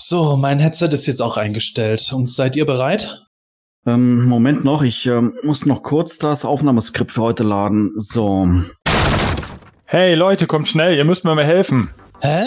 [0.00, 2.12] So, mein Headset ist jetzt auch eingestellt.
[2.12, 3.26] Und seid ihr bereit?
[3.84, 7.90] Ähm, Moment noch, ich ähm, muss noch kurz das Aufnahmeskript für heute laden.
[7.98, 8.48] So.
[9.86, 11.90] Hey Leute, kommt schnell, ihr müsst mir mal helfen.
[12.20, 12.44] Hä?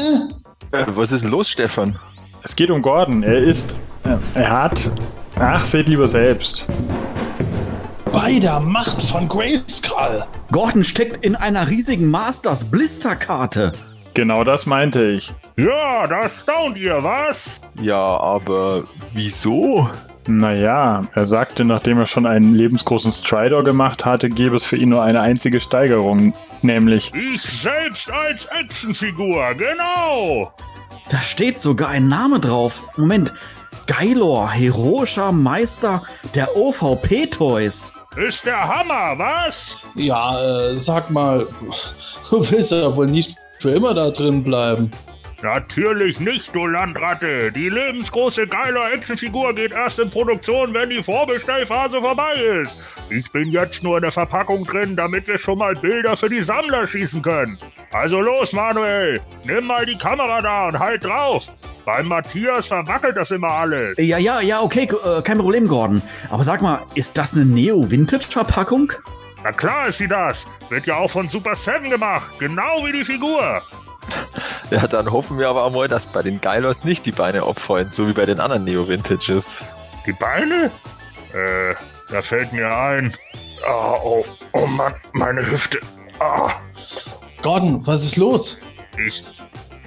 [0.72, 2.00] Äh, was ist denn los, Stefan?
[2.44, 3.22] Es geht um Gordon.
[3.22, 3.76] Er ist.
[4.06, 4.92] Äh, er hat.
[5.38, 6.66] Ach, seht lieber selbst.
[8.14, 10.24] Bei der Macht von Grayskull.
[10.52, 13.74] Gordon steckt in einer riesigen Masters Blisterkarte.
[14.14, 15.34] Genau das meinte ich.
[15.58, 17.62] Ja, da staunt ihr, was?
[17.80, 18.84] Ja, aber
[19.14, 19.90] wieso?
[20.28, 24.90] Naja, er sagte, nachdem er schon einen lebensgroßen Stridor gemacht hatte, gäbe es für ihn
[24.90, 30.54] nur eine einzige Steigerung, nämlich Ich selbst als Actionfigur, genau.
[31.10, 32.84] Da steht sogar ein Name drauf.
[32.98, 33.34] Moment.
[33.88, 36.04] Gailor, heroischer Meister
[36.36, 37.92] der OVP-Toys.
[38.16, 39.78] Ist der Hammer, was?
[39.96, 41.48] Ja, äh, sag mal,
[42.30, 44.92] du willst ja wohl nicht für immer da drin bleiben.
[45.44, 47.52] Natürlich nicht, du Landratte.
[47.52, 52.78] Die lebensgroße geile Actionfigur geht erst in Produktion, wenn die Vorbestellphase vorbei ist.
[53.10, 56.44] Ich bin jetzt nur in der Verpackung drin, damit wir schon mal Bilder für die
[56.44, 57.58] Sammler schießen können.
[57.92, 59.20] Also los, Manuel.
[59.44, 61.44] Nimm mal die Kamera da und halt drauf.
[61.86, 63.98] Beim Matthias verwackelt das immer alles.
[63.98, 66.04] Ja, ja, ja, okay, äh, kein Problem, Gordon.
[66.30, 68.94] Aber sag mal, ist das eine Neo-Vintage-Verpackung?
[69.44, 70.46] Na klar ist sie das.
[70.70, 72.34] Wird ja auch von Super 7 gemacht.
[72.40, 73.62] Genau wie die Figur.
[74.72, 77.92] Ja, dann hoffen wir aber auch mal, dass bei den Geilos nicht die Beine abfallen,
[77.92, 79.66] so wie bei den anderen Neo-Vintages.
[80.06, 80.72] Die Beine?
[81.34, 81.76] Äh,
[82.10, 83.14] da fällt mir ein.
[83.68, 85.78] Ah, oh, oh Mann, meine Hüfte.
[86.20, 86.54] Ah,
[87.42, 88.62] Gordon, was ist los?
[89.06, 89.24] ich,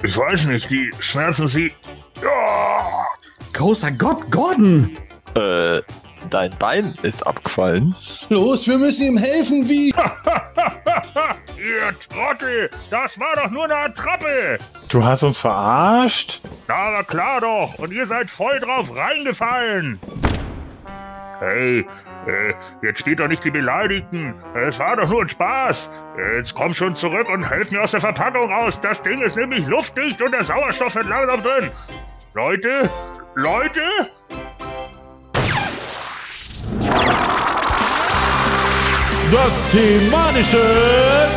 [0.02, 1.72] ich weiß nicht, die schmerzen sie.
[2.22, 3.06] Ah,
[3.54, 4.98] Großer Gott, Gordon!
[5.34, 5.80] Äh,
[6.30, 7.94] dein Bein ist abgefallen.
[8.28, 9.88] Los, wir müssen ihm helfen, wie?
[11.56, 14.58] ihr Trottel, das war doch nur eine Attrappe.
[14.88, 16.40] Du hast uns verarscht?
[16.68, 17.78] Na, aber klar doch.
[17.78, 19.98] Und ihr seid voll drauf reingefallen.
[21.40, 21.80] Hey,
[22.26, 24.34] äh, jetzt steht doch nicht die Beleidigten.
[24.54, 25.90] Es war doch nur ein Spaß.
[26.36, 28.80] Jetzt komm schon zurück und helft mir aus der Verpackung raus.
[28.80, 31.70] Das Ding ist nämlich luftdicht und der Sauerstoff wird langsam drin.
[32.34, 32.88] Leute,
[33.34, 33.82] Leute,
[39.30, 40.66] Das semanische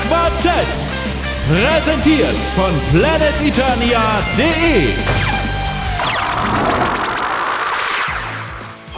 [0.08, 0.82] Quartett.
[1.48, 5.28] Präsentiert von planeteternia.de.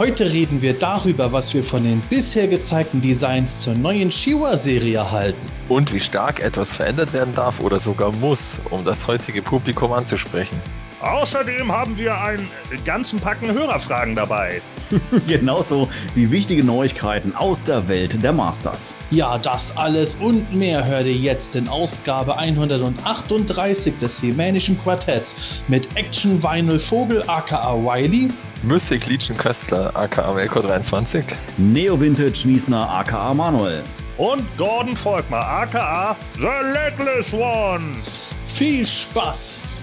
[0.00, 5.38] Heute reden wir darüber, was wir von den bisher gezeigten Designs zur neuen Shiwa-Serie halten.
[5.68, 10.58] Und wie stark etwas verändert werden darf oder sogar muss, um das heutige Publikum anzusprechen.
[11.00, 12.48] Außerdem haben wir einen
[12.84, 14.60] ganzen Packen Hörerfragen dabei.
[15.28, 18.94] Genauso wie wichtige Neuigkeiten aus der Welt der Masters.
[19.10, 25.36] Ja, das alles und mehr hört ihr jetzt in Ausgabe 138 des Hemänischen Quartetts
[25.68, 28.28] mit Action Vinyl Vogel aka Wiley,
[28.62, 31.24] Mystic Legion Köstler, aka Melko 23.
[31.56, 33.82] Neo-Vintage Wiesner aka Manuel.
[34.18, 36.42] Und Gordon Volkmar, aka The
[36.74, 38.26] Legless Ones.
[38.54, 39.82] viel Spaß!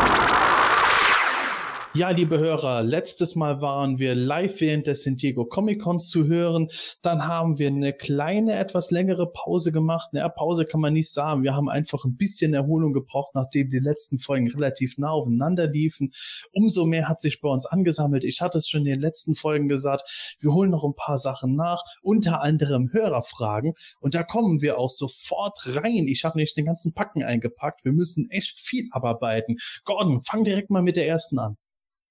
[1.93, 6.25] Ja, liebe Hörer, letztes Mal waren wir live während des San Diego Comic Cons zu
[6.25, 6.69] hören.
[7.01, 10.13] Dann haben wir eine kleine, etwas längere Pause gemacht.
[10.13, 11.43] Naja, Pause kann man nicht sagen.
[11.43, 16.13] Wir haben einfach ein bisschen Erholung gebraucht, nachdem die letzten Folgen relativ nah aufeinander liefen.
[16.53, 18.23] Umso mehr hat sich bei uns angesammelt.
[18.23, 20.37] Ich hatte es schon in den letzten Folgen gesagt.
[20.39, 23.73] Wir holen noch ein paar Sachen nach, unter anderem Hörerfragen.
[23.99, 26.07] Und da kommen wir auch sofort rein.
[26.07, 27.83] Ich habe nicht den ganzen Packen eingepackt.
[27.83, 29.57] Wir müssen echt viel abarbeiten.
[29.83, 31.57] Gordon, fang direkt mal mit der ersten an.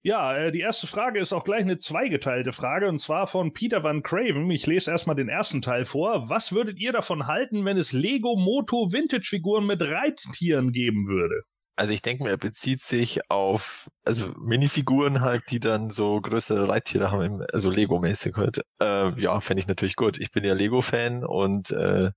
[0.02, 3.82] Ja, äh, die erste Frage ist auch gleich eine zweigeteilte Frage und zwar von Peter
[3.82, 4.50] Van Craven.
[4.50, 6.30] Ich lese erstmal den ersten Teil vor.
[6.30, 11.42] Was würdet ihr davon halten, wenn es Lego Moto Vintage Figuren mit Reittieren geben würde?
[11.76, 16.68] Also ich denke mir, er bezieht sich auf, also Minifiguren halt, die dann so größere
[16.68, 18.60] Reittiere haben, also Lego-mäßig halt.
[18.80, 20.18] Äh, ja, fände ich natürlich gut.
[20.18, 22.10] Ich bin ja Lego-Fan und äh,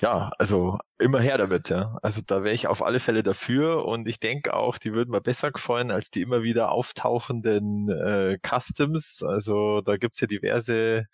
[0.00, 1.98] ja, also immer her damit, ja.
[2.02, 5.20] Also da wäre ich auf alle Fälle dafür und ich denke auch, die würden mir
[5.20, 9.22] besser gefallen als die immer wieder auftauchenden äh, Customs.
[9.22, 11.06] Also da gibt's ja diverse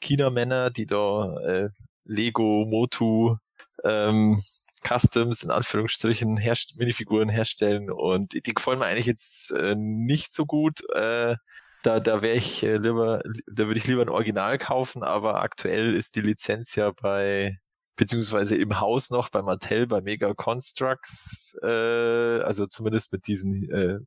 [0.00, 1.70] China-Männer, die da äh,
[2.04, 3.36] Lego, Motu,
[3.84, 4.38] ähm,
[4.86, 10.46] Customs in Anführungsstrichen herst Minifiguren herstellen und die gefallen mir eigentlich jetzt äh, nicht so
[10.46, 10.82] gut.
[10.94, 11.36] Äh,
[11.82, 15.94] da da wäre ich äh, lieber, da würde ich lieber ein Original kaufen, aber aktuell
[15.94, 17.58] ist die Lizenz ja bei
[17.96, 23.98] beziehungsweise im Haus noch bei Mattel bei Mega Constructs, äh, also zumindest mit diesen äh,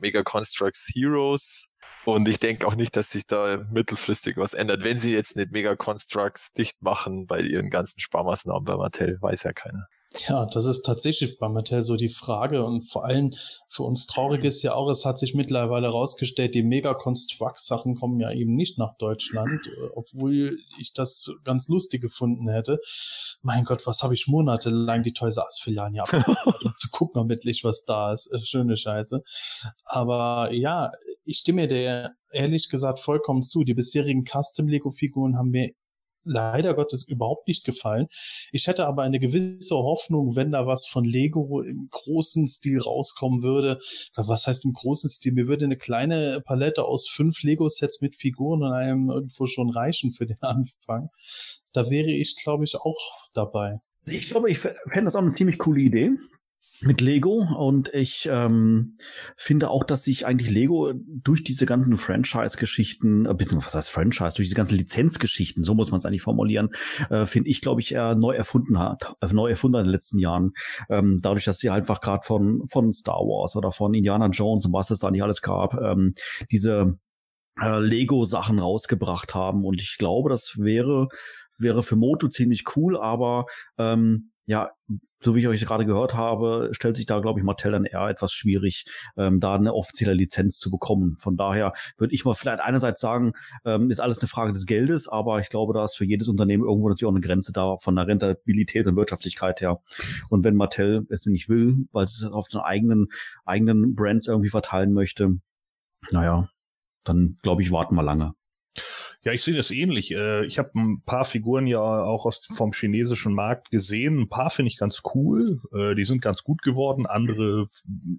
[0.00, 1.72] Mega Constructs Heroes
[2.04, 5.52] Und ich denke auch nicht, dass sich da mittelfristig was ändert, wenn sie jetzt nicht
[5.52, 9.86] Mega Constructs dicht machen bei ihren ganzen Sparmaßnahmen bei Mattel, weiß ja keiner.
[10.28, 13.34] Ja, das ist tatsächlich bei Mattel so die Frage und vor allem
[13.68, 17.96] für uns traurig ist ja auch, es hat sich mittlerweile herausgestellt, die Mega Construct Sachen
[17.96, 22.78] kommen ja eben nicht nach Deutschland, äh, obwohl ich das ganz lustig gefunden hätte.
[23.42, 27.20] Mein Gott, was habe ich monatelang die Toys R Us Filialen ja um zu gucken,
[27.20, 28.30] damit ich was da ist.
[28.32, 29.20] Äh, schöne Scheiße.
[29.84, 30.92] Aber ja,
[31.24, 33.64] ich stimme dir ehrlich gesagt vollkommen zu.
[33.64, 35.72] Die bisherigen Custom Lego Figuren haben mir
[36.24, 38.08] leider Gottes überhaupt nicht gefallen.
[38.52, 43.42] Ich hätte aber eine gewisse Hoffnung, wenn da was von Lego im großen Stil rauskommen
[43.42, 43.80] würde.
[44.16, 45.32] Was heißt im großen Stil?
[45.32, 50.12] Mir würde eine kleine Palette aus fünf Lego-Sets mit Figuren und einem irgendwo schon reichen
[50.12, 51.08] für den Anfang.
[51.72, 53.80] Da wäre ich, glaube ich, auch dabei.
[54.06, 56.10] Ich glaube, ich fände das auch eine ziemlich coole Idee
[56.82, 58.98] mit Lego und ich ähm,
[59.36, 64.36] finde auch, dass sich eigentlich Lego durch diese ganzen Franchise-Geschichten, äh, beziehungsweise was heißt Franchise,
[64.36, 66.70] durch diese ganzen Lizenzgeschichten, so muss man es eigentlich formulieren,
[67.10, 70.18] äh, finde ich, glaube ich, er neu erfunden hat, äh, neu erfunden in den letzten
[70.18, 70.52] Jahren.
[70.88, 74.72] Ähm, dadurch, dass sie einfach gerade von von Star Wars oder von Indiana Jones und
[74.72, 76.14] was es da nicht alles gab, ähm,
[76.50, 76.98] diese
[77.60, 81.08] äh, Lego-Sachen rausgebracht haben und ich glaube, das wäre
[81.56, 83.46] wäre für Moto ziemlich cool, aber
[83.78, 84.70] ähm, ja,
[85.24, 88.08] so wie ich euch gerade gehört habe, stellt sich da, glaube ich, Mattel dann eher
[88.08, 88.84] etwas schwierig,
[89.16, 91.16] ähm, da eine offizielle Lizenz zu bekommen.
[91.18, 93.32] Von daher würde ich mal vielleicht einerseits sagen,
[93.64, 96.64] ähm, ist alles eine Frage des Geldes, aber ich glaube, da ist für jedes Unternehmen
[96.64, 99.80] irgendwo natürlich auch eine Grenze da von der Rentabilität und Wirtschaftlichkeit her.
[100.28, 103.08] Und wenn Mattel es nicht will, weil es auf den eigenen,
[103.46, 105.38] eigenen Brands irgendwie verteilen möchte,
[106.10, 106.50] naja,
[107.02, 108.34] dann glaube ich, warten wir lange.
[109.22, 110.12] Ja, ich sehe das ähnlich.
[110.12, 114.20] Äh, ich habe ein paar Figuren ja auch aus, vom chinesischen Markt gesehen.
[114.20, 115.60] Ein paar finde ich ganz cool.
[115.72, 117.06] Äh, die sind ganz gut geworden.
[117.06, 117.66] Andere,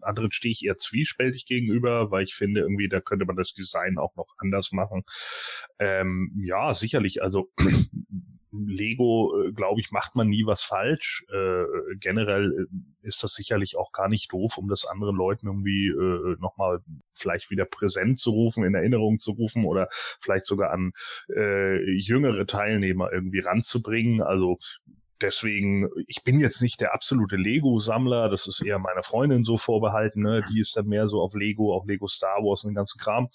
[0.02, 3.98] anderen stehe ich eher zwiespältig gegenüber, weil ich finde, irgendwie, da könnte man das Design
[3.98, 5.04] auch noch anders machen.
[5.80, 7.22] Ähm, ja, sicherlich.
[7.22, 7.52] Also
[8.66, 11.26] Lego, äh, glaube ich, macht man nie was falsch.
[11.32, 11.66] Äh,
[12.00, 16.36] generell äh, ist das sicherlich auch gar nicht doof, um das anderen Leuten irgendwie äh,
[16.40, 16.80] nochmal
[17.14, 20.92] vielleicht wieder präsent zu rufen, in Erinnerung zu rufen oder vielleicht sogar an
[21.36, 24.22] äh, jüngere Teilnehmer irgendwie ranzubringen.
[24.22, 24.58] Also
[25.22, 30.22] deswegen, ich bin jetzt nicht der absolute Lego-Sammler, das ist eher meiner Freundin so vorbehalten,
[30.22, 30.44] ne?
[30.52, 33.30] die ist dann mehr so auf Lego, auf Lego Star Wars und den ganzen Kram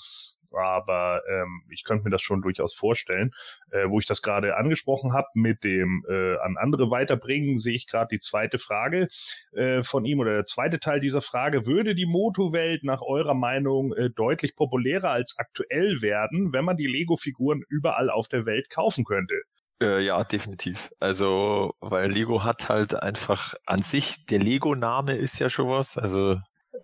[0.52, 3.32] aber ähm, ich könnte mir das schon durchaus vorstellen.
[3.70, 7.86] Äh, wo ich das gerade angesprochen habe mit dem äh, an andere weiterbringen, sehe ich
[7.86, 9.08] gerade die zweite Frage
[9.52, 11.66] äh, von ihm oder der zweite Teil dieser Frage.
[11.66, 16.86] Würde die Moto-Welt nach eurer Meinung äh, deutlich populärer als aktuell werden, wenn man die
[16.86, 19.34] Lego-Figuren überall auf der Welt kaufen könnte?
[19.82, 20.90] Äh, ja, definitiv.
[21.00, 25.96] Also, weil Lego hat halt einfach an sich, der Lego-Name ist ja schon was.
[25.96, 26.38] Also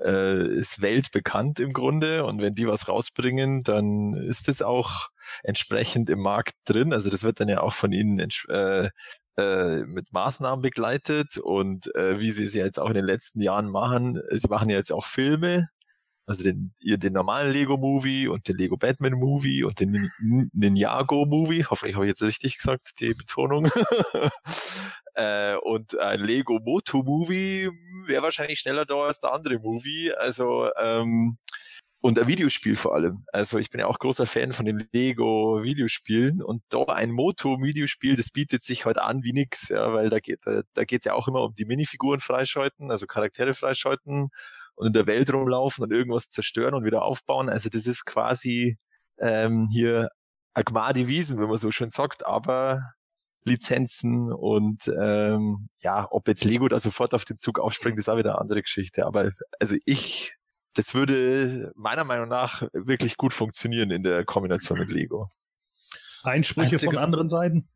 [0.05, 2.25] äh, ist weltbekannt im Grunde.
[2.25, 5.09] Und wenn die was rausbringen, dann ist es auch
[5.43, 6.93] entsprechend im Markt drin.
[6.93, 8.91] Also das wird dann ja auch von ihnen äh,
[9.37, 11.38] äh, mit Maßnahmen begleitet.
[11.38, 14.71] Und äh, wie sie es ja jetzt auch in den letzten Jahren machen, sie machen
[14.71, 15.69] ja jetzt auch Filme,
[16.26, 20.11] also den, den normalen Lego-Movie und den Lego Batman-Movie und den
[20.52, 21.64] Ninjago-Movie.
[21.70, 23.70] Hoffentlich habe ich jetzt richtig gesagt, die Betonung.
[25.14, 27.70] äh, und ein Lego Moto-Movie
[28.06, 30.12] wäre wahrscheinlich schneller da als der andere Movie.
[30.12, 31.38] Also ähm,
[32.00, 33.25] und ein Videospiel vor allem.
[33.32, 37.61] Also ich bin ja auch großer Fan von den Lego Videospielen und da ein Moto
[37.62, 41.04] Videospiel, das bietet sich halt an wie nix, ja, weil da geht da, da geht's
[41.04, 44.30] ja auch immer um die Minifiguren freischalten, also Charaktere freischalten
[44.76, 47.49] und in der Welt rumlaufen und irgendwas zerstören und wieder aufbauen.
[47.49, 48.78] Also das ist quasi
[49.18, 50.09] ähm, hier
[50.54, 52.80] Agmadi Wiesen, wenn man so schön sagt, aber
[53.45, 58.16] Lizenzen und ähm, ja, ob jetzt Lego da sofort auf den Zug aufspringt, ist auch
[58.16, 59.06] wieder eine andere Geschichte.
[59.06, 59.30] Aber
[59.61, 60.35] also ich,
[60.75, 65.26] das würde meiner Meinung nach wirklich gut funktionieren in der Kombination mit Lego.
[66.25, 67.68] Einsprüche Einzige, von anderen Seiten?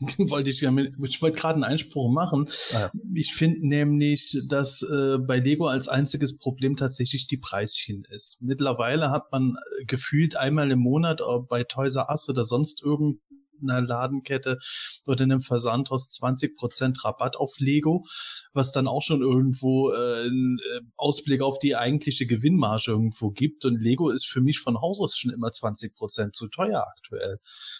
[0.30, 2.48] wollte ich ja mit, ich wollte gerade einen Einspruch machen.
[2.72, 2.92] Ah, ja.
[3.14, 8.38] Ich finde nämlich, dass äh, bei Lego als einziges Problem tatsächlich die Preischen ist.
[8.40, 13.82] Mittlerweile hat man äh, gefühlt einmal im Monat bei Toys R Us oder sonst irgendeiner
[13.82, 14.58] Ladenkette
[15.06, 18.06] oder in einem Versandhaus 20% Rabatt auf Lego,
[18.54, 23.66] was dann auch schon irgendwo äh, einen äh, Ausblick auf die eigentliche Gewinnmarge irgendwo gibt.
[23.66, 27.38] Und Lego ist für mich von Haus aus schon immer 20% zu teuer aktuell.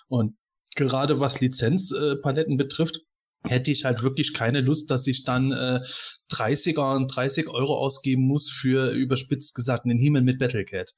[0.08, 0.36] Und
[0.76, 3.00] gerade was Lizenzpaletten betrifft,
[3.44, 5.80] hätte ich halt wirklich keine Lust, dass ich dann äh,
[6.30, 10.92] 30er und 30 Euro ausgeben muss für überspitzt gesagt einen Himmel mit Battlecat.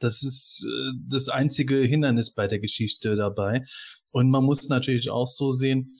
[0.00, 3.64] Das ist äh, das einzige Hindernis bei der Geschichte dabei.
[4.12, 5.98] Und man muss natürlich auch so sehen,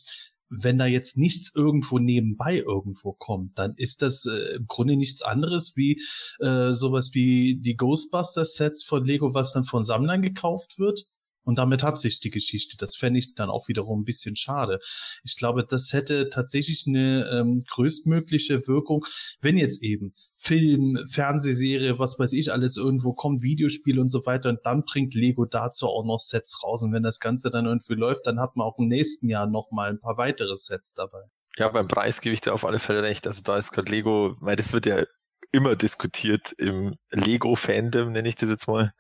[0.51, 5.23] wenn da jetzt nichts irgendwo nebenbei irgendwo kommt, dann ist das äh, im Grunde nichts
[5.23, 6.01] anderes wie
[6.41, 11.07] äh, sowas wie die Ghostbusters-Sets von Lego, was dann von Sammlern gekauft wird.
[11.45, 12.77] Und damit hat sich die Geschichte.
[12.79, 14.81] Das fände ich dann auch wiederum ein bisschen schade.
[15.23, 19.05] Ich glaube, das hätte tatsächlich eine ähm, größtmögliche Wirkung,
[19.41, 24.49] wenn jetzt eben Film, Fernsehserie, was weiß ich, alles irgendwo kommt, Videospiel und so weiter.
[24.49, 26.83] Und dann bringt Lego dazu auch noch Sets raus.
[26.83, 29.71] Und wenn das Ganze dann irgendwie läuft, dann hat man auch im nächsten Jahr noch
[29.71, 31.23] mal ein paar weitere Sets dabei.
[31.57, 33.27] Ja, beim Preis gebe ich dir auf alle Fälle recht.
[33.27, 35.05] Also da ist gerade Lego, weil das wird ja
[35.53, 38.93] immer diskutiert im Lego-Fandom, nenne ich das jetzt mal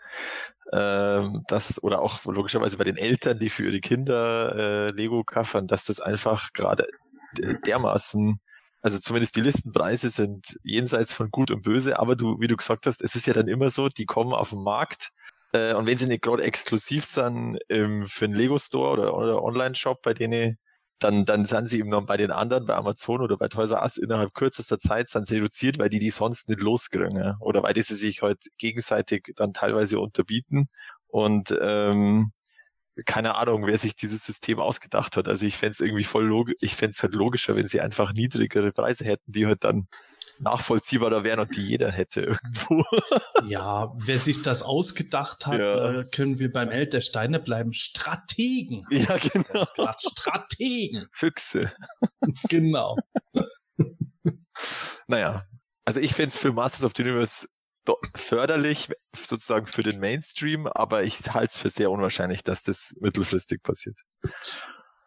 [0.74, 5.66] ähm, das oder auch logischerweise bei den Eltern, die für ihre Kinder äh, Lego kaffern,
[5.66, 6.84] dass das einfach gerade
[7.66, 8.38] dermaßen,
[8.82, 12.86] also zumindest die Listenpreise sind jenseits von Gut und Böse, aber du, wie du gesagt
[12.86, 15.10] hast, es ist ja dann immer so, die kommen auf den Markt
[15.52, 19.42] äh, und wenn sie nicht gerade exklusiv sind ähm, für einen Lego Store oder, oder
[19.42, 20.58] Online-Shop, bei denen
[20.98, 23.82] dann, dann sind sie eben noch bei den anderen, bei Amazon oder bei Toys R
[23.82, 27.16] Us innerhalb kürzester Zeit sind reduziert, weil die die sonst nicht loskriegen.
[27.16, 27.36] Ja?
[27.40, 30.68] Oder weil die sie sich halt gegenseitig dann teilweise unterbieten.
[31.08, 32.32] Und ähm,
[33.06, 35.28] keine Ahnung, wer sich dieses System ausgedacht hat.
[35.28, 38.12] Also ich fände es irgendwie voll logisch, ich fände es halt logischer, wenn sie einfach
[38.12, 39.88] niedrigere Preise hätten, die halt dann
[40.38, 42.84] nachvollziehbarer wären und die jeder hätte irgendwo.
[43.46, 46.00] ja, wer sich das ausgedacht hat, ja.
[46.00, 47.72] äh, können wir beim Held der Steine bleiben.
[47.72, 48.86] Strategen.
[48.90, 49.64] Ja, genau.
[49.98, 51.06] Strategen.
[51.12, 51.72] Füchse.
[52.48, 52.96] genau.
[55.06, 55.44] naja,
[55.84, 57.48] also ich fände es für Masters of the Universe
[58.14, 63.62] förderlich, sozusagen für den Mainstream, aber ich halte es für sehr unwahrscheinlich, dass das mittelfristig
[63.62, 64.00] passiert.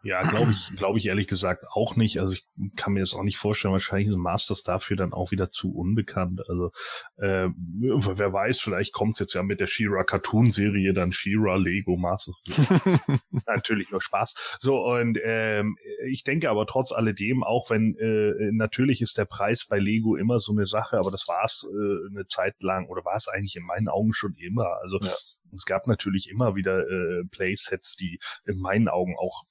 [0.03, 2.19] Ja, glaube ich, glaube ich ehrlich gesagt auch nicht.
[2.19, 3.73] Also ich kann mir das auch nicht vorstellen.
[3.73, 6.41] Wahrscheinlich ist Masters dafür dann auch wieder zu unbekannt.
[6.47, 6.71] Also
[7.17, 11.97] äh, wer weiß, vielleicht kommt es jetzt ja mit der Shira Cartoon-Serie dann Shira Lego
[11.97, 12.35] Masters.
[13.47, 14.57] natürlich nur Spaß.
[14.59, 19.65] So und ähm, ich denke aber trotz alledem, auch wenn äh, natürlich ist der Preis
[19.67, 23.03] bei Lego immer so eine Sache, aber das war es äh, eine Zeit lang oder
[23.03, 24.77] war es eigentlich in meinen Augen schon immer.
[24.81, 25.11] Also ja.
[25.55, 29.43] es gab natürlich immer wieder äh, Playsets, die in meinen Augen auch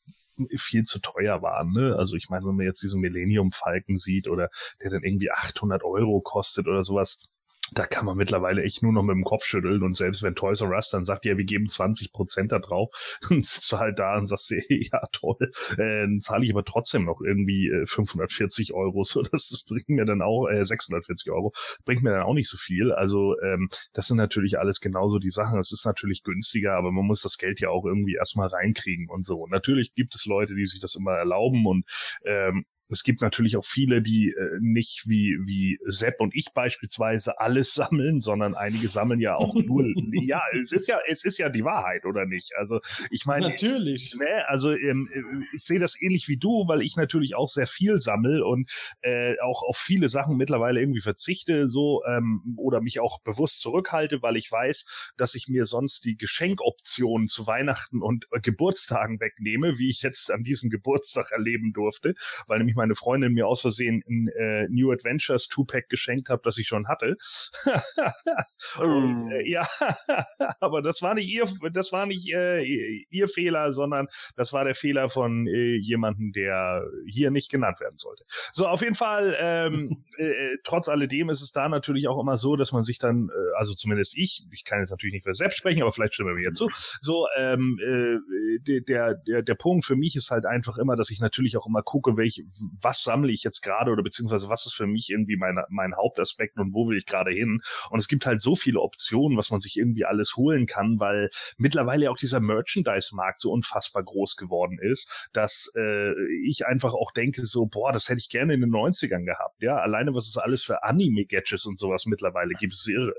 [0.57, 1.73] viel zu teuer waren.
[1.73, 1.97] Ne?
[1.97, 4.51] Also ich meine, wenn man jetzt diesen Millennium Falken sieht oder
[4.83, 7.36] der dann irgendwie 800 Euro kostet oder sowas,
[7.73, 10.61] da kann man mittlerweile echt nur noch mit dem Kopf schütteln und selbst wenn Toys
[10.61, 12.91] R Us dann sagt, ja, wir geben 20 Prozent da drauf,
[13.29, 15.37] dann sitzt du halt da und sagst ja toll,
[15.73, 19.89] äh, dann zahle ich aber trotzdem noch irgendwie äh, 540 Euro, so das, das bringt
[19.89, 21.53] mir dann auch, äh, 640 Euro,
[21.85, 25.31] bringt mir dann auch nicht so viel, also ähm, das sind natürlich alles genauso die
[25.31, 29.09] Sachen, es ist natürlich günstiger, aber man muss das Geld ja auch irgendwie erstmal reinkriegen
[29.09, 29.47] und so.
[29.49, 31.85] Natürlich gibt es Leute, die sich das immer erlauben und
[32.25, 37.41] ähm, es gibt natürlich auch viele, die äh, nicht wie, wie Sepp und ich beispielsweise
[37.41, 39.85] alles sammeln, sondern einige sammeln ja auch nur,
[40.23, 42.53] ja, es ist ja, es ist ja die Wahrheit, oder nicht?
[42.57, 43.49] Also, ich meine.
[43.49, 44.15] Natürlich.
[44.19, 45.09] Ne, also, ähm,
[45.55, 48.71] ich sehe das ähnlich wie du, weil ich natürlich auch sehr viel sammel und
[49.03, 54.23] äh, auch auf viele Sachen mittlerweile irgendwie verzichte, so, ähm, oder mich auch bewusst zurückhalte,
[54.23, 59.79] weil ich weiß, dass ich mir sonst die Geschenkoptionen zu Weihnachten und äh, Geburtstagen wegnehme,
[59.79, 62.15] wie ich jetzt an diesem Geburtstag erleben durfte,
[62.47, 66.59] weil nämlich meine Freundin mir aus Versehen ein äh, New Adventures Two-Pack geschenkt habe, das
[66.59, 67.17] ich schon hatte.
[68.79, 69.67] Und, äh, ja,
[70.61, 72.63] aber das war nicht ihr, das war nicht äh,
[73.11, 74.07] ihr Fehler, sondern
[74.37, 78.25] das war der Fehler von äh, jemandem, der hier nicht genannt werden sollte.
[78.53, 82.57] So, auf jeden Fall, ähm, äh, trotz alledem ist es da natürlich auch immer so,
[82.57, 85.59] dass man sich dann, äh, also zumindest ich, ich kann jetzt natürlich nicht für selbst
[85.59, 86.69] sprechen, aber vielleicht stimmen wir mir zu,
[87.01, 91.21] so, ähm, äh, der, der, der Punkt für mich ist halt einfach immer, dass ich
[91.21, 92.43] natürlich auch immer gucke, welche,
[92.81, 96.59] was sammle ich jetzt gerade oder beziehungsweise was ist für mich irgendwie mein, mein Hauptaspekt
[96.59, 97.61] und wo will ich gerade hin?
[97.91, 101.29] Und es gibt halt so viele Optionen, was man sich irgendwie alles holen kann, weil
[101.57, 106.13] mittlerweile auch dieser Merchandise-Markt so unfassbar groß geworden ist, dass äh,
[106.47, 109.61] ich einfach auch denke so, boah, das hätte ich gerne in den 90ern gehabt.
[109.61, 113.15] Ja, alleine was es alles für Anime-Gadgets und sowas mittlerweile gibt, ist irre.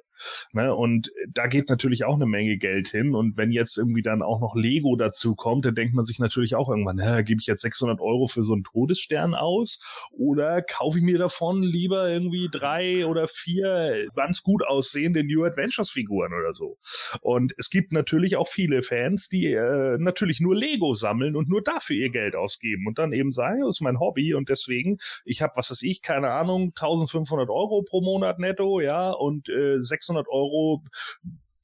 [0.51, 0.73] Ne?
[0.73, 3.15] Und da geht natürlich auch eine Menge Geld hin.
[3.15, 6.55] Und wenn jetzt irgendwie dann auch noch Lego dazu kommt, dann denkt man sich natürlich
[6.55, 9.79] auch irgendwann, gebe ich jetzt 600 Euro für so einen Todesstern aus
[10.11, 15.91] oder kaufe ich mir davon lieber irgendwie drei oder vier ganz gut aussehende New Adventures
[15.91, 16.77] Figuren oder so.
[17.21, 21.61] Und es gibt natürlich auch viele Fans, die äh, natürlich nur Lego sammeln und nur
[21.61, 25.41] dafür ihr Geld ausgeben und dann eben sagen, das ist mein Hobby und deswegen, ich
[25.41, 30.27] habe, was weiß ich, keine Ahnung, 1500 Euro pro Monat netto, ja, und äh, 600
[30.29, 30.83] Euro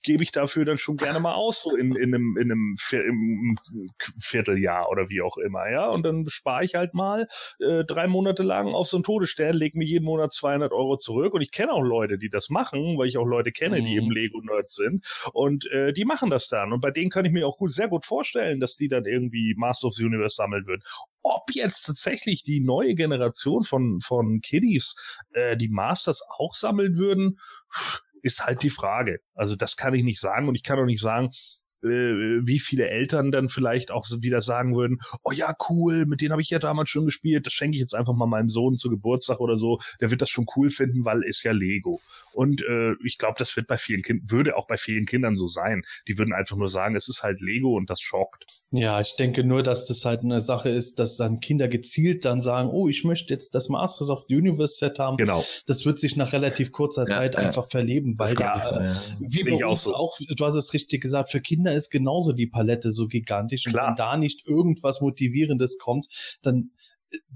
[0.04, 3.58] gebe ich dafür dann schon gerne mal aus, so in, in, einem, in einem im
[4.20, 5.88] Vierteljahr oder wie auch immer, ja.
[5.90, 7.28] Und dann spare ich halt mal
[7.60, 11.34] äh, drei Monate lang auf so einen Todesstern, lege mir jeden Monat 200 Euro zurück.
[11.34, 13.86] Und ich kenne auch Leute, die das machen, weil ich auch Leute kenne, mhm.
[13.86, 15.06] die eben Lego-Nerds sind.
[15.32, 16.74] Und äh, die machen das dann.
[16.74, 19.54] Und bei denen kann ich mir auch gut, sehr gut vorstellen, dass die dann irgendwie
[19.56, 20.84] Master of the Universe sammeln würden.
[21.24, 24.96] ob jetzt tatsächlich die neue Generation von, von Kiddies
[25.32, 27.40] äh, die Masters auch sammeln würden,
[28.24, 29.20] ist halt die Frage.
[29.36, 31.30] Also das kann ich nicht sagen und ich kann auch nicht sagen,
[31.84, 36.32] äh, wie viele Eltern dann vielleicht auch wieder sagen würden, oh ja, cool, mit denen
[36.32, 38.90] habe ich ja damals schon gespielt, das schenke ich jetzt einfach mal meinem Sohn zu
[38.90, 42.00] Geburtstag oder so, der wird das schon cool finden, weil ist ja Lego.
[42.34, 45.48] Und äh, ich glaube, das wird bei vielen Kindern, würde auch bei vielen Kindern so
[45.48, 45.84] sein.
[46.08, 48.46] Die würden einfach nur sagen, es ist halt Lego und das schockt.
[48.76, 52.42] Ja, ich denke nur, dass das halt eine Sache ist, dass dann Kinder gezielt dann
[52.42, 55.18] sagen, oh, ich möchte jetzt das Masters of the Universe Set haben.
[55.18, 55.46] Genau.
[55.68, 57.40] Das wird sich nach relativ kurzer Zeit ja.
[57.42, 59.02] einfach verleben, weil ja, Ja.
[59.20, 59.94] wie bei auch uns so.
[59.94, 63.68] auch, du hast es richtig gesagt, für Kinder ist genauso die Palette so gigantisch.
[63.68, 63.90] Und Klar.
[63.90, 66.08] wenn da nicht irgendwas Motivierendes kommt,
[66.42, 66.72] dann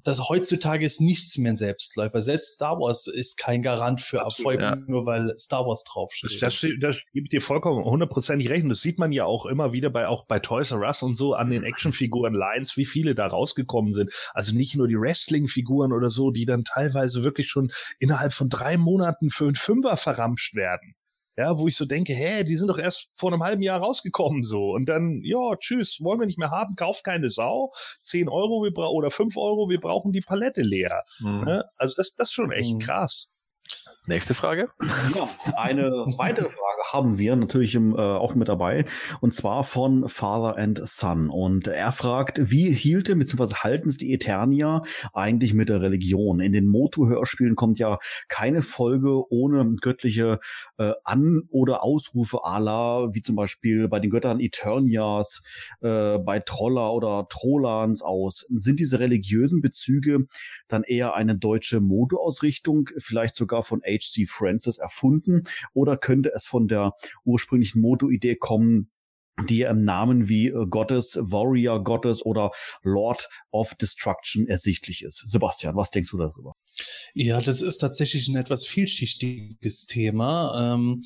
[0.03, 2.21] das heutzutage ist nichts mehr ein Selbstläufer.
[2.21, 4.77] Selbst Star Wars ist kein Garant für Erfolg, ja.
[4.87, 6.41] nur weil Star Wars draufsteht.
[6.41, 8.65] Das, das, das ich dir vollkommen hundertprozentig recht.
[8.69, 11.33] Das sieht man ja auch immer wieder bei auch bei Toys R Us und so
[11.33, 14.13] an den Actionfiguren Lines, wie viele da rausgekommen sind.
[14.33, 18.77] Also nicht nur die Wrestling-Figuren oder so, die dann teilweise wirklich schon innerhalb von drei
[18.77, 20.95] Monaten für einen Fünfer verramscht werden.
[21.37, 24.43] Ja, wo ich so denke, hä, die sind doch erst vor einem halben Jahr rausgekommen
[24.43, 24.71] so.
[24.71, 27.71] Und dann, ja, tschüss, wollen wir nicht mehr haben, kauft keine Sau.
[28.03, 31.03] Zehn Euro wir bra oder fünf Euro, wir brauchen die Palette leer.
[31.19, 31.45] Hm.
[31.45, 31.65] Ne?
[31.77, 32.79] Also das, das ist schon echt Mhm.
[32.79, 33.33] krass.
[34.09, 34.69] Nächste Frage.
[35.15, 38.85] Ja, eine weitere Frage haben wir natürlich im, äh, auch mit dabei
[39.19, 43.55] und zwar von Father and Son und er fragt, wie hielte bzw.
[43.55, 46.39] halten es die Eternia eigentlich mit der Religion?
[46.39, 47.99] In den Motu-Hörspielen kommt ja
[48.29, 50.39] keine Folge ohne göttliche
[50.77, 55.41] äh, An- oder Ausrufe ala, wie zum Beispiel bei den Göttern Eternias,
[55.81, 58.45] äh, bei Troller oder Trollans aus.
[58.55, 60.27] Sind diese religiösen Bezüge
[60.69, 64.25] dann eher eine deutsche Modeausrichtung, vielleicht sogar von H.C.
[64.25, 66.93] Francis erfunden, oder könnte es von der
[67.25, 68.91] ursprünglichen Moto-Idee kommen,
[69.45, 72.51] die im Namen wie äh, Gottes, Warrior Gottes oder
[72.81, 75.23] Lord of Destruction ersichtlich ist.
[75.27, 76.53] Sebastian, was denkst du darüber?
[77.13, 80.73] Ja, das ist tatsächlich ein etwas vielschichtiges Thema.
[80.73, 81.03] Ähm,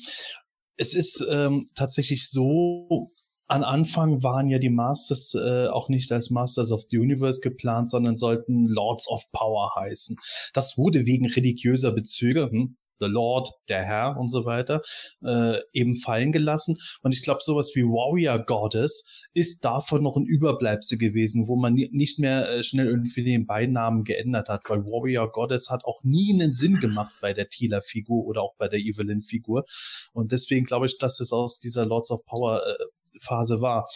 [0.76, 3.10] es ist ähm, tatsächlich so,
[3.48, 7.90] an Anfang waren ja die Masters äh, auch nicht als Masters of the Universe geplant,
[7.90, 10.16] sondern sollten Lords of Power heißen.
[10.54, 14.82] Das wurde wegen religiöser Bezüge, hm, The Lord, der Herr und so weiter,
[15.24, 16.76] äh, eben fallen gelassen.
[17.02, 21.74] Und ich glaube, sowas wie Warrior Goddess ist davon noch ein Überbleibsel gewesen, wo man
[21.74, 26.02] ni- nicht mehr äh, schnell irgendwie den Beinamen geändert hat, weil Warrior Goddess hat auch
[26.04, 29.64] nie einen Sinn gemacht bei der Tila-Figur oder auch bei der Evelyn-Figur.
[30.12, 32.84] Und deswegen glaube ich, dass es aus dieser Lords of Power äh,
[33.22, 33.88] Phase war.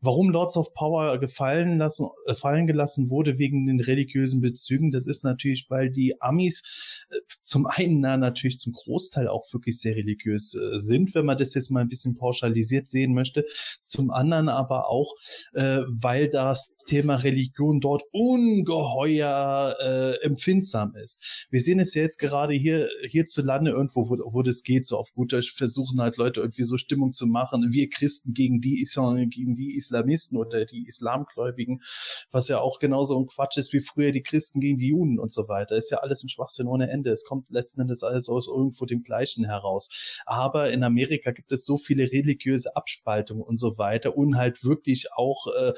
[0.00, 5.06] Warum Lords of Power gefallen lassen, äh, fallen gelassen wurde wegen den religiösen Bezügen, das
[5.06, 6.62] ist natürlich, weil die Amis
[7.10, 11.36] äh, zum einen na, natürlich zum Großteil auch wirklich sehr religiös äh, sind, wenn man
[11.36, 13.44] das jetzt mal ein bisschen pauschalisiert sehen möchte.
[13.84, 15.14] Zum anderen aber auch,
[15.52, 19.76] weil das Thema Religion dort ungeheuer
[20.22, 21.46] empfindsam ist.
[21.50, 25.12] Wir sehen es ja jetzt gerade hier hierzulande irgendwo, wo, wo das geht, so auf
[25.12, 29.28] gut Deutsch versuchen halt Leute irgendwie so Stimmung zu machen, wir Christen gegen die Islam,
[29.28, 31.82] gegen die Islamisten oder die Islamgläubigen,
[32.30, 35.32] was ja auch genauso ein Quatsch ist wie früher die Christen gegen die Juden und
[35.32, 35.76] so weiter.
[35.76, 37.10] Ist ja alles ein Schwachsinn ohne Ende.
[37.10, 39.90] Es kommt letzten Endes alles aus irgendwo dem Gleichen heraus.
[40.26, 45.12] Aber in Amerika gibt es so viele religiöse Abspaltungen und so weiter und halt wirklich
[45.14, 45.72] auch äh,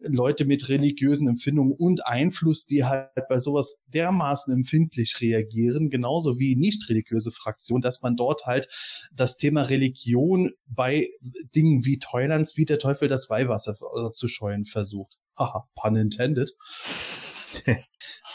[0.00, 6.56] Leute mit religiösen Empfindungen und Einfluss, die halt bei sowas dermaßen empfindlich reagieren, genauso wie
[6.56, 8.68] nicht religiöse Fraktionen, dass man dort halt
[9.14, 11.08] das Thema Religion bei
[11.54, 11.98] Dingen wie
[12.32, 15.18] Toylands, wie der Teufel das Weihwasser äh, zu scheuen versucht.
[15.38, 16.50] Haha, pun intended.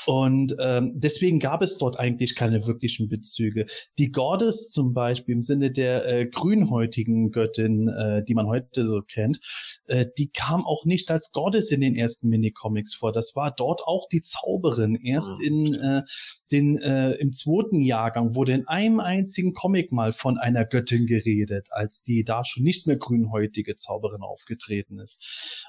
[0.07, 3.65] Und ähm, deswegen gab es dort eigentlich keine wirklichen Bezüge.
[3.97, 9.01] Die Goddess zum Beispiel im Sinne der äh, grünhäutigen Göttin, äh, die man heute so
[9.01, 9.41] kennt,
[9.87, 13.11] äh, die kam auch nicht als Goddess in den ersten Minicomics vor.
[13.11, 14.95] Das war dort auch die Zauberin.
[14.95, 16.03] Erst in äh,
[16.53, 21.67] den äh, im zweiten Jahrgang wurde in einem einzigen Comic mal von einer Göttin geredet,
[21.71, 25.21] als die da schon nicht mehr grünhäutige Zauberin aufgetreten ist.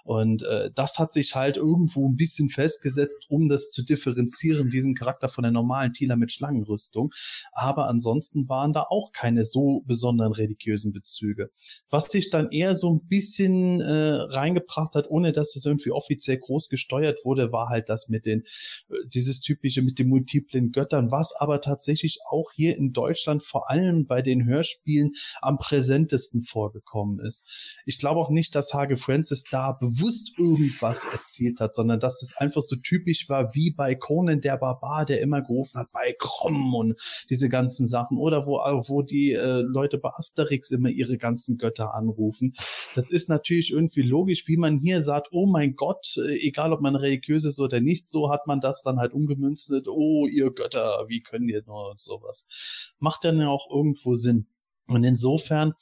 [0.05, 4.27] Und äh, das hat sich halt irgendwo ein bisschen festgesetzt, um das zu differenzieren,
[4.70, 7.12] diesen Charakter von der normalen Tila mit Schlangenrüstung.
[7.52, 11.50] Aber ansonsten waren da auch keine so besonderen religiösen Bezüge.
[11.90, 16.38] Was sich dann eher so ein bisschen äh, reingebracht hat, ohne dass es irgendwie offiziell
[16.38, 18.42] groß gesteuert wurde, war halt das mit den,
[18.88, 23.70] äh, dieses typische mit den multiplen Göttern, was aber tatsächlich auch hier in Deutschland vor
[23.70, 27.46] allem bei den Hörspielen am präsentesten vorgekommen ist.
[27.86, 32.36] Ich glaube auch nicht, dass Hage Francis da bewusst irgendwas erzielt hat, sondern dass es
[32.36, 36.14] einfach so typisch war wie bei Conan Conan der Barbar, der immer gerufen hat, bei
[36.18, 36.98] Krumm und
[37.31, 38.18] diese ganzen Sachen.
[38.18, 38.57] Oder wo,
[38.88, 42.54] wo die äh, Leute bei Asterix immer ihre ganzen Götter anrufen.
[42.96, 46.81] Das ist natürlich irgendwie logisch, wie man hier sagt, oh mein Gott, äh, egal ob
[46.81, 51.04] man religiös ist oder nicht, so hat man das dann halt umgemünzt, oh ihr Götter,
[51.07, 52.48] wie können ihr nur sowas.
[52.98, 54.48] Macht dann ja auch irgendwo Sinn.
[54.88, 55.74] Und insofern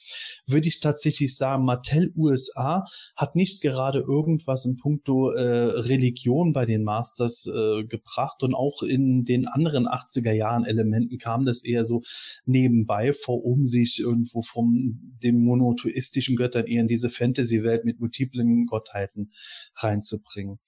[0.47, 6.65] würde ich tatsächlich sagen, Mattel USA hat nicht gerade irgendwas in puncto äh, Religion bei
[6.65, 11.85] den Masters äh, gebracht und auch in den anderen 80er Jahren Elementen kam das eher
[11.85, 12.03] so
[12.47, 18.65] nebenbei vor, um sich irgendwo vom dem monotheistischen Göttern eher in diese Fantasy-Welt mit multiplen
[18.65, 19.31] Gottheiten
[19.77, 20.59] reinzubringen.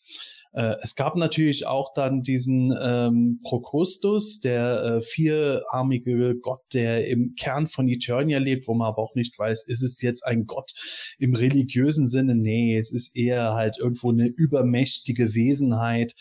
[0.53, 7.35] Äh, es gab natürlich auch dann diesen ähm, Prokostus, der äh, vierarmige Gott, der im
[7.35, 10.73] Kern von Eternia lebt, wo man aber auch nicht weiß, ist es jetzt ein Gott
[11.19, 12.35] im religiösen Sinne?
[12.35, 16.15] Nee, es ist eher halt irgendwo eine übermächtige Wesenheit,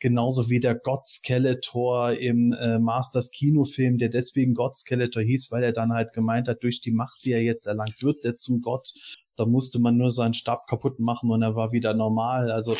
[0.00, 5.62] genauso wie der Gott Skeletor im äh, Masters Kinofilm, der deswegen Gott Skeletor hieß, weil
[5.62, 8.60] er dann halt gemeint hat, durch die Macht, die er jetzt erlangt, wird der zum
[8.62, 8.92] Gott
[9.36, 12.50] da musste man nur seinen Stab kaputt machen und er war wieder normal.
[12.50, 12.76] Also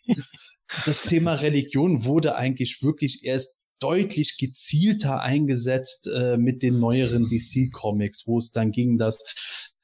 [0.86, 8.26] das Thema Religion wurde eigentlich wirklich erst deutlich gezielter eingesetzt äh, mit den neueren DC-Comics,
[8.26, 9.24] wo es dann ging, dass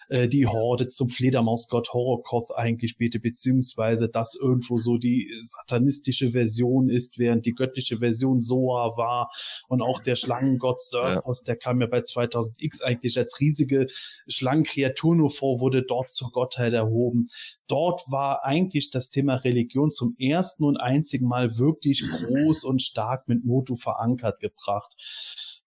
[0.08, 6.88] äh, die Horde zum Fledermausgott Horrorkoth eigentlich bete, beziehungsweise das irgendwo so die satanistische Version
[6.88, 9.30] ist, während die göttliche Version Soa war
[9.68, 11.44] und auch der Schlangengott Serpos, ja.
[11.46, 13.86] der kam ja bei 2000X eigentlich als riesige
[14.26, 17.28] Schlangenkreatur nur vor, wurde dort zur Gottheit erhoben.
[17.66, 23.28] Dort war eigentlich das Thema Religion zum ersten und einzigen Mal wirklich groß und stark
[23.28, 24.96] mit Motu verankert gebracht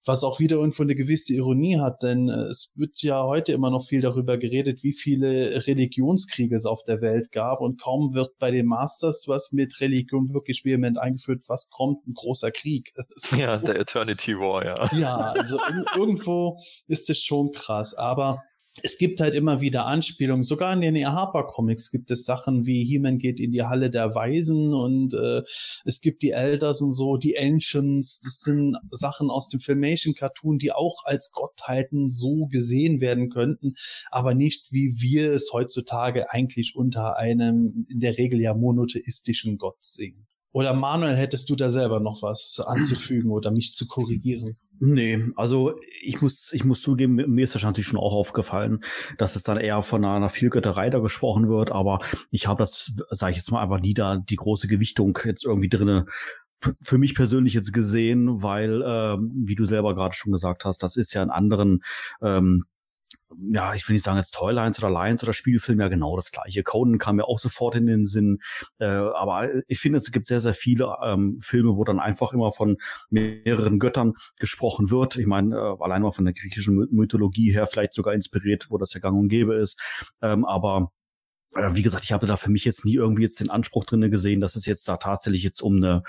[0.06, 3.70] was auch wieder irgendwo eine gewisse Ironie hat, denn äh, es wird ja heute immer
[3.70, 8.38] noch viel darüber geredet, wie viele Religionskriege es auf der Welt gab und kaum wird
[8.40, 12.94] bei den Masters was mit Religion wirklich vehement eingeführt, was kommt, ein großer Krieg.
[13.38, 14.90] Ja, der Eternity War, ja.
[14.98, 15.58] Ja, also
[15.96, 18.44] irgendwo ist es schon krass, aber
[18.84, 20.43] es gibt halt immer wieder Anspielungen.
[20.43, 21.01] Sogar in den.
[21.01, 25.41] Harper Comics gibt es Sachen wie He-Man geht in die Halle der Weisen und äh,
[25.84, 28.19] es gibt die Elders und so, die Ancients.
[28.19, 33.75] Das sind Sachen aus dem Filmation Cartoon, die auch als Gottheiten so gesehen werden könnten,
[34.10, 39.84] aber nicht wie wir es heutzutage eigentlich unter einem in der Regel ja monotheistischen Gott
[39.84, 40.27] sehen.
[40.53, 44.57] Oder Manuel, hättest du da selber noch was anzufügen oder mich zu korrigieren?
[44.84, 48.80] Nee, also ich muss, ich muss zugeben, mir ist das natürlich schon auch aufgefallen,
[49.20, 52.00] dass es dann eher von einer Vielgötterei da gesprochen wird, aber
[52.32, 55.70] ich habe das, sage ich jetzt mal, einfach nie da die große Gewichtung jetzt irgendwie
[55.70, 56.08] drinne
[56.82, 60.96] für mich persönlich jetzt gesehen, weil, ähm, wie du selber gerade schon gesagt hast, das
[60.96, 61.84] ist ja in anderen
[62.22, 62.65] ähm,
[63.38, 66.63] ja, ich will nicht sagen jetzt Toylines oder Lions oder Spielfilm, ja genau das gleiche.
[66.63, 68.39] Conan kam mir auch sofort in den Sinn.
[68.80, 72.52] Äh, aber ich finde, es gibt sehr, sehr viele ähm, Filme, wo dann einfach immer
[72.52, 72.78] von
[73.10, 75.17] mehreren Göttern gesprochen wird.
[75.17, 78.94] Ich meine, äh, allein mal von der griechischen Mythologie her vielleicht sogar inspiriert, wo das
[78.94, 79.80] ja gang und gäbe ist.
[80.22, 80.91] Ähm, aber
[81.56, 84.10] äh, wie gesagt, ich habe da für mich jetzt nie irgendwie jetzt den Anspruch drinne
[84.10, 86.04] gesehen, dass es jetzt da tatsächlich jetzt um eine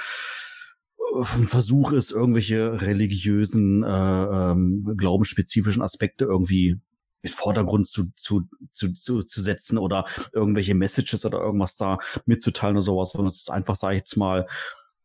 [1.14, 6.80] ein Versuch ist, irgendwelche religiösen, äh, ähm, glaubensspezifischen Aspekte irgendwie
[7.22, 12.76] mit Vordergrund zu, zu, zu, zu, zu setzen oder irgendwelche Messages oder irgendwas da mitzuteilen
[12.76, 14.46] oder sowas, sondern es ist einfach, sag ich jetzt mal,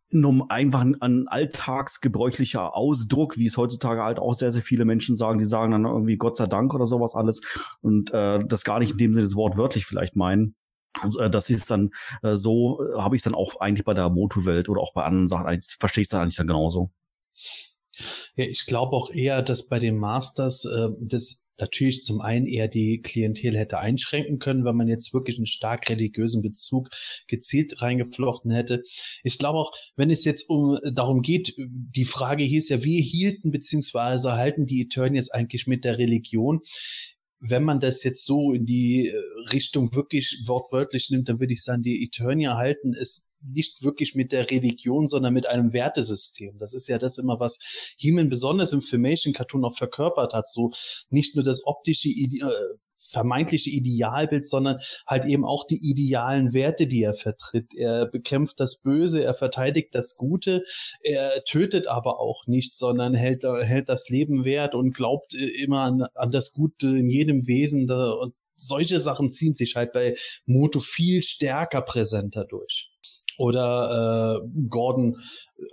[0.09, 5.17] nur einfach ein, ein alltagsgebräuchlicher Ausdruck, wie es heutzutage halt auch sehr, sehr viele Menschen
[5.17, 7.41] sagen, die sagen dann irgendwie Gott sei Dank oder sowas alles
[7.81, 10.55] und äh, das gar nicht in dem Sinne das Wort wörtlich vielleicht meinen.
[11.19, 11.91] Äh, das ist dann
[12.23, 15.27] äh, so, äh, habe ich dann auch eigentlich bei der Moto-Welt oder auch bei anderen
[15.27, 16.91] Sachen, verstehe ich es dann eigentlich dann genauso.
[18.35, 22.67] Ja, ich glaube auch eher, dass bei den Masters äh, das natürlich zum einen eher
[22.67, 26.89] die Klientel hätte einschränken können, wenn man jetzt wirklich einen stark religiösen Bezug
[27.27, 28.83] gezielt reingeflochten hätte.
[29.23, 33.51] Ich glaube auch, wenn es jetzt um darum geht, die Frage hieß ja, wie hielten
[33.51, 36.61] beziehungsweise halten die Eternians eigentlich mit der Religion?
[37.39, 39.13] wenn man das jetzt so in die
[39.51, 44.31] Richtung wirklich wortwörtlich nimmt, dann würde ich sagen, die Eternia halten es nicht wirklich mit
[44.31, 46.57] der Religion, sondern mit einem Wertesystem.
[46.57, 47.59] Das ist ja das immer, was
[47.97, 50.49] Heeman besonders im Filmation Cartoon auch verkörpert hat.
[50.49, 50.71] So
[51.09, 52.77] nicht nur das optische, Ide äh,
[53.11, 57.73] vermeintliche Idealbild, sondern halt eben auch die idealen Werte, die er vertritt.
[57.75, 60.63] Er bekämpft das Böse, er verteidigt das Gute,
[61.01, 65.81] er tötet aber auch nicht, sondern hält, hält das Leben wert und glaubt äh, immer
[65.81, 67.89] an, an das Gute in jedem Wesen.
[67.89, 72.89] Und solche Sachen ziehen sich halt bei Moto viel stärker präsenter durch.
[73.37, 75.17] Oder äh, Gordon,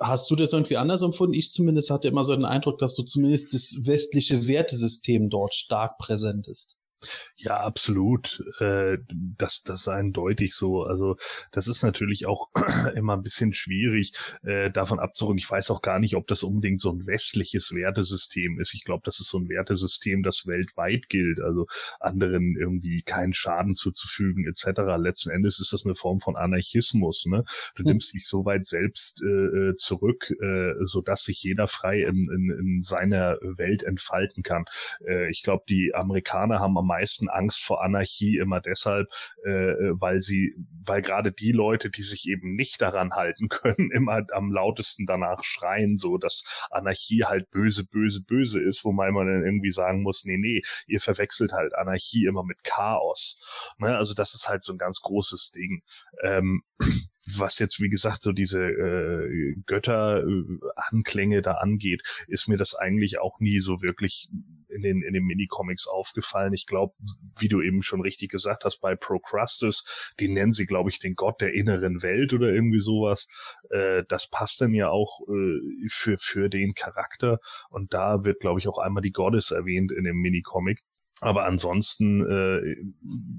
[0.00, 1.35] hast du das irgendwie anders empfunden?
[1.35, 5.98] Ich zumindest hatte immer so den Eindruck, dass so zumindest das westliche Wertesystem dort stark
[5.98, 6.77] präsent ist.
[7.36, 8.42] Ja, absolut.
[8.60, 10.82] Äh, das, das ist eindeutig so.
[10.82, 11.16] Also
[11.52, 12.48] das ist natürlich auch
[12.94, 14.12] immer ein bisschen schwierig,
[14.42, 15.38] äh, davon abzurücken.
[15.38, 18.74] Ich weiß auch gar nicht, ob das unbedingt so ein westliches Wertesystem ist.
[18.74, 21.40] Ich glaube, das ist so ein Wertesystem, das weltweit gilt.
[21.40, 21.66] Also
[22.00, 24.80] anderen irgendwie keinen Schaden zuzufügen etc.
[24.98, 27.26] Letzten Endes ist das eine Form von Anarchismus.
[27.26, 27.44] Ne?
[27.74, 27.90] Du hm.
[27.90, 32.28] nimmst dich so weit selbst äh, äh zurück, äh, so dass sich jeder frei in,
[32.30, 34.64] in, in seiner Welt entfalten kann.
[35.06, 39.09] Äh, ich glaube, die Amerikaner haben am meisten Angst vor Anarchie immer deshalb,
[39.44, 39.50] äh,
[40.00, 40.54] weil sie,
[40.85, 45.42] weil gerade die Leute, die sich eben nicht daran halten können, immer am lautesten danach
[45.42, 50.24] schreien, so dass Anarchie halt böse, böse, böse ist, wobei man dann irgendwie sagen muss,
[50.24, 53.40] nee, nee, ihr verwechselt halt Anarchie immer mit Chaos.
[53.78, 53.96] Ne?
[53.96, 55.83] Also das ist halt so ein ganz großes Ding.
[56.22, 56.62] Ähm,
[57.26, 63.40] was jetzt, wie gesagt, so diese äh, Götter-Anklänge da angeht, ist mir das eigentlich auch
[63.40, 64.28] nie so wirklich
[64.68, 66.52] in den, in den Minicomics aufgefallen.
[66.52, 66.94] Ich glaube,
[67.38, 71.14] wie du eben schon richtig gesagt hast, bei Procrustes, die nennen sie, glaube ich, den
[71.14, 73.28] Gott der inneren Welt oder irgendwie sowas.
[73.70, 77.38] Äh, das passt dann ja auch äh, für, für den Charakter.
[77.70, 80.82] Und da wird, glaube ich, auch einmal die Goddess erwähnt in dem Minicomic.
[81.20, 82.77] Aber ansonsten äh,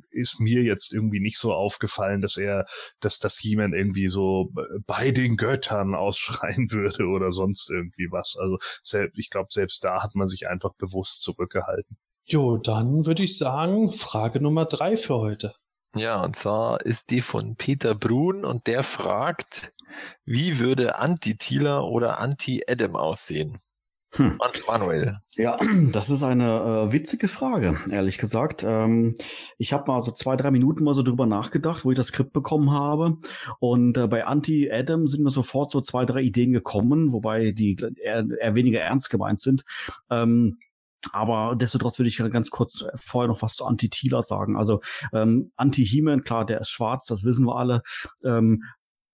[0.10, 2.66] ist mir jetzt irgendwie nicht so aufgefallen, dass er,
[3.00, 4.52] dass das He-Man irgendwie so
[4.88, 8.38] bei den Göttern ausschreien würde oder sonst irgendwie was.
[8.40, 8.58] Also
[9.16, 11.98] ich glaube, selbst da hat man sich einfach bewusst zurückgehalten.
[12.28, 15.54] Jo, dann würde ich sagen, Frage Nummer drei für heute.
[15.96, 19.74] Ja, und zwar ist die von Peter Brun und der fragt,
[20.26, 23.58] wie würde Anti-Thieler oder Anti-Adam aussehen?
[24.16, 24.38] Hm.
[24.68, 25.20] Manuel.
[25.36, 25.58] Ja,
[25.92, 28.64] das ist eine äh, witzige Frage, ehrlich gesagt.
[28.64, 29.14] Ähm,
[29.58, 32.32] ich habe mal so zwei, drei Minuten mal so drüber nachgedacht, wo ich das Skript
[32.34, 33.18] bekommen habe.
[33.60, 38.26] Und äh, bei Anti-Adam sind mir sofort so zwei, drei Ideen gekommen, wobei die eher,
[38.40, 39.64] eher weniger ernst gemeint sind.
[40.10, 40.58] Ähm,
[41.12, 44.56] aber destotrotz würde ich ganz kurz vorher noch was zu Anti-Tila sagen.
[44.56, 44.82] Also
[45.14, 47.82] ähm, Anti-He-Man, klar, der ist schwarz, das wissen wir alle.
[48.24, 48.64] Ähm,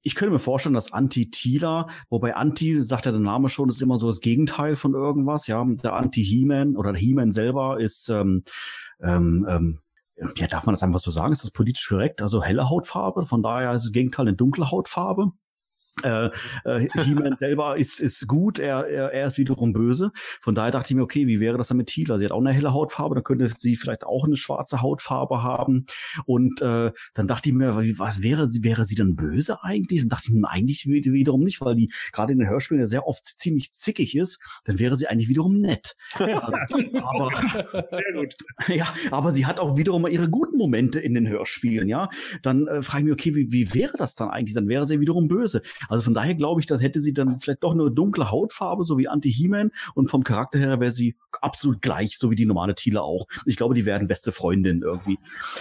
[0.04, 3.98] ich könnte mir vorstellen, dass Anti-Tila, wobei Anti, sagt ja der Name schon, ist immer
[3.98, 5.48] so das Gegenteil von irgendwas.
[5.48, 8.44] Ja, der Anti-He-Man oder der He-Man selber ist, ähm,
[9.00, 9.80] ähm, ähm,
[10.36, 11.34] ja, darf man das einfach so sagen?
[11.34, 12.22] Ist das politisch korrekt?
[12.22, 15.32] Also helle Hautfarbe, von daher ist das Gegenteil eine dunkle Hautfarbe.
[16.04, 16.30] Äh,
[16.64, 20.12] äh, He-Man selber ist, ist gut, er, er, er ist wiederum böse.
[20.40, 22.18] Von daher dachte ich mir, okay, wie wäre das dann mit Tila?
[22.18, 25.86] Sie hat auch eine helle Hautfarbe, dann könnte sie vielleicht auch eine schwarze Hautfarbe haben.
[26.26, 30.02] Und äh, dann dachte ich mir, was wäre sie, wäre sie dann böse eigentlich?
[30.02, 33.06] Dann dachte ich mir eigentlich wiederum nicht, weil die gerade in den Hörspielen ja sehr
[33.06, 35.96] oft ziemlich zickig ist, dann wäre sie eigentlich wiederum nett.
[36.14, 37.32] aber.
[38.68, 42.10] Ja, aber sie hat auch wiederum ihre guten Momente in den Hörspielen, ja.
[42.42, 44.54] Dann äh, frage ich mich, okay, wie, wie wäre das dann eigentlich?
[44.54, 45.62] Dann wäre sie wiederum böse.
[45.90, 48.98] Also von daher glaube ich, dass hätte sie dann vielleicht doch eine dunkle Hautfarbe, so
[48.98, 53.02] wie Anti-He-Man und vom Charakter her wäre sie absolut gleich, so wie die normale Thiele
[53.02, 53.26] auch.
[53.46, 55.18] Ich glaube, die werden beste Freundinnen irgendwie.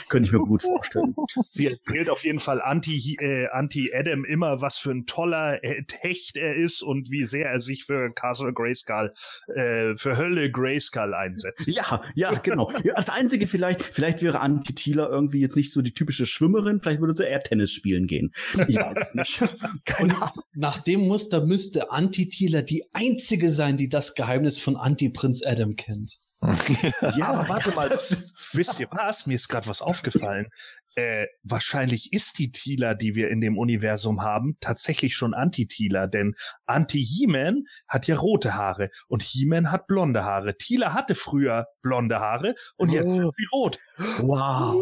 [0.09, 1.15] Könnte ich mir gut vorstellen.
[1.49, 6.57] Sie erzählt auf jeden Fall Anti, äh, Anti-Adam immer, was für ein toller Hecht er
[6.57, 9.13] ist und wie sehr er sich für Castle Grayskull,
[9.55, 11.67] äh, für Hölle Grayskull einsetzt.
[11.67, 12.71] Ja, ja, genau.
[12.83, 17.01] Ja, das Einzige vielleicht, vielleicht wäre Anti-Thieler irgendwie jetzt nicht so die typische Schwimmerin, vielleicht
[17.01, 18.33] würde sie eher Tennis spielen gehen.
[18.69, 19.43] Ich weiß es nicht.
[19.85, 20.10] Keine
[20.53, 26.19] nach dem Muster müsste Anti-Thieler die einzige sein, die das Geheimnis von Anti-Prinz Adam kennt.
[27.17, 27.91] ja, aber warte mal,
[28.53, 29.27] wisst ihr was?
[29.27, 30.49] Mir ist gerade was aufgefallen.
[30.97, 36.35] Äh, wahrscheinlich ist die Thieler, die wir in dem Universum haben, tatsächlich schon Anti-Thieler, denn
[36.67, 40.57] Anti-He-Man hat ja rote Haare und He-Man hat blonde Haare.
[40.57, 43.17] Thieler hatte früher blonde Haare und jetzt oh.
[43.17, 43.79] sind sie rot.
[44.19, 44.75] Wow.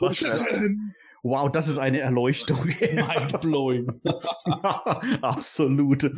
[0.00, 0.94] Was ist das denn?
[1.24, 2.66] Wow, das ist eine Erleuchtung.
[2.80, 3.86] Mindblowing.
[5.22, 6.10] Absolut.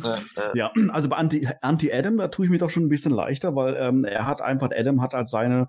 [0.53, 3.77] Ja, also bei Anti, Anti da tue ich mich doch schon ein bisschen leichter, weil
[3.79, 5.67] ähm, er hat einfach, Adam hat als seine,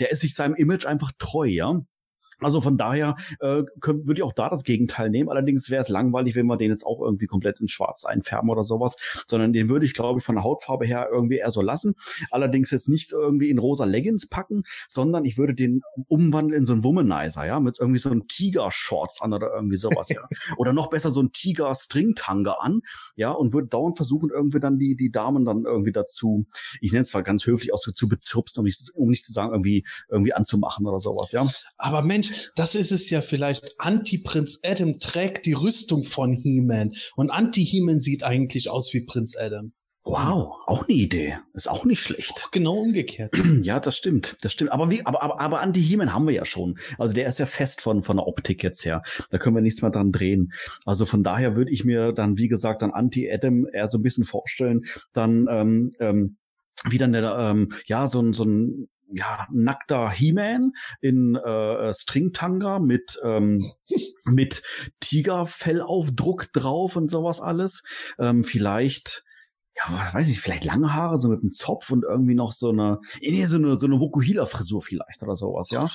[0.00, 1.80] der ist sich seinem Image einfach treu, ja.
[2.40, 5.28] Also von daher äh, würde ich auch da das Gegenteil nehmen.
[5.28, 8.64] Allerdings wäre es langweilig, wenn wir den jetzt auch irgendwie komplett in Schwarz einfärben oder
[8.64, 11.94] sowas, sondern den würde ich, glaube ich, von der Hautfarbe her irgendwie eher so lassen.
[12.30, 16.72] Allerdings jetzt nicht irgendwie in rosa Leggings packen, sondern ich würde den umwandeln in so
[16.72, 20.20] einen Womanizer, ja, mit irgendwie so einem Tiger-Shorts an oder irgendwie sowas, ja.
[20.56, 22.80] Oder noch besser so ein Tiger-Stringtanga an,
[23.16, 26.46] ja, und würde dauernd versuchen, irgendwie dann die, die Damen dann irgendwie dazu,
[26.80, 29.52] ich nenne es zwar ganz höflich aus, zu bezirpsen, um nicht, um nicht zu sagen,
[29.52, 31.50] irgendwie, irgendwie anzumachen oder sowas, ja.
[31.76, 33.74] Aber Mensch, das ist es ja vielleicht.
[33.78, 39.72] Anti-Prinz Adam trägt die Rüstung von He-Man und Anti-He-Man sieht eigentlich aus wie Prinz Adam.
[40.02, 41.38] Wow, auch eine Idee.
[41.52, 42.32] Ist auch nicht schlecht.
[42.46, 43.34] Auch genau umgekehrt.
[43.62, 44.36] Ja, das stimmt.
[44.40, 44.72] Das stimmt.
[44.72, 46.78] Aber wie, aber, aber, aber Anti-He-Man haben wir ja schon.
[46.98, 49.02] Also der ist ja fest von, von der Optik jetzt her.
[49.30, 50.52] Da können wir nichts mehr dran drehen.
[50.86, 54.24] Also von daher würde ich mir dann, wie gesagt, dann Anti-Adam eher so ein bisschen
[54.24, 54.84] vorstellen.
[55.12, 56.38] Dann, ähm, ähm,
[56.88, 62.78] wie dann der, ähm, ja, so ein, so ein ja, nackter He-Man in äh, Stringtanga
[62.78, 63.72] mit, ähm,
[64.24, 64.62] mit
[65.00, 67.82] Tigerfellaufdruck drauf und sowas alles.
[68.18, 69.24] Ähm, vielleicht
[69.76, 72.70] ja, was weiß ich, vielleicht lange Haare, so mit einem Zopf und irgendwie noch so
[72.70, 75.88] eine, nee, so eine, so eine Vokuhila-Frisur vielleicht oder sowas, ja.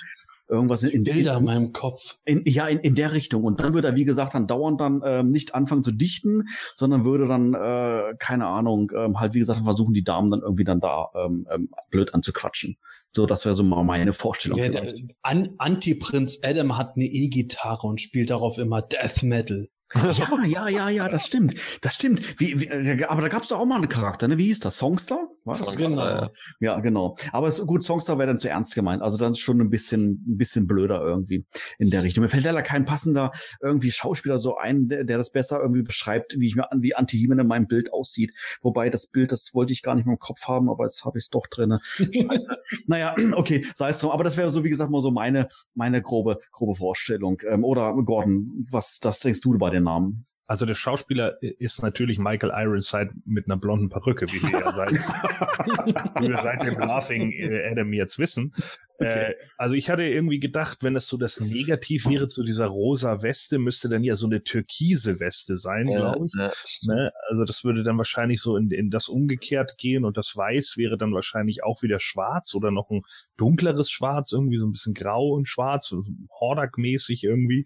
[0.47, 2.01] Irgendwas in, in Bilder in meinem Kopf.
[2.23, 3.43] In, ja, in, in der Richtung.
[3.43, 6.43] Und dann würde er, wie gesagt, dann dauernd dann ähm, nicht anfangen zu dichten,
[6.75, 10.63] sondern würde dann, äh, keine Ahnung, ähm, halt, wie gesagt, versuchen, die Damen dann irgendwie
[10.63, 12.77] dann da ähm, ähm, blöd anzuquatschen.
[13.15, 14.59] So, das wäre so mal meine Vorstellung.
[14.59, 14.83] Ja,
[15.21, 19.69] An Anti-Prinz Adam hat eine E-Gitarre und spielt darauf immer Death Metal.
[19.93, 21.55] Ja, ja, ja, ja, das stimmt.
[21.81, 22.39] Das stimmt.
[22.39, 24.37] Wie, wie, äh, aber da gab es doch auch mal einen Charakter, ne?
[24.37, 24.77] Wie hieß das?
[24.79, 25.27] Songstar?
[25.43, 25.59] Was?
[25.59, 26.01] Songster, genau.
[26.01, 26.31] Ja.
[26.59, 27.15] ja, genau.
[27.31, 29.03] Aber es, gut, Songstar wäre dann zu ernst gemeint.
[29.03, 31.45] Also dann schon ein bisschen, ein bisschen blöder irgendwie
[31.77, 32.23] in der Richtung.
[32.23, 36.35] Mir fällt leider kein passender irgendwie Schauspieler so ein, der, der das besser irgendwie beschreibt,
[36.39, 38.33] wie ich mir an, wie anti in meinem Bild aussieht.
[38.61, 41.19] Wobei das Bild, das wollte ich gar nicht mehr im Kopf haben, aber jetzt habe
[41.19, 41.79] ich es doch drinne.
[41.95, 42.57] Scheiße.
[42.87, 44.11] naja, okay, sei es drum.
[44.11, 47.39] Aber das wäre so, wie gesagt, mal so meine, meine grobe, grobe Vorstellung.
[47.47, 50.25] Ähm, oder Gordon, was, das denkst du bei den Namen?
[50.47, 54.91] Also der Schauspieler ist natürlich Michael Ironside mit einer blonden Perücke, wie wir ja seit,
[56.21, 57.33] wie wir seit dem Laughing
[57.71, 58.53] Adam jetzt wissen.
[58.97, 59.31] Okay.
[59.31, 63.21] Äh, also ich hatte irgendwie gedacht, wenn es so das Negativ wäre zu dieser rosa
[63.21, 66.33] Weste, müsste dann ja so eine türkise Weste sein, ja, glaube ich.
[66.37, 66.51] Ja.
[66.83, 67.11] Ne?
[67.29, 70.97] Also das würde dann wahrscheinlich so in, in das umgekehrt gehen und das Weiß wäre
[70.97, 73.01] dann wahrscheinlich auch wieder schwarz oder noch ein
[73.37, 75.93] dunkleres Schwarz, irgendwie so ein bisschen grau und schwarz,
[76.39, 77.65] Hordak-mäßig irgendwie.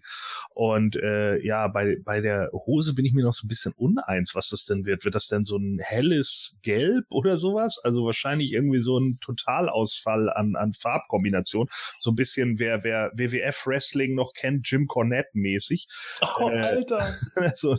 [0.54, 4.34] Und äh, ja, bei, bei der Hose bin ich mir noch so ein bisschen uneins,
[4.34, 5.04] was das denn wird.
[5.04, 7.78] Wird das denn so ein helles Gelb oder sowas?
[7.82, 11.66] Also wahrscheinlich irgendwie so ein Totalausfall an, an Farbkombinationen Kombination.
[11.98, 15.86] So ein bisschen, wer, wer WWF Wrestling noch kennt, Jim Cornette mäßig.
[16.22, 17.14] Oh, äh, Alter.
[17.54, 17.76] so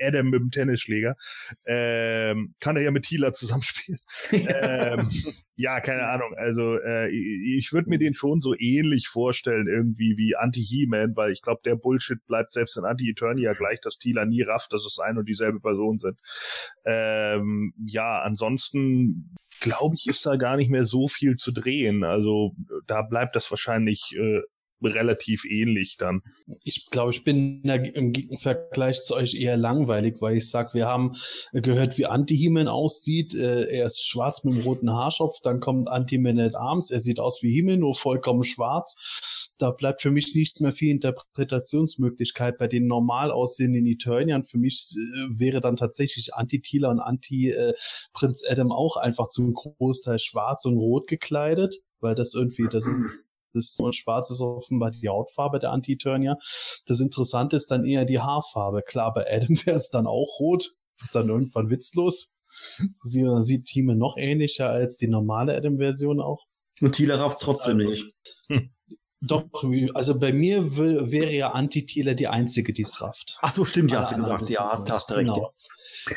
[0.00, 1.16] Adam mit dem Tennisschläger.
[1.66, 3.98] Ähm, kann er ja mit Thieler zusammenspielen.
[4.32, 5.10] ähm,
[5.56, 6.34] ja, keine Ahnung.
[6.36, 11.42] Also äh, ich würde mir den schon so ähnlich vorstellen, irgendwie wie Anti-He-Man, weil ich
[11.42, 15.18] glaube, der Bullshit bleibt selbst in Anti-Eternia gleich, dass Thieler nie rafft, dass es ein
[15.18, 16.18] und dieselbe Person sind.
[16.84, 22.04] Ähm, ja, ansonsten glaube ich, ist da gar nicht mehr so viel zu drehen.
[22.04, 22.54] Also
[22.86, 24.40] da bleibt das wahrscheinlich äh,
[24.82, 26.22] relativ ähnlich dann.
[26.62, 31.14] Ich glaube, ich bin im Vergleich zu euch eher langweilig, weil ich sag, wir haben
[31.52, 33.34] gehört, wie Anti-He-Man aussieht.
[33.34, 37.20] Äh, er ist schwarz mit einem roten Haarschopf, dann kommt Anti-Man at Arms, er sieht
[37.20, 39.43] aus wie He-Man, nur vollkommen schwarz.
[39.58, 44.44] Da bleibt für mich nicht mehr viel Interpretationsmöglichkeit bei den normal aussehenden Eternian.
[44.44, 50.18] Für mich äh, wäre dann tatsächlich Anti-Tila und Anti-Prinz äh, Adam auch einfach zum Großteil
[50.18, 53.10] schwarz und rot gekleidet, weil das irgendwie, das sind
[53.54, 56.38] ist und schwarz ist offenbar die Hautfarbe der Anti-Eternia.
[56.86, 58.82] Das Interessante ist dann eher die Haarfarbe.
[58.82, 60.70] Klar, bei Adam wäre es dann auch rot.
[61.00, 62.32] Ist dann irgendwann witzlos.
[63.02, 66.44] Sie sieht Thieme noch ähnlicher als die normale Adam-Version auch.
[66.80, 68.14] Und Thiele rafft trotzdem also, nicht.
[69.26, 73.38] Doch, also bei mir will, wäre ja Anti-Thiele die einzige, die es rafft.
[73.42, 74.50] Ach so, stimmt, ja, hast du gesagt.
[74.50, 75.32] Ja, hast, hast recht.
[75.32, 75.54] Genau.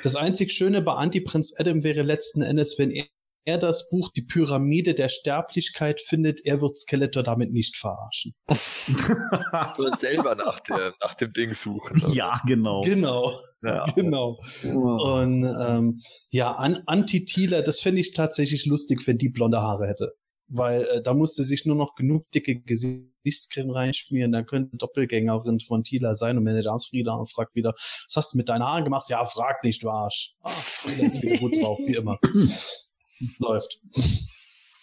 [0.03, 3.05] Das einzig Schöne bei Anti-Prinz Adam wäre letzten Endes, wenn er
[3.47, 8.35] er das Buch Die Pyramide der Sterblichkeit findet, er wird Skeletor damit nicht verarschen.
[9.75, 12.03] Soll selber nach, der, nach dem Ding suchen.
[12.03, 12.13] Oder?
[12.13, 12.81] Ja, genau.
[12.83, 13.39] Genau.
[13.63, 13.85] Ja.
[13.95, 14.39] Genau.
[14.63, 20.13] Und ähm, ja, An Anti-Thieler, das fände ich tatsächlich lustig, wenn die blonde Haare hätte.
[20.49, 25.83] Weil äh, da musste sich nur noch genug dicke Gesichtscreme reinschmieren, dann könnte Doppelgängerin von
[25.83, 29.09] Thieler sein und meine Darmsfrieda fragt wieder, was hast du mit deinen Haaren gemacht?
[29.09, 30.33] Ja, frag nicht, du Arsch.
[30.43, 30.51] Ah,
[30.83, 32.17] Thieler ist wieder gut drauf, wie immer.
[33.39, 33.79] Läuft.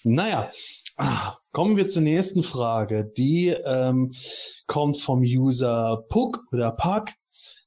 [0.02, 0.50] Naja,
[1.52, 3.10] kommen wir zur nächsten Frage.
[3.16, 4.12] Die ähm,
[4.66, 7.08] kommt vom User Puck oder Puck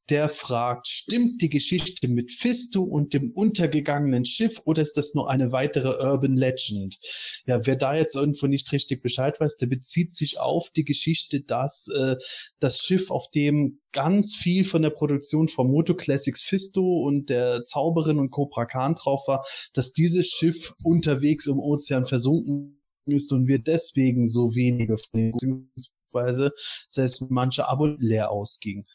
[0.10, 5.30] der fragt, stimmt die Geschichte mit Fisto und dem untergegangenen Schiff oder ist das nur
[5.30, 6.98] eine weitere Urban Legend?
[7.46, 11.42] Ja, wer da jetzt irgendwo nicht richtig Bescheid weiß, der bezieht sich auf die Geschichte,
[11.42, 12.16] dass äh,
[12.60, 17.64] das Schiff, auf dem ganz viel von der Produktion von Moto Classics Fisto und der
[17.66, 23.48] Zauberin und Cobra Khan drauf war, dass dieses Schiff unterwegs im Ozean versunken ist und
[23.48, 26.52] wir deswegen so wenige von den beziehungsweise
[26.88, 28.86] selbst manche Abo leer ausging.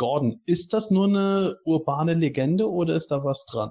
[0.00, 3.70] Gordon, ist das nur eine urbane Legende oder ist da was dran?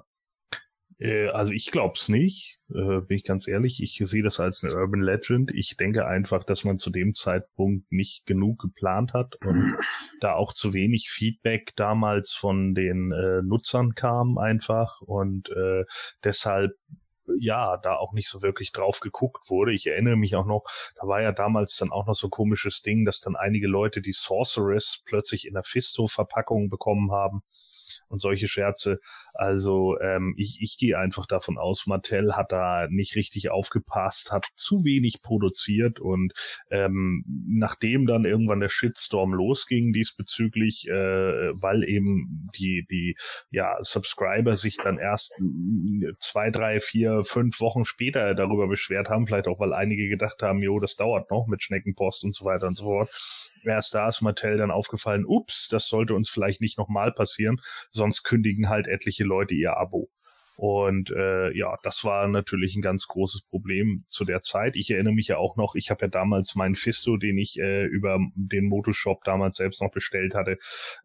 [1.00, 3.82] Äh, also ich glaube es nicht, äh, bin ich ganz ehrlich.
[3.82, 5.50] Ich sehe das als eine Urban Legend.
[5.52, 9.74] Ich denke einfach, dass man zu dem Zeitpunkt nicht genug geplant hat und
[10.20, 15.50] da auch zu wenig Feedback damals von den äh, Nutzern kam einfach und
[16.22, 16.76] deshalb
[17.38, 19.72] ja, da auch nicht so wirklich drauf geguckt wurde.
[19.72, 20.64] Ich erinnere mich auch noch,
[20.96, 24.00] da war ja damals dann auch noch so ein komisches Ding, dass dann einige Leute
[24.00, 27.42] die Sorceress plötzlich in der Fisto-Verpackung bekommen haben.
[28.10, 28.98] Und solche Scherze.
[29.34, 34.44] Also ähm, ich, ich gehe einfach davon aus, Mattel hat da nicht richtig aufgepasst, hat
[34.56, 36.32] zu wenig produziert und
[36.70, 43.16] ähm, nachdem dann irgendwann der Shitstorm losging diesbezüglich, äh, weil eben die die
[43.50, 45.34] ja Subscriber sich dann erst
[46.18, 50.62] zwei, drei, vier, fünf Wochen später darüber beschwert haben, vielleicht auch weil einige gedacht haben,
[50.62, 53.10] jo, das dauert noch mit Schneckenpost und so weiter und so fort.
[53.64, 58.22] Erst da ist Mattel dann aufgefallen, ups, das sollte uns vielleicht nicht nochmal passieren, sonst
[58.22, 60.08] kündigen halt etliche Leute ihr Abo.
[60.60, 64.76] Und äh, ja, das war natürlich ein ganz großes Problem zu der Zeit.
[64.76, 67.86] Ich erinnere mich ja auch noch, ich habe ja damals meinen Fisto, den ich äh,
[67.86, 70.58] über den Motoshop damals selbst noch bestellt hatte,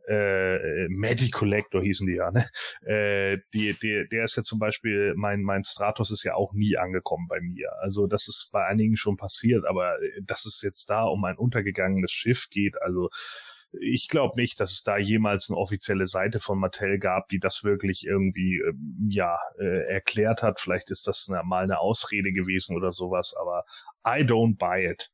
[0.10, 2.46] äh, Medi Collector hießen die ja, ne?
[2.86, 6.76] Äh, die, die, der ist ja zum Beispiel, mein, mein Stratos ist ja auch nie
[6.76, 7.72] angekommen bei mir.
[7.80, 12.12] Also das ist bei einigen schon passiert, aber dass es jetzt da um ein untergegangenes
[12.12, 13.10] Schiff geht, also
[13.82, 17.64] ich glaube nicht, dass es da jemals eine offizielle Seite von Mattel gab, die das
[17.64, 20.60] wirklich irgendwie ähm, ja äh, erklärt hat.
[20.60, 23.64] Vielleicht ist das eine, mal eine Ausrede gewesen oder sowas, aber
[24.06, 25.10] I don't buy it.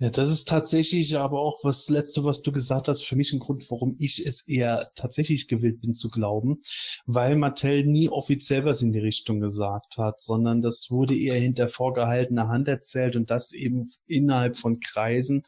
[0.00, 3.40] Ja, das ist tatsächlich aber auch was letzte, was du gesagt hast, für mich ein
[3.40, 6.60] Grund, warum ich es eher tatsächlich gewillt bin zu glauben,
[7.06, 11.68] weil Mattel nie offiziell was in die Richtung gesagt hat, sondern das wurde eher hinter
[11.68, 15.42] vorgehaltener Hand erzählt und das eben innerhalb von Kreisen,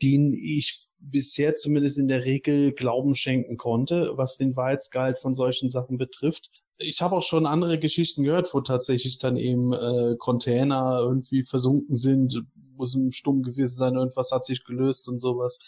[0.00, 5.68] denen ich bisher zumindest in der Regel Glauben schenken konnte, was den Wahrheitsgehalt von solchen
[5.68, 6.50] Sachen betrifft.
[6.78, 11.96] Ich habe auch schon andere Geschichten gehört, wo tatsächlich dann eben äh, Container irgendwie versunken
[11.96, 12.42] sind,
[12.76, 15.58] muss im Stumm gewesen sein, irgendwas hat sich gelöst und sowas.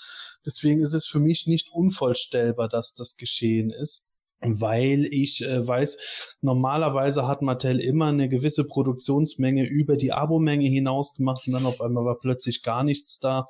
[0.44, 4.10] Deswegen ist es für mich nicht unvorstellbar, dass das geschehen ist
[4.46, 5.96] weil ich äh, weiß,
[6.42, 11.80] normalerweise hat Mattel immer eine gewisse Produktionsmenge über die Abomenge hinaus gemacht und dann auf
[11.80, 13.48] einmal war plötzlich gar nichts da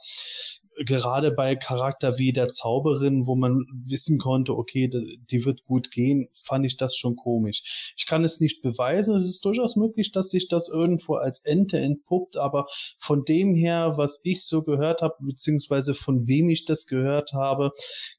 [0.84, 6.28] gerade bei Charakter wie der Zauberin, wo man wissen konnte, okay, die wird gut gehen,
[6.44, 7.94] fand ich das schon komisch.
[7.96, 11.78] Ich kann es nicht beweisen, es ist durchaus möglich, dass sich das irgendwo als Ente
[11.78, 12.66] entpuppt, aber
[12.98, 17.72] von dem her, was ich so gehört habe, beziehungsweise von wem ich das gehört habe,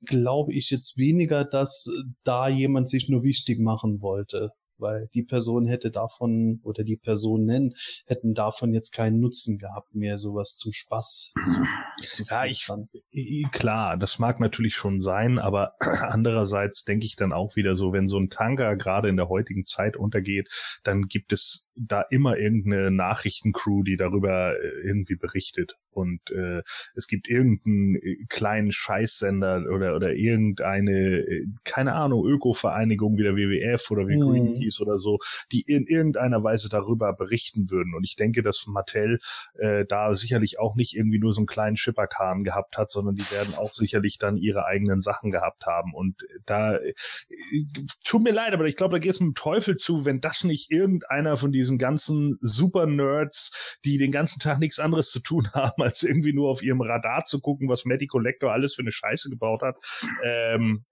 [0.06, 1.88] glaube ich jetzt weniger, dass
[2.24, 7.76] da jemand sich nur wichtig machen wollte weil die Person hätte davon oder die Personen
[8.06, 11.64] hätten davon jetzt keinen Nutzen gehabt, mehr sowas zum Spaß zu,
[12.30, 12.68] Ja, ich,
[13.52, 15.76] klar, das mag natürlich schon sein, aber
[16.10, 19.66] andererseits denke ich dann auch wieder so, wenn so ein Tanker gerade in der heutigen
[19.66, 20.50] Zeit untergeht,
[20.84, 25.76] dann gibt es da immer irgendeine Nachrichtencrew, die darüber äh, irgendwie berichtet.
[25.92, 26.62] Und äh,
[26.96, 33.36] es gibt irgendeinen äh, kleinen Scheißsender oder oder irgendeine äh, keine Ahnung Öko-Vereinigung wie der
[33.36, 34.30] WWF oder wie mhm.
[34.30, 35.20] Greenpeace oder so,
[35.52, 37.94] die in irgendeiner Weise darüber berichten würden.
[37.96, 39.20] Und ich denke, dass Mattel
[39.58, 43.30] äh, da sicherlich auch nicht irgendwie nur so einen kleinen Schipperkahn gehabt hat, sondern die
[43.32, 46.94] werden auch sicherlich dann ihre eigenen Sachen gehabt haben und da äh,
[48.04, 50.44] tut mir leid, aber ich glaube, da geht es mit dem Teufel zu, wenn das
[50.44, 55.48] nicht irgendeiner von diesen ganzen Super Nerds, die den ganzen Tag nichts anderes zu tun
[55.54, 58.92] haben als irgendwie nur auf ihrem Radar zu gucken, was Matty Collector alles für eine
[58.92, 59.76] Scheiße gebaut hat,
[60.24, 60.86] ähm,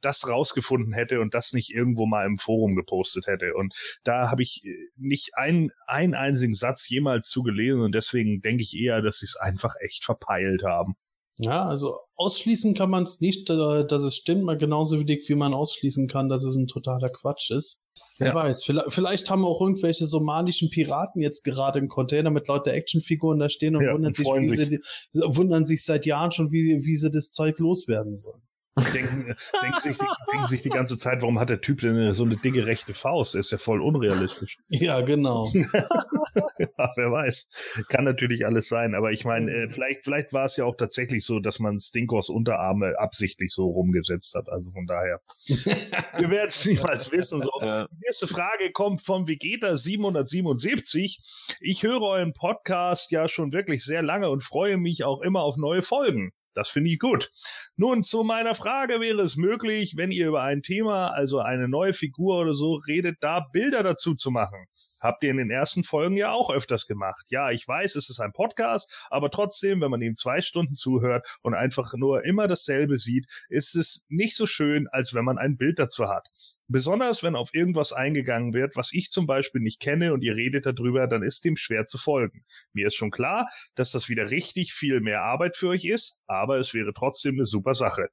[0.00, 3.54] das rausgefunden hätte und das nicht irgendwo mal im Forum gepostet hätte.
[3.54, 3.74] Und
[4.04, 4.62] da habe ich
[4.96, 9.36] nicht einen, einen einzigen Satz jemals zugelesen und deswegen denke ich eher, dass sie es
[9.36, 10.94] einfach echt verpeilt haben.
[11.42, 15.54] Ja, also ausschließen kann man es nicht, dass es stimmt, mal genauso wenig wie man
[15.54, 17.86] ausschließen kann, dass es ein totaler Quatsch ist.
[18.18, 18.34] Wer ja.
[18.34, 23.38] weiß, vielleicht, vielleicht, haben auch irgendwelche somalischen Piraten jetzt gerade im Container mit lauter Actionfiguren
[23.38, 24.80] da stehen und, ja, wundern, und sich, sich.
[25.12, 28.42] Sie, wundern sich seit Jahren schon, wie, wie sie das Zeug loswerden sollen
[28.76, 32.36] denken, denken, sich, denken sich die ganze Zeit, warum hat der Typ denn so eine
[32.36, 33.34] dicke rechte Faust?
[33.34, 34.58] Der ist ja voll unrealistisch.
[34.68, 35.50] Ja, genau.
[35.54, 37.84] ja, wer weiß.
[37.88, 38.94] Kann natürlich alles sein.
[38.94, 42.28] Aber ich meine, äh, vielleicht, vielleicht war es ja auch tatsächlich so, dass man Stinkors
[42.28, 44.48] Unterarme absichtlich so rumgesetzt hat.
[44.48, 45.20] Also von daher.
[45.46, 47.40] wir werden es niemals wissen.
[47.40, 47.50] So.
[47.60, 51.20] Die nächste Frage kommt von Vegeta 777.
[51.60, 55.56] Ich höre euren Podcast ja schon wirklich sehr lange und freue mich auch immer auf
[55.56, 56.32] neue Folgen.
[56.60, 57.32] Das finde ich gut.
[57.76, 61.94] Nun, zu meiner Frage wäre es möglich, wenn ihr über ein Thema, also eine neue
[61.94, 64.66] Figur oder so redet, da Bilder dazu zu machen.
[65.00, 67.26] Habt ihr in den ersten Folgen ja auch öfters gemacht.
[67.30, 71.26] Ja, ich weiß, es ist ein Podcast, aber trotzdem, wenn man ihm zwei Stunden zuhört
[71.42, 75.56] und einfach nur immer dasselbe sieht, ist es nicht so schön, als wenn man ein
[75.56, 76.28] Bild dazu hat.
[76.68, 80.66] Besonders wenn auf irgendwas eingegangen wird, was ich zum Beispiel nicht kenne und ihr redet
[80.66, 82.44] darüber, dann ist dem schwer zu folgen.
[82.72, 86.58] Mir ist schon klar, dass das wieder richtig viel mehr Arbeit für euch ist, aber
[86.58, 88.08] es wäre trotzdem eine super Sache.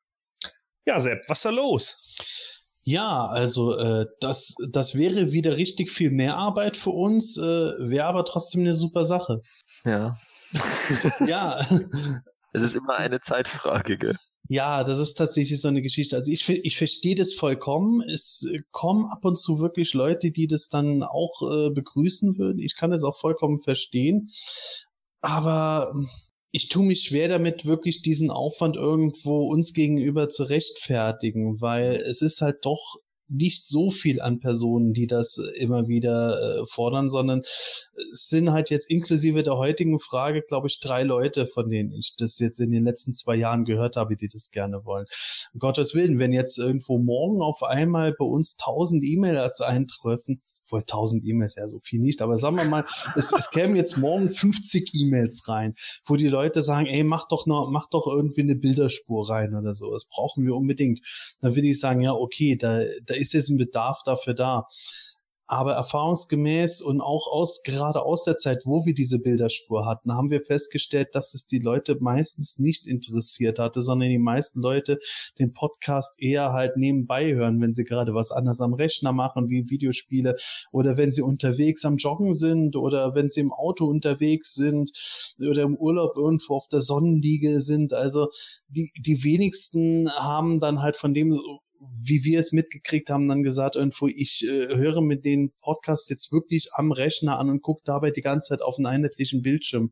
[0.85, 2.56] Ja, Sepp, was ist da los?
[2.87, 8.05] Ja, also äh, das, das wäre wieder richtig viel mehr Arbeit für uns, äh, wäre
[8.05, 9.41] aber trotzdem eine super Sache.
[9.83, 10.15] Ja.
[11.27, 11.67] ja.
[12.53, 14.15] Es ist immer eine Zeitfrage, gell?
[14.47, 16.15] Ja, das ist tatsächlich so eine Geschichte.
[16.15, 18.01] Also ich, ich verstehe das vollkommen.
[18.03, 22.59] Es kommen ab und zu wirklich Leute, die das dann auch äh, begrüßen würden.
[22.59, 24.29] Ich kann das auch vollkommen verstehen.
[25.19, 25.93] Aber
[26.51, 32.21] ich tue mich schwer damit, wirklich diesen Aufwand irgendwo uns gegenüber zu rechtfertigen, weil es
[32.21, 32.97] ist halt doch
[33.29, 37.41] nicht so viel an Personen, die das immer wieder äh, fordern, sondern
[38.11, 42.15] es sind halt jetzt inklusive der heutigen Frage, glaube ich, drei Leute, von denen ich
[42.17, 45.05] das jetzt in den letzten zwei Jahren gehört habe, die das gerne wollen.
[45.53, 50.41] Um Gottes Willen, wenn jetzt irgendwo morgen auf einmal bei uns tausend E-Mails eintreffen,
[50.71, 53.97] wohl 1000 E-Mails, ja, so viel nicht, aber sagen wir mal, es, es kämen jetzt
[53.97, 58.41] morgen 50 E-Mails rein, wo die Leute sagen, ey, mach doch noch, mach doch irgendwie
[58.41, 61.01] eine Bilderspur rein oder so, das brauchen wir unbedingt.
[61.41, 64.67] Dann würde ich sagen, ja, okay, da, da ist jetzt ein Bedarf dafür da.
[65.49, 70.29] Aber erfahrungsgemäß und auch aus, gerade aus der Zeit, wo wir diese Bilderspur hatten, haben
[70.29, 74.99] wir festgestellt, dass es die Leute meistens nicht interessiert hatte, sondern die meisten Leute
[75.39, 79.69] den Podcast eher halt nebenbei hören, wenn sie gerade was anderes am Rechner machen, wie
[79.69, 80.35] Videospiele
[80.73, 84.91] oder wenn sie unterwegs am Joggen sind oder wenn sie im Auto unterwegs sind
[85.39, 87.93] oder im Urlaub irgendwo auf der Sonnenliege sind.
[87.93, 88.27] Also
[88.67, 91.39] die, die wenigsten haben dann halt von dem
[91.79, 96.31] wie wir es mitgekriegt haben, dann gesagt irgendwo, ich äh, höre mit den Podcast jetzt
[96.31, 99.91] wirklich am Rechner an und gucke dabei die ganze Zeit auf einen einheitlichen Bildschirm.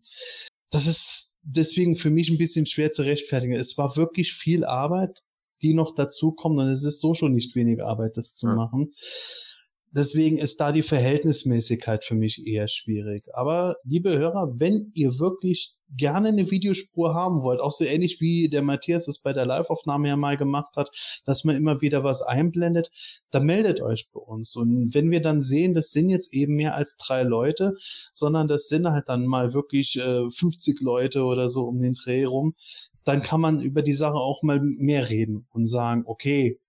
[0.71, 3.53] Das ist deswegen für mich ein bisschen schwer zu rechtfertigen.
[3.53, 5.21] Es war wirklich viel Arbeit,
[5.61, 8.55] die noch dazu kommt und es ist so schon nicht wenig Arbeit, das zu ja.
[8.55, 8.93] machen.
[9.91, 13.23] Deswegen ist da die Verhältnismäßigkeit für mich eher schwierig.
[13.33, 18.49] Aber liebe Hörer, wenn ihr wirklich gerne eine Videospur haben wollt, auch so ähnlich wie
[18.49, 20.91] der Matthias es bei der Live-Aufnahme ja mal gemacht hat,
[21.25, 22.91] dass man immer wieder was einblendet,
[23.31, 24.55] dann meldet euch bei uns.
[24.55, 27.77] Und wenn wir dann sehen, das sind jetzt eben mehr als drei Leute,
[28.13, 32.25] sondern das sind halt dann mal wirklich äh, 50 Leute oder so um den Dreh
[32.25, 32.55] rum,
[33.03, 36.59] dann kann man über die Sache auch mal mehr reden und sagen, okay,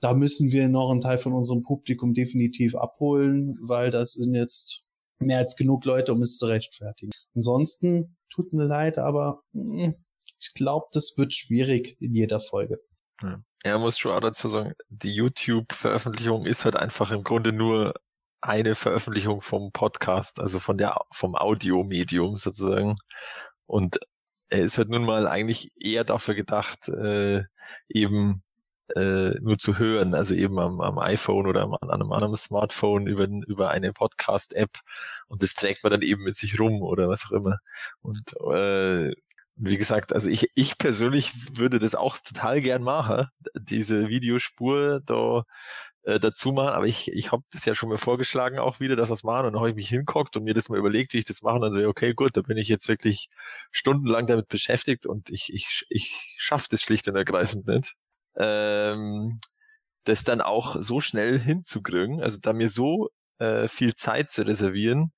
[0.00, 4.82] da müssen wir noch einen Teil von unserem Publikum definitiv abholen, weil das sind jetzt
[5.18, 7.12] mehr als genug Leute, um es zu rechtfertigen.
[7.34, 9.94] Ansonsten tut mir leid, aber hm,
[10.38, 12.80] ich glaube, das wird schwierig in jeder Folge.
[13.22, 13.40] Ja.
[13.62, 17.94] Er muss schon auch dazu sagen, die YouTube-Veröffentlichung ist halt einfach im Grunde nur
[18.40, 22.94] eine Veröffentlichung vom Podcast, also von der vom Audiomedium sozusagen.
[23.66, 23.98] Und
[24.50, 27.42] er ist halt nun mal eigentlich eher dafür gedacht, äh,
[27.88, 28.42] eben
[28.94, 33.06] äh, nur zu hören, also eben am, am iPhone oder am, an einem anderen Smartphone
[33.06, 34.78] über, über eine Podcast-App
[35.28, 37.58] und das trägt man dann eben mit sich rum oder was auch immer.
[38.02, 39.12] Und äh,
[39.56, 43.28] wie gesagt, also ich, ich persönlich würde das auch total gern machen,
[43.58, 45.44] diese Videospur da
[46.02, 49.08] äh, dazu machen, aber ich, ich habe das ja schon mal vorgeschlagen auch wieder, dass
[49.08, 51.18] wir es machen und dann habe ich mich hinguckt und mir das mal überlegt, wie
[51.18, 53.28] ich das mache und dann so, okay, gut, da bin ich jetzt wirklich
[53.72, 57.96] stundenlang damit beschäftigt und ich, ich, ich schaffe das schlicht und ergreifend nicht
[58.38, 59.40] ähm,
[60.04, 65.12] das dann auch so schnell hinzukriegen, also da mir so äh, viel Zeit zu reservieren,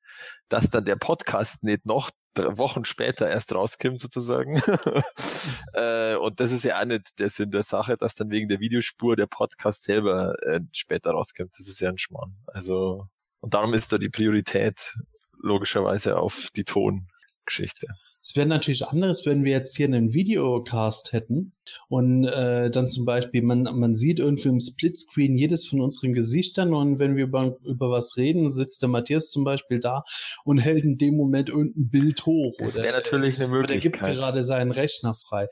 [0.49, 4.63] dass dann der Podcast nicht noch Wochen später erst rauskommt sozusagen.
[5.75, 8.61] äh, und das ist ja auch nicht der Sinn der Sache, dass dann wegen der
[8.61, 11.51] Videospur der Podcast selber äh, später rauskommt.
[11.59, 12.37] Das ist ja ein Schmarrn.
[12.47, 13.09] Also
[13.41, 14.95] und darum ist da die Priorität
[15.41, 17.87] logischerweise auf die Tongeschichte.
[18.23, 21.53] Es wäre natürlich anderes, wenn wir jetzt hier einen Videocast hätten
[21.89, 26.75] und äh, dann zum Beispiel, man, man sieht irgendwie im Splitscreen jedes von unseren Gesichtern
[26.75, 30.05] und wenn wir über, über was reden, sitzt der Matthias zum Beispiel da
[30.45, 32.55] und hält in dem Moment irgendein Bild hoch.
[32.59, 33.75] Das wäre natürlich eine Möglichkeit.
[33.75, 35.49] Oder gibt gerade seinen Rechner frei.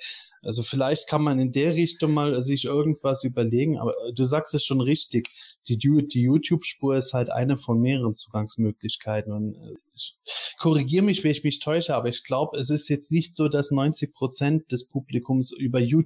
[0.46, 4.64] Also vielleicht kann man in der Richtung mal sich irgendwas überlegen, aber du sagst es
[4.64, 5.28] schon richtig.
[5.68, 10.14] Die, die YouTube-Spur ist halt eine von mehreren Zugangsmöglichkeiten und äh, ich
[10.58, 13.70] korrigiere mich, wenn ich mich täusche, aber ich glaube, es ist jetzt nicht so, dass
[13.70, 16.05] 90 Prozent des Publikums über YouTube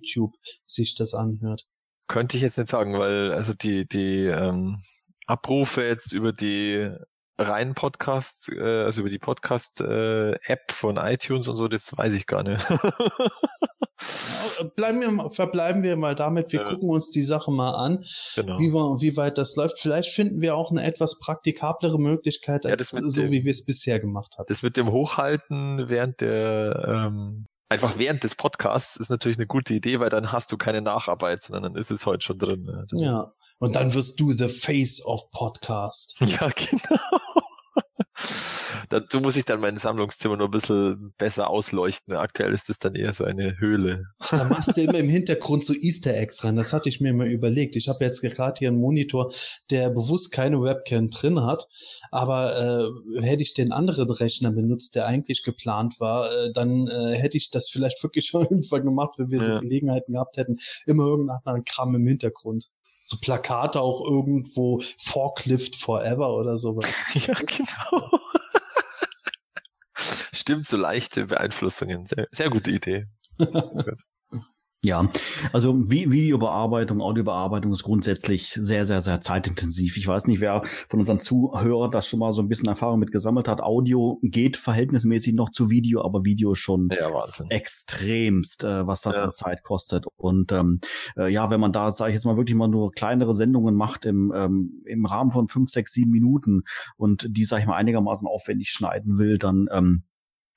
[0.67, 1.67] sich das anhört.
[2.09, 4.79] Könnte ich jetzt nicht sagen, weil also die, die ähm,
[5.27, 6.91] Abrufe jetzt über die
[7.41, 10.41] reinen Podcasts, äh, also über die Podcast-App
[10.71, 12.67] äh, von iTunes und so, das weiß ich gar nicht.
[14.77, 16.71] Bleiben wir, verbleiben wir mal damit, wir ja.
[16.71, 18.59] gucken uns die Sache mal an, genau.
[18.59, 19.81] wie, wie weit das läuft.
[19.81, 23.65] Vielleicht finden wir auch eine etwas praktikablere Möglichkeit, als ja, so dem, wie wir es
[23.65, 24.47] bisher gemacht haben.
[24.49, 29.73] Das mit dem Hochhalten während der ähm, einfach während des Podcasts ist natürlich eine gute
[29.73, 32.87] Idee, weil dann hast du keine Nacharbeit, sondern dann ist es heute schon drin.
[32.91, 33.33] Das ja.
[33.59, 36.17] Und dann wirst du the face of Podcast.
[36.21, 37.01] Ja, genau.
[38.91, 42.15] Dazu muss ich dann mein Sammlungszimmer nur ein bisschen besser ausleuchten.
[42.15, 44.05] Aktuell ist es dann eher so eine Höhle.
[44.31, 46.57] Da machst du immer im Hintergrund so Easter Eggs rein.
[46.57, 47.77] Das hatte ich mir mal überlegt.
[47.77, 49.33] Ich habe jetzt gerade hier einen Monitor,
[49.71, 51.69] der bewusst keine Webcam drin hat.
[52.11, 57.17] Aber äh, hätte ich den anderen Rechner benutzt, der eigentlich geplant war, äh, dann äh,
[57.17, 59.45] hätte ich das vielleicht wirklich schon irgendwann gemacht, wenn wir ja.
[59.45, 60.59] so Gelegenheiten gehabt hätten.
[60.87, 62.69] Immer irgendeinen Kram im Hintergrund
[63.03, 66.87] so Plakate auch irgendwo Forklift Forever oder sowas.
[67.15, 68.21] ja, genau.
[70.33, 72.07] Stimmt, so leichte Beeinflussungen.
[72.07, 73.07] Sehr, sehr gute Idee.
[73.39, 73.49] Sehr
[73.85, 74.01] gut.
[74.83, 75.11] Ja,
[75.53, 79.99] also Videobearbeitung, Audiobearbeitung ist grundsätzlich sehr, sehr, sehr zeitintensiv.
[79.99, 83.13] Ich weiß nicht, wer von unseren Zuhörern das schon mal so ein bisschen Erfahrung mit
[83.13, 83.61] gesammelt hat.
[83.61, 87.11] Audio geht verhältnismäßig noch zu Video, aber Video ist schon ja,
[87.51, 89.25] extremst, äh, was das ja.
[89.25, 90.07] an Zeit kostet.
[90.17, 90.81] Und ähm,
[91.15, 94.07] äh, ja, wenn man da, sage ich jetzt mal, wirklich mal nur kleinere Sendungen macht
[94.07, 96.63] im, ähm, im Rahmen von fünf, sechs, sieben Minuten
[96.97, 100.05] und die, sage ich mal, einigermaßen aufwendig schneiden will, dann ähm,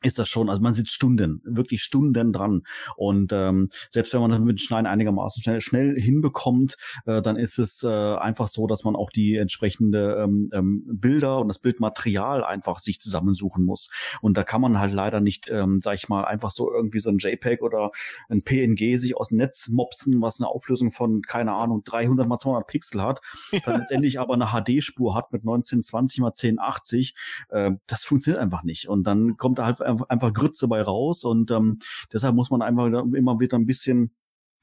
[0.03, 2.63] ist das schon, also man sitzt Stunden, wirklich Stunden dran.
[2.95, 6.75] Und ähm, selbst wenn man das mit Schneiden einigermaßen schnell, schnell hinbekommt,
[7.05, 11.39] äh, dann ist es äh, einfach so, dass man auch die entsprechende ähm, ähm, Bilder
[11.39, 13.89] und das Bildmaterial einfach sich zusammensuchen muss.
[14.21, 17.09] Und da kann man halt leider nicht, ähm, sag ich mal, einfach so irgendwie so
[17.09, 17.91] ein JPEG oder
[18.29, 22.39] ein PNG sich aus dem Netz mopsen, was eine Auflösung von, keine Ahnung, 300 mal
[22.39, 23.21] 200 Pixel hat,
[23.65, 27.15] dann letztendlich aber eine HD-Spur hat mit 1920 mal 1080.
[27.49, 28.87] Äh, das funktioniert einfach nicht.
[28.87, 31.79] Und dann kommt da halt einfach Grütze bei raus und ähm,
[32.11, 34.15] deshalb muss man einfach immer wieder ein bisschen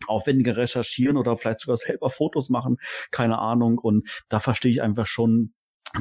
[0.06, 2.76] aufwendiger recherchieren oder vielleicht sogar selber Fotos machen,
[3.10, 3.78] keine Ahnung.
[3.78, 5.52] Und da verstehe ich einfach schon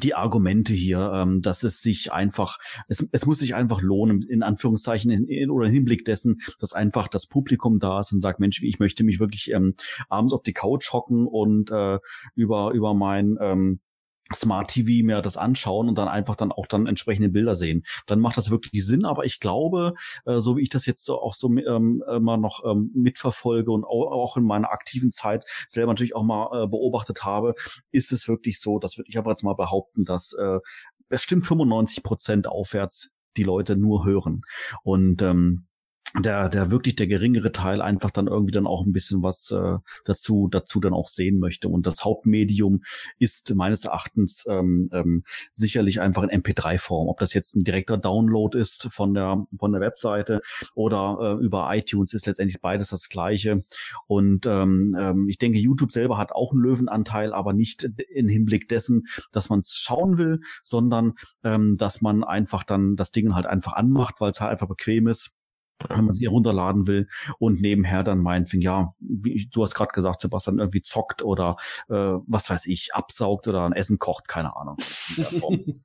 [0.04, 4.44] die Argumente hier, ähm, dass es sich einfach, es, es muss sich einfach lohnen, in
[4.44, 8.40] Anführungszeichen in, in, oder im Hinblick dessen, dass einfach das Publikum da ist und sagt,
[8.40, 9.76] Mensch, ich möchte mich wirklich ähm,
[10.08, 11.98] abends auf die Couch hocken und äh,
[12.36, 13.80] über über mein ähm,
[14.34, 17.84] Smart TV mir das anschauen und dann einfach dann auch dann entsprechende Bilder sehen.
[18.08, 19.94] Dann macht das wirklich Sinn, aber ich glaube,
[20.26, 24.38] äh, so wie ich das jetzt auch so ähm, immer noch ähm, mitverfolge und auch
[24.38, 27.56] in meiner aktiven Zeit selber natürlich auch mal äh, beobachtet habe,
[27.92, 30.60] ist es wirklich so, das würde ich aber jetzt mal behaupten, dass äh,
[31.10, 34.42] bestimmt 95 Prozent aufwärts die Leute nur hören.
[34.84, 35.69] Und ähm,
[36.18, 39.78] der, der wirklich der geringere Teil einfach dann irgendwie dann auch ein bisschen was äh,
[40.06, 41.70] dazu, dazu dann auch sehen möchte.
[41.70, 42.82] Und das Hauptmedium
[43.20, 47.08] ist meines Erachtens ähm, ähm, sicherlich einfach in MP3-Form.
[47.08, 50.42] Ob das jetzt ein direkter Download ist von der, von der Webseite
[50.74, 53.64] oder äh, über iTunes ist letztendlich beides das Gleiche.
[54.08, 58.68] Und ähm, ähm, ich denke, YouTube selber hat auch einen Löwenanteil, aber nicht in Hinblick
[58.68, 63.46] dessen, dass man es schauen will, sondern ähm, dass man einfach dann das Ding halt
[63.46, 65.34] einfach anmacht, weil es halt einfach bequem ist
[65.88, 67.08] wenn man sie herunterladen will
[67.38, 71.58] und nebenher dann meinetwegen, ja, wie du hast gerade gesagt, Sebastian, irgendwie zockt oder
[71.90, 71.94] äh,
[72.28, 74.78] was weiß ich, absaugt oder ein Essen kocht, keine Ahnung.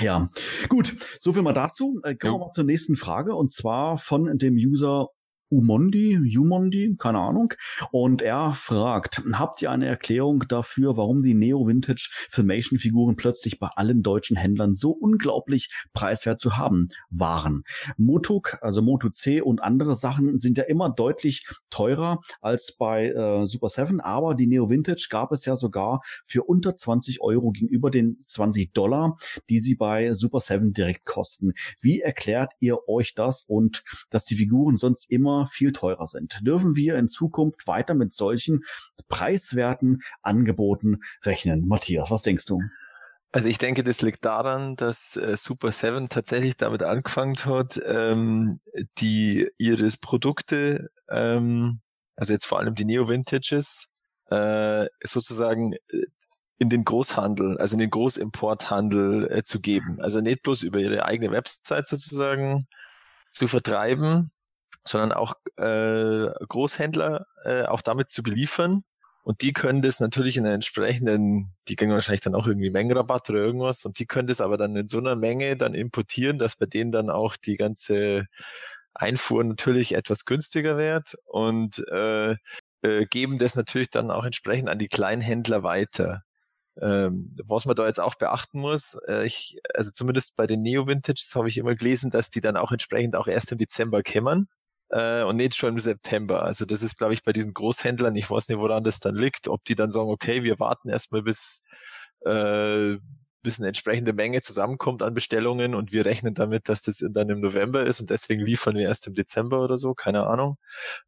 [0.00, 0.28] ja,
[0.68, 2.00] gut, so viel mal dazu.
[2.02, 5.08] Äh, kommen wir mal zur nächsten Frage und zwar von dem User
[5.48, 7.54] Umondi, Umondi, keine Ahnung.
[7.92, 14.02] Und er fragt, habt ihr eine Erklärung dafür, warum die Neo-Vintage Filmation-Figuren plötzlich bei allen
[14.02, 17.62] deutschen Händlern so unglaublich preiswert zu haben waren?
[17.96, 23.46] Motuk, also Moto C und andere Sachen sind ja immer deutlich teurer als bei äh,
[23.46, 28.22] Super 7, aber die Neo-Vintage gab es ja sogar für unter 20 Euro gegenüber den
[28.26, 29.16] 20 Dollar,
[29.48, 31.52] die sie bei Super 7 direkt kosten.
[31.80, 36.38] Wie erklärt ihr euch das und dass die Figuren sonst immer viel teurer sind.
[36.40, 38.64] Dürfen wir in Zukunft weiter mit solchen
[39.08, 41.66] preiswerten Angeboten rechnen?
[41.66, 42.60] Matthias, was denkst du?
[43.32, 48.60] Also ich denke, das liegt daran, dass äh, Super 7 tatsächlich damit angefangen hat, ähm,
[48.98, 51.80] die ihres Produkte, ähm,
[52.16, 56.06] also jetzt vor allem die Neo Vintages, äh, sozusagen äh,
[56.58, 60.00] in den Großhandel, also in den Großimporthandel äh, zu geben.
[60.00, 62.66] Also nicht bloß über ihre eigene Website sozusagen
[63.30, 64.30] zu vertreiben,
[64.88, 68.84] sondern auch äh, Großhändler äh, auch damit zu beliefern.
[69.22, 73.28] Und die können das natürlich in einer entsprechenden, die kriegen wahrscheinlich dann auch irgendwie Mengenrabatt
[73.30, 76.56] oder irgendwas, und die können das aber dann in so einer Menge dann importieren, dass
[76.56, 78.26] bei denen dann auch die ganze
[78.94, 82.36] Einfuhr natürlich etwas günstiger wird und äh,
[82.82, 86.22] äh, geben das natürlich dann auch entsprechend an die Kleinhändler weiter.
[86.80, 91.34] Ähm, was man da jetzt auch beachten muss, äh, ich, also zumindest bei den Neo-Vintages
[91.34, 94.46] habe ich immer gelesen, dass die dann auch entsprechend auch erst im Dezember kämmern
[94.90, 96.42] äh, und nicht schon im September.
[96.42, 99.48] Also das ist, glaube ich, bei diesen Großhändlern, ich weiß nicht, woran das dann liegt,
[99.48, 101.62] ob die dann sagen, okay, wir warten erstmal bis,
[102.24, 102.96] äh,
[103.42, 107.40] bis eine entsprechende Menge zusammenkommt an Bestellungen und wir rechnen damit, dass das dann im
[107.40, 110.58] November ist und deswegen liefern wir erst im Dezember oder so, keine Ahnung.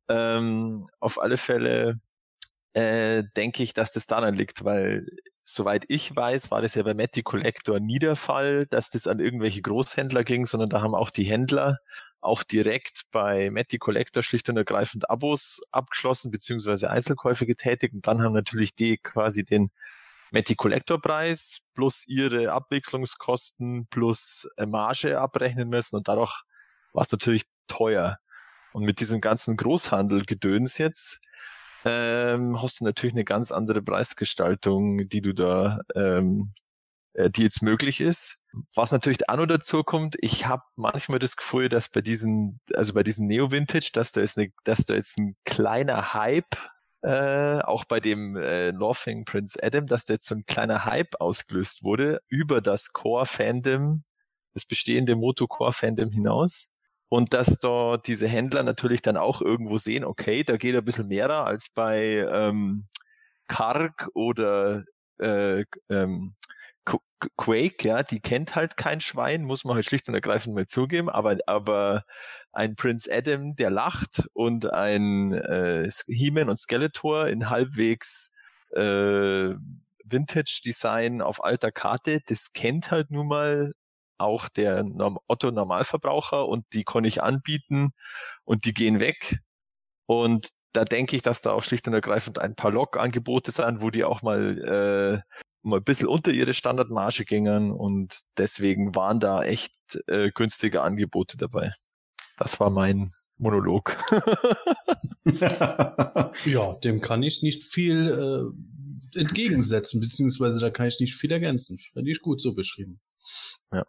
[0.09, 2.01] Ähm, auf alle Fälle
[2.75, 5.07] äh, denke ich, dass das daran liegt, weil
[5.45, 9.19] soweit ich weiß, war das ja bei Matty Collector nie der Fall, dass das an
[9.19, 11.79] irgendwelche Großhändler ging, sondern da haben auch die Händler
[12.21, 18.23] auch direkt bei Matty Collector schlicht und ergreifend Abos abgeschlossen, beziehungsweise Einzelkäufe getätigt und dann
[18.23, 19.71] haben natürlich die quasi den
[20.31, 26.43] Matty Collector Preis plus ihre Abwechslungskosten plus äh, Marge abrechnen müssen und dadurch
[26.93, 28.19] war es natürlich teuer.
[28.73, 31.21] Und mit diesem ganzen Großhandel-Gedöns jetzt
[31.85, 36.68] ähm, hast du natürlich eine ganz andere Preisgestaltung, die du da, ähm, äh,
[37.31, 38.47] die jetzt möglich ist.
[38.75, 42.95] Was natürlich auch noch dazu kommt, ich habe manchmal das Gefühl, dass bei diesen, also
[42.95, 46.57] bei diesen Neo-Vintage, dass da jetzt eine, dass da jetzt ein kleiner Hype
[47.03, 51.21] äh, auch bei dem äh, Laughing Prince Adam, dass da jetzt so ein kleiner Hype
[51.21, 54.05] ausgelöst wurde über das Core-Fandom,
[54.55, 56.75] das bestehende Moto-Core-Fandom hinaus.
[57.09, 61.09] Und dass da diese Händler natürlich dann auch irgendwo sehen, okay, da geht ein bisschen
[61.09, 62.89] mehr als bei ähm,
[63.47, 64.85] Karg oder
[65.19, 66.35] äh, ähm,
[67.37, 71.09] Quake, ja, die kennt halt kein Schwein, muss man halt schlicht und ergreifend mal zugeben,
[71.09, 72.05] aber, aber
[72.53, 78.33] ein Prince Adam, der lacht und ein äh, He-Man und Skeletor in halbwegs
[78.71, 79.51] äh,
[80.05, 83.73] Vintage-Design auf alter Karte, das kennt halt nun mal
[84.19, 84.85] auch der
[85.29, 87.93] Otto Normalverbraucher und die kann ich anbieten
[88.45, 89.39] und die gehen weg.
[90.07, 93.91] Und da denke ich, dass da auch schlicht und ergreifend ein paar Log-Angebote sind, wo
[93.91, 99.43] die auch mal, äh, mal ein bisschen unter ihre Standardmarge gingen und deswegen waren da
[99.43, 99.75] echt
[100.07, 101.73] äh, günstige Angebote dabei.
[102.37, 103.97] Das war mein Monolog.
[106.45, 108.53] ja, dem kann ich nicht viel
[109.15, 111.79] äh, entgegensetzen, beziehungsweise da kann ich nicht viel ergänzen.
[111.93, 113.01] Finde ich gut so beschrieben.
[113.73, 113.87] Ja.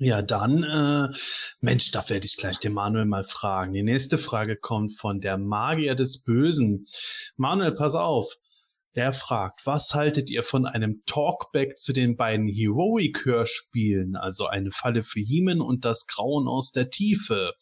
[0.00, 1.08] Ja, dann, äh,
[1.60, 3.72] Mensch, da werde ich gleich den Manuel mal fragen.
[3.72, 6.86] Die nächste Frage kommt von der Magier des Bösen.
[7.36, 8.32] Manuel, pass auf.
[8.98, 15.04] Der fragt, was haltet ihr von einem Talkback zu den beiden Heroic-Hörspielen, also eine Falle
[15.04, 17.52] für Jemen und das Grauen aus der Tiefe?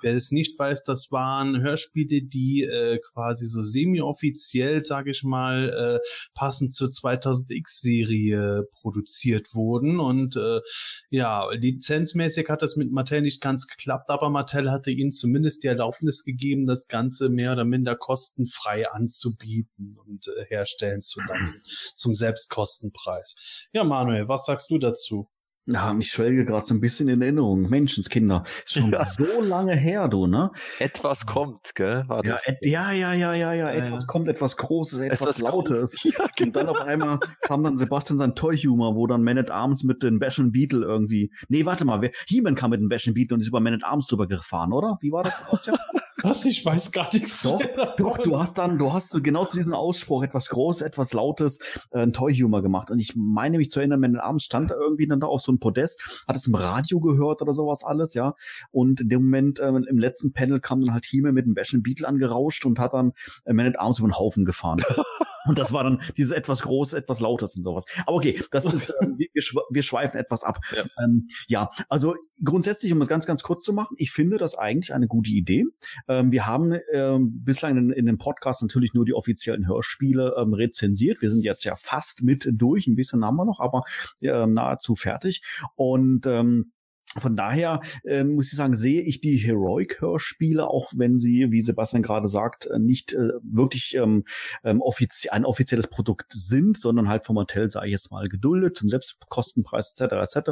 [0.00, 6.00] Wer es nicht weiß, das waren Hörspiele, die äh, quasi so semi-offiziell, sage ich mal,
[6.02, 10.00] äh, passend zur 2000X-Serie produziert wurden.
[10.00, 10.62] Und äh,
[11.10, 15.68] ja, lizenzmäßig hat das mit Mattel nicht ganz geklappt, aber Mattel hatte ihnen zumindest die
[15.68, 21.62] Erlaubnis gegeben, das Ganze mehr oder minder kostenfrei anzubieten und äh, herstellen zu lassen
[21.94, 23.34] zum Selbstkostenpreis.
[23.72, 25.28] Ja, Manuel, was sagst du dazu?
[25.66, 27.70] Ja, ich schwelge gerade so ein bisschen in Erinnerung.
[27.70, 28.42] Menschenskinder.
[28.64, 29.04] Ist schon ja.
[29.04, 30.50] so lange her, du, ne?
[30.80, 32.02] Etwas kommt, gell?
[32.08, 35.96] War ja, et, ja, ja, ja, ja, ja, Etwas kommt, etwas Großes, etwas, etwas Lautes.
[36.04, 36.46] Ja, genau.
[36.48, 40.02] Und dann auf einmal kam dann Sebastian sein Toy-Humor, wo dann Man at Arms mit
[40.02, 41.32] den Bash Beetle irgendwie.
[41.48, 44.08] Nee, warte mal, He-Man kam mit den Bash Beetle und ist über Man at Arms
[44.08, 44.98] drüber gefahren, oder?
[45.00, 45.78] Wie war das, Sebastian?
[46.22, 46.44] Was?
[46.44, 47.42] Ich weiß gar nichts.
[47.42, 47.60] Doch,
[47.96, 51.58] doch, du hast dann, du hast genau zu diesem Ausspruch etwas Großes, etwas Lautes,
[51.90, 52.90] äh, ein Toy-Humor gemacht.
[52.90, 55.50] Und ich meine mich zu erinnern, wenn abends stand da irgendwie dann da auf so
[55.50, 58.36] einem Podest, hat es im Radio gehört oder sowas alles, ja.
[58.70, 61.72] Und in dem Moment, äh, im letzten Panel kam dann halt Hime mit einem Bash
[61.82, 63.12] Beetle angerauscht und hat dann
[63.44, 64.82] äh, Man at Arms über den Haufen gefahren.
[65.46, 67.86] Und das war dann dieses etwas Großes, etwas Lautes und sowas.
[68.06, 69.28] Aber okay, das ist, äh, wir,
[69.70, 70.58] wir schweifen etwas ab.
[70.74, 70.84] Ja.
[71.02, 72.14] Ähm, ja, also
[72.44, 75.64] grundsätzlich, um es ganz, ganz kurz zu machen, ich finde das eigentlich eine gute Idee.
[76.08, 80.54] Ähm, wir haben ähm, bislang in, in dem Podcast natürlich nur die offiziellen Hörspiele ähm,
[80.54, 81.22] rezensiert.
[81.22, 83.84] Wir sind jetzt ja fast mit durch, ein bisschen haben wir noch, aber
[84.20, 85.42] äh, nahezu fertig.
[85.74, 86.72] Und ähm,
[87.18, 92.02] von daher äh, muss ich sagen, sehe ich die Heroic-Hörspiele, auch wenn sie, wie Sebastian
[92.02, 94.24] gerade sagt, äh, nicht äh, wirklich ähm,
[94.64, 98.76] ähm, offizie ein offizielles Produkt sind, sondern halt vom Mattel, sage ich jetzt mal, geduldet,
[98.76, 100.14] zum Selbstkostenpreis etc.
[100.14, 100.50] etc.,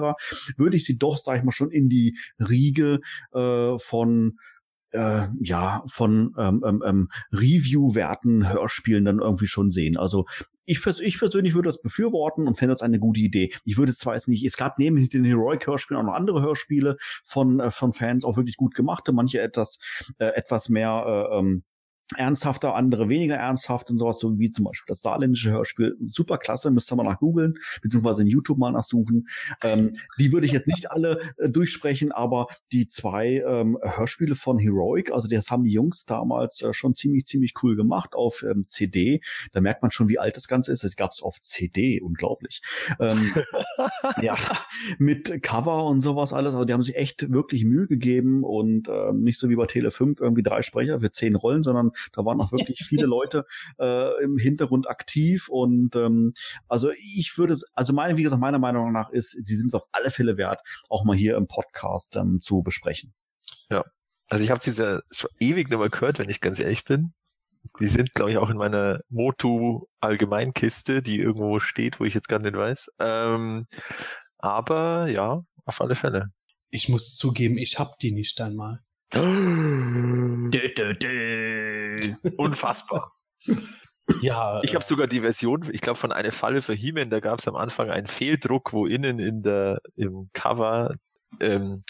[0.57, 3.01] würde ich sie doch, sage ich mal, schon in die Riege
[3.33, 4.39] äh, von
[4.93, 9.97] äh, ja von ähm, ähm, ähm, Review-Werten Hörspielen dann irgendwie schon sehen.
[9.97, 10.27] Also
[10.71, 13.53] ich, ich persönlich würde das befürworten und fände das eine gute Idee.
[13.65, 17.59] Ich würde zwar jetzt nicht, es gab neben den Heroic-Hörspielen auch noch andere Hörspiele von,
[17.59, 19.81] äh, von Fans, auch wirklich gut gemachte, manche etwas,
[20.19, 21.65] äh, etwas mehr äh, ähm,
[22.17, 25.97] ernsthafter, andere weniger ernsthaft und sowas, so wie zum Beispiel das saarländische Hörspiel.
[26.07, 29.29] Super klasse, müsst ihr mal nach googeln, beziehungsweise in YouTube mal nachsuchen.
[29.63, 34.59] Ähm, die würde ich jetzt nicht alle äh, durchsprechen, aber die zwei ähm, Hörspiele von
[34.59, 38.65] Heroic, also das haben die Jungs damals äh, schon ziemlich, ziemlich cool gemacht auf ähm,
[38.69, 39.21] CD.
[39.53, 40.85] Da merkt man schon, wie alt das Ganze ist.
[40.85, 42.63] Es gab es auf CD, unglaublich.
[42.99, 43.35] Ähm,
[44.23, 44.37] ja,
[44.99, 46.53] mit Cover und sowas alles.
[46.55, 49.91] Also die haben sich echt wirklich Mühe gegeben und ähm, nicht so wie bei Tele
[49.91, 53.45] 5 irgendwie drei Sprecher für zehn Rollen, sondern da waren auch wirklich viele Leute
[53.79, 56.33] äh, im Hintergrund aktiv und ähm,
[56.69, 59.75] also ich würde es, also meine, wie gesagt, meiner Meinung nach ist, sie sind es
[59.75, 63.13] auf alle Fälle wert, auch mal hier im Podcast ähm, zu besprechen.
[63.71, 63.85] Ja,
[64.29, 67.13] also ich habe diese schon ewig nicht mehr gehört, wenn ich ganz ehrlich bin.
[67.79, 72.29] Die sind, glaube ich, auch in meiner Motu Allgemeinkiste, die irgendwo steht, wo ich jetzt
[72.29, 72.91] gar nicht weiß.
[72.99, 73.67] Ähm,
[74.39, 76.31] aber ja, auf alle Fälle.
[76.71, 78.81] Ich muss zugeben, ich hab die nicht einmal.
[80.51, 82.15] Dö, dö, dö.
[82.37, 83.11] Unfassbar.
[84.21, 87.39] Ja, Ich habe sogar die Version, ich glaube, von eine Falle für He-Man, da gab
[87.39, 90.95] es am Anfang einen Fehldruck, wo innen in der im Cover
[91.39, 91.83] ähm,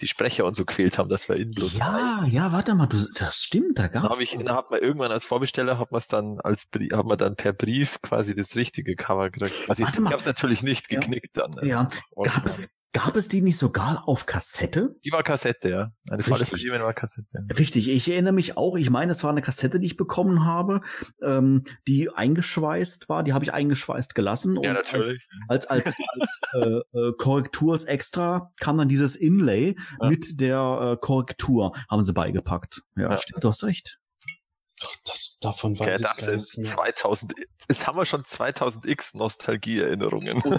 [0.00, 2.32] die Sprecher und so quält haben, das war innen bloß Ja, weiß.
[2.32, 4.08] ja, warte mal, du, das stimmt, da Dann gab's.
[4.14, 7.18] habe ich, dann hat man irgendwann als Vorbesteller hat man es dann als hat man
[7.18, 9.68] dann per Brief quasi das richtige Cover gekriegt.
[9.68, 10.10] Also ich, Warte mal.
[10.10, 10.98] ich habe es natürlich nicht Ja.
[11.00, 11.56] geknickt dann.
[11.62, 11.82] Es Ja.
[11.82, 12.42] ist original.
[12.42, 14.96] Gab es, gab es die nicht sogar auf Kassette?
[15.04, 15.92] Die war Kassette, ja.
[16.10, 16.62] Eine Falle Richtig.
[16.62, 17.26] He-Man war Kassette.
[17.58, 20.80] Richtig, ich erinnere mich auch, ich meine, es war eine Kassette, die ich bekommen habe,
[21.22, 24.54] ähm, die eingeschweißt war, die habe ich eingeschweißt gelassen.
[24.62, 25.20] Ja, und natürlich.
[25.48, 30.08] Als, als, als, als äh, äh, Korrektur, als extra kam dann dieses Inlay Ja.
[30.08, 32.82] mit der äh, Korrektur, haben sie beigepackt.
[32.96, 33.18] Ja, Ja.
[33.18, 33.98] stimmt, du hast recht.
[35.04, 36.70] Das, davon weiß Okay, ich das gar sind nichts mehr.
[36.72, 37.32] 2000,
[37.68, 40.42] jetzt haben wir schon 2000x Nostalgie-Erinnerungen.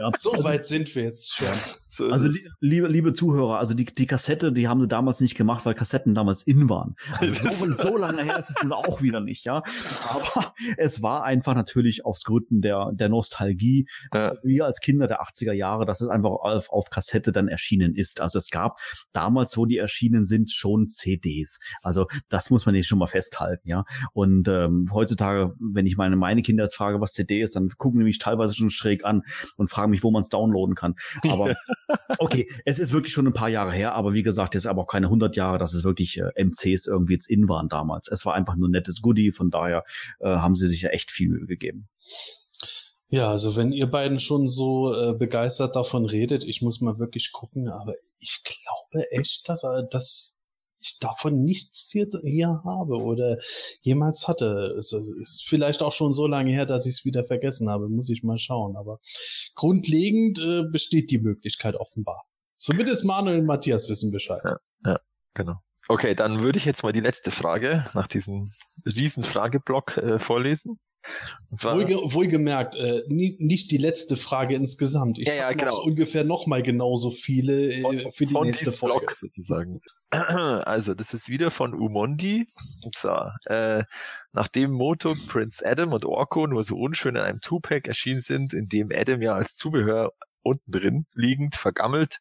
[0.00, 0.12] Ja.
[0.16, 1.48] So weit sind wir jetzt schon.
[1.88, 5.18] So ist Also li liebe, liebe Zuhörer, also die, die Kassette, die haben sie damals
[5.18, 6.94] nicht gemacht, weil Kassetten damals in waren.
[7.14, 7.34] Also
[7.66, 9.60] so, so lange her ist es nun auch wieder nicht, ja.
[10.08, 14.28] Aber es war einfach natürlich aus Gründen der, der Nostalgie, Ja.
[14.28, 17.96] äh, wir als Kinder der 80er Jahre, dass es einfach auf, auf Kassette dann erschienen
[17.96, 18.20] ist.
[18.20, 18.78] Also es gab
[19.12, 21.58] damals, wo die erschienen sind, schon CDs.
[21.82, 23.28] Also das muss man jetzt schon mal festhalten,
[23.64, 23.84] ja.
[24.12, 28.00] Und ähm, heutzutage, wenn ich meine, meine Kinder jetzt frage, was CD ist, dann gucken
[28.00, 29.22] die mich teilweise schon schräg an
[29.56, 30.94] und fragen mich, wo man es downloaden kann.
[31.28, 31.54] Aber
[32.18, 34.86] okay, es ist wirklich schon ein paar Jahre her, aber wie gesagt, jetzt aber auch
[34.86, 38.08] keine 100 Jahre, dass es wirklich äh, MCs irgendwie jetzt in waren damals.
[38.08, 39.84] Es war einfach nur ein nettes Goodie, von daher
[40.20, 41.88] äh, haben sie sich ja echt viel Mühe gegeben.
[43.10, 47.32] Ja, also wenn ihr beiden schon so äh, begeistert davon redet, ich muss mal wirklich
[47.32, 50.37] gucken, aber ich glaube echt, dass, äh, dass
[50.80, 53.38] ich davon nichts hier, hier habe oder
[53.80, 54.76] jemals hatte.
[54.78, 58.10] Es ist vielleicht auch schon so lange her, dass ich es wieder vergessen habe, muss
[58.10, 58.76] ich mal schauen.
[58.76, 59.00] Aber
[59.54, 62.24] grundlegend äh, besteht die Möglichkeit offenbar.
[62.56, 64.42] Zumindest Manuel und Matthias wissen Bescheid.
[65.34, 65.54] Genau.
[65.86, 68.50] Okay, dann würde ich jetzt mal die letzte Frage nach diesem
[68.84, 70.78] riesen Frageblock äh, vorlesen.
[71.56, 75.18] Zwar, Wohlge wohlgemerkt, äh, nie, nicht die letzte Frage insgesamt.
[75.18, 75.82] Ich Ja, ja, genau.
[75.82, 78.98] ungefähr nochmal genauso viele äh, von, für die von nächste Folge.
[78.98, 79.80] Blog sozusagen.
[80.10, 82.46] Also, das ist wieder von Umondi.
[82.94, 83.84] Zwar, äh,
[84.32, 88.68] nachdem Moto, Prince Adam und Orko nur so unschön in einem Two-Pack erschienen sind, in
[88.68, 92.20] dem Adam ja als Zubehör unten drin liegend vergammelt,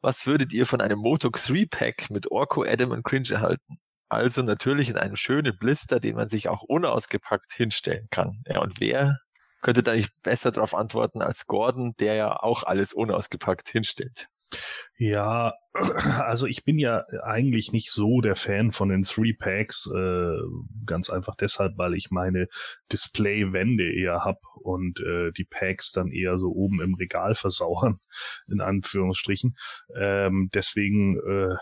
[0.00, 3.78] was würdet ihr von einem Moto 3-Pack mit Orko, Adam und Cringe erhalten?
[4.10, 8.42] Also natürlich in einem schönen Blister, den man sich auch unausgepackt hinstellen kann.
[8.46, 9.16] Ja, und wer
[9.62, 14.26] könnte da nicht besser darauf antworten als Gordon, der ja auch alles unausgepackt hinstellt?
[15.02, 15.54] Ja,
[16.26, 20.36] also ich bin ja eigentlich nicht so der Fan von den Three Packs, äh,
[20.84, 22.48] ganz einfach deshalb, weil ich meine
[22.92, 27.98] Displaywände eher hab und äh, die Packs dann eher so oben im Regal versauern,
[28.46, 29.56] in Anführungsstrichen.
[29.96, 31.54] Ähm, deswegen äh,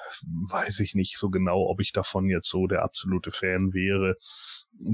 [0.51, 4.16] weiß ich nicht so genau, ob ich davon jetzt so der absolute Fan wäre.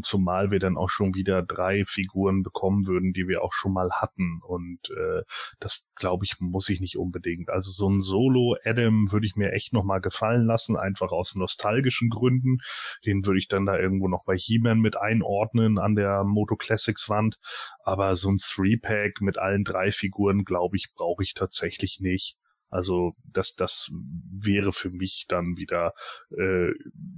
[0.02, 3.90] Zumal wir dann auch schon wieder drei Figuren bekommen würden, die wir auch schon mal
[3.92, 4.40] hatten.
[4.46, 5.22] Und äh,
[5.60, 7.48] das glaube ich, muss ich nicht unbedingt.
[7.48, 8.33] Also so ein Solo
[8.64, 12.58] Adam würde ich mir echt nochmal gefallen lassen, einfach aus nostalgischen Gründen.
[13.04, 17.08] Den würde ich dann da irgendwo noch bei He-Man mit einordnen an der Moto Classics
[17.08, 17.36] Wand.
[17.84, 22.36] Aber so ein Three-Pack mit allen drei Figuren, glaube ich, brauche ich tatsächlich nicht.
[22.70, 23.90] Also das, das
[24.32, 25.92] wäre für mich dann wieder
[26.36, 26.72] äh,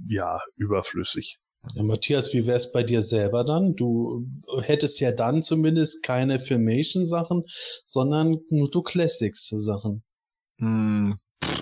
[0.07, 1.39] ja überflüssig.
[1.73, 3.75] Ja, Matthias, wie wär's bei dir selber dann?
[3.75, 4.25] Du
[4.61, 7.43] hättest ja dann zumindest keine Filmation-Sachen,
[7.85, 10.03] sondern du Classics-Sachen.
[10.59, 11.17] Hm,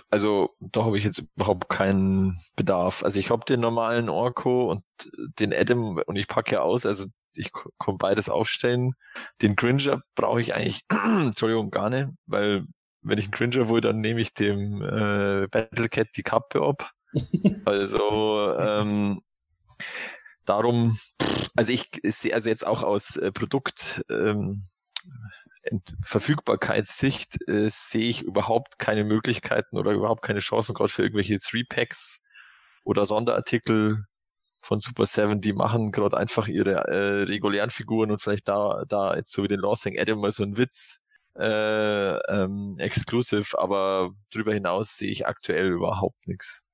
[0.09, 3.03] Also da habe ich jetzt überhaupt keinen Bedarf.
[3.03, 4.83] Also ich habe den normalen Orko und
[5.39, 8.93] den Adam und ich packe ja aus, also ich kann beides aufstellen.
[9.41, 12.65] Den Cringer brauche ich eigentlich, Entschuldigung, gar nicht, weil
[13.01, 16.91] wenn ich einen Cringer will, dann nehme ich dem äh, Battlecat die Kappe ab.
[17.65, 19.21] Also ähm,
[20.45, 20.97] darum,
[21.55, 24.63] also ich sehe also jetzt auch aus äh, Produkt ähm,
[26.03, 32.24] Verfügbarkeitssicht äh, sehe ich überhaupt keine Möglichkeiten oder überhaupt keine Chancen gerade für irgendwelche Three-Packs
[32.84, 34.05] oder Sonderartikel
[34.61, 39.16] von Super 7, die machen gerade einfach ihre äh, regulären Figuren und vielleicht da, da
[39.16, 41.05] jetzt so wie den Lothing Adam mal so ein Witz
[41.38, 46.64] äh, ähm, exclusive, aber drüber hinaus sehe ich aktuell überhaupt nichts.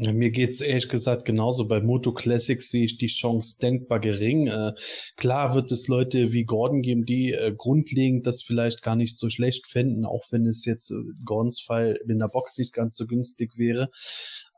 [0.00, 1.66] Ja, mir geht's ehrlich gesagt genauso.
[1.66, 4.46] Bei Moto Classics sehe ich die Chance denkbar gering.
[4.46, 4.74] Äh,
[5.16, 9.28] klar wird es Leute wie Gordon geben, die äh, grundlegend das vielleicht gar nicht so
[9.28, 10.94] schlecht fänden, auch wenn es jetzt äh,
[11.24, 13.90] Gordons Fall in der Box nicht ganz so günstig wäre.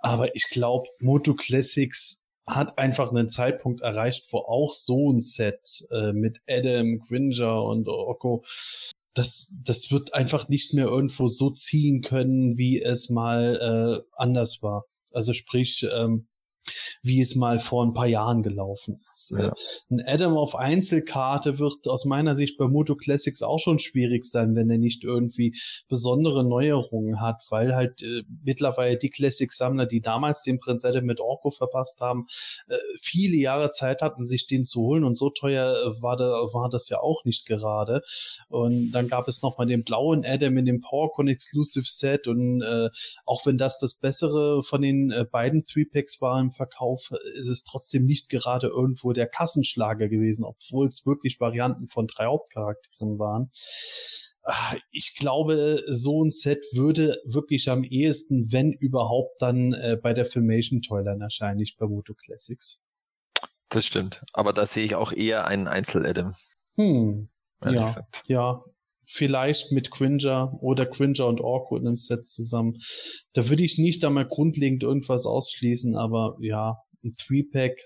[0.02, 5.86] Aber ich glaube, Moto Classics hat einfach einen Zeitpunkt erreicht, wo auch so ein Set
[5.90, 8.44] äh, mit Adam, Gringer und Oko
[9.14, 14.62] das, das wird einfach nicht mehr irgendwo so ziehen können, wie es mal äh, anders
[14.62, 14.84] war.
[15.12, 16.28] Also sprich, ähm,
[17.02, 19.34] wie es mal vor ein paar Jahren gelaufen ist.
[19.38, 19.52] Ja.
[19.90, 24.54] Ein Adam auf Einzelkarte wird aus meiner Sicht bei Moto Classics auch schon schwierig sein,
[24.56, 25.56] wenn er nicht irgendwie
[25.88, 31.20] besondere Neuerungen hat, weil halt äh, mittlerweile die Classics-Sammler, die damals den Prinz Adam mit
[31.20, 32.26] Orko verpasst haben,
[32.68, 36.24] äh, viele Jahre Zeit hatten, sich den zu holen und so teuer äh, war, da,
[36.52, 38.02] war das ja auch nicht gerade.
[38.48, 42.62] Und dann gab es noch mal den blauen Adam in dem PowerCon Exclusive Set und
[42.62, 42.88] äh,
[43.24, 47.48] auch wenn das das bessere von den äh, beiden Three Packs war im Verkauf, ist
[47.48, 53.18] es trotzdem nicht gerade irgendwo der Kassenschlager gewesen, obwohl es wirklich Varianten von drei Hauptcharakteren
[53.18, 53.50] waren.
[54.42, 60.14] Ah, ich glaube, so ein Set würde wirklich am ehesten, wenn überhaupt, dann äh, bei
[60.14, 62.82] der Filmation Toyline erscheinen, nicht bei Moto Classics.
[63.68, 64.20] Das stimmt.
[64.32, 66.34] Aber da sehe ich auch eher einen Einzel-Adam.
[66.76, 67.28] Hm.
[67.62, 68.22] Ja, gesagt.
[68.26, 68.64] ja,
[69.06, 72.80] vielleicht mit Cringer oder Cringer und Orko in einem Set zusammen.
[73.34, 77.78] Da würde ich nicht einmal grundlegend irgendwas ausschließen, aber ja, ein Three-Pack.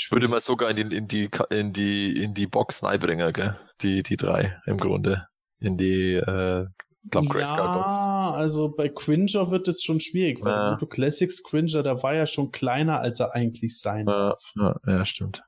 [0.00, 3.56] Ich würde mal sogar in die, in die, in die, in die Box bringen, gell?
[3.82, 5.26] Die, die drei im Grunde.
[5.58, 6.66] In die, äh,
[7.10, 7.96] glaub, ja, Box.
[8.38, 10.78] also bei Cringer wird es schon schwierig, weil ja.
[10.88, 15.42] Classics Cringer, der war ja schon kleiner, als er eigentlich sein ja, ja, ja, stimmt.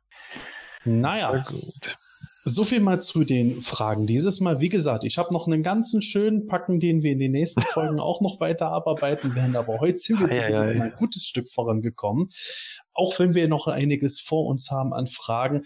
[0.85, 1.33] Naja.
[1.33, 1.97] Ja, gut.
[2.43, 4.61] So viel mal zu den Fragen dieses Mal.
[4.61, 8.01] Wie gesagt, ich habe noch einen ganzen schönen Packen, den wir in den nächsten Folgen
[8.01, 9.57] auch noch weiter abarbeiten werden.
[9.57, 12.31] Aber heute sind wir ein gutes Stück vorangekommen.
[13.01, 15.65] Auch wenn wir noch einiges vor uns haben an Fragen.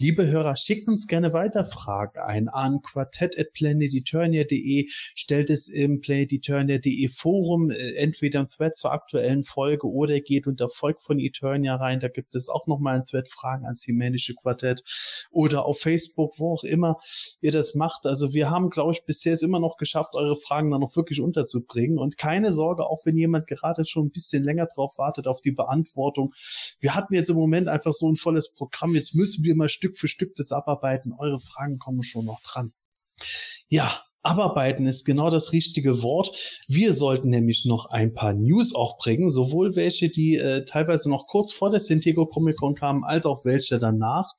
[0.00, 7.70] Liebe Hörer, schickt uns gerne weiter Fragen ein an quartett.planeteturnia.de, stellt es im planeteturnia.de Forum,
[7.70, 12.08] äh, entweder im Thread zur aktuellen Folge oder geht unter Volk von Eternia rein, da
[12.08, 14.82] gibt es auch nochmal ein Thread Fragen ans Himänische Quartett
[15.30, 16.96] oder auf Facebook, wo auch immer
[17.42, 18.06] ihr das macht.
[18.06, 21.20] Also wir haben, glaube ich, bisher es immer noch geschafft, eure Fragen dann noch wirklich
[21.20, 25.42] unterzubringen und keine Sorge, auch wenn jemand gerade schon ein bisschen länger drauf wartet auf
[25.42, 26.32] die Beantwortung.
[26.80, 29.89] Wir hatten jetzt im Moment einfach so ein volles Programm, jetzt müssen wir mal Stück
[29.90, 31.12] Stück für Stück das abarbeiten.
[31.18, 32.70] Eure Fragen kommen schon noch dran.
[33.68, 36.36] Ja, Abarbeiten ist genau das richtige Wort.
[36.68, 41.26] Wir sollten nämlich noch ein paar News auch bringen, sowohl welche, die äh, teilweise noch
[41.26, 44.32] kurz vor der San Diego Comic Con kamen, als auch welche danach.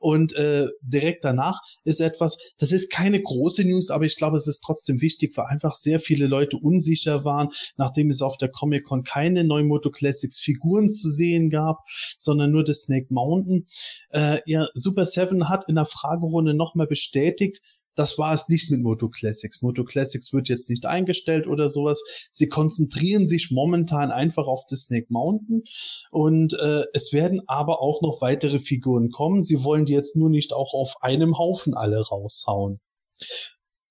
[0.00, 4.46] Und äh, direkt danach ist etwas, das ist keine große News, aber ich glaube, es
[4.46, 8.84] ist trotzdem wichtig, weil einfach sehr viele Leute unsicher waren, nachdem es auf der Comic
[8.84, 11.80] Con keine neuen Moto Classics Figuren zu sehen gab,
[12.16, 13.66] sondern nur das Snake Mountain.
[14.10, 17.60] Äh, ja, Super Seven hat in der Fragerunde nochmal bestätigt,
[17.94, 19.62] das war es nicht mit Moto Classics.
[19.62, 22.02] Moto Classics wird jetzt nicht eingestellt oder sowas.
[22.30, 25.64] Sie konzentrieren sich momentan einfach auf das Snake Mountain
[26.10, 29.42] und äh, es werden aber auch noch weitere Figuren kommen.
[29.42, 32.80] Sie wollen die jetzt nur nicht auch auf einem Haufen alle raushauen.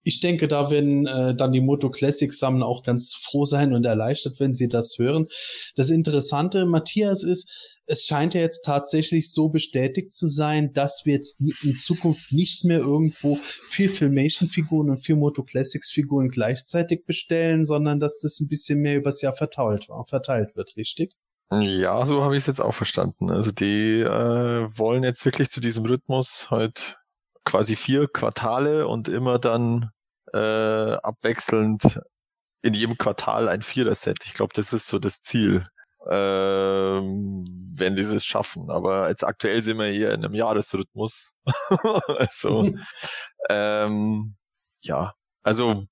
[0.03, 3.85] Ich denke, da werden äh, dann die Moto Classics Sammler auch ganz froh sein und
[3.85, 5.27] erleichtert, wenn sie das hören.
[5.75, 11.15] Das Interessante, Matthias, ist, es scheint ja jetzt tatsächlich so bestätigt zu sein, dass wir
[11.15, 17.99] jetzt in Zukunft nicht mehr irgendwo vier Filmation-Figuren und vier Moto Classics-Figuren gleichzeitig bestellen, sondern
[17.99, 21.15] dass das ein bisschen mehr übers Jahr verteilt, verteilt wird, richtig?
[21.51, 23.31] Ja, so habe ich es jetzt auch verstanden.
[23.31, 26.99] Also die äh, wollen jetzt wirklich zu diesem Rhythmus halt
[27.43, 29.89] quasi vier Quartale und immer dann
[30.31, 31.99] äh, abwechselnd
[32.61, 34.27] in jedem Quartal ein Vierer-Set.
[34.27, 35.65] Ich glaube, das ist so das Ziel
[36.07, 37.45] ähm,
[37.75, 38.69] wenn die es schaffen.
[38.69, 41.37] Aber jetzt aktuell sind wir hier in einem Jahresrhythmus.
[42.07, 42.71] also,
[43.49, 44.35] ähm,
[44.81, 45.85] ja, also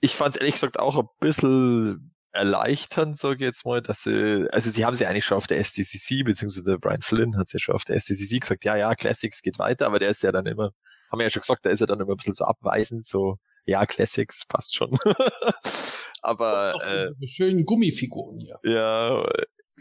[0.00, 4.48] ich fand es ehrlich gesagt auch ein bisschen erleichternd, sage ich jetzt mal, dass sie,
[4.52, 7.58] also sie haben sie eigentlich schon auf der SDCC, beziehungsweise der Brian Flynn hat ja
[7.58, 10.46] schon auf der SDCC gesagt, ja, ja, Classics geht weiter, aber der ist ja dann
[10.46, 10.70] immer,
[11.10, 13.36] haben wir ja schon gesagt, da ist er dann immer ein bisschen so abweisend, so,
[13.66, 14.90] ja, Classics passt schon.
[16.22, 18.58] Aber äh, schönen Gummifiguren hier.
[18.64, 19.28] Ja,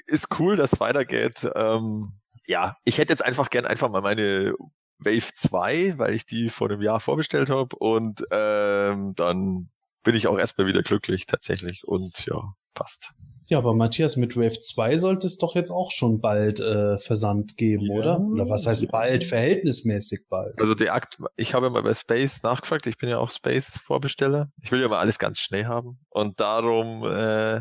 [0.07, 1.49] ist cool, dass weitergeht.
[1.55, 2.11] Ähm,
[2.47, 4.55] ja, ich hätte jetzt einfach gern einfach mal meine
[4.97, 9.69] Wave 2, weil ich die vor einem Jahr vorbestellt habe und ähm, dann
[10.03, 13.13] bin ich auch erstmal wieder glücklich tatsächlich und ja, passt.
[13.51, 17.57] Ja, aber Matthias, mit Wave 2 sollte es doch jetzt auch schon bald äh, Versand
[17.57, 17.95] geben, ja.
[17.95, 18.19] oder?
[18.21, 19.25] Oder was heißt bald?
[19.25, 20.57] Verhältnismäßig bald.
[20.57, 24.47] Also der Akt, ich habe mal bei Space nachgefragt, ich bin ja auch Space-Vorbesteller.
[24.61, 25.99] Ich will ja mal alles ganz schnell haben.
[26.07, 27.59] Und darum, äh,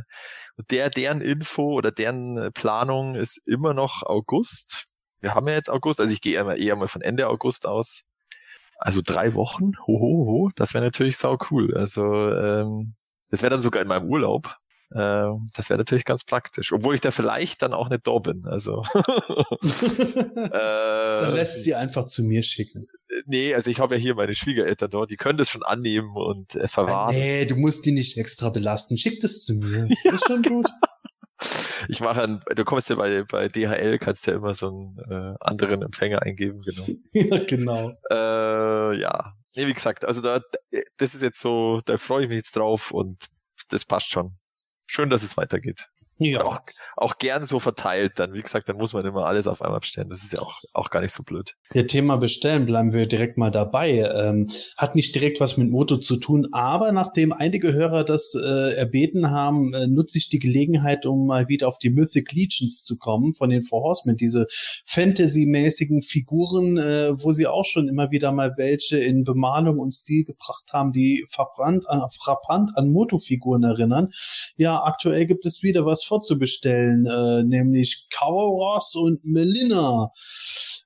[0.71, 4.85] der, deren Info oder deren äh, Planung ist immer noch August.
[5.19, 8.13] Wir haben ja jetzt August, also ich gehe eher, eher mal von Ende August aus.
[8.79, 11.77] Also drei Wochen, hoho, ho, ho, das wäre natürlich sau cool.
[11.77, 12.95] Also ähm,
[13.31, 14.60] das wäre dann sogar in meinem Urlaub.
[14.93, 16.73] Äh, das wäre natürlich ganz praktisch.
[16.73, 18.45] Obwohl ich da vielleicht dann auch nicht da bin.
[18.47, 18.83] Also.
[20.35, 22.89] Dann äh, lässt sie einfach zu mir schicken.
[23.27, 26.55] nee, also ich habe ja hier meine Schwiegereltern dort, die können das schon annehmen und
[26.57, 27.15] äh, verwahren.
[27.15, 28.99] Nee, du musst die nicht extra belasten.
[28.99, 29.89] Schick das zu mir.
[30.05, 30.67] Ist schon gut.
[31.89, 35.37] Ich mache ein, du kommst ja bei, bei DHL, kannst ja immer so einen äh,
[35.41, 36.87] anderen Empfänger eingeben, genau.
[37.13, 37.93] ja, genau.
[38.11, 39.35] Äh, ja.
[39.57, 40.41] Nee, wie gesagt, also da,
[40.99, 43.27] das ist jetzt so, da freue ich mich jetzt drauf und
[43.69, 44.37] das passt schon.
[44.93, 45.90] Schön, dass es weitergeht.
[46.23, 46.45] Ja.
[46.45, 46.61] Auch,
[46.99, 48.35] auch gern so verteilt dann.
[48.35, 50.11] Wie gesagt, dann muss man immer alles auf einmal bestellen.
[50.11, 51.55] Das ist ja auch, auch gar nicht so blöd.
[51.73, 54.01] Ja, Thema bestellen, bleiben wir direkt mal dabei.
[54.15, 58.75] Ähm, hat nicht direkt was mit Moto zu tun, aber nachdem einige Hörer das äh,
[58.75, 62.99] erbeten haben, äh, nutze ich die Gelegenheit, um mal wieder auf die Mythic Legions zu
[62.99, 64.47] kommen von den Four Horsemen, diese
[64.85, 70.25] Fantasy-mäßigen Figuren, äh, wo sie auch schon immer wieder mal welche in Bemalung und Stil
[70.25, 74.11] gebracht haben, die frappant an, frappant an Moto-Figuren erinnern.
[74.57, 80.13] Ja, aktuell gibt es wieder was vorzubestellen, äh, nämlich Kauros und Melina.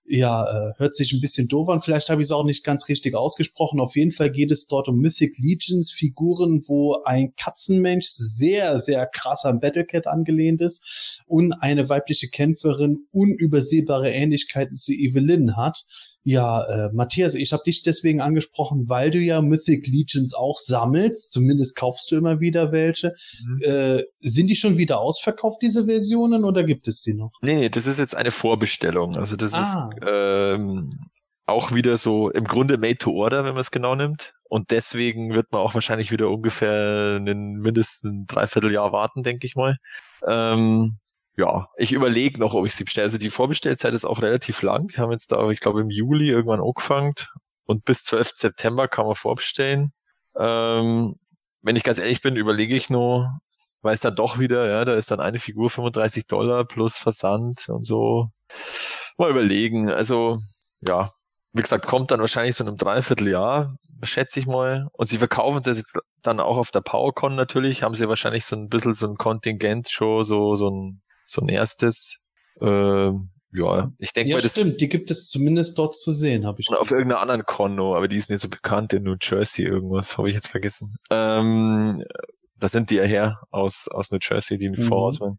[0.07, 1.81] Ja, äh, hört sich ein bisschen doof an.
[1.81, 3.81] Vielleicht habe ich es auch nicht ganz richtig ausgesprochen.
[3.81, 9.07] Auf jeden Fall geht es dort um Mythic Legions Figuren, wo ein Katzenmensch sehr, sehr
[9.07, 15.85] krass am Battlecat angelehnt ist und eine weibliche Kämpferin unübersehbare Ähnlichkeiten zu Evelyn hat.
[16.27, 21.33] Ja, äh, Matthias, ich habe dich deswegen angesprochen, weil du ja Mythic Legions auch sammelst.
[21.33, 23.15] Zumindest kaufst du immer wieder welche.
[23.47, 23.63] Mhm.
[23.63, 27.33] Äh, sind die schon wieder ausverkauft, diese Versionen, oder gibt es sie noch?
[27.43, 29.17] Nee, nee, das ist jetzt eine Vorbestellung.
[29.19, 29.91] Also das Ah.
[29.93, 30.91] ist ähm,
[31.47, 34.35] auch wieder so im Grunde made to order, wenn man es genau nimmt.
[34.45, 39.77] Und deswegen wird man auch wahrscheinlich wieder ungefähr einen mindestens Dreivierteljahr warten, denke ich mal.
[40.27, 40.97] Ähm,
[41.37, 43.07] ja, ich überlege noch, ob ich sie bestelle.
[43.07, 44.91] Also die Vorbestellzeit ist auch relativ lang.
[44.95, 47.15] Wir haben jetzt da, ich glaube, im Juli irgendwann angefangen
[47.67, 48.33] und bis 12.
[48.35, 49.93] September kann man vorbestellen.
[50.39, 51.17] Ähm,
[51.63, 53.41] wenn ich ganz ehrlich bin, überlege ich nur,
[53.85, 57.69] weil es dann doch wieder, ja, da ist dann eine Figur 35 Dollar plus Versand
[57.69, 58.27] und so.
[59.19, 59.91] Mal überlegen.
[59.91, 60.37] Also,
[60.81, 61.11] ja,
[61.53, 64.89] wie gesagt, kommt dann wahrscheinlich so in einem Dreivierteljahr, schätze ich mal.
[64.93, 68.57] Und sie verkaufen das jetzt dann auch auf der PowerCon natürlich, haben sie wahrscheinlich so
[68.57, 72.31] ein bisschen so ein Kontingent schon, so, so ein, so ein erstes.
[72.61, 76.45] Ähm, ja, ich denke Ja, mal, das stimmt, die gibt es zumindest dort zu sehen,
[76.47, 76.69] habe ich.
[76.71, 80.29] auf irgendeiner anderen Konno, aber die ist nicht so bekannt in New Jersey irgendwas, habe
[80.29, 80.97] ich jetzt vergessen.
[81.11, 82.03] Ähm,
[82.65, 84.83] da sind die ja her aus, aus New Jersey, die Mhm.
[84.89, 85.35] Vorauswahl.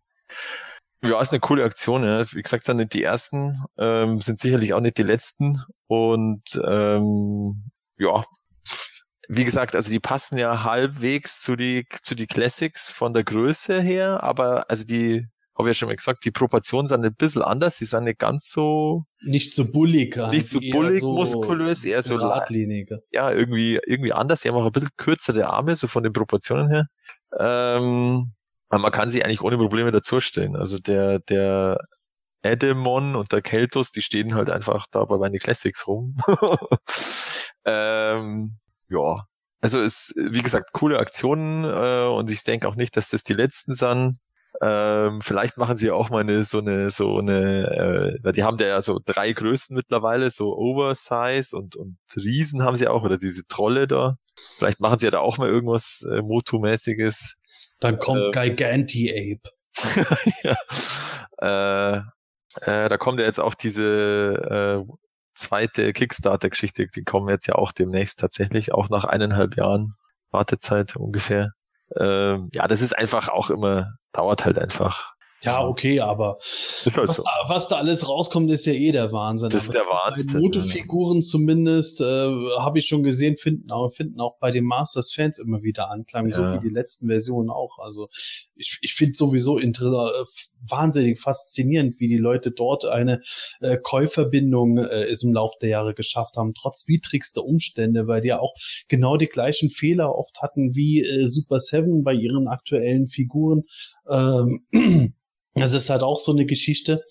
[1.03, 2.25] Ja, ist eine coole Aktion, ja.
[2.31, 5.61] Wie gesagt, sind nicht die ersten, ähm, sind sicherlich auch nicht die letzten.
[5.87, 7.63] Und ähm,
[7.97, 8.25] ja,
[9.27, 13.81] wie gesagt, also die passen ja halbwegs zu die, zu die Classics von der Größe
[13.81, 17.41] her, aber also die, habe ich ja schon mal gesagt, die Proportionen sind ein bisschen
[17.41, 20.15] anders, die sind nicht ganz so Nicht so bullig.
[20.29, 22.99] Nicht so bullig, muskulös, eher so geradliniger.
[23.11, 24.41] ja, irgendwie, irgendwie anders.
[24.41, 26.87] Sie haben auch ein bisschen kürzere Arme, so von den Proportionen her.
[27.39, 28.33] Ähm,
[28.69, 30.55] aber man kann sie eigentlich ohne Probleme dazustellen.
[30.55, 31.77] Also der, der
[32.43, 36.17] Edemon und der Keltos, die stehen halt einfach da bei meinen Classics rum.
[37.65, 38.57] ähm,
[38.89, 39.15] ja.
[39.61, 43.33] Also ist, wie gesagt, coole Aktionen äh, und ich denke auch nicht, dass das die
[43.33, 44.19] letzten sind.
[44.61, 48.57] Ähm, vielleicht machen sie auch mal eine, so eine, so eine, äh, weil die haben
[48.57, 53.17] da ja so drei Größen mittlerweile, so Oversize und, und Riesen haben sie auch, oder
[53.17, 54.17] diese Trolle da.
[54.57, 57.35] Vielleicht machen sie ja da auch mal irgendwas äh, Motu-mäßiges.
[57.79, 59.49] Dann kommt Ähm, Giganti-Ape.
[60.43, 60.55] ja.
[61.41, 61.97] äh,
[62.61, 64.93] äh, da kommt ja jetzt auch diese äh,
[65.33, 69.95] zweite Kickstarter-Geschichte, die kommen jetzt ja auch demnächst tatsächlich, auch nach eineinhalb Jahren
[70.31, 71.51] Wartezeit ungefähr.
[71.97, 75.13] Ähm, ja, das ist einfach auch immer, dauert halt einfach.
[75.41, 76.39] Ja, okay, aber
[76.85, 77.23] halt was, so.
[77.23, 79.49] da, was da alles rauskommt, ist ja eh der Wahnsinn.
[79.49, 80.41] Das ist Aber der Wahnsinn.
[80.41, 82.05] Motofiguren zumindest, äh,
[82.57, 86.41] habe ich schon gesehen, finden auch, finden auch bei den Masters-Fans immer wieder Anklang, so
[86.41, 86.55] Ja.
[86.55, 87.77] wie die letzten Versionen auch.
[87.77, 88.07] Also
[88.55, 90.25] ich, ich finde sowieso inter äh,
[90.69, 93.21] wahnsinnig faszinierend, wie die Leute dort eine
[93.61, 98.29] äh, Käuferbindung äh, es im Laufe der Jahre geschafft haben, trotz widrigster Umstände, weil die
[98.29, 98.53] ja auch
[98.87, 103.63] genau die gleichen Fehler oft hatten wie äh, Super Seven bei ihren aktuellen Figuren.
[104.09, 104.65] Ähm,
[105.53, 107.03] das ist halt auch so eine Geschichte.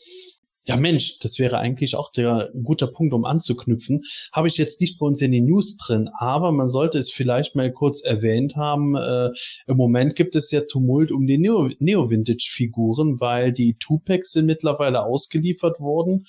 [0.67, 4.03] Ja, Mensch, das wäre eigentlich auch der ein guter Punkt, um anzuknüpfen.
[4.33, 7.55] Habe ich jetzt nicht bei uns in den News drin, aber man sollte es vielleicht
[7.55, 8.97] mal kurz erwähnt haben.
[8.97, 9.31] Äh,
[9.67, 15.05] Im Moment gibt es ja Tumult um die Neo- Neo-Vintage-Figuren, weil die Tupacs sind mittlerweile
[15.05, 16.27] ausgeliefert worden.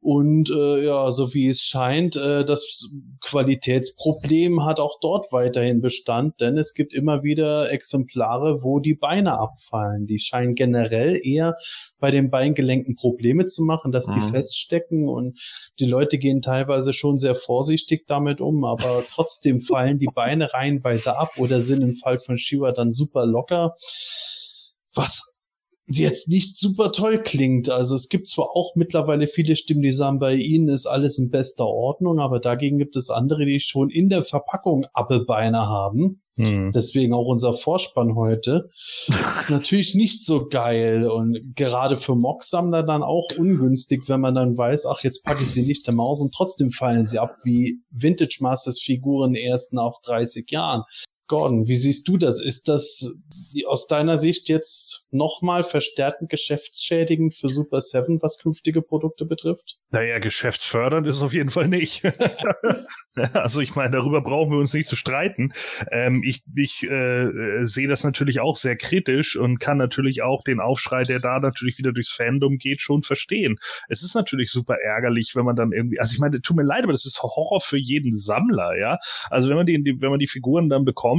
[0.00, 2.88] Und äh, ja, so wie es scheint, äh, das
[3.20, 9.38] Qualitätsproblem hat auch dort weiterhin Bestand, denn es gibt immer wieder Exemplare, wo die Beine
[9.38, 10.06] abfallen.
[10.06, 11.56] Die scheinen generell eher
[11.98, 14.30] bei den Beingelenken Probleme zu machen, dass die Mhm.
[14.30, 15.40] feststecken und
[15.80, 21.18] die Leute gehen teilweise schon sehr vorsichtig damit um, aber trotzdem fallen die Beine reihenweise
[21.18, 23.74] ab oder sind im Fall von Shiva dann super locker.
[24.94, 25.37] Was
[25.96, 27.70] jetzt nicht super toll klingt.
[27.70, 31.30] Also es gibt zwar auch mittlerweile viele Stimmen, die sagen, bei ihnen ist alles in
[31.30, 36.22] bester Ordnung, aber dagegen gibt es andere, die schon in der Verpackung Appelbeine haben.
[36.36, 36.70] Hm.
[36.72, 38.70] Deswegen auch unser Vorspann heute.
[39.48, 44.86] Natürlich nicht so geil und gerade für Mock-Sammler dann auch ungünstig, wenn man dann weiß,
[44.86, 48.38] ach, jetzt packe ich sie nicht im Haus und trotzdem fallen sie ab wie Vintage
[48.40, 50.84] Masters Figuren erst nach 30 Jahren.
[51.28, 52.40] Gordon, wie siehst du das?
[52.40, 53.06] Ist das
[53.66, 59.78] aus deiner Sicht jetzt nochmal verstärkend geschäftsschädigend für Super Seven, was künftige Produkte betrifft?
[59.90, 62.02] Naja, geschäftsfördernd ist es auf jeden Fall nicht.
[63.34, 65.52] also ich meine, darüber brauchen wir uns nicht zu streiten.
[65.92, 70.42] Ähm, ich ich äh, äh, sehe das natürlich auch sehr kritisch und kann natürlich auch
[70.42, 73.56] den Aufschrei, der da natürlich wieder durchs Fandom geht, schon verstehen.
[73.88, 76.84] Es ist natürlich super ärgerlich, wenn man dann irgendwie, also ich meine, tut mir leid,
[76.84, 78.98] aber das ist Horror für jeden Sammler, ja.
[79.28, 81.17] Also wenn man die wenn man die Figuren dann bekommt,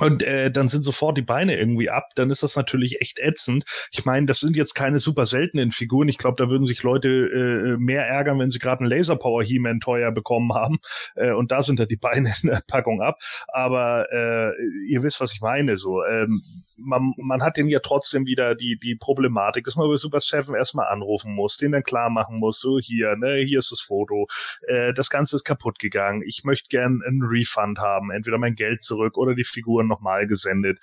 [0.00, 3.64] und äh, dann sind sofort die Beine irgendwie ab, dann ist das natürlich echt ätzend.
[3.92, 6.08] Ich meine, das sind jetzt keine super seltenen Figuren.
[6.08, 9.44] Ich glaube, da würden sich Leute äh, mehr ärgern, wenn sie gerade einen Laser Power
[9.44, 10.78] He-Man teuer bekommen haben.
[11.16, 13.18] Äh, und da sind da die Beine in der Packung ab.
[13.48, 14.52] Aber äh,
[14.88, 15.76] ihr wisst, was ich meine.
[15.76, 16.42] So, ähm,
[16.76, 20.54] man, man hat den ja trotzdem wieder die, die Problematik, dass man bei Super Seven
[20.54, 24.26] erstmal anrufen muss, den dann klar machen muss, so hier, ne, hier ist das Foto,
[24.66, 28.82] äh, das Ganze ist kaputt gegangen, ich möchte gern einen Refund haben, entweder mein Geld
[28.82, 30.78] zurück oder die Figuren nochmal gesendet.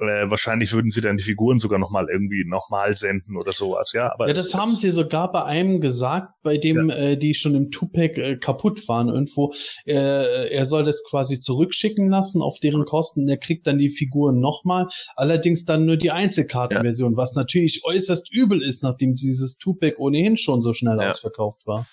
[0.00, 4.10] Äh, wahrscheinlich würden sie dann die Figuren sogar nochmal irgendwie nochmal senden oder sowas, ja.
[4.12, 7.54] Aber Ja, es das haben sie sogar bei einem gesagt, bei dem äh, die schon
[7.54, 9.52] im Tupac äh, kaputt waren irgendwo.
[9.84, 13.28] Äh, er soll das quasi zurückschicken lassen auf deren Kosten.
[13.28, 18.62] Er kriegt dann die Figuren nochmal, allerdings dann nur die Einzelkartenversion, was natürlich äußerst übel
[18.62, 21.10] ist, nachdem dieses Tupac ohnehin schon so schnell Ja.
[21.10, 21.86] ausverkauft war.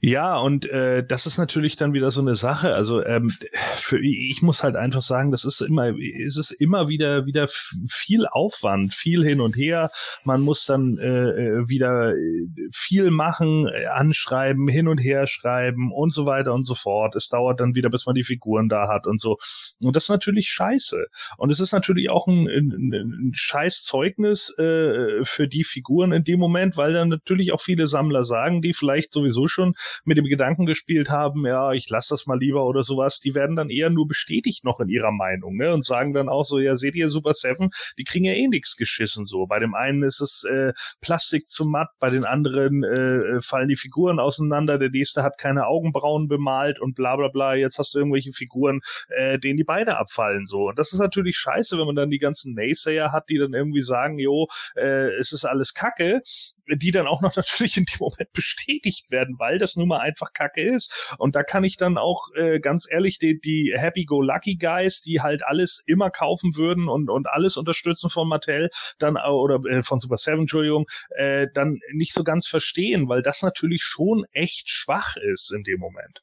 [0.00, 2.74] Ja, und äh, das ist natürlich dann wieder so eine Sache.
[2.74, 3.30] Also ähm,
[3.76, 7.48] für, ich muss halt einfach sagen, das ist immer, es ist immer wieder wieder
[7.88, 9.90] viel Aufwand, viel hin und her.
[10.24, 15.92] Man muss dann äh, äh, wieder äh, viel machen, äh, anschreiben, hin und her schreiben
[15.92, 17.14] und so weiter und so fort.
[17.14, 19.36] Es dauert dann wieder, bis man die Figuren da hat und so.
[19.80, 21.06] Und das ist natürlich scheiße.
[21.36, 26.24] Und es ist natürlich auch ein, ein, ein scheiß Zeugnis äh, für die Figuren in
[26.24, 29.65] dem Moment, weil dann natürlich auch viele Sammler sagen, die vielleicht sowieso schon
[30.04, 33.56] mit dem Gedanken gespielt haben, ja, ich lasse das mal lieber oder sowas, die werden
[33.56, 35.72] dann eher nur bestätigt noch in ihrer Meinung, ne?
[35.72, 38.76] Und sagen dann auch so, ja, seht ihr Super Seven, die kriegen ja eh nichts
[38.76, 39.46] geschissen so.
[39.46, 43.76] Bei dem einen ist es äh, Plastik zu matt, bei den anderen äh, fallen die
[43.76, 47.98] Figuren auseinander, der nächste hat keine Augenbrauen bemalt und bla bla bla, jetzt hast du
[47.98, 50.68] irgendwelche Figuren, äh, denen die Beine abfallen so.
[50.68, 53.82] Und das ist natürlich scheiße, wenn man dann die ganzen Naysayer hat, die dann irgendwie
[53.82, 56.22] sagen, jo, äh, es ist alles Kacke,
[56.68, 60.32] die dann auch noch natürlich in dem Moment bestätigt werden, weil das nun mal einfach
[60.32, 61.14] Kacke ist.
[61.18, 65.44] Und da kann ich dann auch äh, ganz ehrlich die, die Happy-Go-Lucky Guys, die halt
[65.44, 70.00] alles immer kaufen würden und, und alles unterstützen von Mattel, dann au- oder äh, von
[70.00, 75.16] Super Seven, Entschuldigung, äh, dann nicht so ganz verstehen, weil das natürlich schon echt schwach
[75.16, 76.22] ist in dem Moment.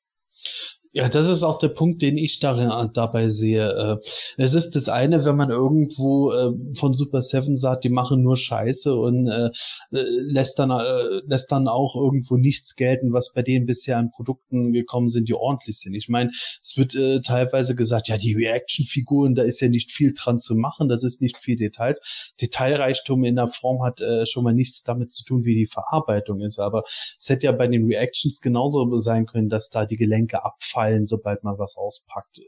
[0.95, 3.67] Ja, das ist auch der Punkt, den ich darin, dabei sehe.
[3.67, 3.97] Äh,
[4.37, 8.37] Es ist das eine, wenn man irgendwo äh, von Super Seven sagt, die machen nur
[8.37, 9.49] Scheiße und äh, äh,
[9.91, 14.71] lässt dann äh, lässt dann auch irgendwo nichts gelten, was bei denen bisher an Produkten
[14.71, 15.95] gekommen sind, die ordentlich sind.
[15.95, 16.29] Ich meine,
[16.61, 20.53] es wird äh, teilweise gesagt, ja, die Reaction-Figuren, da ist ja nicht viel dran zu
[20.53, 22.01] machen, das ist nicht viel Details.
[22.39, 26.41] Detailreichtum in der Form hat äh, schon mal nichts damit zu tun, wie die Verarbeitung
[26.41, 26.59] ist.
[26.59, 26.83] Aber
[27.17, 31.43] es hätte ja bei den Reactions genauso sein können, dass da die Gelenke abfallen, sobald
[31.43, 32.41] man was auspackt.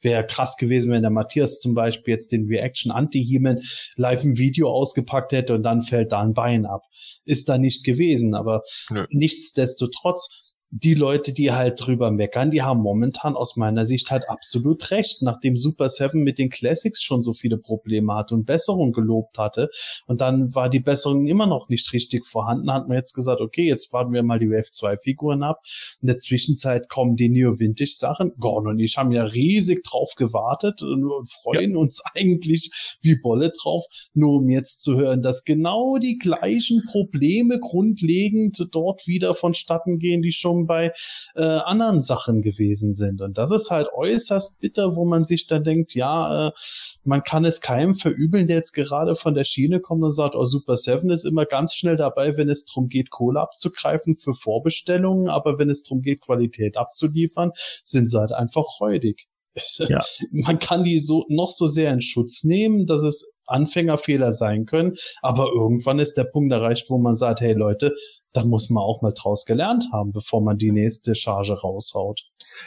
[0.00, 3.62] Wäre krass gewesen, wenn der Matthias zum Beispiel jetzt den Reaction Anti-Heman
[3.96, 6.82] live im Video ausgepackt hätte und dann fällt da ein Bein ab.
[7.24, 9.06] Ist da nicht gewesen, aber Nö.
[9.10, 10.43] nichtsdestotrotz,
[10.76, 15.22] die Leute, die halt drüber meckern, die haben momentan aus meiner Sicht halt absolut recht,
[15.22, 19.70] nachdem Super Seven mit den Classics schon so viele Probleme hatte und Besserung gelobt hatte
[20.08, 23.68] und dann war die Besserung immer noch nicht richtig vorhanden, hat man jetzt gesagt, okay,
[23.68, 25.60] jetzt warten wir mal die Wave 2 Figuren ab.
[26.00, 28.32] In der Zwischenzeit kommen die Neo Vintage Sachen.
[28.40, 33.84] Gordon und ich haben ja riesig drauf gewartet und freuen uns eigentlich wie Bolle drauf,
[34.12, 40.22] nur um jetzt zu hören, dass genau die gleichen Probleme grundlegend dort wieder vonstatten gehen,
[40.22, 40.92] die schon bei
[41.34, 43.20] äh, anderen Sachen gewesen sind.
[43.20, 46.52] Und das ist halt äußerst bitter, wo man sich dann denkt, ja, äh,
[47.04, 50.44] man kann es keinem verübeln, der jetzt gerade von der Schiene kommt und sagt, oh,
[50.44, 55.28] Super Seven ist immer ganz schnell dabei, wenn es darum geht, Kohle abzugreifen für Vorbestellungen,
[55.28, 59.26] aber wenn es darum geht, Qualität abzuliefern, sind sie halt einfach räudig.
[59.78, 60.02] Ja.
[60.32, 64.96] Man kann die so noch so sehr in Schutz nehmen, dass es Anfängerfehler sein können,
[65.22, 67.94] aber irgendwann ist der Punkt erreicht, wo man sagt, hey Leute,
[68.34, 72.26] da muss man auch mal draus gelernt haben, bevor man die nächste Charge raushaut.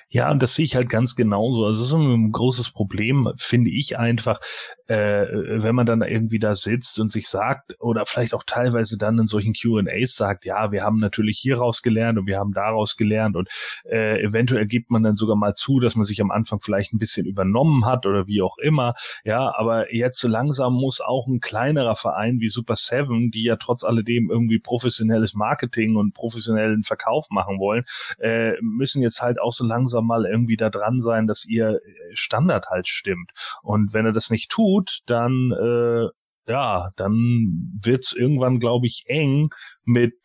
[0.09, 1.65] Ja, und das sehe ich halt ganz genauso.
[1.65, 4.39] Also es ist ein großes Problem, finde ich einfach,
[4.87, 9.19] äh, wenn man dann irgendwie da sitzt und sich sagt, oder vielleicht auch teilweise dann
[9.19, 13.35] in solchen QAs sagt, ja, wir haben natürlich hieraus gelernt und wir haben daraus gelernt
[13.35, 13.49] und
[13.89, 16.99] äh, eventuell gibt man dann sogar mal zu, dass man sich am Anfang vielleicht ein
[16.99, 18.93] bisschen übernommen hat oder wie auch immer.
[19.25, 23.57] Ja, aber jetzt so langsam muss auch ein kleinerer Verein wie Super Seven, die ja
[23.57, 27.83] trotz alledem irgendwie professionelles Marketing Marketing und professionellen Verkauf machen wollen,
[28.19, 31.79] äh, müssen jetzt halt auch so langsam mal irgendwie da dran sein, dass ihr
[32.13, 33.31] Standard halt stimmt.
[33.63, 36.07] Und wenn er das nicht tut, dann äh,
[36.47, 39.49] ja, dann wird's irgendwann, glaube ich, eng
[39.83, 40.15] mit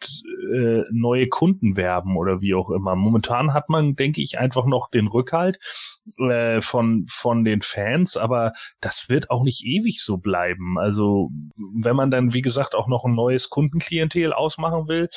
[0.53, 2.95] äh, neue Kunden werben oder wie auch immer.
[2.95, 5.59] Momentan hat man, denke ich, einfach noch den Rückhalt
[6.19, 10.79] äh, von von den Fans, aber das wird auch nicht ewig so bleiben.
[10.79, 11.31] Also
[11.75, 15.09] wenn man dann, wie gesagt, auch noch ein neues Kundenklientel ausmachen will,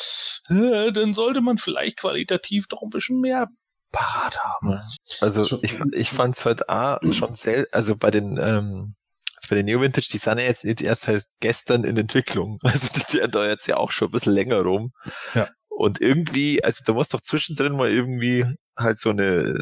[0.50, 3.48] äh, dann sollte man vielleicht qualitativ doch ein bisschen mehr
[3.92, 4.82] parat haben.
[5.22, 8.96] Also ich, ich fand es heute A schon sehr, also bei den ähm,
[9.36, 12.60] also bei den Neo Vintage, die sind ja jetzt nicht erst seit gestern in Entwicklung.
[12.64, 14.92] Also die sind da jetzt ja auch schon ein bisschen länger rum.
[15.34, 15.50] Ja.
[15.68, 18.46] Und irgendwie, also da muss doch zwischendrin mal irgendwie
[18.78, 19.60] halt so eine,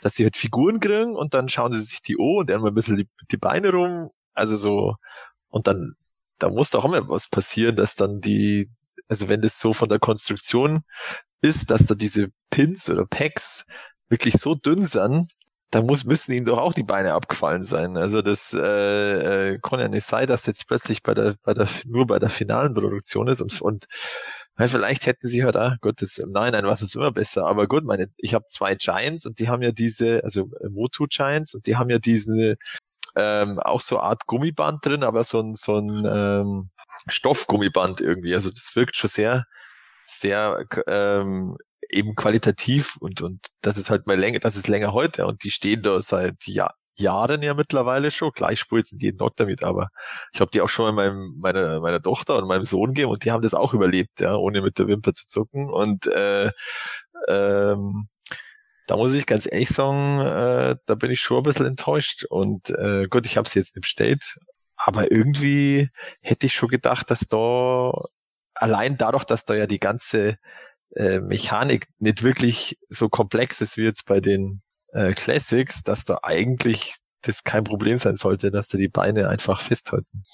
[0.00, 2.68] dass sie halt Figuren kriegen und dann schauen sie sich die O und dann mal
[2.68, 4.10] ein bisschen die, die Beine rum.
[4.34, 4.94] Also so,
[5.48, 5.96] und dann,
[6.38, 8.70] da muss doch auch mal was passieren, dass dann die,
[9.08, 10.82] also wenn das so von der Konstruktion
[11.40, 13.66] ist, dass da diese Pins oder Packs
[14.08, 15.28] wirklich so dünn sind,
[15.76, 17.98] da muss, müssen ihm doch auch die Beine abgefallen sein.
[17.98, 21.68] Also das äh, äh, kann ja nicht sein, dass jetzt plötzlich bei der, bei der,
[21.84, 23.86] nur bei der finalen Produktion ist und, und
[24.56, 27.46] weil vielleicht hätten sie halt, ah Gott, das, nein, nein, was ist immer besser.
[27.46, 31.06] Aber gut, meine, ich habe zwei Giants und die haben ja diese, also äh, Motu
[31.10, 32.56] Giants und die haben ja diese
[33.14, 36.70] ähm, auch so Art Gummiband drin, aber so ein, so ein ähm,
[37.06, 38.32] Stoffgummiband irgendwie.
[38.34, 39.44] Also das wirkt schon sehr,
[40.06, 41.58] sehr ähm,
[41.90, 45.50] eben qualitativ und, und das ist halt mal länger, das ist länger heute und die
[45.50, 48.30] stehen da seit ja, Jahren ja mittlerweile schon.
[48.34, 49.88] Gleich spritzen jeden Tag damit, aber
[50.32, 53.24] ich habe die auch schon mal meinem, meiner, meiner Tochter und meinem Sohn gegeben und
[53.24, 56.50] die haben das auch überlebt, ja, ohne mit der Wimper zu zucken und äh,
[57.28, 58.06] ähm,
[58.86, 62.24] da muss ich ganz ehrlich sagen, äh, da bin ich schon ein bisschen enttäuscht.
[62.24, 64.38] Und äh, gut, ich habe sie jetzt nicht bestellt,
[64.76, 65.90] aber irgendwie
[66.20, 67.92] hätte ich schon gedacht, dass da
[68.54, 70.38] allein dadurch, dass da ja die ganze
[70.96, 74.62] äh, Mechanik nicht wirklich so komplex ist wie jetzt bei den
[74.92, 79.60] äh, Classics, dass da eigentlich das kein Problem sein sollte, dass da die Beine einfach
[79.60, 80.24] festhalten.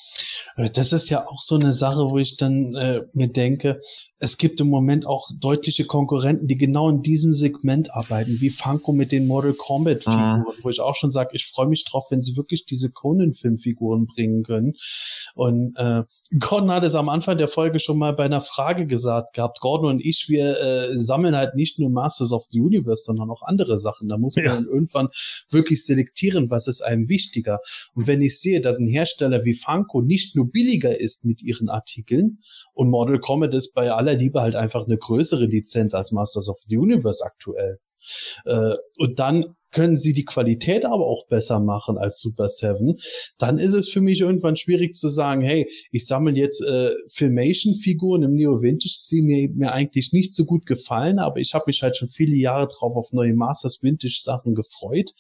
[0.56, 3.80] Äh, das ist ja auch so eine Sache, wo ich dann äh, mir denke,
[4.22, 8.92] es gibt im Moment auch deutliche Konkurrenten, die genau in diesem Segment arbeiten, wie Funko
[8.92, 10.62] mit den Mortal Kombat Figuren, mhm.
[10.62, 14.44] wo ich auch schon sage, ich freue mich drauf, wenn sie wirklich diese Conan-Filmfiguren bringen
[14.44, 14.74] können.
[15.34, 16.04] Und äh,
[16.38, 19.58] Gordon hat es am Anfang der Folge schon mal bei einer Frage gesagt gehabt.
[19.58, 23.42] Gordon und ich, wir äh, sammeln halt nicht nur Masters of the Universe, sondern auch
[23.42, 24.08] andere Sachen.
[24.08, 24.54] Da muss man ja.
[24.54, 25.08] dann irgendwann
[25.50, 27.58] wirklich selektieren, was ist einem wichtiger.
[27.92, 31.68] Und wenn ich sehe, dass ein Hersteller wie Funko nicht nur billiger ist mit ihren
[31.68, 32.38] Artikeln
[32.72, 36.56] und Mortal Kombat ist bei aller Liebe halt einfach eine größere Lizenz als Masters of
[36.66, 37.78] the Universe aktuell.
[38.44, 42.94] Äh, und dann können sie die Qualität aber auch besser machen als Super 7,
[43.38, 48.22] dann ist es für mich irgendwann schwierig zu sagen, hey, ich sammle jetzt äh, Filmation-Figuren
[48.22, 51.96] im Neo-Vintage, die mir, mir eigentlich nicht so gut gefallen, aber ich habe mich halt
[51.96, 55.10] schon viele Jahre drauf auf neue Masters Vintage-Sachen gefreut.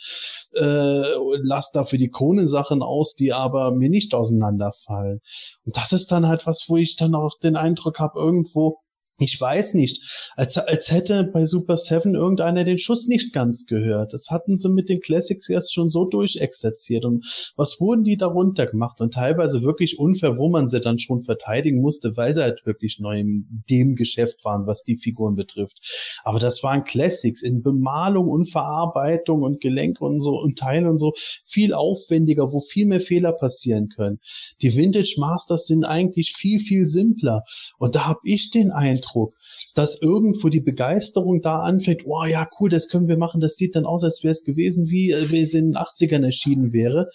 [0.54, 1.02] Äh,
[1.42, 5.20] lass dafür die Konen-Sachen aus, die aber mir nicht auseinanderfallen.
[5.64, 8.78] Und das ist dann halt was, wo ich dann auch den Eindruck habe, irgendwo,
[9.18, 10.02] ich weiß nicht,
[10.36, 14.12] als, als hätte bei Super 7 irgendeiner den Schuss nicht ganz gehört.
[14.12, 17.04] Das hatten sie mit den Classics erst schon so durchexerziert.
[17.04, 17.24] Und
[17.54, 19.00] was wurden die darunter gemacht?
[19.00, 22.98] Und teilweise wirklich unfair, wo man sie dann schon verteidigen musste, weil sie halt wirklich
[22.98, 25.78] neu in dem Geschäft waren, was die Figuren betrifft.
[26.24, 30.98] Aber das waren Classics in Bemalung und Verarbeitung und Gelenke und so und Teile und
[30.98, 31.12] so
[31.44, 34.18] viel aufwendiger, wo viel mehr Fehler passieren können.
[34.62, 37.44] Die Vintage Masters sind eigentlich viel, viel simpler.
[37.78, 39.34] Und da habe ich den Eindruck, Eindruck,
[39.74, 43.76] dass irgendwo die Begeisterung da anfängt, oh ja, cool, das können wir machen, das sieht
[43.76, 47.10] dann aus, als wäre es gewesen, wie, äh, es in den 80ern erschienen wäre.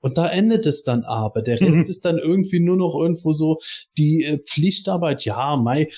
[0.00, 1.40] Und da endet es dann aber.
[1.40, 1.84] Der Rest mhm.
[1.84, 3.60] ist dann irgendwie nur noch irgendwo so
[3.96, 5.24] die äh, Pflichtarbeit.
[5.24, 5.88] Ja, Mai,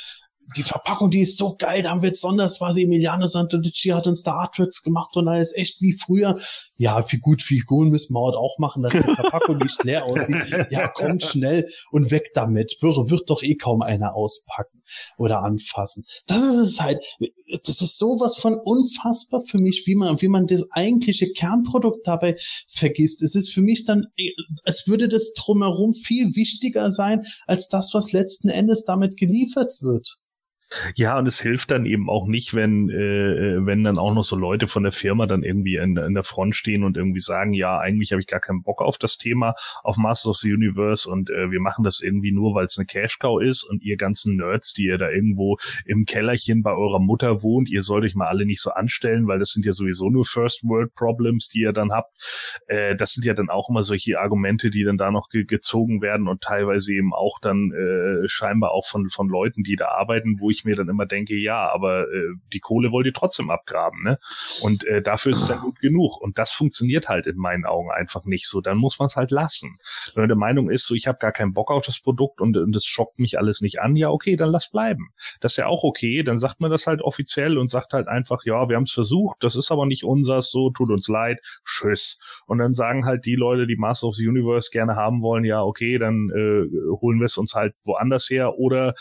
[0.55, 4.23] die Verpackung, die ist so geil, da haben wir jetzt Sondersphase, Emiliano Santolucci hat uns
[4.23, 6.39] da Artworks gemacht und alles echt wie früher.
[6.77, 10.37] Ja, wie gut Figuren müssen wir heute auch machen, dass die Verpackung nicht leer aussieht.
[10.71, 12.77] Ja, kommt schnell und weg damit.
[12.81, 14.83] Wird doch eh kaum einer auspacken
[15.19, 16.05] oder anfassen.
[16.27, 16.99] Das ist es halt.
[17.65, 22.37] Das ist sowas von unfassbar für mich, wie man, wie man das eigentliche Kernprodukt dabei
[22.69, 23.23] vergisst.
[23.23, 24.07] Es ist für mich dann,
[24.65, 30.19] es würde das drumherum viel wichtiger sein, als das, was letzten Endes damit geliefert wird.
[30.97, 34.35] Ja, und es hilft dann eben auch nicht, wenn, äh, wenn dann auch noch so
[34.35, 37.79] Leute von der Firma dann irgendwie in, in der Front stehen und irgendwie sagen, ja,
[37.79, 41.31] eigentlich habe ich gar keinen Bock auf das Thema, auf Masters of the Universe und
[41.31, 44.73] äh, wir machen das irgendwie nur, weil es eine Cash-Cow ist und ihr ganzen Nerds,
[44.73, 48.45] die ihr da irgendwo im Kellerchen bei eurer Mutter wohnt, ihr sollt euch mal alle
[48.45, 51.93] nicht so anstellen, weil das sind ja sowieso nur First World Problems, die ihr dann
[51.93, 52.13] habt.
[52.67, 56.03] Äh, das sind ja dann auch immer solche Argumente, die dann da noch ge gezogen
[56.03, 60.41] werden und teilweise eben auch dann äh, scheinbar auch von, von Leuten, die da arbeiten,
[60.41, 63.51] wo ich ich mir dann immer denke, ja, aber äh, die Kohle wollt ihr trotzdem
[63.51, 64.19] abgraben, ne?
[64.61, 66.21] Und äh, dafür ist es dann gut genug.
[66.21, 68.61] Und das funktioniert halt in meinen Augen einfach nicht so.
[68.61, 69.79] Dann muss man es halt lassen.
[70.15, 72.57] Wenn man der Meinung ist, so ich habe gar keinen Bock auf das Produkt und,
[72.57, 75.11] und das schockt mich alles nicht an, ja, okay, dann lass bleiben.
[75.41, 76.23] Das ist ja auch okay.
[76.23, 79.37] Dann sagt man das halt offiziell und sagt halt einfach, ja, wir haben es versucht,
[79.41, 82.21] das ist aber nicht unseres, so tut uns leid, tschüss.
[82.47, 85.63] Und dann sagen halt die Leute, die Master of the Universe gerne haben wollen, ja,
[85.63, 88.95] okay, dann äh, holen wir es uns halt woanders her oder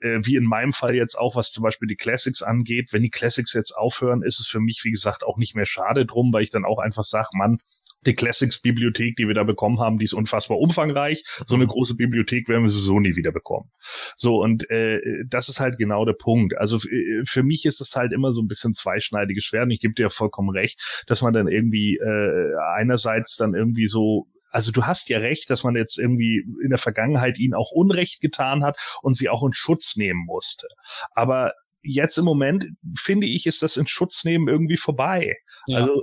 [0.00, 2.92] äh, wie in meinem Fall jetzt auch, was zum Beispiel die Classics angeht.
[2.92, 6.04] Wenn die Classics jetzt aufhören, ist es für mich, wie gesagt, auch nicht mehr schade
[6.06, 7.58] drum, weil ich dann auch einfach sage, Mann,
[8.06, 11.24] die Classics-Bibliothek, die wir da bekommen haben, die ist unfassbar umfangreich.
[11.46, 13.70] So eine große Bibliothek werden wir sowieso nie wieder bekommen.
[14.16, 16.56] So, und äh, das ist halt genau der Punkt.
[16.56, 19.80] Also äh, für mich ist es halt immer so ein bisschen zweischneidiges Schwert und ich
[19.80, 24.86] gebe dir vollkommen recht, dass man dann irgendwie äh, einerseits dann irgendwie so also du
[24.86, 28.78] hast ja recht, dass man jetzt irgendwie in der Vergangenheit ihnen auch Unrecht getan hat
[29.02, 30.68] und sie auch in Schutz nehmen musste.
[31.12, 31.52] Aber
[31.82, 35.36] jetzt im Moment finde ich, ist das in Schutz nehmen irgendwie vorbei.
[35.66, 35.78] Ja.
[35.78, 36.02] Also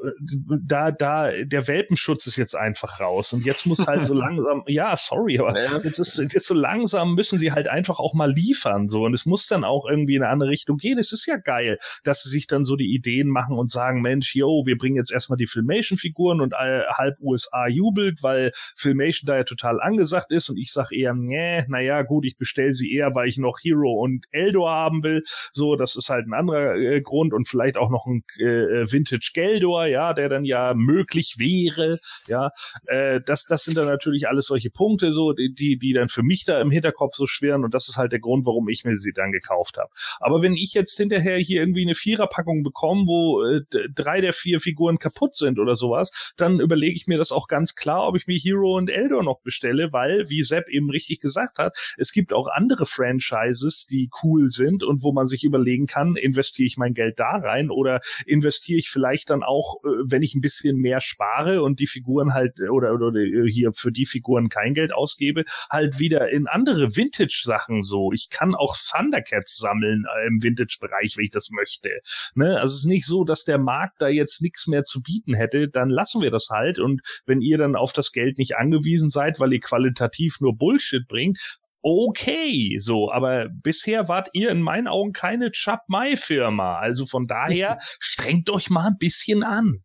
[0.62, 4.96] da, da, der Welpenschutz ist jetzt einfach raus und jetzt muss halt so langsam, ja,
[4.96, 5.80] sorry, aber ja.
[5.84, 9.26] jetzt ist jetzt so langsam müssen sie halt einfach auch mal liefern so und es
[9.26, 10.98] muss dann auch irgendwie in eine andere Richtung gehen.
[10.98, 14.36] Es ist ja geil, dass sie sich dann so die Ideen machen und sagen, Mensch,
[14.36, 19.44] yo, wir bringen jetzt erstmal die Filmation-Figuren und halb USA jubelt, weil Filmation da ja
[19.44, 23.28] total angesagt ist und ich sag eher, nee, naja, gut, ich bestelle sie eher, weil
[23.28, 25.24] ich noch Hero und Eldor haben will.
[25.52, 29.32] So, das ist halt ein anderer äh, Grund und vielleicht auch noch ein äh, Vintage
[29.34, 31.98] Geldor, ja, der dann ja möglich wäre,
[32.28, 32.50] ja,
[32.86, 36.46] äh, das, das sind dann natürlich alles solche Punkte, so, die, die, dann für mich
[36.46, 39.14] da im Hinterkopf so schweren und das ist halt der Grund, warum ich mir sie
[39.14, 39.90] dann gekauft habe.
[40.20, 43.62] Aber wenn ich jetzt hinterher hier irgendwie eine Viererpackung bekomme, wo äh,
[43.96, 47.76] drei der vier Figuren kaputt sind oder sowas, dann überlege ich mir das auch ganz
[47.76, 51.58] klar, ob ich mir Hero und Eldor noch bestelle, weil, wie Sepp eben richtig gesagt
[51.58, 55.88] hat, es gibt auch andere Franchises, die cool sind und wo man sich überlegt, überlegen
[55.88, 60.22] kann, investiere ich mein Geld da rein oder investiere ich vielleicht dann auch, äh, wenn
[60.22, 63.12] ich ein bisschen mehr spare und die Figuren halt äh, oder, oder
[63.48, 68.12] hier für die Figuren kein Geld ausgebe, halt wieder in andere Vintage-Sachen so.
[68.12, 71.90] Ich kann auch Thundercats sammeln äh, im Vintage-Bereich, wenn ich das möchte.
[72.36, 72.60] Ne?
[72.60, 75.70] Also es ist nicht so, dass der Markt da jetzt nichts mehr zu bieten hätte,
[75.70, 79.40] dann lassen wir das halt und wenn ihr dann auf das Geld nicht angewiesen seid,
[79.40, 85.14] weil ihr qualitativ nur Bullshit bringt, okay, so, aber bisher wart ihr in meinen Augen
[85.14, 89.84] keine Chubb Mai Firma, also von daher strengt euch mal ein bisschen an.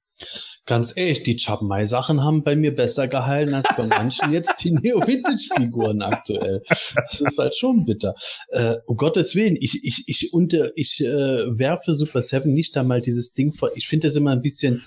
[0.65, 4.55] Ganz ehrlich, die Chubb Mai Sachen haben bei mir besser gehalten als bei manchen jetzt
[4.63, 6.63] die Neo Vintage Figuren aktuell.
[6.69, 8.15] Das ist halt schon bitter.
[8.49, 13.01] Äh, um Gottes Willen, ich, ich, ich, unter, ich äh, werfe Super Seven nicht einmal
[13.03, 13.71] dieses Ding vor.
[13.75, 14.83] Ich finde das immer ein bisschen,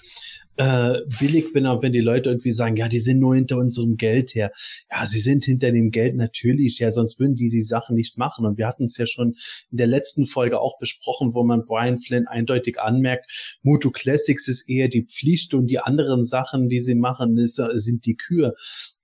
[0.58, 3.98] äh, billig bin, auch wenn die Leute irgendwie sagen, ja, die sind nur hinter unserem
[3.98, 4.52] Geld her.
[4.92, 8.46] Ja, sie sind hinter dem Geld natürlich, ja, sonst würden die die Sachen nicht machen.
[8.46, 9.36] Und wir hatten es ja schon
[9.72, 13.26] in der letzten Folge auch besprochen, wo man Brian Flynn eindeutig anmerkt,
[13.64, 18.06] Moto Classics ist eher die Pflicht und die anderen Sachen, die sie machen, ist, sind
[18.06, 18.54] die Kür.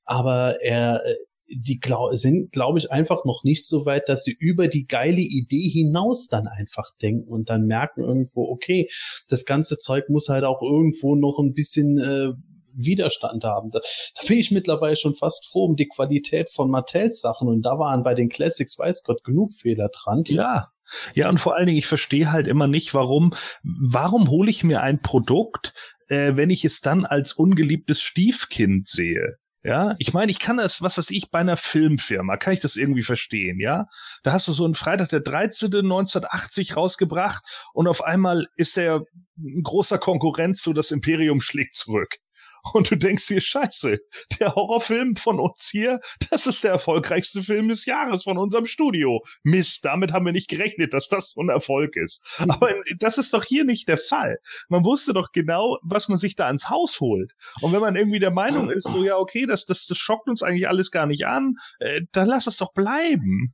[0.05, 1.03] Aber er,
[1.51, 5.21] die glaub, sind, glaube ich, einfach noch nicht so weit, dass sie über die geile
[5.21, 8.89] Idee hinaus dann einfach denken und dann merken irgendwo, okay,
[9.27, 12.33] das ganze Zeug muss halt auch irgendwo noch ein bisschen äh,
[12.73, 13.71] Widerstand haben.
[13.71, 17.63] Da, da bin ich mittlerweile schon fast froh um die Qualität von Mattels Sachen und
[17.63, 20.23] da waren bei den Classics, weiß Gott, genug Fehler dran.
[20.25, 20.69] Ja,
[21.13, 24.81] ja, und vor allen Dingen, ich verstehe halt immer nicht, warum, warum hole ich mir
[24.81, 25.73] ein Produkt,
[26.07, 29.37] äh, wenn ich es dann als ungeliebtes Stiefkind sehe?
[29.63, 32.77] Ja, ich meine, ich kann das, was weiß ich, bei einer Filmfirma, kann ich das
[32.77, 33.87] irgendwie verstehen, ja?
[34.23, 35.65] Da hast du so einen Freitag der 13.
[35.73, 39.03] 1980 rausgebracht und auf einmal ist er
[39.37, 42.15] ein großer Konkurrent zu das Imperium schlägt zurück.
[42.73, 43.99] Und du denkst dir, scheiße,
[44.39, 45.99] der Horrorfilm von uns hier,
[46.29, 49.23] das ist der erfolgreichste Film des Jahres von unserem Studio.
[49.43, 52.39] Mist, damit haben wir nicht gerechnet, dass das so ein Erfolg ist.
[52.39, 52.51] Mhm.
[52.51, 54.39] Aber das ist doch hier nicht der Fall.
[54.69, 57.33] Man wusste doch genau, was man sich da ans Haus holt.
[57.61, 60.43] Und wenn man irgendwie der Meinung ist, so ja, okay, das, das, das schockt uns
[60.43, 63.53] eigentlich alles gar nicht an, äh, dann lass es doch bleiben.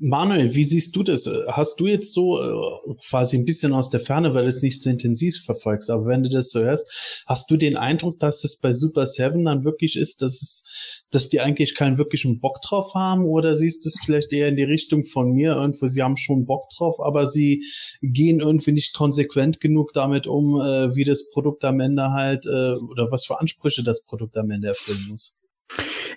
[0.00, 1.28] Manuel, wie siehst du das?
[1.48, 4.80] Hast du jetzt so äh, quasi ein bisschen aus der Ferne, weil du es nicht
[4.80, 6.88] so intensiv verfolgst, aber wenn du das so hörst,
[7.26, 10.64] hast du den Eindruck, dass es bei Super Seven dann wirklich ist, dass es,
[11.10, 14.56] dass die eigentlich keinen wirklichen Bock drauf haben oder siehst du es vielleicht eher in
[14.56, 17.64] die Richtung von mir irgendwo, sie haben schon Bock drauf, aber sie
[18.00, 22.74] gehen irgendwie nicht konsequent genug damit um, äh, wie das Produkt am Ende halt äh,
[22.74, 25.38] oder was für Ansprüche das Produkt am Ende erfüllen muss?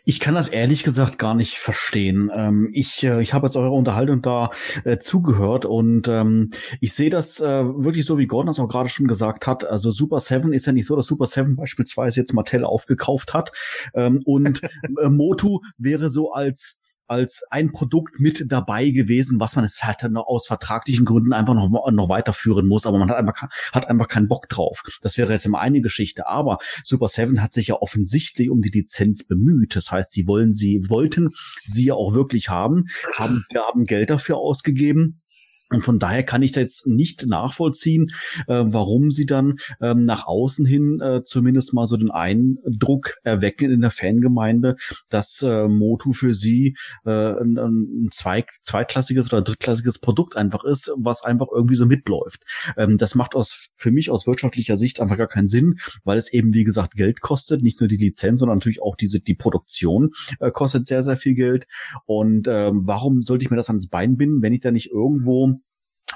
[0.04, 2.32] Ich kann das ehrlich gesagt gar nicht verstehen.
[2.34, 4.50] Ähm, ich äh, ich habe jetzt eure Unterhaltung da
[4.84, 8.90] äh, zugehört und ähm, ich sehe das äh, wirklich so, wie Gordon das auch gerade
[8.90, 9.64] schon gesagt hat.
[9.64, 13.52] Also Super Seven ist ja nicht so, dass Super Seven beispielsweise jetzt Mattel aufgekauft hat
[13.94, 14.62] ähm, und
[15.00, 16.81] äh, Motu wäre so als
[17.12, 21.54] als ein Produkt mit dabei gewesen, was man es halt dann aus vertraglichen Gründen einfach
[21.54, 24.82] noch, noch weiterführen muss, aber man hat einfach, hat einfach keinen Bock drauf.
[25.02, 26.28] Das wäre jetzt immer eine Geschichte.
[26.28, 29.76] Aber Super Seven hat sich ja offensichtlich um die Lizenz bemüht.
[29.76, 31.32] Das heißt, sie wollen sie, wollten
[31.66, 35.22] sie ja auch wirklich haben, haben, haben Geld dafür ausgegeben.
[35.72, 38.12] Und von daher kann ich da jetzt nicht nachvollziehen,
[38.48, 43.72] äh, warum sie dann ähm, nach außen hin äh, zumindest mal so den Eindruck erwecken
[43.72, 44.76] in der Fangemeinde,
[45.10, 46.76] dass äh, Motu für sie
[47.06, 52.44] äh, ein, ein zwei, zweitklassiges oder drittklassiges Produkt einfach ist, was einfach irgendwie so mitläuft.
[52.76, 56.34] Ähm, das macht aus für mich aus wirtschaftlicher Sicht einfach gar keinen Sinn, weil es
[56.34, 60.12] eben wie gesagt Geld kostet, nicht nur die Lizenz, sondern natürlich auch diese die Produktion
[60.40, 61.66] äh, kostet sehr sehr viel Geld.
[62.06, 65.61] Und ähm, warum sollte ich mir das ans Bein binden, wenn ich da nicht irgendwo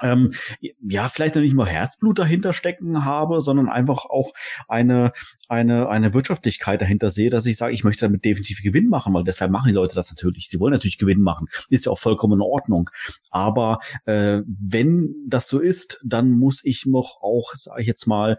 [0.02, 0.32] ähm,
[0.80, 4.32] ja, vielleicht noch nicht mal Herzblut dahinter stecken habe, sondern einfach auch
[4.68, 5.12] eine,
[5.48, 9.24] eine, eine Wirtschaftlichkeit dahinter sehe, dass ich sage, ich möchte damit definitiv Gewinn machen, weil
[9.24, 10.48] deshalb machen die Leute das natürlich.
[10.48, 11.48] Sie wollen natürlich Gewinn machen.
[11.68, 12.90] Ist ja auch vollkommen in Ordnung.
[13.30, 18.38] Aber äh, wenn das so ist, dann muss ich noch auch, sage ich jetzt mal,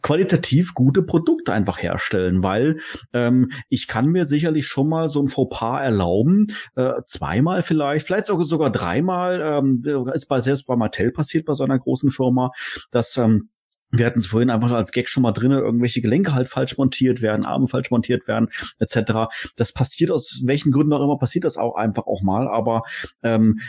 [0.00, 2.80] qualitativ gute Produkte einfach herstellen, weil
[3.12, 6.46] ähm, ich kann mir sicherlich schon mal so ein Fauxpas erlauben,
[6.76, 9.82] äh, zweimal vielleicht, vielleicht sogar sogar dreimal, ähm,
[10.14, 12.52] ist bei selbst bei Mattel passiert bei so einer großen Firma,
[12.90, 13.48] dass ähm,
[13.92, 17.20] wir hatten es vorhin einfach als Gag schon mal drinne, irgendwelche Gelenke halt falsch montiert
[17.20, 18.48] werden, Arme falsch montiert werden,
[18.78, 19.30] etc.
[19.56, 22.48] Das passiert aus welchen Gründen auch immer, passiert das auch einfach auch mal.
[22.48, 22.84] Aber
[23.22, 23.60] ähm,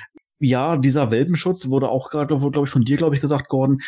[0.43, 3.81] ja, dieser Welpenschutz wurde auch gerade, glaube ich, von dir, glaube ich, gesagt, Gordon,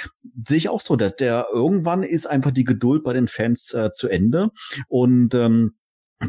[0.47, 3.91] sehe ich auch so, dass der irgendwann ist einfach die Geduld bei den Fans äh,
[3.91, 4.51] zu Ende
[4.87, 5.75] und ähm,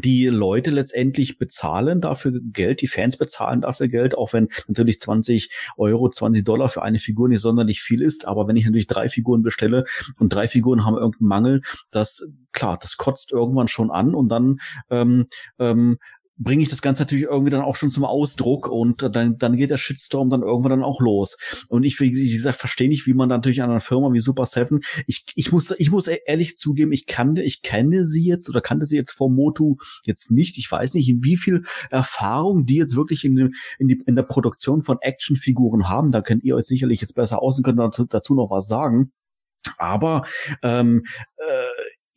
[0.03, 5.49] die Leute letztendlich bezahlen dafür Geld, die Fans bezahlen dafür Geld, auch wenn natürlich 20
[5.77, 8.27] Euro, 20 Dollar für eine Figur nicht sonderlich viel ist.
[8.27, 9.85] Aber wenn ich natürlich drei Figuren bestelle
[10.19, 14.57] und drei Figuren haben irgendeinen Mangel, das klar, das kotzt irgendwann schon an und dann
[14.89, 15.27] ähm,
[15.57, 15.97] ähm,
[16.37, 19.69] bringe ich das Ganze natürlich irgendwie dann auch schon zum Ausdruck und dann, dann geht
[19.69, 21.37] der Shitstorm dann irgendwann dann auch los.
[21.69, 24.45] Und ich, wie gesagt, verstehe nicht, wie man dann natürlich an einer Firma wie Super
[24.45, 28.61] Seven, ich, ich muss, ich muss ehrlich zugeben, ich kannte, ich kenne sie jetzt oder
[28.61, 30.57] kannte sie jetzt vor Motu jetzt nicht.
[30.57, 34.15] Ich weiß nicht, in wie viel Erfahrung die jetzt wirklich in, dem, in, die, in
[34.15, 36.11] der Produktion von Actionfiguren haben.
[36.11, 39.11] Da könnt ihr euch sicherlich jetzt besser aus und könnt dazu, dazu noch was sagen.
[39.77, 40.25] Aber
[40.61, 41.03] ähm,
[41.37, 41.67] äh,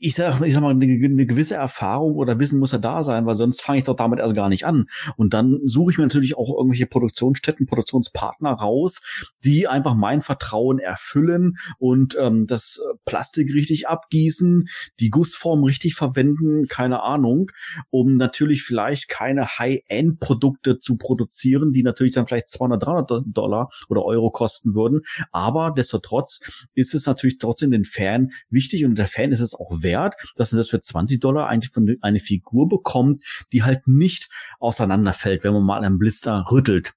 [0.03, 3.27] ich sag, ich sag mal, eine, eine, gewisse Erfahrung oder Wissen muss ja da sein,
[3.27, 4.87] weil sonst fange ich doch damit erst gar nicht an.
[5.17, 9.03] Und dann suche ich mir natürlich auch irgendwelche Produktionsstätten, Produktionspartner raus,
[9.45, 14.69] die einfach mein Vertrauen erfüllen und ähm, das Plastik richtig abgießen,
[15.01, 17.51] die Gussform richtig verwenden, keine Ahnung,
[17.91, 24.03] um natürlich vielleicht keine High-End-Produkte zu produzieren, die natürlich dann vielleicht 200, 300 Dollar oder
[24.07, 25.03] Euro kosten würden.
[25.31, 26.41] Aber destotrotz
[26.75, 30.15] ist es natürlich trotzdem den Fan wichtig und der Fan ist es auch wert wert,
[30.37, 33.23] dass man das für 20 Dollar eigentlich von eine Figur bekommt,
[33.53, 36.93] die halt nicht auseinanderfällt, wenn man mal einen Blister rüttelt.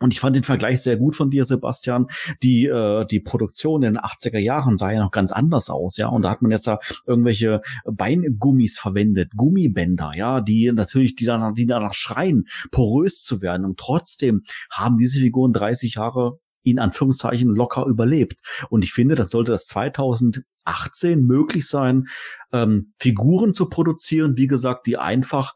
[0.00, 2.06] Und ich fand den Vergleich sehr gut von dir, Sebastian.
[2.44, 6.06] Die, äh, die Produktion in den 80er Jahren sah ja noch ganz anders aus, ja.
[6.06, 11.52] Und da hat man jetzt da irgendwelche Beingummis verwendet, Gummibänder, ja, die natürlich, die danach,
[11.52, 13.66] die danach schreien, porös zu werden.
[13.66, 18.40] Und trotzdem haben diese Figuren 30 Jahre in Anführungszeichen locker überlebt.
[18.68, 22.08] Und ich finde, das sollte das 2018 möglich sein,
[22.52, 25.54] ähm, Figuren zu produzieren, wie gesagt, die einfach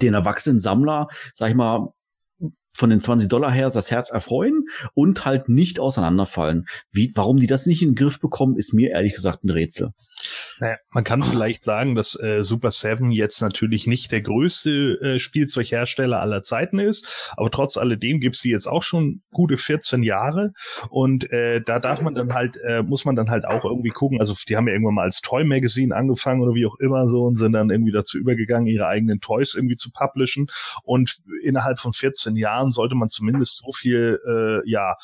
[0.00, 1.92] den erwachsenen Sammler, sag ich mal,
[2.72, 6.66] von den 20 Dollar her das Herz erfreuen und halt nicht auseinanderfallen.
[6.92, 9.92] Wie, warum die das nicht in den Griff bekommen, ist mir ehrlich gesagt ein Rätsel.
[10.58, 15.18] Naja, man kann vielleicht sagen, dass äh, Super Seven jetzt natürlich nicht der größte äh,
[15.18, 20.52] Spielzeughersteller aller Zeiten ist, aber trotz alledem gibt sie jetzt auch schon gute 14 Jahre
[20.90, 24.20] und äh, da darf man dann halt, äh, muss man dann halt auch irgendwie gucken,
[24.20, 27.22] also die haben ja irgendwann mal als Toy Magazine angefangen oder wie auch immer so
[27.22, 30.48] und sind dann irgendwie dazu übergegangen, ihre eigenen Toys irgendwie zu publishen
[30.84, 34.96] und innerhalb von 14 Jahren sollte man zumindest so viel, äh, ja,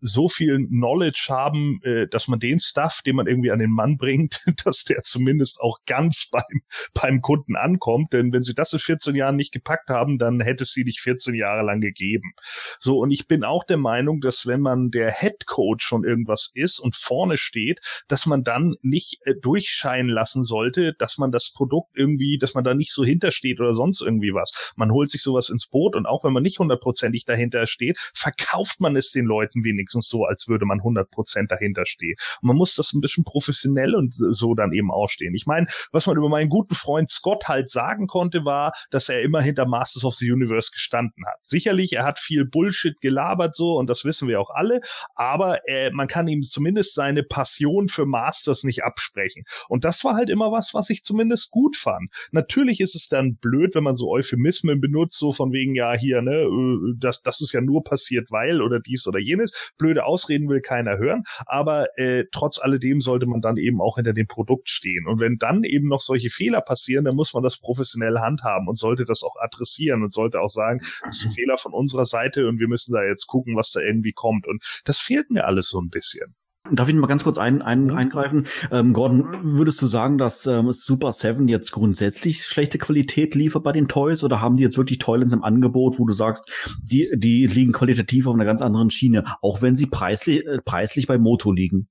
[0.00, 3.96] so viel Knowledge haben, äh, dass man den Stuff, den man irgendwie an den Mann
[3.96, 6.62] bringt, dass der zumindest auch ganz beim,
[6.94, 8.12] beim Kunden ankommt.
[8.12, 11.00] Denn wenn sie das in 14 Jahren nicht gepackt haben, dann hätte es sie nicht
[11.00, 12.32] 14 Jahre lang gegeben.
[12.78, 16.50] So, und ich bin auch der Meinung, dass wenn man der Head Coach schon irgendwas
[16.54, 21.52] ist und vorne steht, dass man dann nicht äh, durchscheinen lassen sollte, dass man das
[21.52, 24.72] Produkt irgendwie, dass man da nicht so hintersteht oder sonst irgendwie was.
[24.76, 28.80] Man holt sich sowas ins Boot und auch wenn man nicht hundertprozentig dahinter steht, verkauft
[28.80, 32.16] man es den Leuten wenigstens wenigstens so, als würde man 100 Prozent dahinter stehen.
[32.42, 35.34] Und man muss das ein bisschen professionell und so dann eben ausstehen.
[35.34, 39.22] Ich meine, was man über meinen guten Freund Scott halt sagen konnte, war, dass er
[39.22, 41.38] immer hinter Masters of the Universe gestanden hat.
[41.44, 44.80] Sicherlich, er hat viel Bullshit gelabert so und das wissen wir auch alle,
[45.14, 49.44] aber äh, man kann ihm zumindest seine Passion für Masters nicht absprechen.
[49.68, 52.10] Und das war halt immer was, was ich zumindest gut fand.
[52.32, 56.22] Natürlich ist es dann blöd, wenn man so Euphemismen benutzt, so von wegen, ja, hier,
[56.22, 60.48] ne, äh, das, das ist ja nur passiert, weil oder dies oder jenes blöde Ausreden
[60.48, 64.68] will keiner hören, aber äh, trotz alledem sollte man dann eben auch hinter dem Produkt
[64.68, 65.06] stehen.
[65.06, 68.78] Und wenn dann eben noch solche Fehler passieren, dann muss man das professionell handhaben und
[68.78, 72.46] sollte das auch adressieren und sollte auch sagen, das ist ein Fehler von unserer Seite
[72.46, 74.46] und wir müssen da jetzt gucken, was da irgendwie kommt.
[74.46, 76.36] Und das fehlt mir alles so ein bisschen.
[76.72, 78.46] Darf ich mal ganz kurz ein, ein, eingreifen?
[78.70, 83.72] Ähm, Gordon, würdest du sagen, dass ähm, Super 7 jetzt grundsätzlich schlechte Qualität liefert bei
[83.72, 86.44] den Toys oder haben die jetzt wirklich Toylands im Angebot, wo du sagst,
[86.82, 91.06] die, die liegen qualitativ auf einer ganz anderen Schiene, auch wenn sie preislich, äh, preislich
[91.06, 91.88] bei Moto liegen?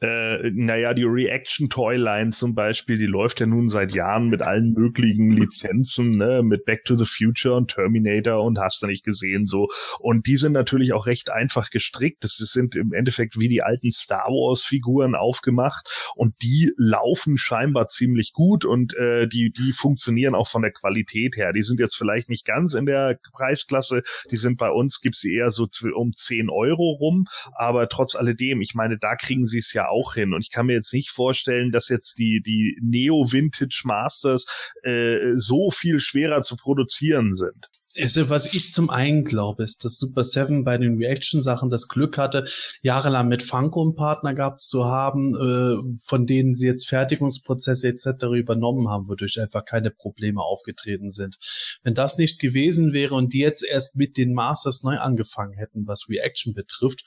[0.00, 4.72] Äh, naja, die Reaction Toyline zum Beispiel, die läuft ja nun seit Jahren mit allen
[4.72, 9.46] möglichen Lizenzen, ne, mit Back to the Future und Terminator und hast du nicht gesehen
[9.46, 9.68] so.
[9.98, 12.22] Und die sind natürlich auch recht einfach gestrickt.
[12.22, 17.88] Das sind im Endeffekt wie die alten Star Wars Figuren aufgemacht und die laufen scheinbar
[17.88, 21.52] ziemlich gut und äh, die, die funktionieren auch von der Qualität her.
[21.52, 25.34] Die sind jetzt vielleicht nicht ganz in der Preisklasse, die sind bei uns, gibt's sie
[25.34, 29.72] eher so um 10 Euro rum, aber trotz alledem, ich meine, da kriegen sie es
[29.72, 30.32] ja auch hin.
[30.32, 34.46] Und ich kann mir jetzt nicht vorstellen, dass jetzt die, die Neo-Vintage Masters
[34.82, 37.68] äh, so viel schwerer zu produzieren sind.
[38.00, 42.16] Also, was ich zum einen glaube, ist, dass Super Seven bei den Reaction-Sachen das Glück
[42.16, 42.46] hatte,
[42.80, 48.24] jahrelang mit Funko einen Partner gehabt zu haben, äh, von denen sie jetzt Fertigungsprozesse etc.
[48.36, 51.38] übernommen haben, wodurch einfach keine Probleme aufgetreten sind.
[51.82, 55.86] Wenn das nicht gewesen wäre und die jetzt erst mit den Masters neu angefangen hätten,
[55.86, 57.02] was Reaction betrifft,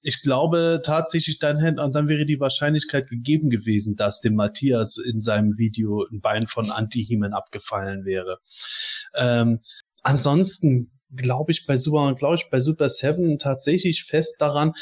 [0.00, 5.20] ich glaube tatsächlich, dann, hätte, dann wäre die Wahrscheinlichkeit gegeben gewesen, dass dem Matthias in
[5.20, 8.38] seinem Video ein Bein von Anti-Heman abgefallen wäre.
[9.14, 9.60] Ähm,
[10.06, 14.72] ansonsten glaube ich bei Super, glaube ich bei Super Seven tatsächlich fest daran,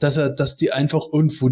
[0.00, 1.48] dass er, dass die einfach irgendwo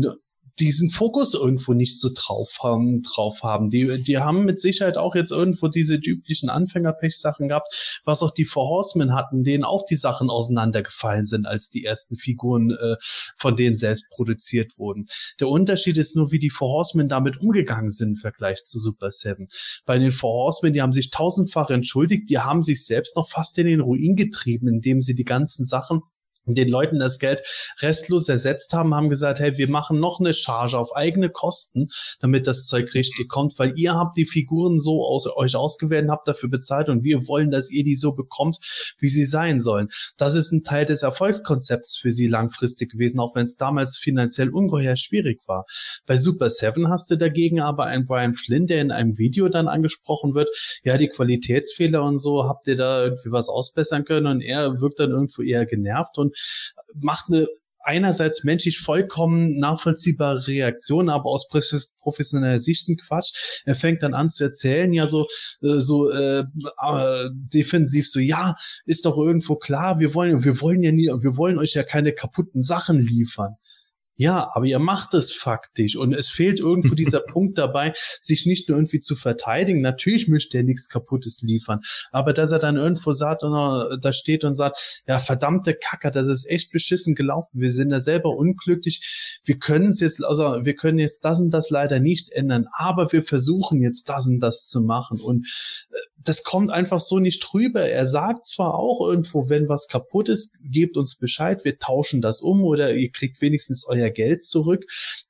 [0.60, 3.70] diesen Fokus irgendwo nicht so drauf haben, drauf haben.
[3.70, 7.68] Die, die haben mit Sicherheit auch jetzt irgendwo diese üblichen Anfängerpech-Sachen gehabt,
[8.04, 12.16] was auch die Four Horsemen hatten, denen auch die Sachen auseinandergefallen sind, als die ersten
[12.16, 12.96] Figuren äh,
[13.36, 15.06] von denen selbst produziert wurden.
[15.40, 19.10] Der Unterschied ist nur, wie die Four Horsemen damit umgegangen sind im Vergleich zu Super
[19.10, 19.48] Seven.
[19.86, 23.56] Bei den Four Horsemen, die haben sich tausendfach entschuldigt, die haben sich selbst noch fast
[23.58, 26.02] in den Ruin getrieben, indem sie die ganzen Sachen
[26.54, 27.42] den Leuten das Geld
[27.80, 31.88] restlos ersetzt haben, haben gesagt, hey, wir machen noch eine Charge auf eigene Kosten,
[32.20, 36.10] damit das Zeug richtig kommt, weil ihr habt die Figuren so aus euch ausgewählt und
[36.10, 38.58] habt dafür bezahlt und wir wollen, dass ihr die so bekommt,
[38.98, 39.88] wie sie sein sollen.
[40.16, 44.50] Das ist ein Teil des Erfolgskonzepts für sie langfristig gewesen, auch wenn es damals finanziell
[44.50, 45.66] ungeheuer schwierig war.
[46.06, 49.68] Bei Super Seven hast du dagegen aber einen Brian Flynn, der in einem Video dann
[49.68, 50.48] angesprochen wird,
[50.82, 55.00] ja, die Qualitätsfehler und so, habt ihr da irgendwie was ausbessern können und er wirkt
[55.00, 56.36] dann irgendwo eher genervt und
[56.94, 57.46] macht eine
[57.82, 61.48] einerseits menschlich vollkommen nachvollziehbare Reaktion, aber aus
[62.00, 63.32] professioneller Sicht ein Quatsch.
[63.64, 65.26] Er fängt dann an zu erzählen, ja so
[65.62, 70.82] äh, so äh, äh, defensiv so, ja, ist doch irgendwo klar, wir wollen wir wollen
[70.82, 73.56] ja nie, wir wollen euch ja keine kaputten Sachen liefern.
[74.20, 78.68] Ja, aber ihr macht es faktisch und es fehlt irgendwo dieser Punkt dabei, sich nicht
[78.68, 79.80] nur irgendwie zu verteidigen.
[79.80, 81.80] Natürlich möchte er nichts Kaputtes liefern,
[82.12, 86.26] aber dass er dann irgendwo sagt und da steht und sagt, ja verdammte Kacke, das
[86.26, 87.48] ist echt beschissen gelaufen.
[87.62, 89.40] Wir sind da selber unglücklich.
[89.46, 93.10] Wir können es jetzt, also wir können jetzt das und das leider nicht ändern, aber
[93.12, 95.46] wir versuchen jetzt das und das zu machen und
[95.92, 97.80] äh, das kommt einfach so nicht drüber.
[97.80, 102.42] Er sagt zwar auch irgendwo, wenn was kaputt ist, gebt uns Bescheid, wir tauschen das
[102.42, 104.84] um oder ihr kriegt wenigstens euer Geld zurück,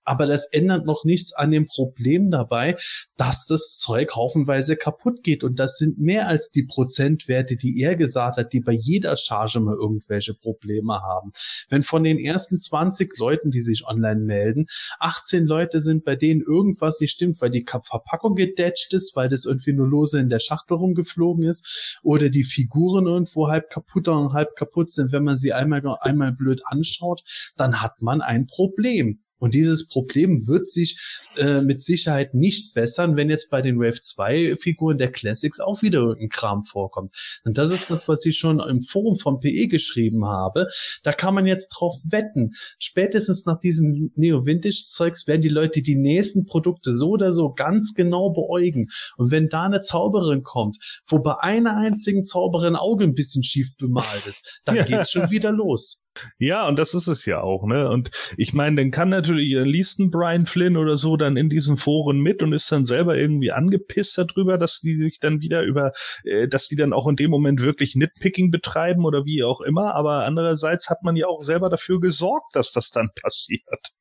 [0.04, 2.76] aber das ändert noch nichts an dem Problem dabei,
[3.16, 7.96] dass das Zeug haufenweise kaputt geht und das sind mehr als die Prozentwerte, die er
[7.96, 11.32] gesagt hat, die bei jeder Charge mal irgendwelche Probleme haben.
[11.68, 14.66] Wenn von den ersten 20 Leuten, die sich online melden,
[14.98, 19.44] 18 Leute sind, bei denen irgendwas nicht stimmt, weil die Verpackung gedetscht ist, weil das
[19.44, 24.32] irgendwie nur lose in der Schachtel rumgeflogen ist oder die Figuren irgendwo halb kaputt und
[24.32, 27.22] halb kaputt sind, wenn man sie einmal, einmal blöd anschaut,
[27.56, 28.69] dann hat man ein Problem.
[28.74, 29.18] Problem.
[29.40, 31.00] Und dieses Problem wird sich
[31.38, 35.82] äh, mit Sicherheit nicht bessern, wenn jetzt bei den Wave 2 Figuren der Classics auch
[35.82, 37.12] wieder irgendein Kram vorkommt.
[37.44, 40.68] Und das ist das, was ich schon im Forum vom PE geschrieben habe.
[41.02, 42.52] Da kann man jetzt drauf wetten.
[42.78, 48.30] Spätestens nach diesem Neo-Vintage-Zeugs werden die Leute die nächsten Produkte so oder so ganz genau
[48.30, 48.90] beäugen.
[49.16, 53.68] Und wenn da eine Zauberin kommt, wo bei einer einzigen Zauberin Auge ein bisschen schief
[53.78, 56.06] bemalt ist, dann geht's schon wieder los.
[56.38, 57.88] Ja, und das ist es ja auch, ne?
[57.88, 61.48] Und ich meine, dann kann natürlich, dann liest ein Brian Flynn oder so dann in
[61.48, 65.62] diesen Foren mit und ist dann selber irgendwie angepisst darüber, dass die sich dann wieder
[65.62, 65.92] über,
[66.24, 69.94] äh, dass die dann auch in dem Moment wirklich Nitpicking betreiben oder wie auch immer.
[69.94, 73.92] Aber andererseits hat man ja auch selber dafür gesorgt, dass das dann passiert.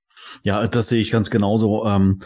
[0.43, 1.85] Ja, das sehe ich ganz genauso.
[1.85, 2.19] Ähm,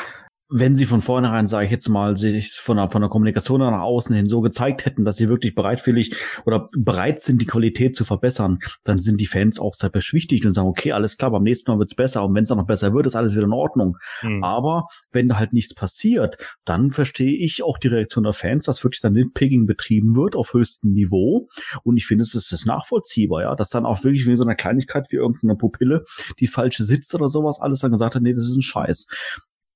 [0.56, 3.82] wenn sie von vornherein, sage ich jetzt mal, sich von der, von der Kommunikation nach
[3.82, 6.16] außen hin so gezeigt hätten, dass sie wirklich bereitwillig
[6.46, 10.54] oder bereit sind, die Qualität zu verbessern, dann sind die Fans auch sehr beschwichtigt und
[10.54, 12.94] sagen, okay, alles klar, beim nächsten Mal wird's besser und wenn es dann noch besser
[12.94, 13.98] wird, ist alles wieder in Ordnung.
[14.22, 14.44] Mhm.
[14.44, 18.84] Aber wenn da halt nichts passiert, dann verstehe ich auch die Reaktion der Fans, dass
[18.84, 21.50] wirklich dann Nitpicking betrieben wird auf höchstem Niveau
[21.84, 24.56] und ich finde, es ist, ist nachvollziehbar, ja, dass dann auch wirklich wie so eine
[24.56, 26.04] Kleinigkeit wie irgendeine Pupille,
[26.40, 29.08] die falsche sitzt oder sowas, alles dann gesagt hat, nee, das ist ein Scheiß.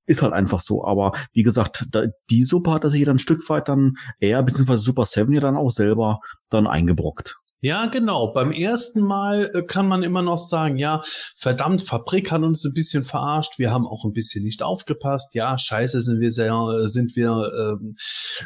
[0.07, 0.83] Ist halt einfach so.
[0.83, 4.41] Aber wie gesagt, da, die Suppe hat er sich dann ein Stück weit dann, er
[4.41, 6.19] beziehungsweise Super Seven ja dann auch selber
[6.49, 7.37] dann eingebrockt.
[7.59, 8.33] Ja, genau.
[8.33, 11.03] Beim ersten Mal äh, kann man immer noch sagen, ja,
[11.39, 15.57] verdammt, Fabrik hat uns ein bisschen verarscht, wir haben auch ein bisschen nicht aufgepasst, ja,
[15.57, 17.95] scheiße, sind wir sehr, äh, sind wir, ähm,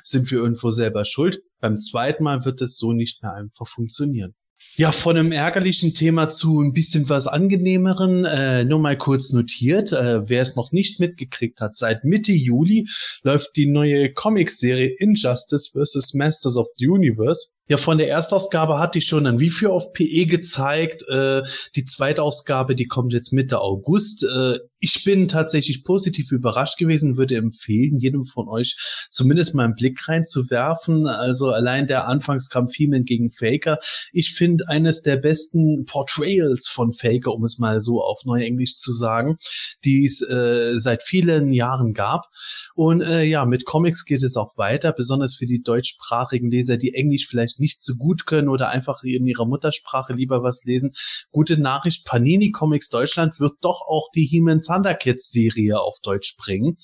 [0.04, 1.40] sind wir irgendwo selber schuld.
[1.60, 4.34] Beim zweiten Mal wird es so nicht mehr einfach funktionieren.
[4.78, 9.92] Ja, von einem ärgerlichen Thema zu ein bisschen was angenehmeren, äh, nur mal kurz notiert,
[9.92, 12.88] äh, wer es noch nicht mitgekriegt hat, seit Mitte Juli
[13.22, 16.14] läuft die neue Comicserie Injustice vs.
[16.14, 17.50] Masters of the Universe.
[17.68, 21.08] Ja, von der Erstausgabe hatte ich schon ein Review auf PE gezeigt.
[21.08, 21.44] Äh,
[21.76, 24.26] die Zweitausgabe, die kommt jetzt Mitte August.
[24.26, 28.76] Äh, ich bin tatsächlich positiv überrascht gewesen, würde empfehlen, jedem von euch
[29.12, 31.06] zumindest mal einen Blick reinzuwerfen.
[31.06, 33.78] Also allein der Anfangskampf Feeman gegen Faker.
[34.12, 38.92] Ich finde eines der besten Portrayals von Faker, um es mal so auf Neuenglisch zu
[38.92, 39.38] sagen,
[39.86, 42.26] die es äh, seit vielen Jahren gab.
[42.74, 46.96] Und äh, ja, mit Comics geht es auch weiter, besonders für die deutschsprachigen Leser, die
[46.96, 50.94] Englisch vielleicht nicht so gut können oder einfach in ihrer Muttersprache lieber was lesen.
[51.32, 56.78] Gute Nachricht, Panini Comics Deutschland wird doch auch die He-Man Thundercats Serie auf Deutsch bringen.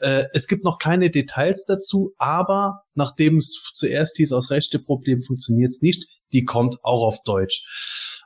[0.00, 5.70] Äh, es gibt noch keine Details dazu, aber nachdem es zuerst hieß, aus Rechteproblemen funktioniert
[5.70, 7.64] es nicht, die kommt auch auf Deutsch.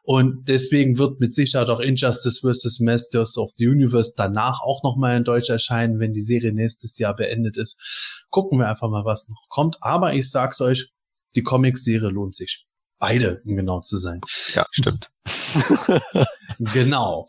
[0.07, 2.79] Und deswegen wird mit Sicherheit auch Injustice vs.
[2.81, 7.17] Masters of the Universe danach auch nochmal in Deutsch erscheinen, wenn die Serie nächstes Jahr
[7.17, 7.81] beendet ist.
[8.29, 9.79] Gucken wir einfach mal, was noch kommt.
[9.81, 10.91] Aber ich sag's euch,
[11.37, 12.67] die Comic-Serie lohnt sich.
[12.99, 14.21] Beide, um genau zu sein.
[14.55, 15.11] Ja, stimmt.
[16.59, 17.27] genau.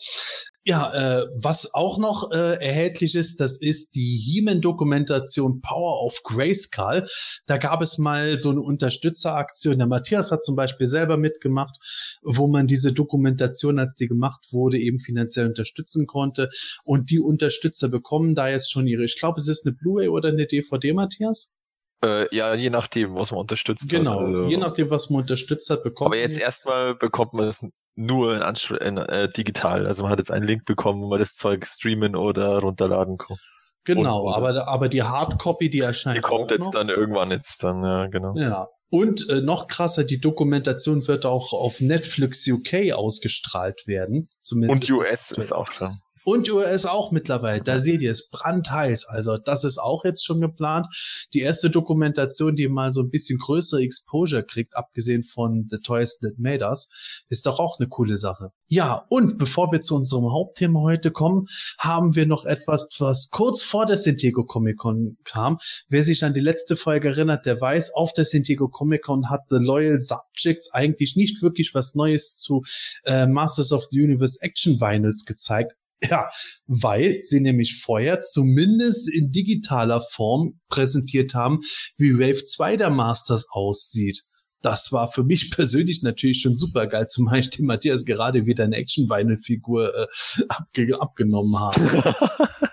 [0.68, 7.08] Ja, äh, was auch noch äh, erhältlich ist, das ist die He-Man-Dokumentation Power of Grayskull.
[7.46, 9.78] Da gab es mal so eine Unterstützeraktion.
[9.78, 11.78] Der Matthias hat zum Beispiel selber mitgemacht,
[12.24, 16.50] wo man diese Dokumentation, als die gemacht wurde, eben finanziell unterstützen konnte.
[16.84, 20.30] Und die Unterstützer bekommen da jetzt schon ihre, ich glaube, es ist eine Blu-ray oder
[20.30, 21.56] eine DVD, Matthias?
[22.04, 24.26] Äh, ja, je nachdem, was man unterstützt genau, hat.
[24.26, 27.68] Genau, also, je nachdem, was man unterstützt hat, bekommt Aber jetzt erstmal bekommt man es
[27.96, 29.88] nur in, in äh, digital.
[29.88, 33.38] Also man hat jetzt einen Link bekommen, wo man das Zeug streamen oder runterladen kann.
[33.86, 36.18] Genau, und, aber, aber die Hardcopy, die erscheint.
[36.18, 36.72] Die kommt jetzt noch.
[36.72, 38.36] dann irgendwann jetzt dann, ja, genau.
[38.36, 38.68] Ja.
[38.90, 44.30] Und äh, noch krasser, die Dokumentation wird auch auf Netflix UK ausgestrahlt werden.
[44.42, 46.00] Zumindest und US ist auch schon.
[46.26, 47.62] Und US auch mittlerweile.
[47.62, 49.06] Da seht ihr es brandheiß.
[49.06, 50.88] Also das ist auch jetzt schon geplant.
[51.34, 56.18] Die erste Dokumentation, die mal so ein bisschen größere Exposure kriegt, abgesehen von The Toys
[56.20, 56.90] That Made Us,
[57.30, 58.52] ist doch auch eine coole Sache.
[58.68, 61.48] Ja, und bevor wir zu unserem Hauptthema heute kommen,
[61.78, 65.60] haben wir noch etwas, was kurz vor der San Comic Con kam.
[65.90, 69.42] Wer sich an die letzte Folge erinnert, der weiß, auf der San Comic Con hat
[69.50, 72.64] The Loyal Subjects eigentlich nicht wirklich was Neues zu
[73.04, 75.76] äh, Masters of the Universe Action Vinyls gezeigt
[76.12, 76.30] Ja,
[76.68, 81.62] weil sie nämlich vorher zumindest in digitaler Form präsentiert haben,
[81.98, 84.22] wie Wave 2 der Masters aussieht.
[84.62, 88.64] Das war für mich persönlich natürlich schon super geil, zumal ich dem Matthias gerade wieder
[88.64, 90.08] eine Action-Vinyl-Figur äh,
[90.48, 92.16] abge abgenommen habe.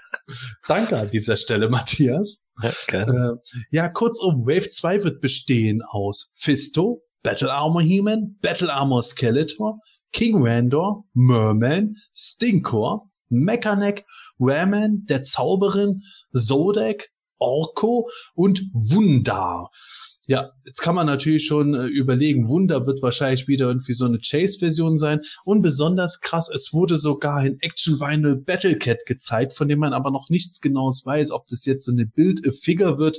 [0.68, 2.38] Danke an dieser Stelle, Matthias.
[2.62, 3.36] Ja, Äh,
[3.70, 9.78] ja, kurzum, Wave 2 wird bestehen aus Fisto, Battle Armor He-Man, Battle Armor Skeletor,
[10.12, 14.04] King Randor, Merman, Stinkor, Mechaneck,
[14.38, 16.02] Raman, der Zauberin,
[16.32, 19.70] Zodek, Orko und Wundar.
[20.28, 24.20] Ja, jetzt kann man natürlich schon äh, überlegen, Wunder wird wahrscheinlich wieder irgendwie so eine
[24.20, 25.20] Chase-Version sein.
[25.44, 29.92] Und besonders krass, es wurde sogar in Action Vinyl Battle Cat gezeigt, von dem man
[29.92, 33.18] aber noch nichts genaues weiß, ob das jetzt so eine Bild-Figure wird.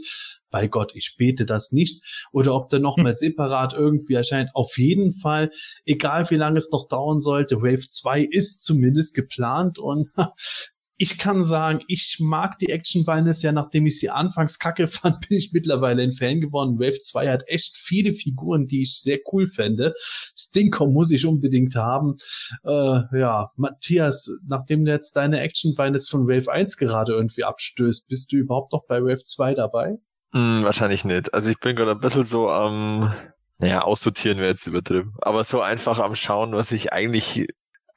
[0.53, 2.03] Bei Gott, ich bete das nicht.
[2.31, 4.51] Oder ob der noch mal separat irgendwie erscheint.
[4.53, 5.51] Auf jeden Fall,
[5.83, 10.09] egal wie lange es noch dauern sollte, Wave 2 ist zumindest geplant und
[10.97, 15.27] ich kann sagen, ich mag die Action Vinyls ja, nachdem ich sie anfangs kacke fand,
[15.27, 16.77] bin ich mittlerweile ein Fan geworden.
[16.77, 19.95] Wave 2 hat echt viele Figuren, die ich sehr cool fände.
[20.37, 22.17] Stinker muss ich unbedingt haben.
[22.63, 28.07] Äh, ja, Matthias, nachdem du jetzt deine Action Vinyls von Wave 1 gerade irgendwie abstößt,
[28.07, 29.97] bist du überhaupt noch bei Wave 2 dabei?
[30.33, 31.33] Hm, wahrscheinlich nicht.
[31.33, 33.13] Also ich bin gerade ein bisschen so am,
[33.59, 37.47] naja, aussortieren wäre jetzt übertrieben, aber so einfach am Schauen, was ich eigentlich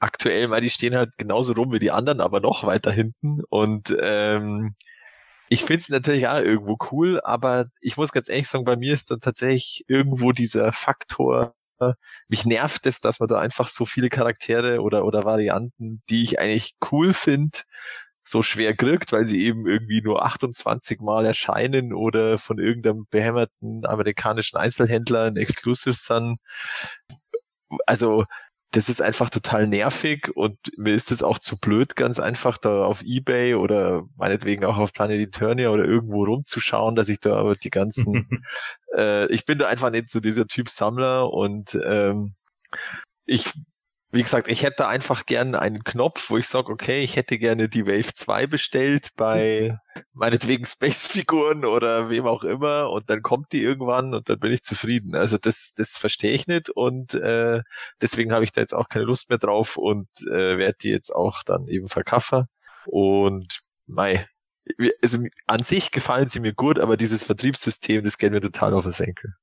[0.00, 3.42] aktuell, weil die stehen halt genauso rum wie die anderen, aber noch weiter hinten.
[3.48, 4.74] Und ähm,
[5.48, 8.94] ich finde es natürlich auch irgendwo cool, aber ich muss ganz ehrlich sagen, bei mir
[8.94, 11.54] ist dann tatsächlich irgendwo dieser Faktor,
[12.28, 16.40] mich nervt es, dass man da einfach so viele Charaktere oder, oder Varianten, die ich
[16.40, 17.58] eigentlich cool finde,
[18.28, 23.86] so schwer kriegt, weil sie eben irgendwie nur 28 Mal erscheinen oder von irgendeinem behämmerten
[23.86, 26.38] amerikanischen Einzelhändler ein Exclusive sind.
[27.86, 28.24] Also
[28.72, 32.84] das ist einfach total nervig und mir ist es auch zu blöd, ganz einfach da
[32.84, 37.54] auf Ebay oder meinetwegen auch auf Planet Eternia oder irgendwo rumzuschauen, dass ich da aber
[37.54, 38.28] die ganzen,
[38.96, 42.34] äh, ich bin da einfach nicht so dieser Typ Sammler und ähm,
[43.24, 43.50] ich
[44.16, 47.68] wie gesagt, ich hätte einfach gerne einen Knopf, wo ich sage, okay, ich hätte gerne
[47.68, 49.78] die Wave 2 bestellt bei
[50.12, 54.62] meinetwegen Space-Figuren oder wem auch immer und dann kommt die irgendwann und dann bin ich
[54.62, 55.14] zufrieden.
[55.14, 57.62] Also das, das verstehe ich nicht und äh,
[58.00, 61.10] deswegen habe ich da jetzt auch keine Lust mehr drauf und äh, werde die jetzt
[61.10, 62.46] auch dann eben verkaufen.
[62.86, 64.26] Und mei,
[65.02, 68.84] also an sich gefallen sie mir gut, aber dieses Vertriebssystem, das geht mir total auf
[68.84, 69.34] den Senkel.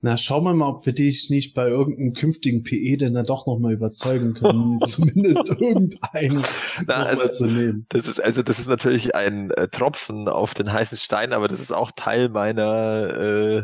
[0.00, 3.46] Na, schauen wir mal, ob wir dich nicht bei irgendeinem künftigen PE denn dann doch
[3.46, 6.42] nochmal überzeugen können, zumindest irgendeinen
[6.86, 7.86] Na, also, zu nehmen.
[7.90, 11.60] Das ist, also, das ist natürlich ein äh, Tropfen auf den heißen Stein, aber das
[11.60, 13.62] ist auch Teil meiner äh,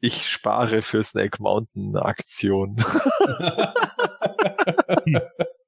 [0.00, 2.76] Ich spare für Snake Mountain Aktion.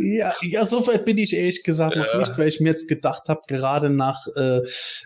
[0.00, 2.18] Ja, ja, so weit bin ich ehrlich gesagt noch ja.
[2.20, 4.60] nicht, weil ich mir jetzt gedacht habe, gerade nach äh,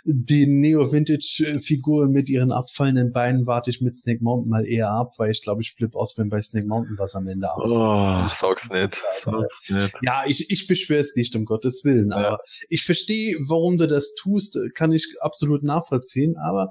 [0.04, 5.30] den Neo-Vintage-Figuren mit ihren abfallenden Beinen warte ich mit Snake Mountain mal eher ab, weil
[5.30, 7.72] ich glaube, ich flippe aus, wenn bei Snake Mountain was am Ende abfällt.
[7.72, 9.02] Oh, sag's nicht.
[9.16, 9.94] Sag's nicht.
[10.02, 12.16] Ja, ich, ich beschwöre es nicht, um Gottes Willen, ja.
[12.16, 12.38] aber
[12.68, 16.70] ich verstehe, warum du das tust, kann ich absolut nachvollziehen, aber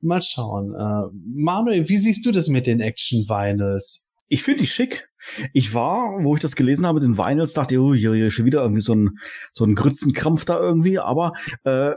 [0.00, 0.74] mal schauen.
[0.74, 4.05] Äh, Manuel, wie siehst du das mit den Action-Vinyls?
[4.28, 5.08] Ich finde die schick.
[5.52, 8.62] Ich war, wo ich das gelesen habe, den Vinyls, dachte oh, hier, hier schon wieder
[8.62, 9.18] irgendwie so ein,
[9.52, 11.32] so ein Grützenkrampf da irgendwie, aber
[11.64, 11.94] äh,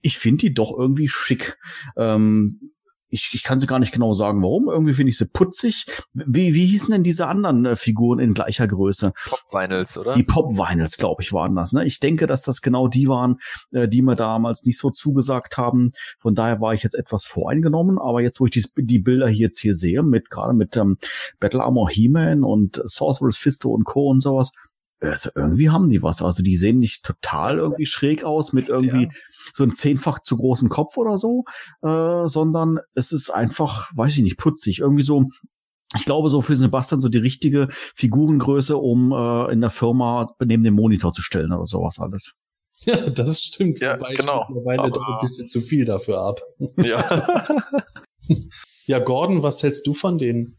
[0.00, 1.56] ich finde die doch irgendwie schick.
[1.96, 2.73] Ähm,
[3.14, 4.68] ich, ich kann sie gar nicht genau sagen, warum.
[4.68, 5.86] Irgendwie finde ich sie putzig.
[6.12, 9.12] Wie, wie hießen denn diese anderen äh, Figuren in gleicher Größe?
[9.24, 10.16] Pop-Vinyls, oder?
[10.16, 11.72] Die Pop-Vinyls, glaube ich, waren das.
[11.72, 11.84] Ne?
[11.84, 13.38] Ich denke, dass das genau die waren,
[13.70, 15.92] äh, die mir damals nicht so zugesagt haben.
[16.18, 17.98] Von daher war ich jetzt etwas voreingenommen.
[17.98, 20.98] Aber jetzt, wo ich die, die Bilder hier jetzt hier sehe, mit gerade mit ähm,
[21.38, 24.08] Battle Armor He-Man und Sorcerer's Fisto und Co.
[24.10, 24.50] und sowas,
[25.10, 26.22] also irgendwie haben die was.
[26.22, 29.10] Also die sehen nicht total irgendwie schräg aus mit irgendwie ja.
[29.52, 31.44] so einem zehnfach zu großen Kopf oder so,
[31.82, 34.80] äh, sondern es ist einfach, weiß ich nicht, putzig.
[34.80, 35.28] Irgendwie so,
[35.94, 40.64] ich glaube so für Sebastian so die richtige Figurengröße, um äh, in der Firma neben
[40.64, 42.36] dem Monitor zu stellen oder sowas alles.
[42.86, 43.80] Ja, das stimmt.
[43.80, 44.44] Ja, Wobei genau.
[44.48, 46.40] Mittlerweile doch ein bisschen zu viel dafür ab.
[46.76, 47.46] Ja.
[48.86, 50.58] ja, Gordon, was hältst du von denen?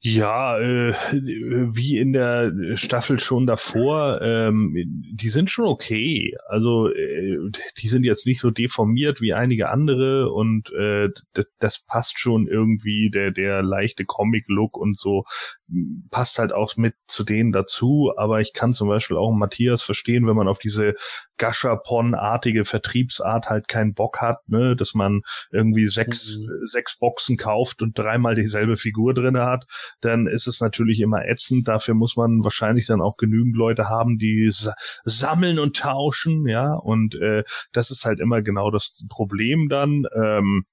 [0.00, 4.72] Ja, äh, wie in der Staffel schon davor, ähm,
[5.12, 6.36] die sind schon okay.
[6.46, 7.36] Also äh,
[7.78, 11.08] die sind jetzt nicht so deformiert wie einige andere und äh,
[11.58, 15.24] das passt schon irgendwie der der leichte Comic-Look und so
[16.10, 20.26] passt halt auch mit zu denen dazu, aber ich kann zum Beispiel auch Matthias verstehen,
[20.26, 20.94] wenn man auf diese
[21.36, 25.22] Gashapon-artige Vertriebsart halt keinen Bock hat, ne, dass man
[25.52, 26.66] irgendwie sechs, mhm.
[26.66, 29.66] sechs Boxen kauft und dreimal dieselbe Figur drinne hat,
[30.00, 31.68] dann ist es natürlich immer ätzend.
[31.68, 34.50] Dafür muss man wahrscheinlich dann auch genügend Leute haben, die
[35.04, 40.04] sammeln und tauschen, ja, und äh, das ist halt immer genau das Problem dann.
[40.14, 40.64] Ähm,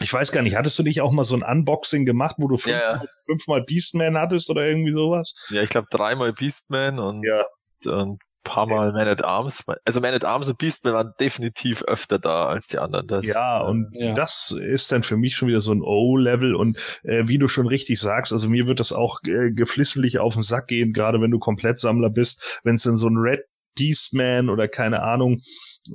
[0.00, 2.56] ich weiß gar nicht, hattest du nicht auch mal so ein Unboxing gemacht, wo du
[2.56, 3.02] fünf, ja, ja.
[3.26, 5.34] fünfmal Beastman hattest oder irgendwie sowas?
[5.50, 7.44] Ja, ich glaube dreimal Beastman und, ja.
[7.86, 9.64] und paar Mal Man at Arms.
[9.84, 13.06] Also Man at Arms und Beastman waren definitiv öfter da als die anderen.
[13.08, 14.14] Das, ja, äh, und ja.
[14.14, 17.66] das ist dann für mich schon wieder so ein O-Level und äh, wie du schon
[17.66, 21.30] richtig sagst, also mir wird das auch äh, geflissentlich auf den Sack gehen, gerade wenn
[21.30, 23.40] du Komplettsammler bist, wenn es dann so ein Red
[23.74, 25.40] Beastman oder keine Ahnung,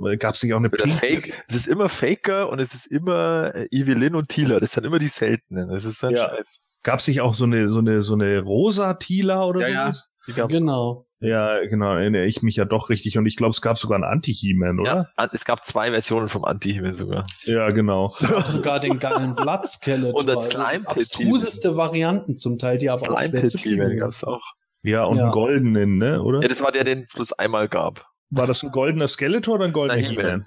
[0.06, 1.00] äh, gab es nicht auch eine Pink?
[1.00, 4.86] Fake, es ist immer Faker und es ist immer äh, Evelyn und Tila, das sind
[4.86, 6.30] immer die seltenen, das ist ein ja.
[6.30, 6.60] Scheiß.
[6.84, 10.00] Gab es nicht auch so eine, so eine, so eine rosa Tila oder ja, so?
[10.36, 11.06] Ja, genau.
[11.22, 13.18] Ja, genau, erinnere ich mich ja doch richtig.
[13.18, 15.10] Und ich glaube, es gab sogar einen Anti-He-Man, oder?
[15.18, 17.28] Ja, es gab zwei Versionen vom Anti-He-Man sogar.
[17.44, 18.10] Ja, genau.
[18.48, 20.16] sogar den geilen Blood-Skeleton.
[20.16, 24.24] Und das slime also abstruseste Varianten zum Teil, die aber Slime auch schwer gab es
[24.24, 24.44] auch.
[24.84, 25.24] Ja, und ja.
[25.24, 26.42] einen goldenen, ne, oder?
[26.42, 28.06] Ja, das war der, den es einmal gab.
[28.30, 30.46] War das ein goldener Skeletor oder ein goldener He-Man?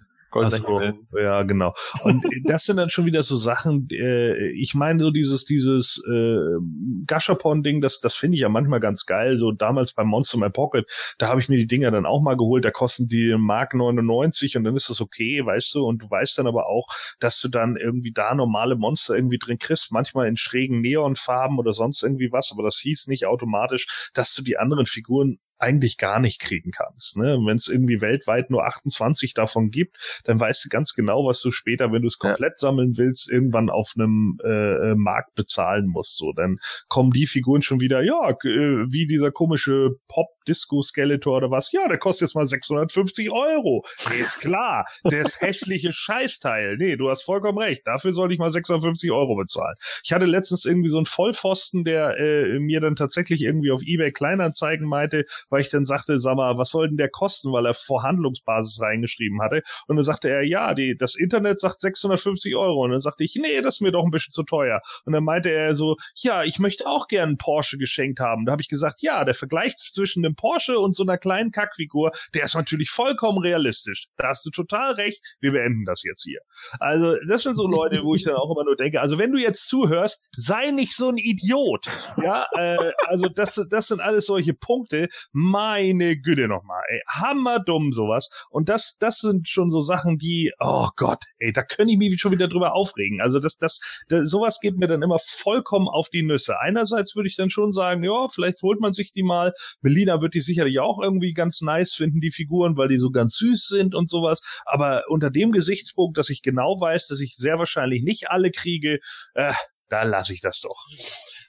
[1.11, 1.75] Also, ja, genau.
[2.05, 6.59] Und das sind dann schon wieder so Sachen, äh, ich meine so dieses, dieses äh,
[7.07, 9.37] Gashapon-Ding, das, das finde ich ja manchmal ganz geil.
[9.37, 10.87] So damals beim Monster My Pocket,
[11.19, 14.57] da habe ich mir die Dinger dann auch mal geholt, da kosten die Mark 99
[14.57, 16.89] und dann ist das okay, weißt du, und du weißt dann aber auch,
[17.21, 21.73] dass du dann irgendwie da normale Monster irgendwie drin kriegst, manchmal in schrägen Neonfarben oder
[21.73, 26.19] sonst irgendwie was, aber das hieß nicht automatisch, dass du die anderen Figuren eigentlich gar
[26.19, 27.17] nicht kriegen kannst.
[27.17, 27.39] Ne?
[27.45, 31.53] Wenn es irgendwie weltweit nur 28 davon gibt, dann weißt du ganz genau, was du
[31.53, 32.69] später, wenn du es komplett ja.
[32.69, 36.17] sammeln willst, irgendwann auf einem äh, äh, Markt bezahlen musst.
[36.17, 36.59] So, dann
[36.89, 41.73] kommen die Figuren schon wieder, ja, äh, wie dieser komische Pop Disco Skeletor oder was.
[41.73, 43.85] Ja, der kostet jetzt mal 650 Euro.
[44.11, 44.87] Nee, ist klar.
[45.05, 46.77] Das hässliche Scheißteil.
[46.77, 47.87] Nee, du hast vollkommen recht.
[47.87, 49.75] Dafür soll ich mal 650 Euro bezahlen.
[50.05, 54.13] Ich hatte letztens irgendwie so einen Vollpfosten, der äh, mir dann tatsächlich irgendwie auf eBay
[54.13, 57.75] Kleinanzeigen meinte, weil ich dann sagte, sag mal, was soll denn der kosten, weil er
[57.75, 59.63] Vorhandlungsbasis reingeschrieben hatte.
[59.87, 62.85] Und dann sagte er, ja, die, das Internet sagt 650 Euro.
[62.85, 64.81] Und dann sagte ich, nee, das ist mir doch ein bisschen zu teuer.
[65.05, 68.47] Und dann meinte er so, ja, ich möchte auch gern einen Porsche geschenkt haben.
[68.47, 72.13] Da habe ich gesagt, ja, der Vergleich zwischen dem Porsche und so einer kleinen Kackfigur,
[72.35, 74.07] der ist natürlich vollkommen realistisch.
[74.17, 75.23] Da hast du total recht.
[75.41, 76.41] Wir beenden das jetzt hier.
[76.81, 79.39] Also, das sind so Leute, wo ich dann auch immer nur denke, also wenn du
[79.39, 81.87] jetzt zuhörst, sei nicht so ein Idiot.
[82.23, 85.09] Ja, äh, also das, das sind alles solche Punkte
[85.43, 88.47] meine Güte nochmal, ey, hammerdumm sowas.
[88.51, 92.21] Und das, das sind schon so Sachen, die, oh Gott, ey, da könnte ich mich
[92.21, 93.21] schon wieder drüber aufregen.
[93.21, 96.61] Also das, das, das, sowas geht mir dann immer vollkommen auf die Nüsse.
[96.61, 99.53] Einerseits würde ich dann schon sagen, ja, vielleicht holt man sich die mal.
[99.81, 103.37] Melina wird die sicherlich auch irgendwie ganz nice finden, die Figuren, weil die so ganz
[103.37, 104.63] süß sind und sowas.
[104.65, 108.99] Aber unter dem Gesichtspunkt, dass ich genau weiß, dass ich sehr wahrscheinlich nicht alle kriege,
[109.35, 109.53] äh,
[109.89, 110.87] da lasse ich das doch.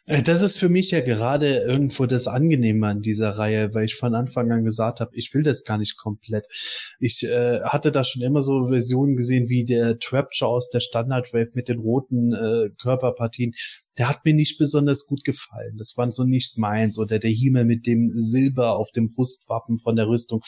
[0.05, 3.95] Äh, das ist für mich ja gerade irgendwo das Angenehme an dieser Reihe, weil ich
[3.95, 6.45] von Anfang an gesagt habe, ich will das gar nicht komplett.
[6.99, 11.51] Ich äh, hatte da schon immer so Versionen gesehen wie der Trapjaw aus der Standard-Wave
[11.53, 13.53] mit den roten äh, Körperpartien.
[13.97, 15.77] Der hat mir nicht besonders gut gefallen.
[15.77, 16.97] Das war so nicht meins.
[16.99, 20.41] Oder der Himmel mit dem Silber auf dem Brustwappen von der Rüstung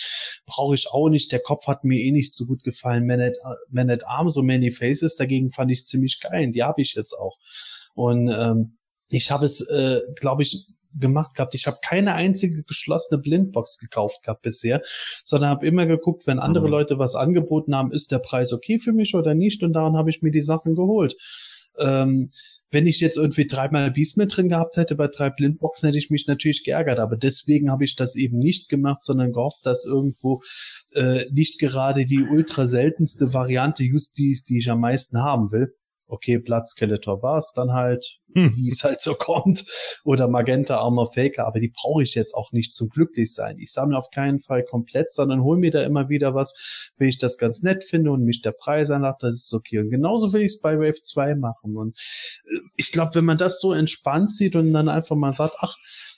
[0.46, 1.32] brauche ich auch nicht.
[1.32, 3.06] Der Kopf hat mir eh nicht so gut gefallen.
[3.06, 3.36] Man at,
[3.70, 6.52] Man at Arms so Many Faces dagegen fand ich ziemlich geil.
[6.52, 7.38] Die habe ich jetzt auch.
[7.94, 8.78] Und ähm,
[9.10, 10.68] ich habe es, äh, glaube ich,
[11.00, 11.56] gemacht gehabt.
[11.56, 14.82] Ich habe keine einzige geschlossene Blindbox gekauft gehabt bisher,
[15.24, 16.72] sondern habe immer geguckt, wenn andere mhm.
[16.72, 20.10] Leute was angeboten haben, ist der Preis okay für mich oder nicht und daran habe
[20.10, 21.16] ich mir die Sachen geholt.
[21.78, 22.30] Ähm,
[22.72, 26.10] wenn ich jetzt irgendwie dreimal Beast mit drin gehabt hätte bei drei Blindboxen, hätte ich
[26.10, 27.00] mich natürlich geärgert.
[27.00, 30.42] Aber deswegen habe ich das eben nicht gemacht, sondern gehofft, dass irgendwo
[30.94, 35.52] äh, nicht gerade die ultra seltenste Variante just die ist, die ich am meisten haben
[35.52, 35.74] will
[36.08, 38.54] okay, Blood Skeletor war es dann halt, hm.
[38.56, 39.66] wie es halt so kommt,
[40.04, 43.58] oder Magenta Armor Faker, aber die brauche ich jetzt auch nicht zum glücklich sein.
[43.60, 46.54] Ich sammle auf keinen Fall komplett, sondern hol mir da immer wieder was,
[46.98, 49.80] wenn ich das ganz nett finde und mich der Preis anlacht, das ist okay.
[49.80, 51.76] Und genauso will ich es bei Wave 2 machen.
[51.76, 51.98] Und
[52.46, 55.76] äh, ich glaube, wenn man das so entspannt sieht und dann einfach mal sagt, ach,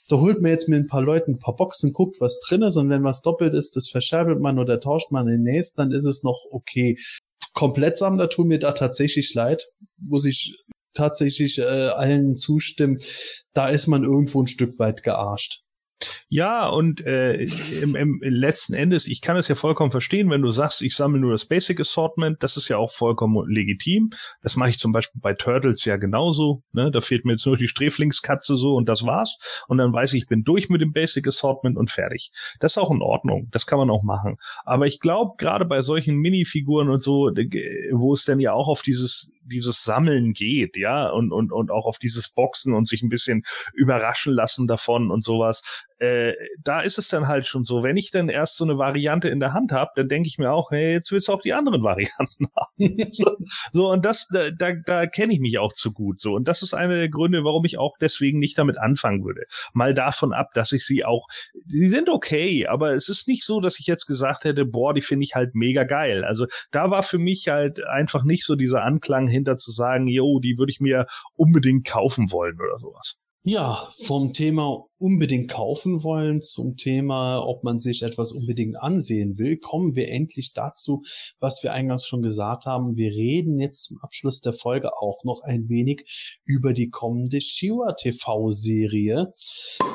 [0.08, 2.76] da holt man jetzt mit ein paar Leuten ein paar Boxen, guckt, was drin ist
[2.76, 6.06] und wenn was doppelt ist, das verscherbelt man oder tauscht man den nächsten, dann ist
[6.06, 6.98] es noch okay.
[7.54, 9.66] Komplettsammler tun mir da tatsächlich leid,
[9.96, 10.56] muss ich
[10.94, 13.00] tatsächlich äh, allen zustimmen.
[13.52, 15.62] Da ist man irgendwo ein Stück weit gearscht.
[16.28, 17.44] Ja, und äh,
[17.82, 21.20] im, im letzten Endes, ich kann es ja vollkommen verstehen, wenn du sagst, ich sammle
[21.20, 24.10] nur das Basic Assortment, das ist ja auch vollkommen legitim.
[24.42, 26.62] Das mache ich zum Beispiel bei Turtles ja genauso.
[26.72, 26.90] Ne?
[26.90, 29.64] Da fehlt mir jetzt nur die Sträflingskatze so und das war's.
[29.66, 32.30] Und dann weiß ich, ich bin durch mit dem Basic Assortment und fertig.
[32.60, 33.48] Das ist auch in Ordnung.
[33.50, 34.36] Das kann man auch machen.
[34.64, 37.30] Aber ich glaube, gerade bei solchen Minifiguren und so,
[37.92, 41.86] wo es dann ja auch auf dieses dieses Sammeln geht, ja, und, und, und auch
[41.86, 43.42] auf dieses Boxen und sich ein bisschen
[43.72, 45.86] überraschen lassen davon und sowas.
[45.98, 49.28] Äh, da ist es dann halt schon so, wenn ich dann erst so eine Variante
[49.28, 51.52] in der Hand habe, dann denke ich mir auch, hey, jetzt willst du auch die
[51.52, 53.08] anderen Varianten haben.
[53.12, 53.36] so,
[53.72, 56.20] so, und das, da, da, da kenne ich mich auch zu gut.
[56.20, 59.42] So, und das ist einer der Gründe, warum ich auch deswegen nicht damit anfangen würde.
[59.72, 61.26] Mal davon ab, dass ich sie auch,
[61.66, 65.02] sie sind okay, aber es ist nicht so, dass ich jetzt gesagt hätte, boah, die
[65.02, 66.24] finde ich halt mega geil.
[66.24, 70.40] Also da war für mich halt einfach nicht so dieser Anklang dahinter zu sagen, yo,
[70.40, 73.20] die würde ich mir unbedingt kaufen wollen oder sowas.
[73.48, 79.56] Ja, vom Thema unbedingt kaufen wollen zum Thema, ob man sich etwas unbedingt ansehen will,
[79.56, 81.02] kommen wir endlich dazu,
[81.40, 82.98] was wir eingangs schon gesagt haben.
[82.98, 86.04] Wir reden jetzt zum Abschluss der Folge auch noch ein wenig
[86.44, 89.32] über die kommende Shiva TV-Serie.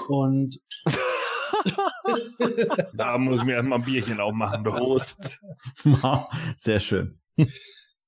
[0.09, 0.59] Und
[2.97, 4.63] da muss ich mir erstmal ein Bierchen aufmachen.
[4.63, 5.39] Prost.
[6.55, 7.19] Sehr schön.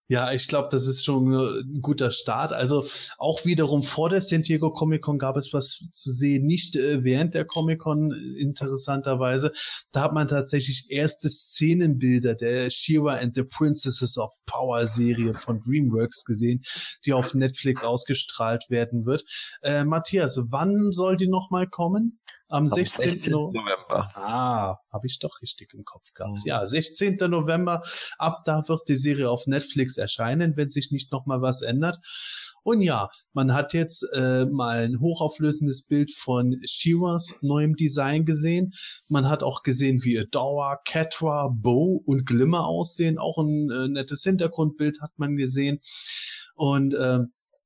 [0.07, 2.53] Ja, ich glaube, das ist schon ein guter Start.
[2.53, 2.86] Also
[3.18, 7.03] auch wiederum vor der San Diego Comic Con gab es was zu sehen, nicht äh,
[7.03, 9.52] während der Comic Con interessanterweise.
[9.91, 15.60] Da hat man tatsächlich erste Szenenbilder der Shira and the Princesses of Power Serie von
[15.61, 16.64] DreamWorks gesehen,
[17.03, 19.26] die auf Netflix ausgestrahlt werden wird.
[19.64, 22.19] Äh, Matthias, wann soll die nochmal kommen?
[22.47, 23.11] Am, 16.
[23.11, 23.31] 16.
[23.31, 24.07] November.
[24.15, 26.34] Ah, habe ich doch richtig im Kopf gehabt.
[26.34, 26.41] Mhm.
[26.45, 27.17] Ja, 16.
[27.27, 27.84] November.
[28.17, 31.97] Ab da wird die Serie auf Netflix erscheinen, wenn sich nicht noch mal was ändert.
[32.63, 38.73] Und ja, man hat jetzt äh, mal ein hochauflösendes Bild von Shiras neuem Design gesehen.
[39.07, 43.19] Man hat auch gesehen, wie Adora, Catra, Bo und Glimmer aussehen.
[43.19, 45.80] Auch ein äh, nettes Hintergrundbild hat man gesehen.
[46.55, 47.19] Und äh,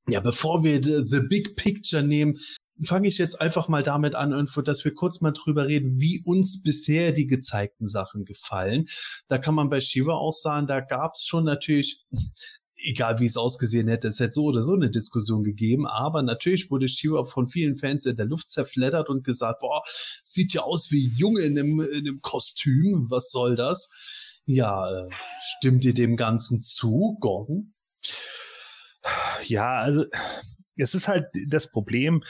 [0.09, 2.37] ja, bevor wir the, the Big Picture nehmen,
[2.83, 6.63] fange ich jetzt einfach mal damit an, dass wir kurz mal drüber reden, wie uns
[6.63, 8.87] bisher die gezeigten Sachen gefallen.
[9.27, 12.05] Da kann man bei Shiva auch sagen, da gab es schon natürlich
[12.83, 16.71] egal wie es ausgesehen hätte, es hätte so oder so eine Diskussion gegeben, aber natürlich
[16.71, 19.83] wurde Shiva von vielen Fans in der Luft zerfleddert und gesagt, boah,
[20.23, 23.89] sieht ja aus wie Junge in einem, in einem Kostüm, was soll das?
[24.45, 25.07] Ja, äh,
[25.57, 27.73] stimmt ihr dem Ganzen zu, Gordon?
[29.45, 30.05] Ja, also
[30.79, 32.23] es ist halt das Problem,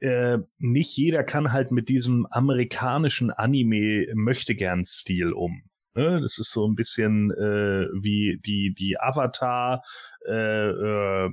[0.00, 5.62] äh, nicht jeder kann halt mit diesem amerikanischen Anime möchte gern Stil um.
[5.94, 6.20] Ne?
[6.20, 9.82] Das ist so ein bisschen äh, wie die die Avatar
[10.26, 11.30] äh, äh,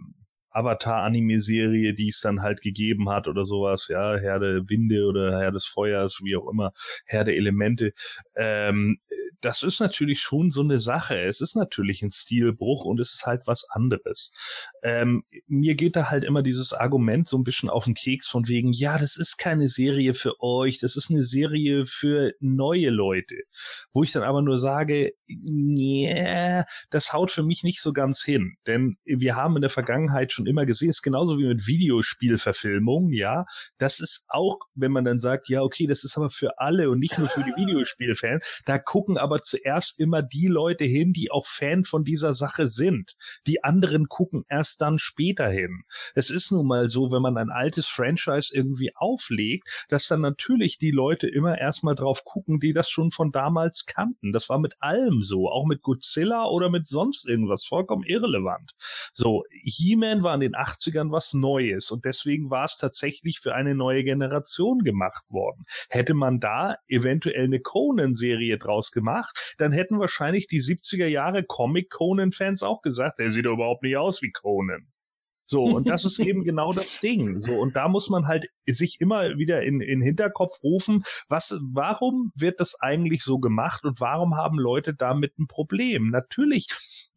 [0.53, 5.51] Avatar-Anime-Serie, die es dann halt gegeben hat oder sowas, ja, Herr der Winde oder Herr
[5.51, 6.71] des Feuers, wie auch immer,
[7.05, 7.93] Herr der Elemente.
[8.35, 8.99] Ähm,
[9.41, 11.19] das ist natürlich schon so eine Sache.
[11.19, 14.33] Es ist natürlich ein Stilbruch und es ist halt was anderes.
[14.83, 18.47] Ähm, mir geht da halt immer dieses Argument so ein bisschen auf den Keks von
[18.47, 23.35] wegen, ja, das ist keine Serie für euch, das ist eine Serie für neue Leute.
[23.93, 28.55] Wo ich dann aber nur sage, yeah, das haut für mich nicht so ganz hin.
[28.67, 33.45] Denn wir haben in der Vergangenheit schon immer gesehen, ist genauso wie mit Videospielverfilmungen, ja.
[33.77, 36.99] Das ist auch, wenn man dann sagt, ja, okay, das ist aber für alle und
[36.99, 41.31] nicht nur für die Videospielfans, da gucken aber aber zuerst immer die Leute hin, die
[41.31, 43.15] auch Fan von dieser Sache sind.
[43.47, 45.83] Die anderen gucken erst dann später hin.
[46.15, 50.79] Es ist nun mal so, wenn man ein altes Franchise irgendwie auflegt, dass dann natürlich
[50.79, 54.33] die Leute immer erstmal drauf gucken, die das schon von damals kannten.
[54.33, 58.73] Das war mit allem so, auch mit Godzilla oder mit sonst irgendwas, vollkommen irrelevant.
[59.13, 63.75] So, He-Man war in den 80ern was Neues und deswegen war es tatsächlich für eine
[63.75, 65.63] neue Generation gemacht worden.
[65.89, 71.43] Hätte man da eventuell eine Conan-Serie draus gemacht, gemacht, dann hätten wahrscheinlich die 70er Jahre
[71.43, 74.87] Comic-Conan-Fans auch gesagt, der sieht doch überhaupt nicht aus wie Conan.
[75.51, 77.41] So, und das ist eben genau das Ding.
[77.41, 82.31] So, und da muss man halt sich immer wieder in, in Hinterkopf rufen, was, warum
[82.35, 86.09] wird das eigentlich so gemacht und warum haben Leute damit ein Problem?
[86.09, 86.67] Natürlich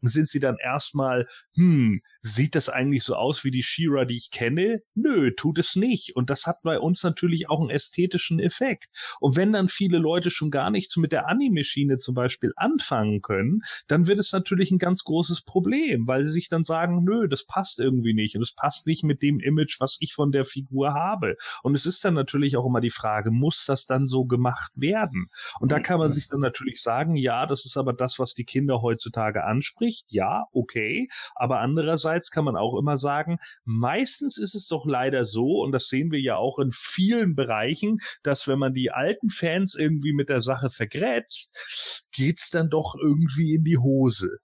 [0.01, 4.31] sind sie dann erstmal, hm, sieht das eigentlich so aus wie die Shira, die ich
[4.31, 4.81] kenne?
[4.95, 6.17] Nö, tut es nicht.
[6.17, 8.89] Und das hat bei uns natürlich auch einen ästhetischen Effekt.
[9.21, 13.61] Und wenn dann viele Leute schon gar nichts mit der Anime-Schiene zum Beispiel anfangen können,
[13.87, 17.45] dann wird es natürlich ein ganz großes Problem, weil sie sich dann sagen, nö, das
[17.45, 20.45] passt irgendwie nicht nicht und es passt nicht mit dem Image, was ich von der
[20.45, 21.35] Figur habe.
[21.63, 25.27] Und es ist dann natürlich auch immer die Frage, muss das dann so gemacht werden?
[25.59, 28.45] Und da kann man sich dann natürlich sagen, ja, das ist aber das, was die
[28.45, 30.07] Kinder heutzutage anspricht.
[30.09, 31.07] Ja, okay.
[31.35, 35.87] Aber andererseits kann man auch immer sagen, meistens ist es doch leider so, und das
[35.87, 40.29] sehen wir ja auch in vielen Bereichen, dass wenn man die alten Fans irgendwie mit
[40.29, 44.39] der Sache vergrätzt, geht's dann doch irgendwie in die Hose.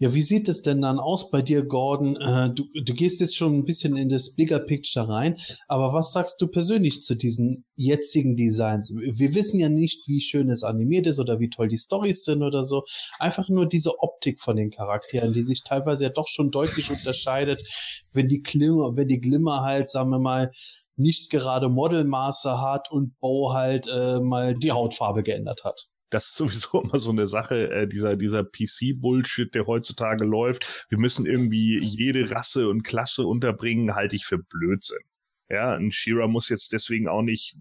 [0.00, 2.14] Ja, wie sieht es denn dann aus bei dir, Gordon?
[2.14, 6.12] Äh, du, du gehst jetzt schon ein bisschen in das Bigger Picture rein, aber was
[6.12, 8.92] sagst du persönlich zu diesen jetzigen Designs?
[8.92, 12.44] Wir wissen ja nicht, wie schön es animiert ist oder wie toll die Stories sind
[12.44, 12.84] oder so.
[13.18, 17.60] Einfach nur diese Optik von den Charakteren, die sich teilweise ja doch schon deutlich unterscheidet,
[18.12, 20.52] wenn die Glimmer, wenn die Glimmer halt, sagen wir mal,
[20.94, 26.36] nicht gerade Modelmaße hat und Bo halt äh, mal die Hautfarbe geändert hat das ist
[26.36, 30.86] sowieso immer so eine Sache, äh, dieser, dieser PC-Bullshit, der heutzutage läuft.
[30.88, 35.02] Wir müssen irgendwie jede Rasse und Klasse unterbringen, halte ich für Blödsinn.
[35.50, 37.56] Ja, ein Shira muss jetzt deswegen auch nicht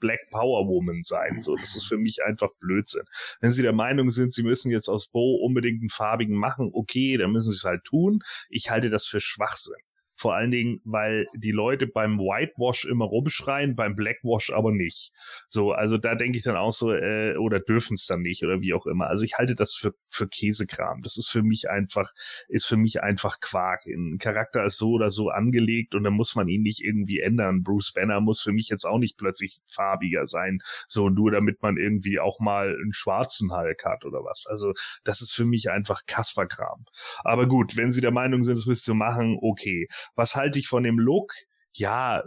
[0.00, 1.42] Black Power Woman sein.
[1.42, 3.04] So, das ist für mich einfach Blödsinn.
[3.40, 7.18] Wenn Sie der Meinung sind, Sie müssen jetzt aus Bo unbedingt einen farbigen machen, okay,
[7.18, 8.20] dann müssen Sie es halt tun.
[8.48, 9.76] Ich halte das für Schwachsinn.
[10.16, 15.12] Vor allen Dingen, weil die Leute beim Whitewash immer rumschreien, beim Blackwash aber nicht.
[15.48, 18.60] So, also da denke ich dann auch so, äh, oder dürfen es dann nicht oder
[18.60, 19.08] wie auch immer.
[19.08, 21.02] Also ich halte das für, für Käsekram.
[21.02, 22.12] Das ist für mich einfach,
[22.48, 23.84] ist für mich einfach Quark.
[23.86, 27.62] Ein Charakter ist so oder so angelegt und dann muss man ihn nicht irgendwie ändern.
[27.62, 30.60] Bruce Banner muss für mich jetzt auch nicht plötzlich farbiger sein.
[30.88, 34.46] So, nur damit man irgendwie auch mal einen schwarzen Hulk hat oder was.
[34.48, 34.72] Also
[35.04, 36.86] das ist für mich einfach Kasperkram.
[37.22, 39.88] Aber gut, wenn Sie der Meinung sind, das müsst ihr machen, okay.
[40.14, 41.32] Was halte ich von dem Look?
[41.72, 42.22] Ja,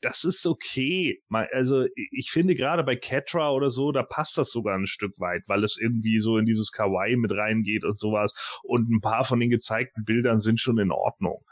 [0.00, 1.20] das ist okay.
[1.30, 5.42] Also ich finde gerade bei Ketra oder so, da passt das sogar ein Stück weit,
[5.48, 8.60] weil es irgendwie so in dieses Kawaii mit reingeht und sowas.
[8.62, 11.44] Und ein paar von den gezeigten Bildern sind schon in Ordnung.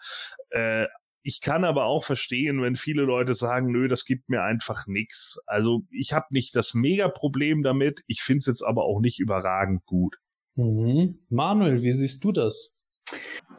[0.51, 0.86] Äh,
[1.23, 5.39] ich kann aber auch verstehen, wenn viele Leute sagen, nö, das gibt mir einfach nix.
[5.47, 9.85] Also ich habe nicht das Mega-Problem damit, ich finde es jetzt aber auch nicht überragend
[9.85, 10.16] gut.
[10.55, 11.19] Mhm.
[11.28, 12.77] Manuel, wie siehst du das?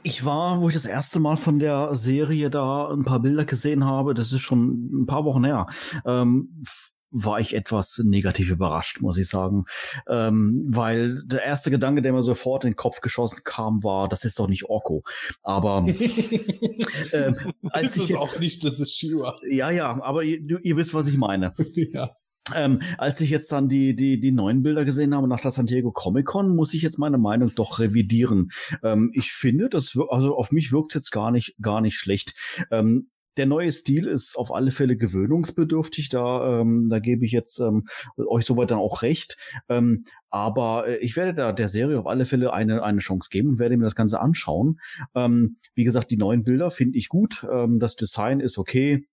[0.03, 3.85] Ich war, wo ich das erste Mal von der Serie da ein paar Bilder gesehen
[3.85, 5.67] habe, das ist schon ein paar Wochen her,
[6.05, 6.63] ähm,
[7.11, 9.65] war ich etwas negativ überrascht, muss ich sagen.
[10.07, 14.23] Ähm, weil der erste Gedanke, der mir sofort in den Kopf geschossen kam, war, das
[14.23, 15.03] ist doch nicht Orko.
[15.43, 15.85] Aber
[17.13, 19.37] ähm, als das ich ist jetzt, auch nicht, das ist Shira.
[19.47, 21.53] Ja, ja, aber ihr, ihr wisst, was ich meine.
[21.75, 22.11] ja.
[22.55, 25.65] Ähm, als ich jetzt dann die, die, die neuen Bilder gesehen habe nach der San
[25.65, 28.51] Diego Comic Con, muss ich jetzt meine Meinung doch revidieren.
[28.83, 32.33] Ähm, ich finde, das also auf mich wirkt jetzt gar nicht, gar nicht schlecht.
[32.71, 36.09] Ähm, der neue Stil ist auf alle Fälle gewöhnungsbedürftig.
[36.09, 37.87] Da, ähm, da gebe ich jetzt ähm,
[38.17, 39.37] euch soweit dann auch recht.
[39.69, 43.59] Ähm, aber äh, ich werde da der Serie auf alle Fälle eine, eine Chance geben
[43.59, 44.79] werde mir das Ganze anschauen.
[45.15, 47.45] Ähm, wie gesagt, die neuen Bilder finde ich gut.
[47.51, 49.07] Ähm, das Design ist okay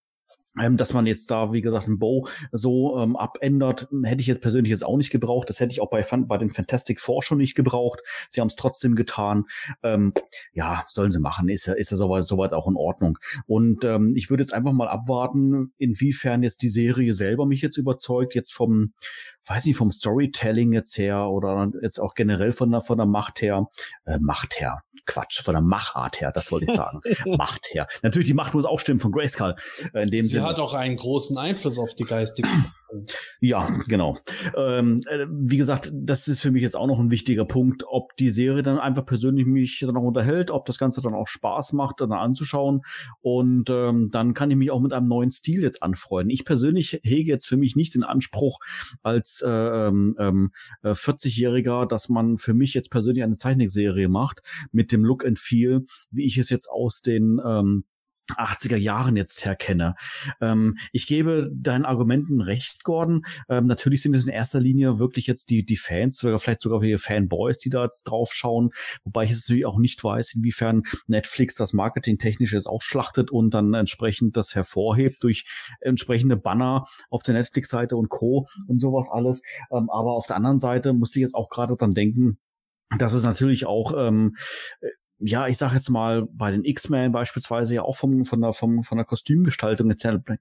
[0.61, 4.43] ähm, dass man jetzt da, wie gesagt, ein Bow so ähm, abändert, hätte ich jetzt
[4.43, 5.49] persönlich jetzt auch nicht gebraucht.
[5.49, 8.01] Das hätte ich auch bei, bei den Fantastic Four schon nicht gebraucht.
[8.31, 9.45] Sie haben es trotzdem getan.
[9.83, 10.13] Ähm,
[10.53, 11.49] ja, sollen sie machen.
[11.49, 13.19] Ist ja, ist ja soweit, soweit auch in Ordnung.
[13.47, 17.77] Und ähm, ich würde jetzt einfach mal abwarten, inwiefern jetzt die Serie selber mich jetzt
[17.77, 18.93] überzeugt, jetzt vom,
[19.49, 23.41] weiß nicht, vom Storytelling jetzt her oder jetzt auch generell von der, von der Macht
[23.41, 23.69] her,
[24.05, 27.01] äh, Macht her, Quatsch, von der Machart her, das wollte ich sagen.
[27.37, 27.87] Macht her.
[28.03, 29.57] Natürlich, die Macht muss auch stimmen von Grayskull.
[29.95, 30.47] Äh, in dem Sie Sinne.
[30.47, 32.49] hat auch einen großen Einfluss auf die geistige.
[33.41, 34.19] Ja, genau.
[34.57, 38.15] Ähm, äh, wie gesagt, das ist für mich jetzt auch noch ein wichtiger Punkt, ob
[38.17, 41.73] die Serie dann einfach persönlich mich dann auch unterhält, ob das Ganze dann auch Spaß
[41.73, 42.83] macht, dann anzuschauen.
[43.21, 46.31] Und ähm, dann kann ich mich auch mit einem neuen Stil jetzt anfreunden.
[46.31, 48.59] Ich persönlich hege jetzt für mich nicht den Anspruch
[49.03, 50.53] als äh, ähm, ähm,
[50.83, 55.39] 40-Jähriger, dass man für mich jetzt persönlich eine Zeichnungsserie macht mit dem dem Look and
[55.39, 57.85] Feel, wie ich es jetzt aus den ähm,
[58.37, 59.95] 80er Jahren jetzt herkenne.
[60.41, 63.25] Ähm, ich gebe deinen Argumenten recht, Gordon.
[63.49, 66.81] Ähm, natürlich sind es in erster Linie wirklich jetzt die, die Fans, oder vielleicht sogar
[66.81, 68.71] die Fanboys, die da jetzt drauf schauen.
[69.05, 73.53] Wobei ich jetzt natürlich auch nicht weiß, inwiefern Netflix das Marketingtechnische jetzt auch schlachtet und
[73.55, 75.47] dann entsprechend das hervorhebt durch
[75.81, 78.47] entsprechende Banner auf der Netflix-Seite und Co.
[78.67, 79.43] und sowas alles.
[79.71, 82.39] Ähm, aber auf der anderen Seite musste ich jetzt auch gerade dann denken,
[82.99, 84.37] dass es natürlich auch ähm,
[85.21, 88.85] ja, ich sag jetzt mal, bei den X-Men beispielsweise ja auch vom, von, der, vom,
[88.85, 89.93] von der Kostümgestaltung,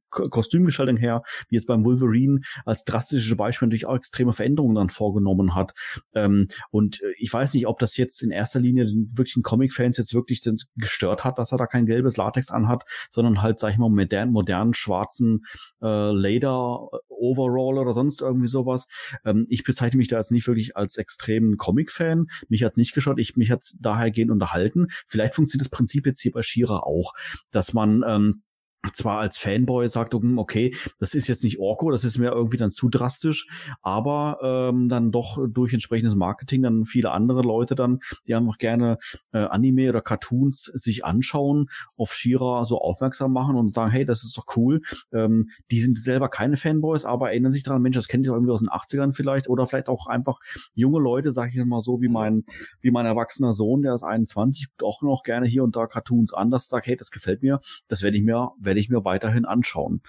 [0.10, 5.56] Kostümgestaltung her, wie jetzt beim Wolverine als drastische Beispiel natürlich auch extreme Veränderungen dann vorgenommen
[5.56, 5.74] hat.
[6.14, 9.98] Ähm, und äh, ich weiß nicht, ob das jetzt in erster Linie den wirklichen Comic-Fans
[9.98, 10.42] jetzt wirklich
[10.76, 14.32] gestört hat, dass er da kein gelbes Latex anhat, sondern halt, sag ich mal, modern,
[14.32, 15.44] modernen schwarzen
[15.82, 18.88] äh, Leder Overall oder sonst irgendwie sowas.
[19.26, 22.28] Ähm, ich bezeichne mich da jetzt nicht wirklich als extremen Comic-Fan.
[22.48, 23.20] Mich hat's nicht geschaut.
[23.20, 24.88] Ich mich hat's daher gehen unterhalten selten.
[25.06, 27.14] Vielleicht funktioniert das Prinzip jetzt hier bei Shira auch,
[27.52, 28.44] dass man ähm,
[28.94, 32.58] zwar als Fanboy sagt, hm, okay, das ist jetzt nicht Orko, das ist mir irgendwie
[32.58, 33.48] dann zu drastisch,
[33.82, 38.98] aber ähm, dann doch durch entsprechendes Marketing dann viele andere Leute dann, die einfach gerne
[39.34, 44.24] äh, Anime oder Cartoons sich anschauen, auf Shira so aufmerksam machen und sagen, hey, das
[44.24, 44.82] ist doch cool.
[45.12, 48.52] Ähm, die sind selber keine Fanboys, aber erinnern sich daran, Mensch, das kennt ihr irgendwie
[48.52, 50.40] aus den 80ern vielleicht oder vielleicht auch einfach
[50.76, 52.46] junge Leute, sag ich mal so, wie mein,
[52.82, 56.52] wie mein erwachsener Sohn, der ist 21, auch noch gerne hier und da Cartoons an,
[56.52, 60.04] das sagt, hey, das gefällt mir, das werde ich mir, werde ich mir weiterhin anschauen.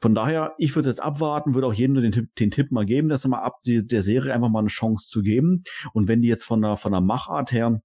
[0.00, 3.08] Von daher, ich würde jetzt abwarten, würde auch jedem den Tipp, den Tipp mal geben,
[3.08, 5.64] dass er mal ab die, der Serie einfach mal eine Chance zu geben.
[5.92, 7.80] Und wenn die jetzt von der, von der Machart her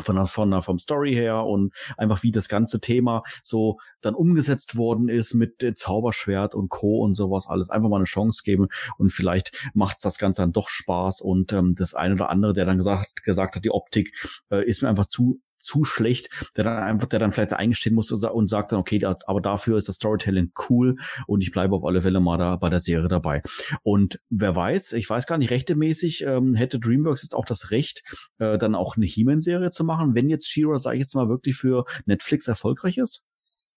[0.00, 4.14] von der, von der, vom Story her und einfach wie das ganze Thema so dann
[4.14, 7.02] umgesetzt worden ist mit äh, Zauberschwert und Co.
[7.02, 10.70] und sowas alles einfach mal eine Chance geben und vielleicht macht's das Ganze dann doch
[10.70, 14.14] Spaß und ähm, das eine oder andere, der dann gesagt, gesagt hat, die Optik
[14.50, 18.10] äh, ist mir einfach zu zu schlecht, der dann einfach, der dann vielleicht eingestehen muss
[18.10, 21.84] und sagt dann, okay, da, aber dafür ist das Storytelling cool und ich bleibe auf
[21.84, 23.42] alle Fälle mal da bei der Serie dabei.
[23.82, 28.02] Und wer weiß, ich weiß gar nicht, rechtemäßig ähm, hätte DreamWorks jetzt auch das Recht,
[28.38, 31.56] äh, dann auch eine He-Man-Serie zu machen, wenn jetzt She-Ra, sage ich jetzt mal, wirklich
[31.56, 33.22] für Netflix erfolgreich ist?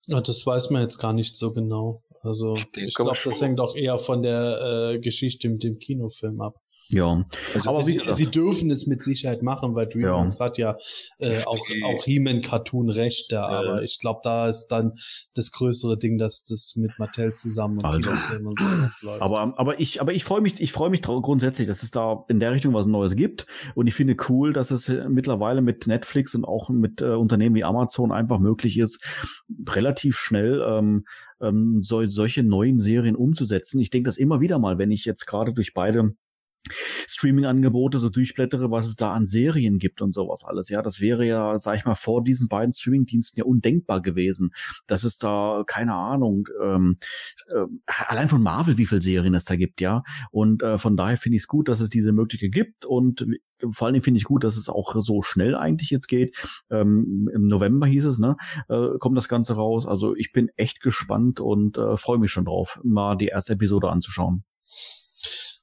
[0.07, 2.03] Ja, das weiß man jetzt gar nicht so genau.
[2.21, 6.41] Also ich, ich glaube, das hängt auch eher von der äh, Geschichte mit dem Kinofilm
[6.41, 6.55] ab.
[6.87, 10.45] Ja, also aber sie, sie, dürfen es mit Sicherheit machen, weil DreamWorks ja.
[10.45, 10.77] hat ja
[11.17, 13.47] äh, auch, auch He-Man Cartoon Rechte, ja.
[13.47, 14.93] aber ich glaube, da ist dann
[15.33, 18.11] das größere Ding, dass das mit Mattel zusammen und also.
[18.11, 19.21] so läuft.
[19.21, 22.39] Aber, aber ich, aber ich freue mich, ich freue mich grundsätzlich, dass es da in
[22.39, 26.45] der Richtung was Neues gibt und ich finde cool, dass es mittlerweile mit Netflix und
[26.45, 29.03] auch mit äh, Unternehmen wie Amazon einfach möglich ist,
[29.67, 31.05] relativ schnell ähm,
[31.41, 33.79] ähm, so, solche neuen Serien umzusetzen.
[33.79, 36.15] Ich denke das immer wieder mal, wenn ich jetzt gerade durch beide
[37.07, 40.69] Streaming-Angebote so durchblättere, was es da an Serien gibt und sowas alles.
[40.69, 44.51] Ja, das wäre ja, sag ich mal, vor diesen beiden Streaming-Diensten ja undenkbar gewesen,
[44.87, 46.97] dass es da, keine Ahnung, ähm,
[47.47, 50.03] äh, allein von Marvel, wie viele Serien es da gibt, ja.
[50.31, 53.25] Und äh, von daher finde ich es gut, dass es diese Möglichkeit gibt und
[53.71, 56.35] vor allen Dingen finde ich gut, dass es auch so schnell eigentlich jetzt geht.
[56.69, 58.35] Ähm, Im November hieß es, ne,
[58.69, 59.85] äh, kommt das Ganze raus.
[59.85, 63.89] Also ich bin echt gespannt und äh, freue mich schon drauf, mal die erste Episode
[63.89, 64.43] anzuschauen.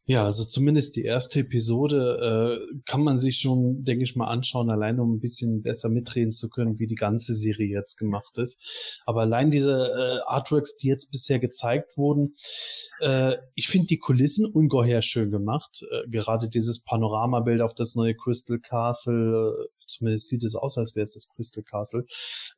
[0.04, 4.68] Ja, also zumindest die erste Episode äh, kann man sich schon, denke ich mal, anschauen,
[4.68, 8.60] allein um ein bisschen besser mitreden zu können, wie die ganze Serie jetzt gemacht ist.
[9.06, 12.34] Aber allein diese äh, Artworks, die jetzt bisher gezeigt wurden,
[13.00, 15.84] äh, ich finde die Kulissen ungeheuer schön gemacht.
[15.92, 21.04] Äh, gerade dieses Panoramabild auf das neue Crystal Castle, zumindest sieht es aus, als wäre
[21.04, 22.04] es das Crystal Castle,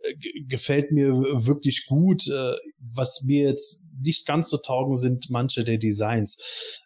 [0.01, 0.15] äh,
[0.48, 2.27] gefällt mir wirklich gut.
[2.28, 6.36] Äh, was mir jetzt nicht ganz so taugen, sind manche der Designs.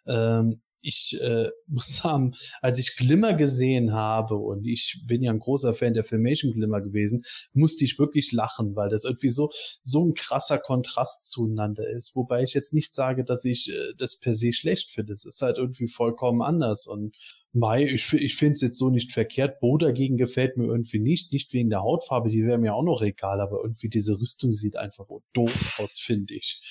[0.07, 5.39] Ähm, ich äh, muss sagen, als ich Glimmer gesehen habe und ich bin ja ein
[5.39, 7.23] großer Fan der Filmation Glimmer gewesen,
[7.53, 9.49] musste ich wirklich lachen, weil das irgendwie so
[9.83, 12.15] so ein krasser Kontrast zueinander ist.
[12.15, 15.13] Wobei ich jetzt nicht sage, dass ich äh, das per se schlecht finde.
[15.13, 17.15] Es ist halt irgendwie vollkommen anders und
[17.51, 19.59] Mai, ich, ich finde es jetzt so nicht verkehrt.
[19.59, 23.01] Bo dagegen gefällt mir irgendwie nicht, nicht wegen der Hautfarbe, die wäre mir auch noch
[23.01, 26.61] egal, aber irgendwie diese Rüstung sieht einfach doof aus, finde ich.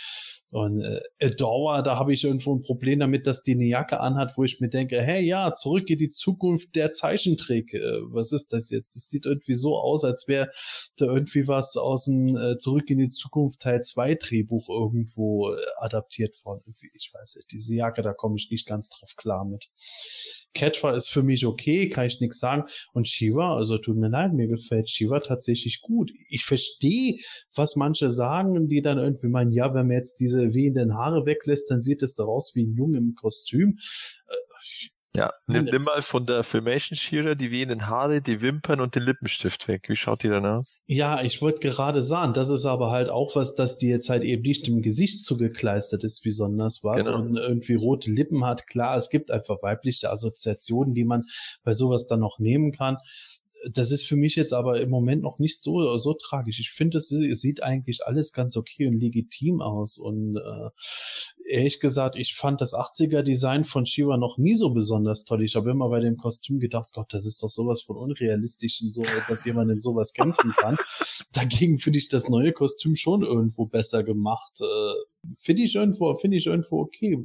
[0.51, 4.39] Und äh, Adora, da habe ich irgendwo ein Problem damit, dass die eine Jacke anhat,
[4.39, 7.75] wo ich mir denke, hey ja, zurück in die Zukunft der Zeichentrick.
[7.75, 8.97] Äh, was ist das jetzt?
[8.97, 10.51] Das sieht irgendwie so aus, als wäre
[10.97, 15.59] da irgendwie was aus dem äh, Zurück in die Zukunft Teil 2 Drehbuch irgendwo äh,
[15.81, 16.63] adaptiert worden.
[16.65, 19.69] Irgendwie, ich weiß nicht, diese Jacke, da komme ich nicht ganz drauf klar mit.
[20.59, 22.65] Catcher ist für mich okay, kann ich nichts sagen.
[22.93, 26.11] Und Shiva, also tut mir leid, mir gefällt Shiva tatsächlich gut.
[26.29, 27.21] Ich verstehe,
[27.55, 31.71] was manche sagen, die dann irgendwie meinen, ja, wenn man jetzt diese wehenden Haare weglässt,
[31.71, 33.79] dann sieht es daraus wie ein Junge im Kostüm.
[35.17, 39.03] Ja, nimm, nimm mal von der Filmation Shearer die wehenden Haare, die Wimpern und den
[39.03, 39.89] Lippenstift weg.
[39.89, 40.83] Wie schaut die dann aus?
[40.87, 44.23] Ja, ich wollte gerade sagen, das ist aber halt auch was, dass die jetzt halt
[44.23, 47.19] eben nicht im Gesicht zugekleistert ist, wie besonders was genau.
[47.19, 48.67] und irgendwie rote Lippen hat.
[48.67, 51.25] Klar, es gibt einfach weibliche Assoziationen, die man
[51.65, 52.99] bei sowas dann noch nehmen kann
[53.71, 56.61] das ist für mich jetzt aber im Moment noch nicht so, so tragisch.
[56.61, 59.99] Ich finde, es, es sieht eigentlich alles ganz okay und legitim aus.
[59.99, 60.71] Und äh,
[61.49, 65.43] ehrlich gesagt, ich fand das 80er-Design von Shiva noch nie so besonders toll.
[65.43, 68.93] Ich habe immer bei dem Kostüm gedacht, Gott, das ist doch sowas von unrealistisch, und
[68.93, 70.77] so, dass jemand in sowas kämpfen kann.
[71.33, 74.53] Dagegen finde ich das neue Kostüm schon irgendwo besser gemacht.
[74.61, 77.25] Äh, finde ich irgendwo, finde ich irgendwo okay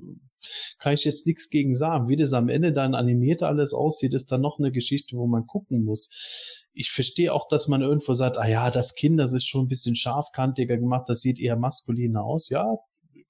[0.80, 2.10] kann ich jetzt nichts gegen sagen.
[2.10, 5.48] Wie das am Ende dann animiert alles aussieht, ist dann noch eine Geschichte, wo man
[5.48, 6.10] gucken muss.
[6.74, 9.70] Ich verstehe auch, dass man irgendwo sagt, ah ja, das Kind, das ist schon ein
[9.70, 12.50] bisschen scharfkantiger gemacht, das sieht eher maskuliner aus.
[12.50, 12.78] Ja,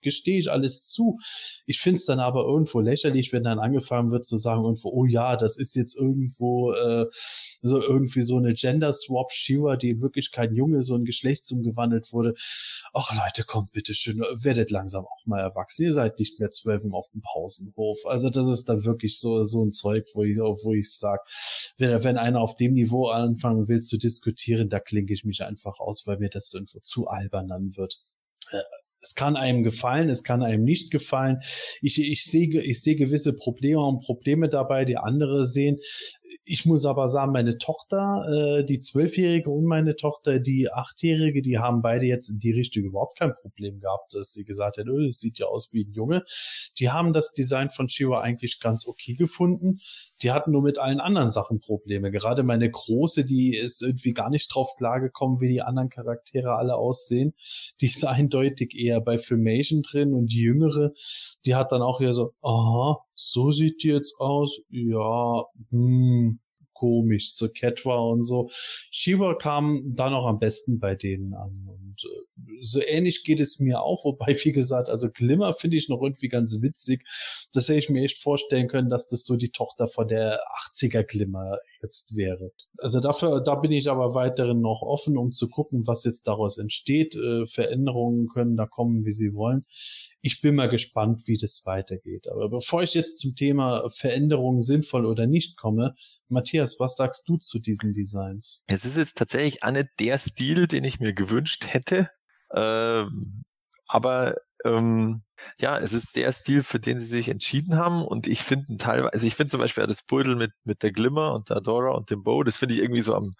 [0.03, 1.17] gestehe ich alles zu.
[1.65, 5.05] Ich finde es dann aber irgendwo lächerlich, wenn dann angefangen wird zu sagen, irgendwo, oh
[5.05, 7.07] ja, das ist jetzt irgendwo äh,
[7.61, 12.35] so irgendwie so eine Gender-Swap Shiva, die in Wirklichkeit Junge, so ein Geschlecht umgewandelt wurde.
[12.93, 15.84] Ach Leute, kommt bitte schön, werdet langsam auch mal erwachsen.
[15.84, 17.97] Ihr seid nicht mehr zwölf auf dem Pausenhof.
[18.05, 21.21] Also das ist dann wirklich so, so ein Zeug, wo ich, wo ich sag,
[21.77, 25.80] wenn, wenn einer auf dem Niveau anfangen will zu diskutieren, da klinke ich mich einfach
[25.80, 27.99] aus, weil mir das irgendwo zu albern dann wird.
[29.03, 31.41] Es kann einem gefallen, es kann einem nicht gefallen.
[31.81, 35.80] Ich, ich sehe ich sehe gewisse Probleme und Probleme dabei, die andere sehen.
[36.45, 41.57] Ich muss aber sagen, meine Tochter, äh, die Zwölfjährige und meine Tochter, die Achtjährige, die
[41.57, 44.99] haben beide jetzt in die Richtung überhaupt kein Problem gehabt, dass sie gesagt hat, oh,
[44.99, 46.26] das sieht ja aus wie ein Junge.
[46.80, 49.80] Die haben das Design von Shiva eigentlich ganz okay gefunden.
[50.22, 52.11] Die hatten nur mit allen anderen Sachen Probleme.
[52.11, 56.76] Gerade meine Große, die ist irgendwie gar nicht drauf klargekommen, wie die anderen Charaktere alle
[56.76, 57.34] aussehen.
[57.80, 60.91] Die ist eindeutig eher bei Filmation drin und die Jüngere,
[61.45, 62.99] die hat dann auch hier so, aha,
[63.32, 66.40] so sieht die jetzt aus, ja, hm,
[66.74, 68.50] komisch zur Cat war und so.
[68.91, 73.60] Shiva kam da noch am besten bei denen an und äh, so ähnlich geht es
[73.60, 77.03] mir auch, wobei, wie gesagt, also Glimmer finde ich noch irgendwie ganz witzig.
[77.53, 80.40] Das hätte ich mir echt vorstellen können, dass das so die Tochter von der
[80.74, 82.52] 80er Glimmer jetzt wäre.
[82.78, 86.57] Also dafür, da bin ich aber weiterhin noch offen, um zu gucken, was jetzt daraus
[86.57, 87.15] entsteht.
[87.15, 89.65] Äh, Veränderungen können da kommen, wie sie wollen
[90.26, 92.30] ich bin mal gespannt, wie das weitergeht.
[92.30, 95.95] Aber bevor ich jetzt zum Thema Veränderungen sinnvoll oder nicht komme,
[96.30, 98.64] Matthias, was sagst du zu diesen Designs?
[98.68, 102.10] Es ist jetzt tatsächlich eine der Stil, den ich mir gewünscht hätte.
[102.55, 103.43] Ähm,
[103.88, 104.35] aber
[104.65, 105.21] ähm,
[105.57, 108.05] ja, es ist der Stil, für den sie sich entschieden haben.
[108.05, 111.34] Und ich finde teilweise, also ich finde zum Beispiel das Beutel mit, mit der Glimmer
[111.34, 113.35] und der Dora und dem Bow, das finde ich irgendwie so am,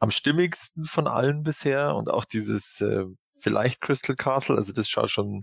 [0.00, 1.94] am stimmigsten von allen bisher.
[1.94, 3.04] Und auch dieses äh,
[3.40, 5.42] vielleicht Crystal Castle, also das schaut schon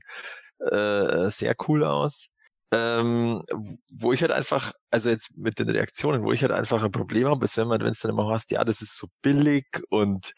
[0.59, 2.29] äh, sehr cool aus.
[2.73, 3.43] Ähm,
[3.91, 7.27] wo ich halt einfach, also jetzt mit den Reaktionen, wo ich halt einfach ein Problem
[7.27, 10.33] habe, ist, wenn man, wenn es dann immer hast, ja, das ist so billig und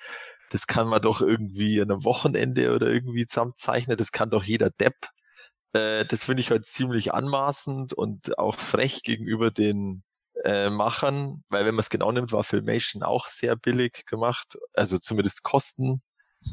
[0.49, 4.69] das kann man doch irgendwie an einem Wochenende oder irgendwie zusammenzeichnen, das kann doch jeder
[4.69, 5.07] Depp.
[5.73, 10.03] Äh, das finde ich halt ziemlich anmaßend und auch frech gegenüber den
[10.43, 14.97] äh, Machern, weil wenn man es genau nimmt, war Filmation auch sehr billig gemacht, also
[14.97, 16.01] zumindest Kosten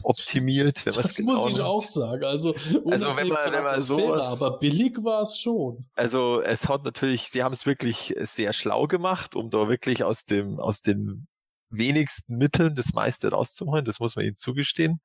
[0.03, 0.87] optimiert.
[0.87, 2.25] Wenn das genau muss ich auch sagen.
[2.25, 2.55] Also,
[2.87, 5.87] also wenn man, wenn man sowas, aber billig war es schon.
[5.95, 10.25] Also es hat natürlich, sie haben es wirklich sehr schlau gemacht, um da wirklich aus
[10.25, 11.27] dem, aus den
[11.73, 13.85] wenigsten Mitteln das meiste rauszuholen.
[13.85, 15.01] Das muss man ihnen zugestehen.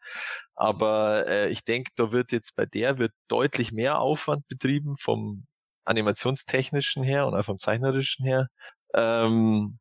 [0.55, 5.45] Aber äh, ich denke, da wird jetzt bei der wird deutlich mehr Aufwand betrieben vom
[5.85, 8.47] animationstechnischen her und auch vom zeichnerischen her.
[8.93, 9.79] Ähm,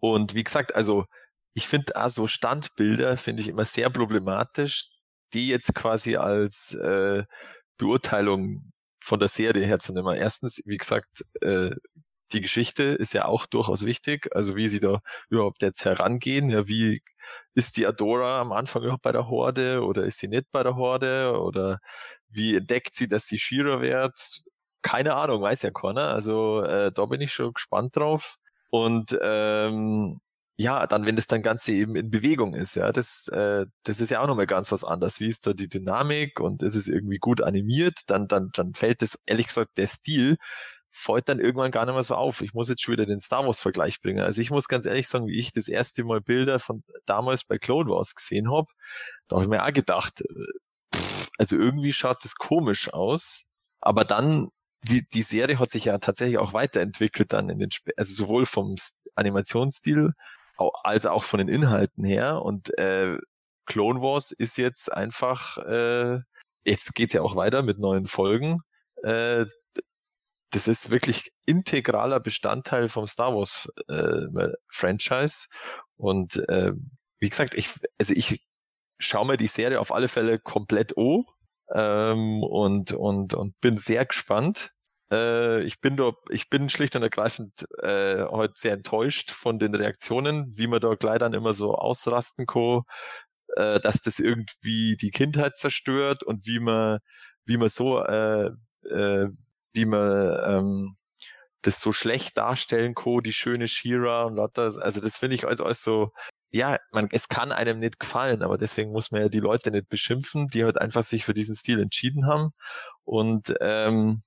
[0.00, 1.04] und wie gesagt, also
[1.54, 4.88] ich finde also Standbilder finde ich immer sehr problematisch,
[5.34, 7.24] die jetzt quasi als äh,
[7.78, 8.72] Beurteilung
[9.02, 10.16] von der Serie herzunehmen.
[10.16, 11.70] Erstens, wie gesagt, äh,
[12.32, 16.68] die Geschichte ist ja auch durchaus wichtig, also wie sie da überhaupt jetzt herangehen, ja,
[16.68, 17.02] wie
[17.54, 20.76] ist die Adora am Anfang überhaupt bei der Horde oder ist sie nicht bei der
[20.76, 21.80] Horde oder
[22.28, 24.42] wie entdeckt sie, dass sie Shira wird?
[24.82, 26.08] Keine Ahnung, weiß ja keiner.
[26.08, 28.36] Also äh, da bin ich schon gespannt drauf.
[28.70, 30.20] Und ähm,
[30.56, 34.10] ja, dann, wenn das dann Ganze eben in Bewegung ist, ja, das, äh, das ist
[34.10, 35.18] ja auch nochmal ganz was anderes.
[35.20, 39.02] Wie ist da die Dynamik und ist es irgendwie gut animiert, dann, dann, dann fällt
[39.02, 40.36] das, ehrlich gesagt, der Stil
[40.90, 42.40] fällt dann irgendwann gar nicht mehr so auf.
[42.40, 44.20] Ich muss jetzt schon wieder den Star Wars-Vergleich bringen.
[44.20, 47.58] Also ich muss ganz ehrlich sagen, wie ich das erste Mal Bilder von damals bei
[47.58, 48.66] Clone Wars gesehen habe,
[49.28, 53.46] da habe ich mir auch gedacht, äh, pff, also irgendwie schaut das komisch aus.
[53.80, 54.48] Aber dann,
[54.82, 58.76] wie die Serie hat sich ja tatsächlich auch weiterentwickelt dann in den, also sowohl vom
[59.14, 60.12] Animationsstil
[60.82, 62.42] als auch von den Inhalten her.
[62.42, 63.16] Und äh,
[63.66, 66.18] Clone Wars ist jetzt einfach, äh,
[66.64, 68.60] jetzt geht's ja auch weiter mit neuen Folgen.
[69.02, 69.46] Äh,
[70.50, 75.46] das ist wirklich integraler Bestandteil vom Star Wars äh, Franchise.
[75.96, 76.72] Und äh,
[77.18, 78.44] wie gesagt, ich, also ich
[78.98, 81.24] schaue mir die Serie auf alle Fälle komplett an
[81.72, 84.72] ähm, und, und, und bin sehr gespannt.
[85.10, 89.74] Äh, ich bin da, ich bin schlicht und ergreifend äh, heute sehr enttäuscht von den
[89.74, 92.82] Reaktionen, wie man da gleich dann immer so ausrasten kann,
[93.56, 96.98] äh, dass das irgendwie die Kindheit zerstört und wie man,
[97.44, 98.50] wie man so, äh,
[98.88, 99.28] äh,
[99.72, 100.96] wie man ähm,
[101.62, 105.60] das so schlecht darstellen kann, die schöne Shira und lauter, also das finde ich als
[105.60, 106.12] alles so,
[106.52, 109.88] ja, man, es kann einem nicht gefallen, aber deswegen muss man ja die Leute nicht
[109.88, 112.50] beschimpfen, die halt einfach sich für diesen Stil entschieden haben.
[113.04, 114.22] Und ähm,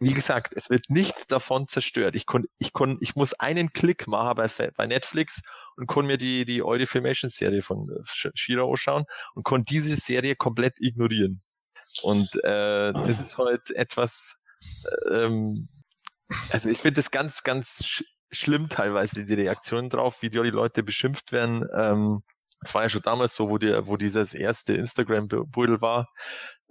[0.00, 2.14] wie gesagt, es wird nichts davon zerstört.
[2.14, 5.42] Ich kon, ich kon, ich muss einen Klick machen bei, bei Netflix
[5.76, 9.04] und kann mir die, die Audio Filmation Serie von äh, Shira schauen
[9.34, 11.42] und konnte diese Serie komplett ignorieren.
[12.02, 14.36] Und äh, das ist halt etwas,
[15.10, 15.68] ähm,
[16.50, 20.82] also ich finde das ganz, ganz sch schlimm teilweise, die Reaktionen drauf, wie die Leute
[20.82, 21.66] beschimpft werden.
[21.74, 22.20] Ähm,
[22.72, 26.08] war ja schon damals so, wo, die, wo dieses erste Instagram-Beutel war.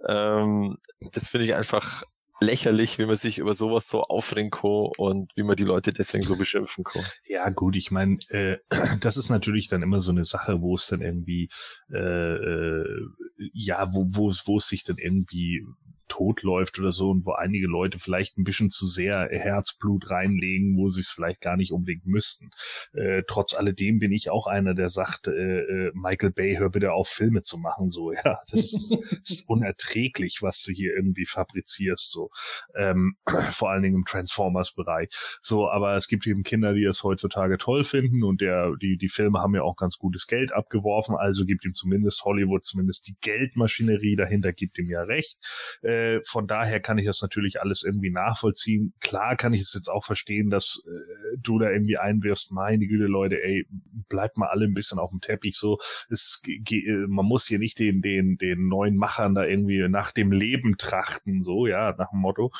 [0.06, 0.76] Ähm,
[1.12, 2.04] das finde ich einfach
[2.40, 6.24] lächerlich, wie man sich über sowas so aufregen kann und wie man die Leute deswegen
[6.24, 7.02] so beschimpfen kann.
[7.26, 8.58] Ja, gut, ich meine, äh,
[9.00, 11.48] das ist natürlich dann immer so eine Sache, wo es dann irgendwie,
[11.92, 13.10] äh, äh,
[13.52, 15.64] ja, wo, wo, wo es sich dann irgendwie
[16.08, 20.76] tot läuft oder so und wo einige Leute vielleicht ein bisschen zu sehr Herzblut reinlegen,
[20.76, 22.50] wo sie es vielleicht gar nicht unbedingt müssten.
[22.92, 26.92] Äh, trotz alledem bin ich auch einer, der sagt, äh, äh Michael Bay, hör bitte
[26.92, 27.90] auf, Filme zu machen.
[27.90, 32.10] So, ja, das ist, das ist unerträglich, was du hier irgendwie fabrizierst.
[32.10, 32.30] So,
[32.76, 33.16] ähm,
[33.52, 35.08] vor allen Dingen im Transformers-Bereich.
[35.40, 39.08] So, aber es gibt eben Kinder, die es heutzutage toll finden und der, die, die
[39.08, 43.16] Filme haben ja auch ganz gutes Geld abgeworfen, also gibt ihm zumindest Hollywood, zumindest die
[43.20, 45.38] Geldmaschinerie dahinter gibt ihm ja recht.
[45.82, 48.92] Äh, äh, von daher kann ich das natürlich alles irgendwie nachvollziehen.
[49.00, 53.04] Klar kann ich es jetzt auch verstehen, dass äh, du da irgendwie einwirfst, meine Güte,
[53.04, 53.66] Leute, ey,
[54.08, 55.56] bleibt mal alle ein bisschen auf dem Teppich.
[55.56, 60.12] So, es, äh, man muss hier nicht den, den, den neuen Machern da irgendwie nach
[60.12, 62.52] dem Leben trachten, so, ja, nach dem Motto.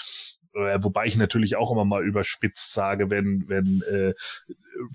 [0.58, 4.14] Äh, wobei ich natürlich auch immer mal überspitzt sage, wenn, wenn äh,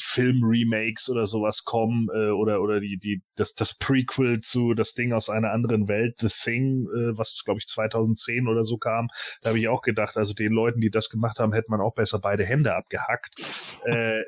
[0.01, 5.13] Film-Remakes oder sowas kommen äh, oder oder die die das das Prequel zu das Ding
[5.13, 9.07] aus einer anderen Welt The Thing äh, was glaube ich 2010 oder so kam
[9.41, 11.93] da habe ich auch gedacht also den Leuten die das gemacht haben hätte man auch
[11.95, 13.33] besser beide Hände abgehackt.
[13.85, 14.21] Äh,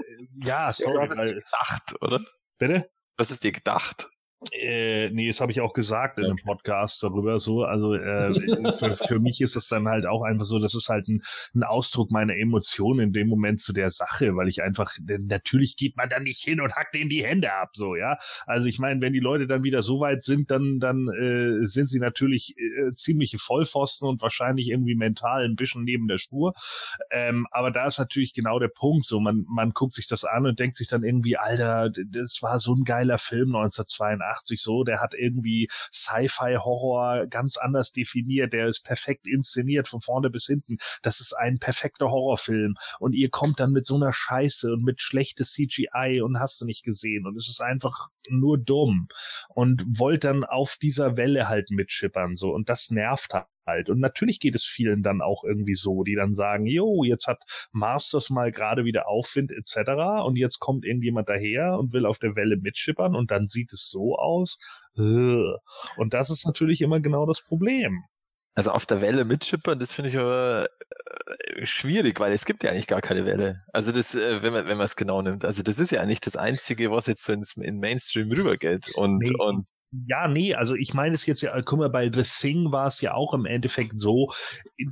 [0.44, 2.22] ja sorry ja, du hast es dir gedacht oder?
[2.57, 2.90] Bitte?
[3.18, 4.10] Was ist dir gedacht
[4.51, 7.39] äh, nee, das habe ich auch gesagt in einem Podcast darüber.
[7.39, 8.34] So, also äh,
[8.80, 11.22] für, für mich ist es dann halt auch einfach so, das ist halt ein,
[11.53, 15.97] ein Ausdruck meiner Emotionen in dem Moment zu der Sache, weil ich einfach, natürlich geht
[15.97, 18.17] man dann nicht hin und hackt denen die Hände ab, so, ja.
[18.45, 21.88] Also ich meine, wenn die Leute dann wieder so weit sind, dann, dann äh, sind
[21.88, 26.53] sie natürlich äh, ziemliche Vollpfosten und wahrscheinlich irgendwie mental ein bisschen neben der Spur.
[27.11, 29.05] Ähm, aber da ist natürlich genau der Punkt.
[29.05, 32.59] So, man, man guckt sich das an und denkt sich dann irgendwie, Alter, das war
[32.59, 38.68] so ein geiler Film 1982 1980 so, der hat irgendwie Sci-Fi-Horror ganz anders definiert, der
[38.68, 40.78] ist perfekt inszeniert von vorne bis hinten.
[41.02, 42.76] Das ist ein perfekter Horrorfilm.
[42.99, 46.66] Und ihr kommt dann mit so einer Scheiße und mit schlechtes CGI und hast du
[46.66, 47.26] nicht gesehen.
[47.26, 49.07] Und es ist einfach nur dumm
[49.49, 52.53] und wollt dann auf dieser Welle halt mitschippern so.
[52.53, 53.90] Und das nervt halt halt.
[53.90, 57.44] Und natürlich geht es vielen dann auch irgendwie so, die dann sagen, jo, jetzt hat
[57.72, 60.24] Masters mal gerade wieder Aufwind etc.
[60.26, 63.90] Und jetzt kommt irgendjemand daher und will auf der Welle mitschippern und dann sieht es
[63.90, 64.60] so aus.
[64.96, 68.04] Und das ist natürlich immer genau das Problem.
[68.58, 70.70] Also auf der Welle mitschippern, das finde ich aber
[71.58, 73.64] äh, schwierig, weil es gibt ja eigentlich gar keine Welle.
[73.74, 76.22] Also das, äh, wenn man wenn man es genau nimmt, also das ist ja eigentlich
[76.22, 78.96] das Einzige, was jetzt so ins in Mainstream rübergeht.
[78.96, 79.36] Und nee.
[79.38, 82.88] und ja, nee, also ich meine es jetzt ja, guck mal, bei The Thing war
[82.88, 84.32] es ja auch im Endeffekt so,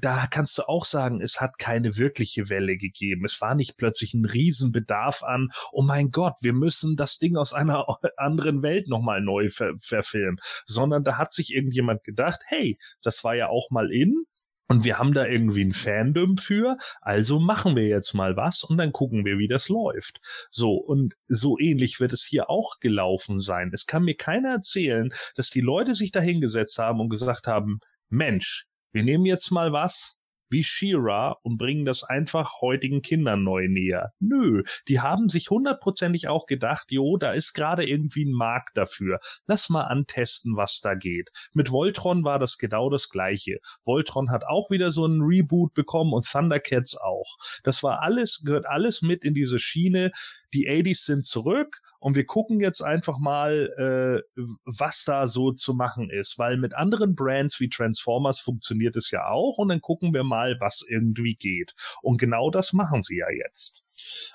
[0.01, 3.25] da kannst du auch sagen, es hat keine wirkliche Welle gegeben.
[3.25, 7.53] Es war nicht plötzlich ein Riesenbedarf an, oh mein Gott, wir müssen das Ding aus
[7.53, 7.85] einer
[8.17, 13.35] anderen Welt nochmal neu ver verfilmen, sondern da hat sich irgendjemand gedacht, hey, das war
[13.35, 14.25] ja auch mal in,
[14.73, 18.77] und wir haben da irgendwie ein Fandom für, also machen wir jetzt mal was und
[18.77, 20.19] dann gucken wir, wie das läuft.
[20.49, 23.69] So, und so ähnlich wird es hier auch gelaufen sein.
[23.71, 27.81] Es kann mir keiner erzählen, dass die Leute sich da hingesetzt haben und gesagt haben,
[28.09, 30.17] Mensch, wir nehmen jetzt mal was,
[30.53, 34.13] wie She-Ra und bringen das einfach heutigen Kindern neu näher.
[34.19, 39.19] Nö, die haben sich hundertprozentig auch gedacht, jo, da ist gerade irgendwie ein Markt dafür.
[39.47, 41.31] Lass mal antesten, was da geht.
[41.53, 43.57] Mit Voltron war das genau das gleiche.
[43.83, 47.35] Voltron hat auch wieder so einen Reboot bekommen und Thundercats auch.
[47.63, 50.11] Das war alles, gehört alles mit in diese Schiene.
[50.53, 55.73] Die 80s sind zurück und wir gucken jetzt einfach mal, äh, was da so zu
[55.73, 60.13] machen ist, weil mit anderen Brands wie Transformers funktioniert es ja auch und dann gucken
[60.13, 61.73] wir mal, was irgendwie geht.
[62.01, 63.83] Und genau das machen sie ja jetzt.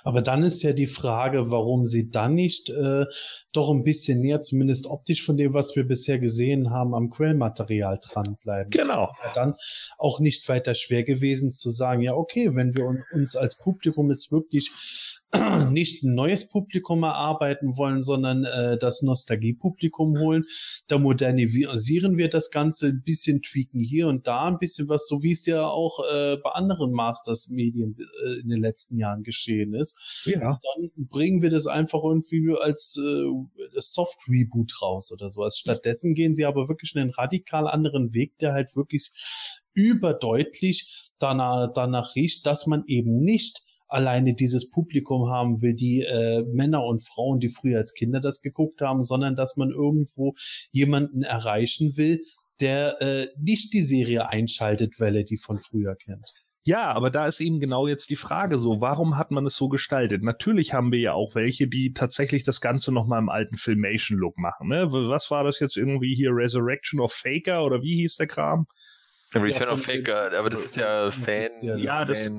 [0.03, 3.05] Aber dann ist ja die Frage, warum sie dann nicht äh,
[3.53, 7.99] doch ein bisschen näher, zumindest optisch von dem, was wir bisher gesehen haben, am Quellmaterial
[8.03, 8.71] dranbleiben.
[8.71, 9.13] Genau.
[9.23, 9.55] Ja dann
[9.99, 14.33] auch nicht weiter schwer gewesen zu sagen, ja okay, wenn wir uns als Publikum jetzt
[14.33, 14.71] wirklich
[15.71, 20.45] nicht ein neues Publikum erarbeiten wollen, sondern äh, das Nostalgie-Publikum holen.
[20.87, 25.23] Da modernisieren wir das Ganze ein bisschen, tweaken hier und da ein bisschen was, so
[25.23, 29.99] wie es ja auch äh, bei anderen Masters-Medien äh, in den letzten Jahren geschehen ist.
[30.25, 30.59] Ja.
[30.77, 35.59] Dann bringen wir das einfach irgendwie als äh, Soft-Reboot raus oder sowas.
[35.59, 39.13] Stattdessen gehen sie aber wirklich einen radikal anderen Weg, der halt wirklich
[39.75, 46.45] überdeutlich danach, danach riecht, dass man eben nicht alleine dieses Publikum haben will, die äh,
[46.53, 50.35] Männer und Frauen, die früher als Kinder das geguckt haben, sondern dass man irgendwo
[50.71, 52.23] jemanden erreichen will,
[52.61, 56.27] der äh, nicht die Serie einschaltet, weil er die von früher kennt.
[56.65, 59.69] Ja, aber da ist eben genau jetzt die Frage so, warum hat man es so
[59.69, 60.23] gestaltet?
[60.23, 64.69] Natürlich haben wir ja auch welche, die tatsächlich das Ganze nochmal im alten Filmation-Look machen.
[64.69, 64.93] Ne?
[64.93, 66.31] Was war das jetzt irgendwie hier?
[66.31, 68.67] Resurrection of Faker oder wie hieß der Kram?
[69.35, 71.51] Return ja, of Faker, aber das ist ja Fan.
[71.63, 72.31] Ja, das,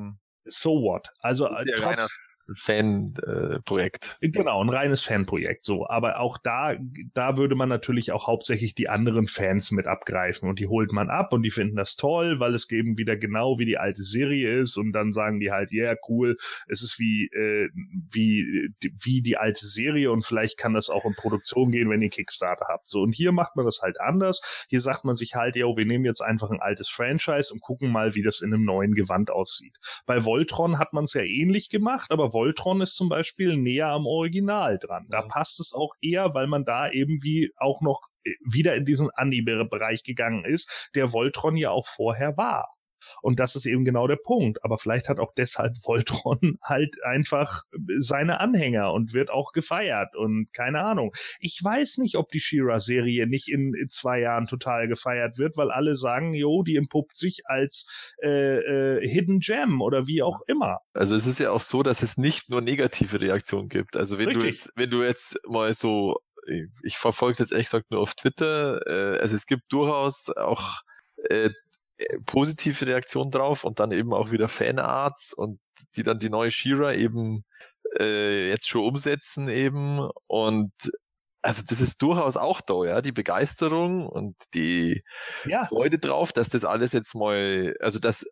[0.50, 1.08] so what?
[1.22, 1.48] Also
[1.78, 2.10] trotz,
[2.56, 4.18] Fanprojekt.
[4.22, 5.88] Äh, genau, ein reines Fanprojekt, so.
[5.88, 6.76] Aber auch da,
[7.14, 11.10] da würde man natürlich auch hauptsächlich die anderen Fans mit abgreifen und die holt man
[11.10, 14.60] ab und die finden das toll, weil es eben wieder genau wie die alte Serie
[14.62, 17.70] ist und dann sagen die halt, ja, yeah, cool, es ist wie, äh,
[18.12, 22.10] wie, wie die alte Serie und vielleicht kann das auch in Produktion gehen, wenn ihr
[22.10, 22.90] Kickstarter habt.
[22.90, 24.66] So, und hier macht man das halt anders.
[24.70, 27.92] Hier sagt man sich halt, ja, wir nehmen jetzt einfach ein altes Franchise und gucken
[27.92, 29.78] mal, wie das in einem neuen Gewand aussieht.
[30.06, 34.07] Bei Voltron hat man es ja ähnlich gemacht, aber Voltron ist zum Beispiel näher am
[34.07, 35.07] Original dran.
[35.10, 38.86] Da passt es auch eher, weil man da eben wie auch noch äh, wieder in
[38.86, 42.70] diesen Anime-Bereich gegangen ist, der Voltron ja auch vorher war.
[43.22, 44.64] Und das ist eben genau der Punkt.
[44.64, 47.64] Aber vielleicht hat auch deshalb Voltron halt einfach
[47.98, 51.14] seine Anhänger und wird auch gefeiert und keine Ahnung.
[51.40, 55.72] Ich weiß nicht, ob die Shira-Serie nicht in, in, zwei Jahren total gefeiert wird, weil
[55.72, 60.80] alle sagen, jo, die entpuppt sich als äh, äh, Hidden Gem oder wie auch immer.
[60.94, 63.98] Also es ist ja auch so, dass es nicht nur negative Reaktionen gibt.
[63.98, 64.44] Also wenn Richtig.
[64.44, 66.18] du jetzt, wenn du jetzt mal so
[66.84, 68.82] ich verfolge es jetzt ehrlich gesagt nur auf Twitter.
[68.88, 70.82] Äh, also es gibt durchaus auch
[71.30, 71.50] äh,
[72.26, 75.60] positive Reaktion drauf und dann eben auch wieder Fanarts und
[75.96, 77.44] die dann die neue Shira eben
[78.00, 80.72] äh, jetzt schon umsetzen eben und
[81.42, 85.04] also das ist durchaus auch da, ja, die Begeisterung und die
[85.46, 85.66] ja.
[85.66, 88.26] Freude drauf, dass das alles jetzt mal, also das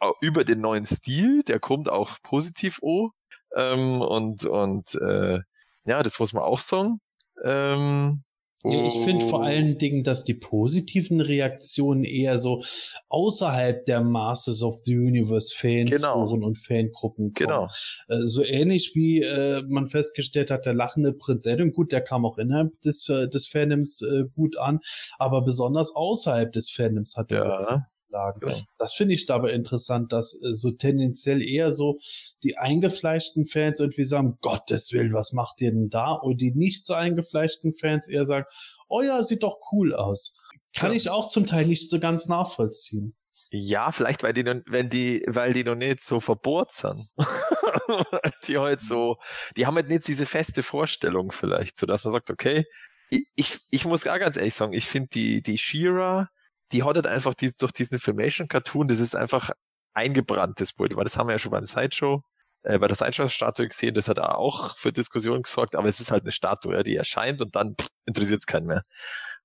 [0.00, 3.10] äh, über den neuen Stil, der kommt auch positiv oh
[3.54, 5.40] ähm, und und äh,
[5.84, 7.00] ja, das muss man auch sagen.
[7.44, 8.24] Ähm,
[8.64, 12.64] ich finde vor allen Dingen, dass die positiven Reaktionen eher so
[13.08, 16.28] außerhalb der Masters of the Universe Fanforen genau.
[16.28, 17.34] und Fangruppen kommen.
[17.34, 17.68] Genau.
[18.08, 22.26] Äh, so ähnlich wie äh, man festgestellt hat, der lachende Prinz Adam, gut, der kam
[22.26, 24.80] auch innerhalb des, äh, des Fandoms äh, gut an,
[25.18, 28.48] aber besonders außerhalb des Fandoms hat er ja lagen.
[28.48, 28.56] Ja.
[28.78, 31.98] Das finde ich dabei interessant, dass äh, so tendenziell eher so
[32.42, 36.12] die eingefleischten Fans irgendwie sagen, Gottes Willen, was macht ihr denn da?
[36.12, 38.46] Und die nicht so eingefleischten Fans eher sagen,
[38.88, 40.36] oh ja, sieht doch cool aus.
[40.74, 40.96] Kann ja.
[40.96, 43.14] ich auch zum Teil nicht so ganz nachvollziehen.
[43.50, 47.08] Ja, vielleicht, weil die, noch, wenn die, weil die noch nicht so verbohrt sind.
[48.46, 49.16] die halt so,
[49.56, 52.66] die haben halt nicht diese feste Vorstellung vielleicht, so dass man sagt, okay,
[53.10, 56.28] ich, ich, ich muss gar ganz ehrlich sagen, ich finde die, die Shira,
[56.72, 59.50] die hat halt einfach dies, durch diesen Filmation-Cartoon, das ist einfach
[59.94, 62.22] eingebranntes Bild, weil das haben wir ja schon beim Sideshow,
[62.62, 66.22] äh, bei der Sideshow-Statue gesehen, das hat auch für Diskussionen gesorgt, aber es ist halt
[66.22, 67.76] eine Statue, ja, die erscheint und dann
[68.06, 68.82] interessiert es keinen mehr.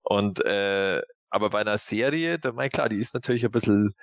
[0.04, 3.95] Und äh, aber bei einer Serie, da mein klar, die ist natürlich ein bisschen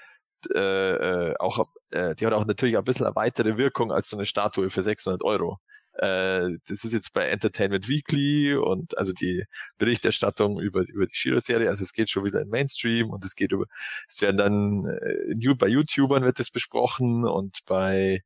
[0.54, 4.16] äh, äh, auch, äh, die hat auch natürlich ein bisschen eine weitere Wirkung als so
[4.16, 5.58] eine Statue für 600 Euro.
[5.94, 9.44] Äh, das ist jetzt bei Entertainment Weekly und also die
[9.78, 11.68] Berichterstattung über, über die Shiro-Serie.
[11.68, 13.66] Also es geht schon wieder in Mainstream und es geht über,
[14.08, 18.22] es werden dann äh, bei YouTubern wird das besprochen und bei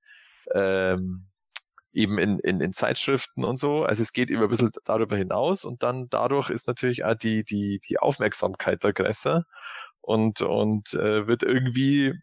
[0.55, 1.27] ähm,
[1.95, 3.85] eben in, in, in Zeitschriften und so.
[3.85, 7.45] Also es geht immer ein bisschen darüber hinaus und dann dadurch ist natürlich auch die,
[7.45, 9.45] die, die Aufmerksamkeit da größer
[10.01, 12.15] und, und äh, wird irgendwie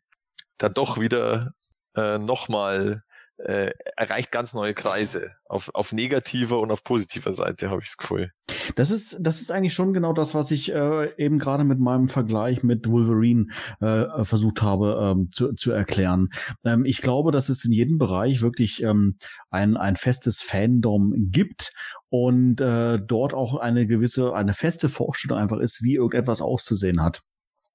[0.57, 1.53] dann doch wieder
[1.95, 3.03] äh, nochmal
[3.38, 5.32] äh, erreicht ganz neue Kreise.
[5.45, 8.32] Auf, auf negativer und auf positiver Seite habe ich das Gefühl.
[8.76, 12.08] Das ist, das ist eigentlich schon genau das, was ich äh, eben gerade mit meinem
[12.08, 13.48] Vergleich mit Wolverine
[13.80, 16.30] äh, versucht habe ähm, zu, zu erklären.
[16.64, 19.18] Ähm, ich glaube, dass es in jedem Bereich wirklich ähm,
[19.49, 21.74] ein, ein festes Fandom gibt
[22.10, 27.22] und äh, dort auch eine gewisse, eine feste Vorstellung einfach ist, wie irgendetwas auszusehen hat.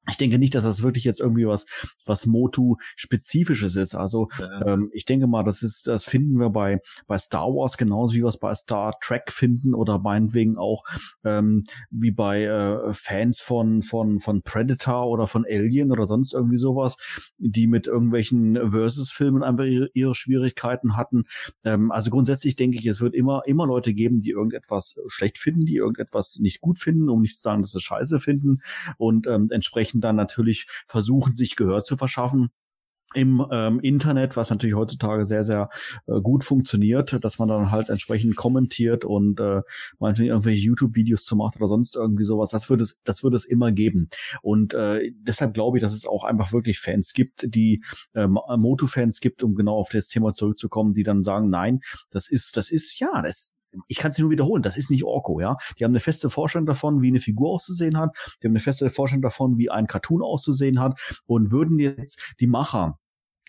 [0.08, 1.66] Ich denke nicht, dass das wirklich jetzt irgendwie was,
[2.04, 3.94] was Motu-spezifisches ist.
[3.94, 4.66] Also ja.
[4.66, 8.22] ähm, ich denke mal, das ist, das finden wir bei bei Star Wars genauso wie
[8.22, 10.84] wir es bei Star Trek finden oder meinetwegen auch
[11.24, 16.56] ähm, wie bei äh, Fans von von von Predator oder von Alien oder sonst irgendwie
[16.56, 16.96] sowas,
[17.38, 21.24] die mit irgendwelchen Versus-Filmen einfach ihre, ihre Schwierigkeiten hatten.
[21.64, 25.64] Ähm, also grundsätzlich denke ich, es wird immer immer Leute geben, die irgendetwas schlecht finden,
[25.64, 28.60] die irgendetwas nicht gut finden, um nicht zu sagen, dass sie Scheiße finden
[28.98, 32.50] und ähm, entsprechend dementsprechend dann natürlich versuchen, sich Gehör zu verschaffen
[33.14, 35.70] im ähm, Internet, was natürlich heutzutage sehr, sehr
[36.06, 39.62] äh, gut funktioniert, dass man dann halt entsprechend kommentiert und äh,
[40.00, 42.50] meinetwegen irgendwelche YouTube-Videos zu macht oder sonst irgendwie sowas.
[42.50, 44.10] Das wird es, das wird es immer geben.
[44.42, 47.82] Und äh, deshalb glaube ich, dass es auch einfach wirklich Fans gibt, die
[48.14, 52.56] ähm, Moto-Fans gibt, um genau auf das Thema zurückzukommen, die dann sagen, nein, das ist,
[52.56, 53.52] das ist, ja, das
[53.88, 55.56] ich kann es nur wiederholen, das ist nicht Orko, ja.
[55.78, 58.10] Die haben eine feste Vorstellung davon, wie eine Figur auszusehen hat.
[58.42, 60.98] Die haben eine feste Vorstellung davon, wie ein Cartoon auszusehen hat.
[61.26, 62.98] Und würden jetzt die Macher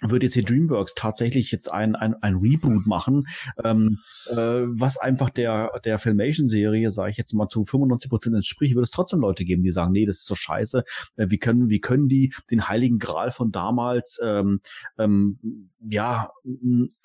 [0.02, 3.28] wird jetzt hier DreamWorks tatsächlich jetzt ein, ein, ein Reboot machen,
[3.64, 8.76] ähm, äh, was einfach der, der Filmation-Serie, sage ich jetzt mal, zu 95 Prozent entspricht,
[8.76, 10.84] wird es trotzdem Leute geben, die sagen, nee, das ist so scheiße,
[11.16, 14.60] äh, wie können, wie können die den heiligen Gral von damals ähm,
[15.00, 16.30] ähm, ja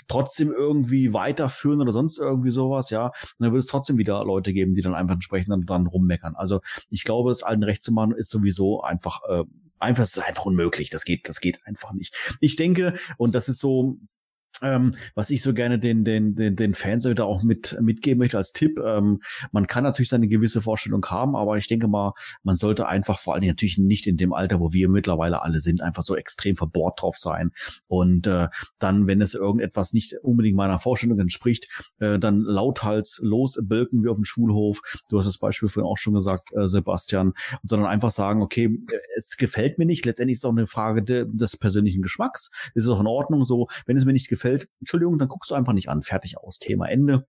[0.08, 4.52] trotzdem irgendwie weiterführen oder sonst irgendwie sowas, ja, und dann wird es trotzdem wieder Leute
[4.52, 6.34] geben, die dann einfach entsprechend dann, dann rummeckern.
[6.36, 6.60] Also
[6.90, 9.44] ich glaube, es allen recht zu machen, ist sowieso einfach äh,
[9.82, 10.90] einfach, es ist einfach unmöglich.
[10.90, 12.14] Das geht, das geht einfach nicht.
[12.40, 13.98] Ich denke, und das ist so,
[14.62, 18.38] ähm, was ich so gerne den, den, den, den Fans wieder auch mit, mitgeben möchte
[18.38, 18.78] als Tipp.
[18.78, 23.18] Ähm, man kann natürlich seine gewisse Vorstellung haben, aber ich denke mal, man sollte einfach
[23.18, 26.16] vor allen Dingen natürlich nicht in dem Alter, wo wir mittlerweile alle sind, einfach so
[26.16, 27.52] extrem verbohrt drauf sein.
[27.88, 31.68] Und äh, dann, wenn es irgendetwas nicht unbedingt meiner Vorstellung entspricht,
[32.00, 34.80] äh, dann lauthals los bilken wir auf dem Schulhof.
[35.08, 37.32] Du hast das Beispiel vorhin auch schon gesagt, äh, Sebastian,
[37.62, 38.78] sondern einfach sagen, okay,
[39.16, 40.04] es gefällt mir nicht.
[40.04, 42.50] Letztendlich ist es auch eine Frage de, des persönlichen Geschmacks.
[42.74, 43.68] Es ist auch in Ordnung so.
[43.86, 46.02] Wenn es mir nicht gefällt, gefällt, Entschuldigung, dann guckst du einfach nicht an.
[46.02, 46.58] Fertig aus.
[46.58, 47.26] Thema Ende.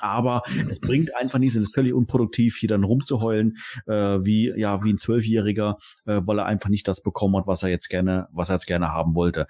[0.00, 4.82] Aber es bringt einfach nichts, es ist völlig unproduktiv, hier dann rumzuheulen, äh, wie, ja,
[4.82, 5.76] wie ein Zwölfjähriger,
[6.06, 8.66] äh, weil er einfach nicht das bekommen hat, was er jetzt gerne, was er jetzt
[8.66, 9.46] gerne haben wollte.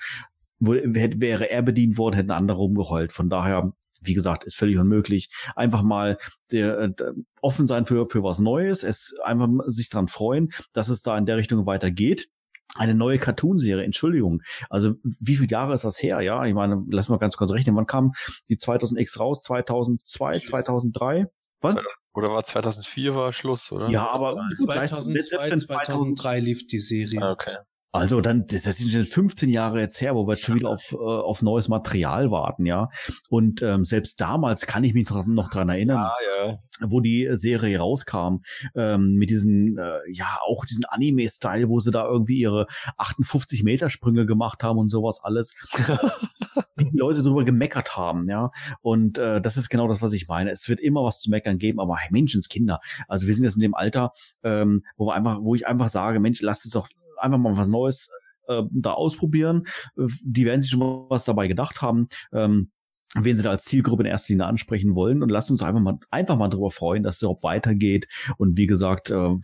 [0.58, 3.12] Wäre er bedient worden, hätten andere rumgeheult.
[3.12, 5.30] Von daher, wie gesagt, ist völlig unmöglich.
[5.56, 6.18] Einfach mal
[6.52, 10.88] der, der, äh, offen sein für, für was Neues, es einfach sich dran freuen, dass
[10.88, 12.28] es da in der Richtung weitergeht
[12.74, 14.42] eine neue Cartoonserie, Entschuldigung.
[14.68, 16.20] Also wie viele Jahre ist das her?
[16.20, 17.76] Ja, ich meine, lass mal ganz kurz rechnen.
[17.76, 18.12] Wann kam
[18.48, 19.42] die 2000X raus?
[19.42, 21.26] 2002, 2003?
[21.60, 21.76] Was?
[22.12, 23.88] Oder war 2004 war Schluss, oder?
[23.88, 27.20] Ja, aber 2002, 2003 lief die Serie.
[27.22, 27.56] Ah, okay.
[27.94, 30.96] Also dann, das sind schon 15 Jahre jetzt her, wo wir schon wieder auf, äh,
[30.96, 32.88] auf neues Material warten, ja.
[33.30, 36.58] Und ähm, selbst damals kann ich mich noch, noch dran erinnern, Ah, ja.
[36.80, 38.38] wo die Serie rauskam,
[38.74, 42.66] ähm, mit diesem, äh, ja, auch diesen Anime-Style, wo sie da irgendwie ihre
[42.96, 45.54] 58 Meter Sprünge gemacht haben und sowas alles.
[46.76, 48.50] wie die Leute drüber gemeckert haben, ja.
[48.80, 50.50] Und äh, das ist genau das, was ich meine.
[50.50, 52.80] Es wird immer was zu meckern geben, aber hey, Menschenskinder.
[53.06, 54.10] Also wir sind jetzt in dem Alter,
[54.42, 57.68] ähm, wo wir einfach, wo ich einfach sage, Mensch, lasst es doch einfach mal was
[57.68, 58.10] Neues
[58.48, 59.66] äh, da ausprobieren.
[59.96, 62.08] Äh, Die werden sich schon was dabei gedacht haben.
[62.32, 62.70] Ähm,
[63.16, 65.98] wen sie da als Zielgruppe in erster Linie ansprechen wollen und lasst uns einfach mal
[66.10, 69.38] einfach mal darüber freuen, dass es überhaupt weitergeht und wie gesagt, äh, äh,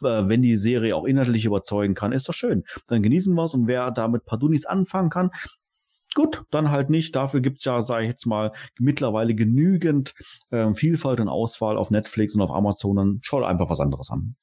[0.00, 2.64] wenn die Serie auch inhaltlich überzeugen kann, ist doch schön.
[2.88, 5.30] Dann genießen wir es und wer damit Pardunis anfangen kann,
[6.14, 7.14] gut, dann halt nicht.
[7.14, 10.14] Dafür gibt's ja, sage ich jetzt mal, mittlerweile genügend
[10.50, 12.96] äh, Vielfalt und Auswahl auf Netflix und auf Amazon.
[12.96, 14.34] Dann schau einfach was anderes an.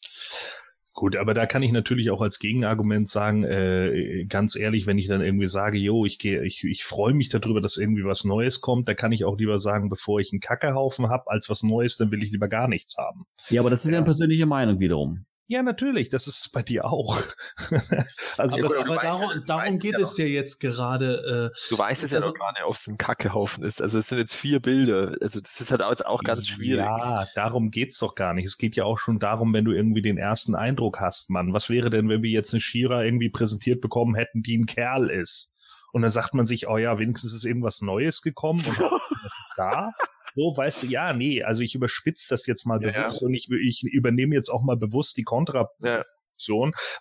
[0.98, 5.08] Gut, aber da kann ich natürlich auch als Gegenargument sagen, äh, ganz ehrlich, wenn ich
[5.08, 8.62] dann irgendwie sage, jo, ich gehe, ich, ich freue mich darüber, dass irgendwie was Neues
[8.62, 11.98] kommt, da kann ich auch lieber sagen, bevor ich einen Kackehaufen hab, als was Neues,
[11.98, 13.28] dann will ich lieber gar nichts haben.
[13.50, 15.28] Ja, aber das ist ja, eine persönliche Meinung wiederum.
[15.50, 17.18] Ja, natürlich, das ist bei dir auch.
[18.38, 20.60] also Ja, das gut, ist aber Aber weißt darum, darum geht ja es ja jetzt
[20.60, 21.52] gerade.
[21.56, 23.82] Äh, Du weißt es ja Also- noch gar nicht, ob es ein Kackehaufen ist.
[23.82, 25.14] Also es sind jetzt vier Bilder.
[25.22, 26.86] Also das ist halt auch, ganz schwierig.
[26.86, 28.46] Ja, darum geht's doch gar nicht.
[28.46, 31.54] Es geht ja auch schon darum, wenn du irgendwie den ersten Eindruck hast, Mann.
[31.54, 35.10] Was wäre denn, wenn wir jetzt eine Shira irgendwie präsentiert bekommen hätten, die ein Kerl
[35.10, 35.54] ist?
[35.94, 39.42] Und dann sagt man sich, oh ja, wenigstens ist irgendwas Neues gekommen und was ist
[39.56, 39.92] da?
[40.38, 43.08] So, weißt du, ja, nee, also ich überspitze das jetzt mal Ja, ja.
[43.08, 46.06] bewusst und ich, ich übernehme jetzt auch mal bewusst die Kontra, Ja.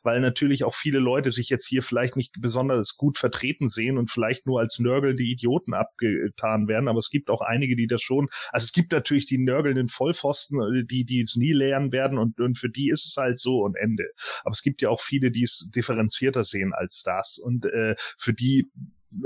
[0.02, 4.10] Weil natürlich auch viele Leute sich jetzt hier vielleicht nicht besonders gut vertreten sehen und
[4.10, 8.28] vielleicht nur als nörgelnde Idioten abgetan werden, aber es gibt auch einige, die das schon,
[8.52, 12.40] also es gibt natürlich die nörgelnden Vollpfosten, äh, die, die es nie lernen werden und,
[12.40, 14.06] und für die ist es halt so und Ende.
[14.44, 18.32] Aber es gibt ja auch viele, die es differenzierter sehen als das und äh, für
[18.32, 18.70] die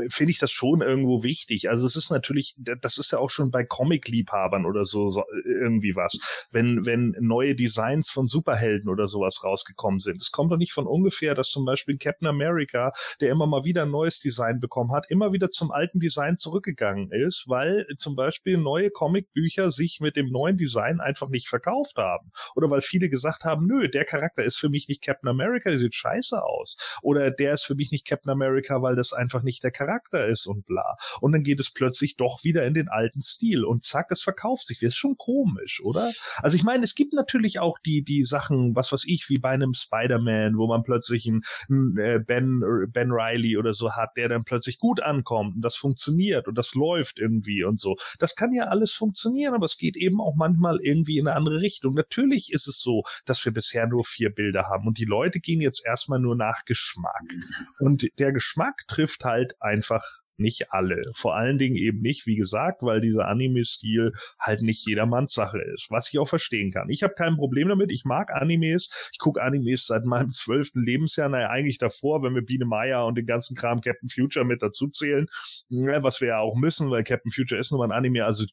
[0.08, 1.68] finde ich das schon irgendwo wichtig.
[1.68, 5.96] Also es ist natürlich, das ist ja auch schon bei Comic-Liebhabern oder so, so irgendwie
[5.96, 6.46] was.
[6.50, 10.20] Wenn, wenn neue Designs von Superhelden oder sowas rausgekommen sind.
[10.20, 13.82] Es kommt doch nicht von ungefähr, dass zum Beispiel Captain America, der immer mal wieder
[13.82, 18.58] ein neues Design bekommen hat, immer wieder zum alten Design zurückgegangen ist, weil zum Beispiel
[18.58, 22.30] neue Comicbücher sich mit dem neuen Design einfach nicht verkauft haben.
[22.54, 25.78] Oder weil viele gesagt haben, nö, der Charakter ist für mich nicht Captain America, der
[25.78, 26.76] sieht scheiße aus.
[27.02, 30.46] Oder der ist für mich nicht Captain America, weil das einfach nicht der Charakter ist
[30.46, 30.96] und bla.
[31.20, 34.66] Und dann geht es plötzlich doch wieder in den alten Stil und zack, es verkauft
[34.66, 34.78] sich.
[34.80, 36.12] Das ist schon komisch, oder?
[36.36, 39.50] Also ich meine, es gibt natürlich auch die, die Sachen, was weiß ich, wie bei
[39.50, 44.28] einem Spider-Man, wo man plötzlich einen, einen äh, Ben, Ben Riley oder so hat, der
[44.28, 47.96] dann plötzlich gut ankommt und das funktioniert und das läuft irgendwie und so.
[48.18, 51.60] Das kann ja alles funktionieren, aber es geht eben auch manchmal irgendwie in eine andere
[51.60, 51.94] Richtung.
[51.94, 55.60] Natürlich ist es so, dass wir bisher nur vier Bilder haben und die Leute gehen
[55.60, 57.34] jetzt erstmal nur nach Geschmack.
[57.78, 61.02] Und der Geschmack trifft halt einfach nicht alle.
[61.14, 65.86] Vor allen Dingen eben nicht, wie gesagt, weil dieser Anime-Stil halt nicht jedermanns Sache ist,
[65.90, 66.90] was ich auch verstehen kann.
[66.90, 71.28] Ich habe kein Problem damit, ich mag Animes, ich gucke Animes seit meinem zwölften Lebensjahr,
[71.28, 74.88] naja, eigentlich davor, wenn wir Biene Maya und den ganzen Kram Captain Future mit dazu
[74.88, 75.26] zählen,
[75.68, 78.44] was wir ja auch müssen, weil Captain Future ist mal ein Anime, also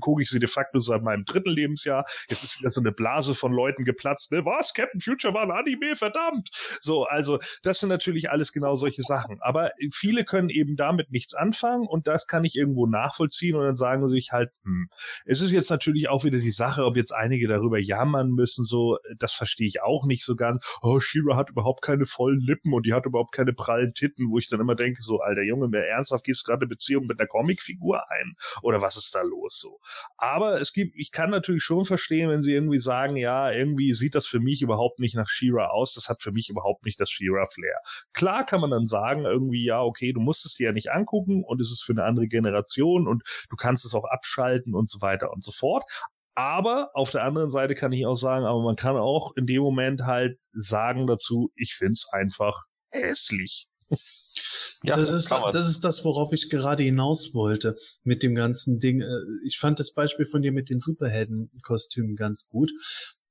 [0.00, 2.06] gucke ich sie de facto seit meinem dritten Lebensjahr.
[2.28, 4.44] Jetzt ist wieder so eine Blase von Leuten geplatzt, ne?
[4.44, 4.72] Was?
[4.72, 6.48] Captain Future war ein Anime, verdammt!
[6.80, 9.38] So, also das sind natürlich alles genau solche Sachen.
[9.40, 13.76] Aber viele können eben damit nichts anfangen und das kann ich irgendwo nachvollziehen und dann
[13.76, 14.88] sagen sie sich halt, hm.
[15.26, 18.98] Es ist jetzt natürlich auch wieder die Sache, ob jetzt einige darüber jammern müssen, so,
[19.18, 20.64] das verstehe ich auch nicht so ganz.
[20.80, 24.38] Oh, Shira hat überhaupt keine vollen Lippen und die hat überhaupt keine prallen Titten, wo
[24.38, 27.18] ich dann immer denke, so, alter Junge, mehr ernsthaft gehst du gerade eine Beziehung mit
[27.18, 28.34] einer Comicfigur ein?
[28.62, 29.80] Oder was ist da los so?
[30.16, 34.14] Aber es gibt, ich kann natürlich schon verstehen, wenn sie irgendwie sagen, ja, irgendwie sieht
[34.14, 37.10] das für mich überhaupt nicht nach Shira aus, das hat für mich überhaupt nicht das
[37.10, 37.80] Shira-Flair.
[38.12, 41.07] Klar kann man dann sagen, irgendwie, ja, okay, du musst es dir ja nicht angucken
[41.12, 45.00] und es ist für eine andere Generation und du kannst es auch abschalten und so
[45.00, 45.84] weiter und so fort.
[46.34, 49.60] Aber auf der anderen Seite kann ich auch sagen, aber man kann auch in dem
[49.60, 53.68] Moment halt sagen dazu, ich find's einfach hässlich.
[54.84, 59.00] Ja, das ist, das ist das, worauf ich gerade hinaus wollte mit dem ganzen Ding.
[59.00, 59.08] Äh,
[59.44, 62.70] ich fand das Beispiel von dir mit den Superheldenkostümen ganz gut.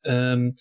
[0.04, 0.58] Ähm,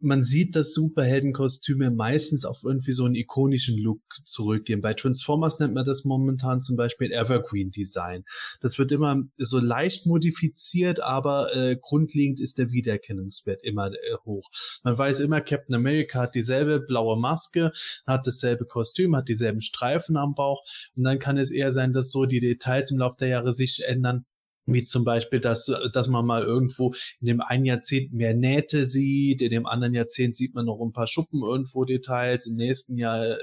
[0.00, 4.80] man sieht, dass Superheldenkostüme meistens auf irgendwie so einen ikonischen Look zurückgehen.
[4.80, 8.24] Bei Transformers nennt man das momentan zum Beispiel Evergreen Design.
[8.60, 14.48] Das wird immer so leicht modifiziert, aber äh, grundlegend ist der Wiedererkennungswert immer äh, hoch.
[14.82, 17.72] Man weiß immer, Captain America hat dieselbe blaue Maske,
[18.06, 20.64] hat dasselbe Kostüm, hat dieselben Streifen am Bauch
[20.96, 23.82] und dann kann es eher sein, dass so die Details im Laufe der Jahre sich
[23.84, 24.24] ändern
[24.72, 29.42] wie zum Beispiel, dass, dass man mal irgendwo in dem einen Jahrzehnt mehr Nähte sieht,
[29.42, 33.24] in dem anderen Jahrzehnt sieht man noch ein paar Schuppen irgendwo Details, im nächsten Jahr,
[33.24, 33.36] äh,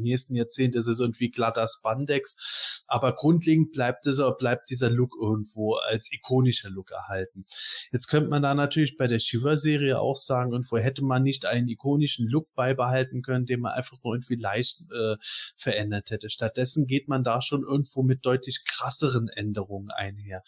[0.00, 5.74] nächsten Jahrzehnt ist es irgendwie glatter Spandex, aber grundlegend bleibt dieser, bleibt dieser Look irgendwo
[5.74, 7.44] als ikonischer Look erhalten.
[7.90, 11.68] Jetzt könnte man da natürlich bei der Shiva-Serie auch sagen, irgendwo hätte man nicht einen
[11.68, 15.16] ikonischen Look beibehalten können, den man einfach nur irgendwie leicht äh,
[15.56, 16.30] verändert hätte.
[16.30, 20.42] Stattdessen geht man da schon irgendwo mit deutlich krasseren Änderungen einher.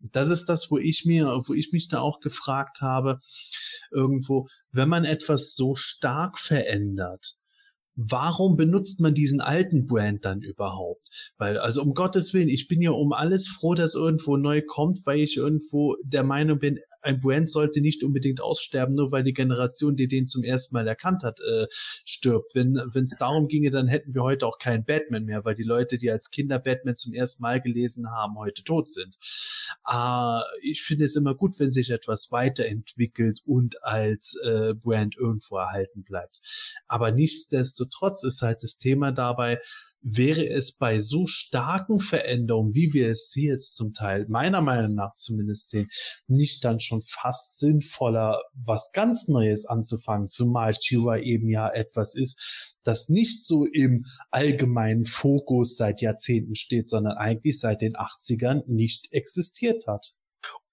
[0.00, 3.20] Das ist das, wo ich mir, wo ich mich da auch gefragt habe,
[3.90, 7.34] irgendwo, wenn man etwas so stark verändert,
[8.08, 11.08] warum benutzt man diesen alten Brand dann überhaupt?
[11.36, 15.04] Weil, also um Gottes Willen, ich bin ja um alles froh, dass irgendwo neu kommt,
[15.04, 19.32] weil ich irgendwo der Meinung bin, ein Brand sollte nicht unbedingt aussterben, nur weil die
[19.32, 21.66] Generation, die den zum ersten Mal erkannt hat, äh,
[22.04, 22.54] stirbt.
[22.54, 25.98] Wenn es darum ginge, dann hätten wir heute auch keinen Batman mehr, weil die Leute,
[25.98, 29.16] die als Kinder Batman zum ersten Mal gelesen haben, heute tot sind.
[29.86, 35.56] Äh, ich finde es immer gut, wenn sich etwas weiterentwickelt und als äh, Brand irgendwo
[35.56, 36.40] erhalten bleibt.
[36.86, 39.60] Aber nichtsdestotrotz ist halt das Thema dabei,
[40.02, 44.94] wäre es bei so starken Veränderungen, wie wir es hier jetzt zum Teil, meiner Meinung
[44.94, 45.90] nach zumindest sehen,
[46.26, 52.40] nicht dann schon fast sinnvoller, was ganz Neues anzufangen, zumal Chihuahua eben ja etwas ist,
[52.82, 59.08] das nicht so im allgemeinen Fokus seit Jahrzehnten steht, sondern eigentlich seit den 80ern nicht
[59.12, 60.14] existiert hat.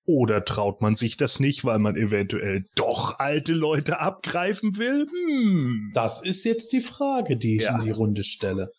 [0.05, 5.05] Oder traut man sich das nicht, weil man eventuell doch alte Leute abgreifen will?
[5.05, 5.91] Hm.
[5.93, 7.77] Das ist jetzt die Frage, die ich ja.
[7.77, 8.71] in die Runde stelle.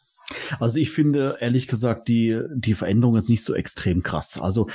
[0.61, 4.39] Also ich finde ehrlich gesagt die die Veränderung ist nicht so extrem krass.
[4.41, 4.69] Also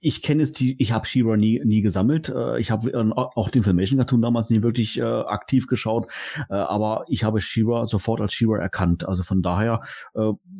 [0.00, 2.28] ich kenne es die ich habe She-Ra nie nie gesammelt.
[2.28, 6.10] Äh, ich habe äh, auch den Filmation Cartoon damals nie wirklich äh, aktiv geschaut,
[6.48, 9.06] aber ich habe She-Ra sofort als She-Ra erkannt.
[9.06, 9.82] Also von daher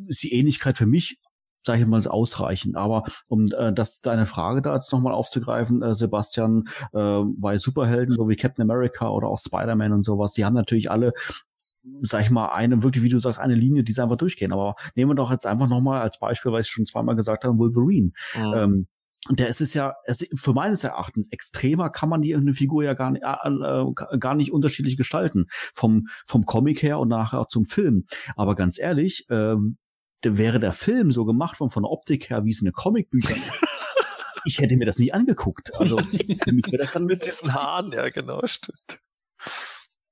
[0.07, 1.19] ist die Ähnlichkeit für mich
[1.65, 2.75] sage ich mal, ausreichend.
[2.75, 8.15] Aber um äh, das deine Frage da jetzt nochmal aufzugreifen, äh, Sebastian, äh, bei Superhelden,
[8.15, 11.13] so wie Captain America oder auch Spider-Man und sowas, die haben natürlich alle
[12.01, 14.53] sag ich mal, eine, wirklich, wie du sagst, eine Linie, die sie einfach durchgehen.
[14.53, 17.57] Aber nehmen wir doch jetzt einfach nochmal als Beispiel, weil ich schon zweimal gesagt habe,
[17.57, 18.11] Wolverine.
[18.35, 18.53] Mhm.
[18.53, 18.87] Ähm,
[19.29, 22.93] der ist es ja, es, für meines Erachtens, extremer kann man die eine Figur ja
[22.93, 25.47] gar nicht, äh, gar nicht unterschiedlich gestalten.
[25.73, 28.05] Vom, vom Comic her und nachher zum Film.
[28.35, 29.77] Aber ganz ehrlich, ähm,
[30.23, 33.35] wäre der Film so gemacht worden von der Optik her, wie es eine Comicbücher
[34.45, 35.73] ich hätte mir das nicht angeguckt.
[35.75, 35.97] Also,
[36.69, 39.01] für das dann mit diesen Haaren, ja, genau, stimmt.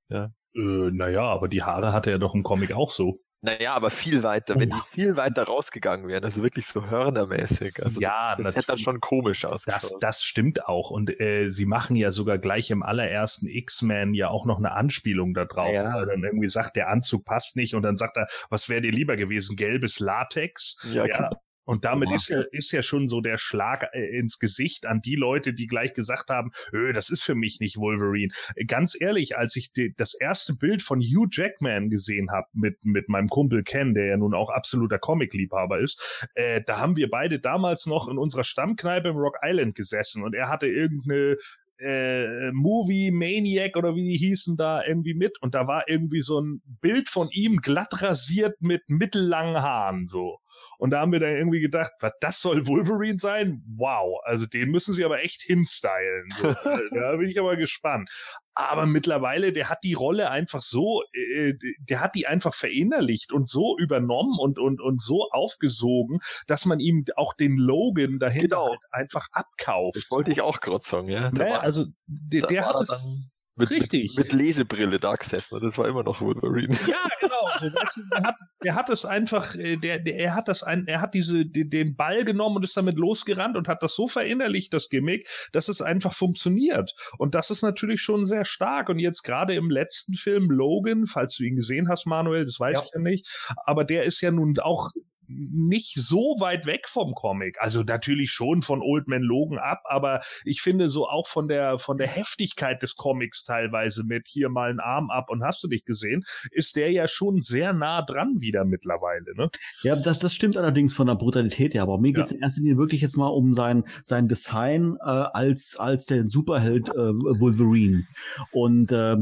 [0.08, 0.32] Ja.
[0.54, 3.20] Äh, naja, aber die Haare hatte er doch im Comic auch so.
[3.40, 7.80] Naja, aber viel weiter, wenn die viel weiter rausgegangen wären, also wirklich so hörnermäßig.
[7.80, 9.78] Also ja, das, das hätte dann schon komisch ausgesehen.
[10.00, 10.90] Das, das stimmt auch.
[10.90, 15.34] Und äh, sie machen ja sogar gleich im allerersten X-Men ja auch noch eine Anspielung
[15.34, 15.72] da drauf.
[15.72, 15.94] Ja.
[15.94, 18.90] Weil dann irgendwie sagt, der Anzug passt nicht und dann sagt er, was wäre dir
[18.90, 19.54] lieber gewesen?
[19.54, 20.76] Gelbes Latex?
[20.92, 21.30] Ja, ja.
[21.68, 25.16] Und damit ist ja, ist ja schon so der Schlag äh, ins Gesicht an die
[25.16, 28.32] Leute, die gleich gesagt haben, öh, das ist für mich nicht Wolverine.
[28.66, 33.10] Ganz ehrlich, als ich die, das erste Bild von Hugh Jackman gesehen habe mit, mit
[33.10, 37.38] meinem Kumpel Ken, der ja nun auch absoluter Comic-Liebhaber ist, äh, da haben wir beide
[37.38, 41.36] damals noch in unserer Stammkneipe im Rock Island gesessen und er hatte irgendeine
[41.80, 46.40] äh, Movie Maniac oder wie die hießen da irgendwie mit und da war irgendwie so
[46.40, 50.38] ein Bild von ihm glatt rasiert mit mittellangen Haaren so.
[50.78, 53.62] Und da haben wir dann irgendwie gedacht, was das soll Wolverine sein?
[53.76, 56.28] Wow, also den müssen sie aber echt hinstylen.
[56.36, 56.52] So.
[56.94, 58.10] da bin ich aber gespannt.
[58.54, 61.54] Aber mittlerweile, der hat die Rolle einfach so, äh,
[61.88, 66.80] der hat die einfach verinnerlicht und so übernommen und und und so aufgesogen, dass man
[66.80, 68.68] ihm auch den Logan dahinter Genau.
[68.70, 69.96] halt einfach abkauft.
[69.96, 71.30] Das wollte ich auch gerade sagen, ja.
[71.30, 73.20] Naja, war- also der, der hat es
[73.54, 74.14] mit, richtig.
[74.16, 76.76] Mit, mit Lesebrille da gesessen das war immer noch Wolverine.
[76.86, 77.27] Ja, genau.
[77.60, 80.62] So, weißt du, der, hat, der hat es einfach, äh, der, der, er hat das
[80.62, 83.94] ein, er hat diese, die, den Ball genommen und ist damit losgerannt und hat das
[83.94, 86.94] so verinnerlicht, das Gimmick, dass es einfach funktioniert.
[87.18, 88.88] Und das ist natürlich schon sehr stark.
[88.88, 92.76] Und jetzt gerade im letzten Film Logan, falls du ihn gesehen hast, Manuel, das weiß
[92.76, 92.82] Ja.
[92.84, 93.26] ich ja nicht,
[93.64, 94.90] aber der ist ja nun auch
[95.28, 97.56] nicht so weit weg vom Comic.
[97.60, 101.78] Also natürlich schon von Old Man Logan ab, aber ich finde so auch von der
[101.78, 105.68] von der Heftigkeit des Comics teilweise mit hier mal einen Arm ab und hast du
[105.68, 109.50] dich gesehen, ist der ja schon sehr nah dran wieder mittlerweile, ne?
[109.82, 112.18] Ja, das, das stimmt allerdings von der Brutalität her, aber mir Ja.
[112.20, 116.28] geht's in erster Linie wirklich jetzt mal um sein, sein Design äh, als, als der
[116.28, 118.04] Superheld äh, Wolverine.
[118.52, 119.16] Und äh,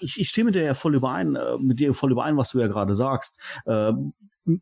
[0.00, 2.66] ich, ich stimme dir ja voll überein, äh, mit dir voll überein, was du ja
[2.66, 3.38] gerade sagst.
[3.66, 3.92] Äh,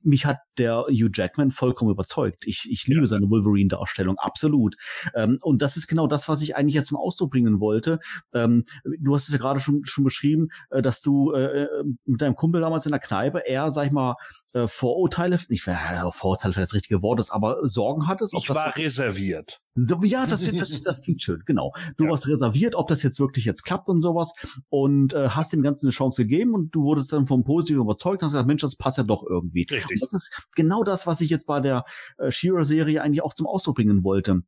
[0.03, 2.47] mich hat der Hugh Jackman vollkommen überzeugt.
[2.47, 4.77] Ich, ich liebe seine Wolverine-Darstellung, absolut.
[5.15, 7.99] Ähm, und das ist genau das, was ich eigentlich jetzt zum Ausdruck bringen wollte.
[8.35, 8.65] Ähm,
[8.99, 12.37] du hast es ja gerade schon, schon beschrieben, äh, dass du äh, äh, mit deinem
[12.37, 14.15] Kumpel damals in der Kneipe eher, sag ich mal,
[14.53, 15.77] äh, Vorurteile, nicht äh,
[16.13, 18.35] Vorurteile vielleicht das richtige Wort ist, aber Sorgen hattest.
[18.35, 19.61] ob Ich das war reserviert.
[19.75, 21.73] so, ja, das, das, das klingt schön, genau.
[21.99, 22.11] Du Ja.
[22.11, 24.33] warst reserviert, ob das jetzt wirklich jetzt klappt und sowas
[24.71, 28.23] und äh, hast dem Ganzen eine Chance gegeben und du wurdest dann vom Positiven überzeugt
[28.23, 29.67] und hast gesagt, Mensch, das passt ja doch irgendwie.
[29.71, 30.01] Und Richtig.
[30.01, 31.85] das ist genau das, was ich jetzt bei der
[32.19, 34.43] äh, She-Ra-Serie eigentlich auch zum Ausdruck bringen wollte.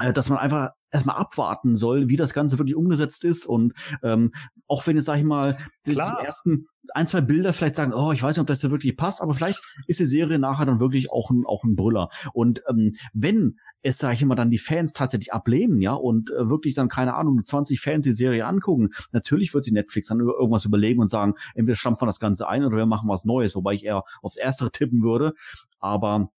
[0.00, 4.32] Äh, dass man einfach erstmal abwarten soll, wie das Ganze wirklich umgesetzt ist und ähm,
[4.66, 5.56] auch wenn jetzt, sag ich mal,
[5.86, 6.20] die, die Klar.
[6.24, 9.22] ersten ein, zwei Bilder vielleicht sagen, oh, ich weiß nicht, ob das da wirklich passt,
[9.22, 12.08] aber vielleicht ist die Serie nachher dann wirklich auch ein, auch ein Brüller.
[12.32, 16.48] Und ähm, wenn es, sag ich immer, dann die Fans tatsächlich ablehnen, ja, und äh,
[16.50, 20.34] wirklich dann, keine Ahnung, 20 Fans die Serie angucken, natürlich wird sich Netflix dann über
[20.34, 23.54] irgendwas überlegen und sagen, entweder stampfen wir das Ganze ein oder wir machen was Neues,
[23.54, 25.34] wobei ich eher aufs Erstere tippen würde.
[25.78, 26.30] Aber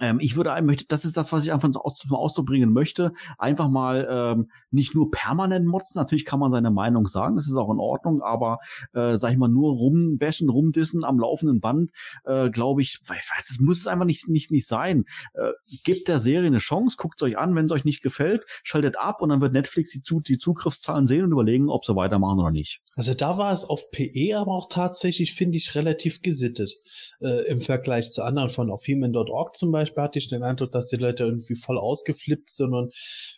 [0.00, 3.12] ähm, ich würde möchte, das ist das, was ich einfach aus, zum Ausdruck bringen möchte.
[3.38, 5.98] Einfach mal ähm, nicht nur permanent motzen.
[5.98, 8.58] Natürlich kann man seine Meinung sagen, das ist auch in Ordnung, aber
[8.94, 11.90] äh, sag ich mal, nur rumbashen, rumdissen am laufenden Band,
[12.24, 15.04] äh, glaube ich, weiß, weiß, das muss es einfach nicht, nicht, nicht sein.
[15.34, 15.52] Äh,
[15.84, 18.98] gebt der Serie eine Chance, guckt es euch an, wenn es euch nicht gefällt, schaltet
[18.98, 22.50] ab und dann wird Netflix die, die Zugriffszahlen sehen und überlegen, ob sie weitermachen oder
[22.50, 22.80] nicht.
[22.94, 26.72] Also da war es auf PE aber auch tatsächlich, finde ich, relativ gesittet.
[27.20, 30.88] Äh, Im Vergleich zu anderen von auf He-Man.org zum Beispiel hatte ich den Eindruck, dass
[30.88, 32.94] die Leute irgendwie voll ausgeflippt sind und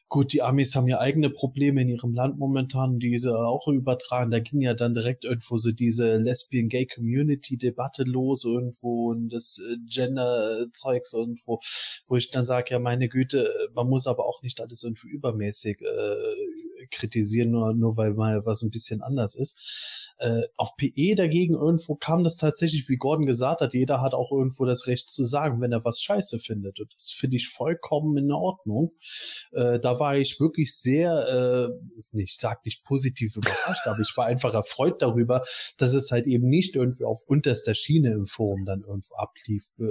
[0.09, 4.31] gut, die Amis haben ja eigene Probleme in ihrem Land momentan, die sie auch übertragen.
[4.31, 11.15] Da ging ja dann direkt irgendwo so diese Lesbian-Gay-Community-Debatte los irgendwo und das äh, Gender-Zeugs
[11.15, 11.61] irgendwo,
[12.07, 15.81] wo ich dann sage, ja meine Güte, man muss aber auch nicht alles irgendwie übermäßig
[15.81, 19.61] äh, kritisieren, nur, nur weil mal was ein bisschen anders ist.
[20.19, 24.31] Äh, auf PE dagegen irgendwo kam das tatsächlich, wie Gordon gesagt hat, jeder hat auch
[24.31, 26.79] irgendwo das Recht zu sagen, wenn er was scheiße findet.
[26.79, 28.93] Und das finde ich vollkommen in Ordnung.
[29.51, 31.73] Äh, da war ich wirklich sehr,
[32.13, 35.43] äh, ich sag nicht positiv überrascht, aber ich war einfach erfreut darüber,
[35.79, 39.65] dass es halt eben nicht irgendwie auf unterster Schiene im Forum dann irgendwo ablief.
[39.79, 39.87] Äh,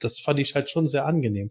[0.00, 1.50] das fand ich halt schon sehr angenehm.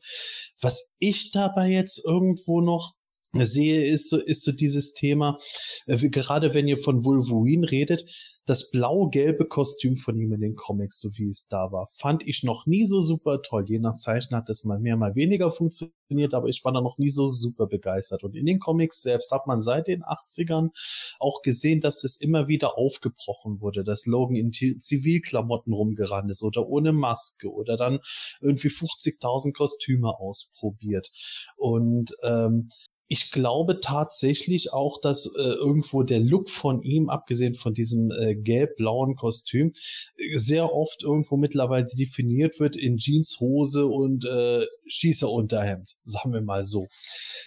[0.60, 2.94] Was ich dabei jetzt irgendwo noch
[3.34, 5.38] sehe, ist so, ist so dieses Thema,
[5.86, 8.06] äh, gerade wenn ihr von Wolverine redet,
[8.46, 12.42] das blau-gelbe Kostüm von ihm in den Comics, so wie es da war, fand ich
[12.44, 13.66] noch nie so super toll.
[13.68, 16.98] Je nach Zeichen hat es mal mehr, mal weniger funktioniert, aber ich war da noch
[16.98, 18.24] nie so super begeistert.
[18.24, 20.72] Und in den Comics selbst hat man seit den 80ern
[21.20, 26.68] auch gesehen, dass es immer wieder aufgebrochen wurde, dass Logan in Zivilklamotten rumgerannt ist oder
[26.68, 28.00] ohne Maske oder dann
[28.42, 31.12] irgendwie 50.000 Kostüme ausprobiert.
[31.58, 32.70] Und ähm,
[33.12, 38.36] ich glaube tatsächlich auch, dass äh, irgendwo der Look von ihm, abgesehen von diesem äh,
[38.36, 39.74] gelb-blauen Kostüm,
[40.16, 46.64] äh, sehr oft irgendwo mittlerweile definiert wird in Jeanshose und äh, Schießerunterhemd, sagen wir mal
[46.64, 46.88] so.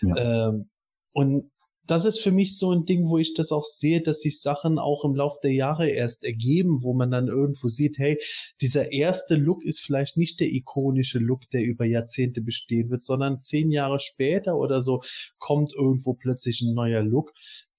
[0.02, 0.48] Ja.
[0.48, 0.68] Ähm,
[1.12, 1.50] und
[1.86, 4.78] das ist für mich so ein Ding, wo ich das auch sehe, dass sich Sachen
[4.78, 8.18] auch im Laufe der Jahre erst ergeben, wo man dann irgendwo sieht, hey,
[8.60, 13.40] dieser erste Look ist vielleicht nicht der ikonische Look, der über Jahrzehnte bestehen wird, sondern
[13.40, 15.02] zehn Jahre später oder so
[15.38, 17.32] kommt irgendwo plötzlich ein neuer Look,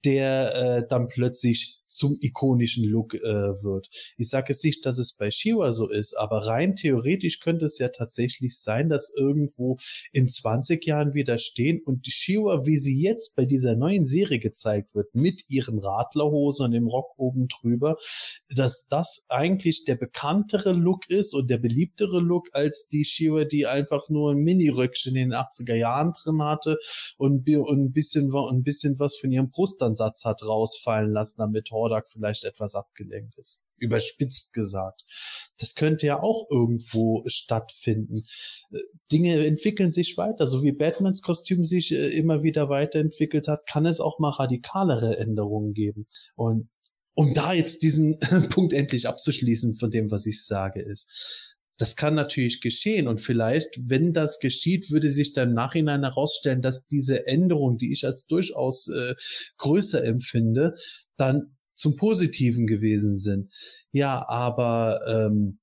[0.05, 3.89] der äh, dann plötzlich zum ikonischen Look äh, wird.
[4.17, 7.77] Ich sage jetzt nicht, dass es bei Shiva so ist, aber rein theoretisch könnte es
[7.79, 9.77] ja tatsächlich sein, dass irgendwo
[10.11, 14.39] in 20 Jahren wieder stehen und die Shiva, wie sie jetzt bei dieser neuen Serie
[14.39, 17.97] gezeigt wird, mit ihren Radlerhosen und dem Rock oben drüber,
[18.49, 23.65] dass das eigentlich der bekanntere Look ist und der beliebtere Look als die Shiva, die
[23.65, 26.77] einfach nur ein Mini-Röckchen in den 80er Jahren drin hatte
[27.17, 29.51] und, und ein bisschen, ein bisschen was von ihrem
[29.95, 33.63] Brustansatz hat rausfallen lassen, damit Hordak vielleicht etwas abgelenkt ist.
[33.77, 35.03] Überspitzt gesagt.
[35.59, 38.25] Das könnte ja auch irgendwo stattfinden.
[38.71, 38.79] Äh,
[39.11, 40.45] Dinge entwickeln sich weiter.
[40.45, 45.17] So wie Batmans Kostüm sich äh, immer wieder weiterentwickelt hat, kann es auch mal radikalere
[45.17, 46.07] Änderungen geben.
[46.35, 46.69] Und
[47.13, 51.09] um da jetzt diesen Punkt endlich abzuschließen von dem, was ich sage, ist,
[51.77, 56.61] das kann natürlich geschehen und vielleicht, wenn das geschieht, würde sich dann im Nachhinein herausstellen,
[56.61, 59.15] dass diese Änderung, die ich als durchaus äh,
[59.57, 60.75] größer empfinde,
[61.17, 63.51] dann zum Positiven gewesen sind.
[63.91, 65.59] Ja, aber ähm,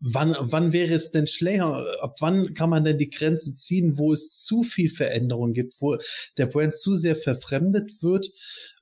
[0.00, 1.84] wann, wann wäre es denn schlechter?
[2.02, 5.96] Ab wann kann man denn die Grenze ziehen, wo es zu viel Veränderung gibt, wo
[6.38, 8.26] der Brand zu sehr verfremdet wird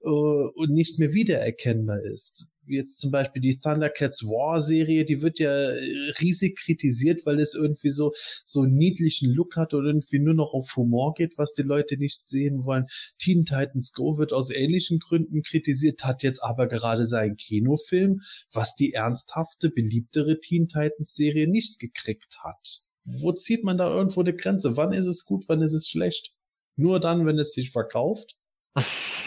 [0.02, 2.50] äh, und nicht mehr wiedererkennbar ist?
[2.70, 7.54] Jetzt zum Beispiel die Thundercats War Serie, die wird ja äh, riesig kritisiert, weil es
[7.54, 8.12] irgendwie so,
[8.44, 12.28] so niedlichen Look hat und irgendwie nur noch auf Humor geht, was die Leute nicht
[12.28, 12.86] sehen wollen.
[13.18, 18.20] Teen Titans Go wird aus ähnlichen Gründen kritisiert, hat jetzt aber gerade seinen Kinofilm,
[18.52, 22.84] was die ernsthafte, beliebtere Teen Titans Serie nicht gekriegt hat.
[23.20, 24.76] Wo zieht man da irgendwo eine Grenze?
[24.76, 26.32] Wann ist es gut, wann ist es schlecht?
[26.76, 28.36] Nur dann, wenn es sich verkauft?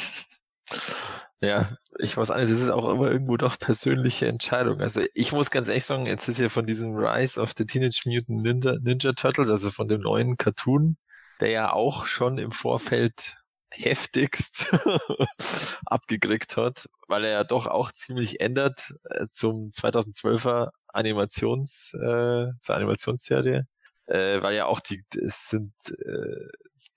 [1.44, 4.80] Ja, ich weiß nicht, das ist auch immer irgendwo doch persönliche Entscheidung.
[4.80, 8.04] Also ich muss ganz ehrlich sagen, jetzt ist ja von diesem Rise of the Teenage
[8.06, 10.96] Mutant Ninja, Ninja Turtles, also von dem neuen Cartoon,
[11.42, 13.36] der ja auch schon im Vorfeld
[13.72, 14.68] heftigst
[15.86, 22.76] abgekriegt hat, weil er ja doch auch ziemlich ändert äh, zum 2012er Animations, äh, zur
[22.76, 23.66] Animationsserie,
[24.06, 25.74] äh, weil ja auch die, es sind
[26.06, 26.48] äh,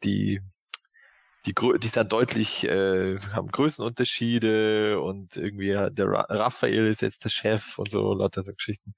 [0.05, 0.41] die
[1.47, 7.79] die, die sind deutlich, äh, haben Größenunterschiede und irgendwie der Raphael ist jetzt der Chef
[7.79, 8.95] und so, lauter so Geschichten.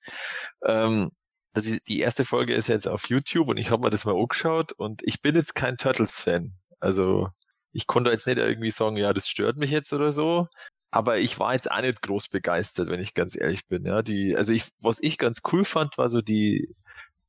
[0.65, 1.11] Ähm,
[1.53, 4.73] also die erste Folge ist jetzt auf YouTube und ich habe mir das mal angeschaut
[4.73, 6.55] und ich bin jetzt kein Turtles-Fan.
[6.81, 7.29] Also
[7.73, 10.49] ich konnte jetzt nicht irgendwie sagen, ja, das stört mich jetzt oder so.
[10.91, 13.85] Aber ich war jetzt auch nicht groß begeistert, wenn ich ganz ehrlich bin.
[13.85, 16.75] Ja, die, also ich, was ich ganz cool fand, war so die,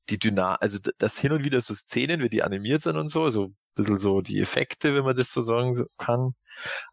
[0.10, 3.24] die Dyna, also das hin und wieder so Szenen, wie die animiert sind und so,
[3.24, 6.36] also bisschen so die Effekte, wenn man das so sagen kann.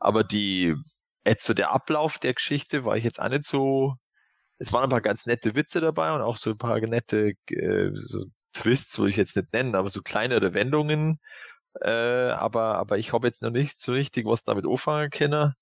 [0.00, 0.74] Aber die,
[1.26, 3.96] jetzt so der Ablauf der Geschichte war ich jetzt auch nicht so,
[4.58, 7.90] es waren ein paar ganz nette Witze dabei und auch so ein paar nette äh,
[7.94, 11.20] so Twists, würde ich jetzt nicht nennen, aber so kleinere Wendungen.
[11.82, 15.54] Äh, aber, aber ich habe jetzt noch nicht so richtig was damit anfangen können.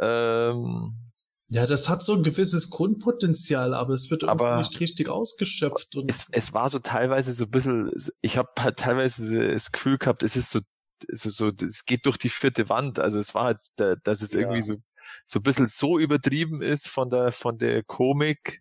[0.00, 1.09] Ähm,
[1.52, 5.96] ja, das hat so ein gewisses Grundpotenzial, aber es wird aber nicht richtig ausgeschöpft.
[5.96, 7.90] Und es, es war so teilweise so ein bisschen,
[8.22, 10.60] ich habe halt teilweise das Gefühl gehabt, es ist so,
[11.08, 13.00] so, so, es geht durch die vierte Wand.
[13.00, 14.40] Also es war halt, dass es ja.
[14.40, 14.76] irgendwie so,
[15.24, 18.60] so ein bisschen so übertrieben ist von der, von der Komik.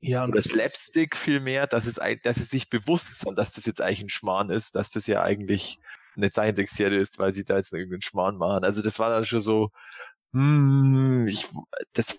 [0.00, 3.80] Ja, oder Slapstick viel mehr, dass es, dass es sich bewusst sind, dass das jetzt
[3.80, 5.80] eigentlich ein Schmarrn ist, dass das ja eigentlich
[6.16, 8.62] eine Zeichentrickserie ist, weil sie da jetzt irgendeinen Schmarrn machen.
[8.62, 9.70] Also das war dann schon so,
[10.32, 11.46] hm, ich,
[11.92, 12.16] das,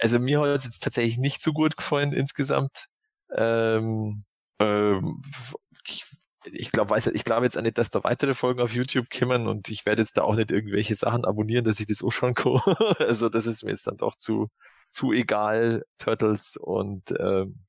[0.00, 2.86] also mir hat es jetzt tatsächlich nicht so gut gefallen insgesamt.
[3.34, 4.24] Ähm,
[4.58, 5.22] ähm,
[5.86, 6.04] ich,
[6.44, 9.68] ich glaube ich glaube jetzt auch nicht, dass da weitere Folgen auf YouTube kommen und
[9.68, 12.60] ich werde jetzt da auch nicht irgendwelche Sachen abonnieren, dass ich das auch schon kann.
[12.98, 14.48] also das ist mir jetzt dann doch zu,
[14.90, 17.64] zu egal, Turtles und ähm,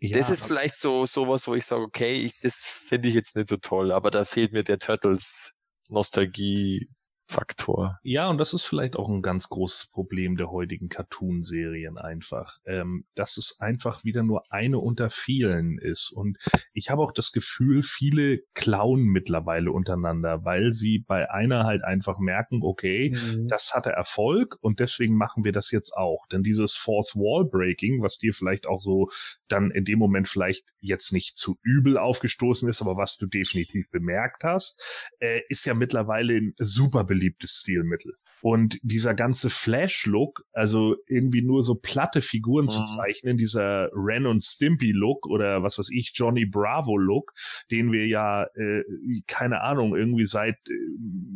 [0.00, 3.36] ja, das ist vielleicht so sowas, wo ich sage, okay, ich, das finde ich jetzt
[3.36, 5.52] nicht so toll, aber da fehlt mir der Turtles
[5.88, 6.88] Nostalgie
[7.32, 7.98] Faktor.
[8.02, 13.06] Ja, und das ist vielleicht auch ein ganz großes Problem der heutigen Cartoon-Serien einfach, ähm,
[13.14, 16.12] dass es einfach wieder nur eine unter vielen ist.
[16.12, 16.36] Und
[16.74, 22.18] ich habe auch das Gefühl, viele klauen mittlerweile untereinander, weil sie bei einer halt einfach
[22.18, 23.48] merken, okay, mhm.
[23.48, 26.26] das hatte Erfolg und deswegen machen wir das jetzt auch.
[26.28, 29.08] Denn dieses Fourth Wall Breaking, was dir vielleicht auch so
[29.48, 33.90] dann in dem Moment vielleicht jetzt nicht zu übel aufgestoßen ist, aber was du definitiv
[33.90, 38.14] bemerkt hast, äh, ist ja mittlerweile super beliebt beliebtes Stilmittel.
[38.40, 42.70] Und dieser ganze Flash-Look, also irgendwie nur so platte Figuren mhm.
[42.70, 47.32] zu zeichnen, dieser Ren und Stimpy-Look oder was weiß ich, Johnny Bravo-Look,
[47.70, 48.82] den wir ja, äh,
[49.28, 50.72] keine Ahnung, irgendwie seit äh,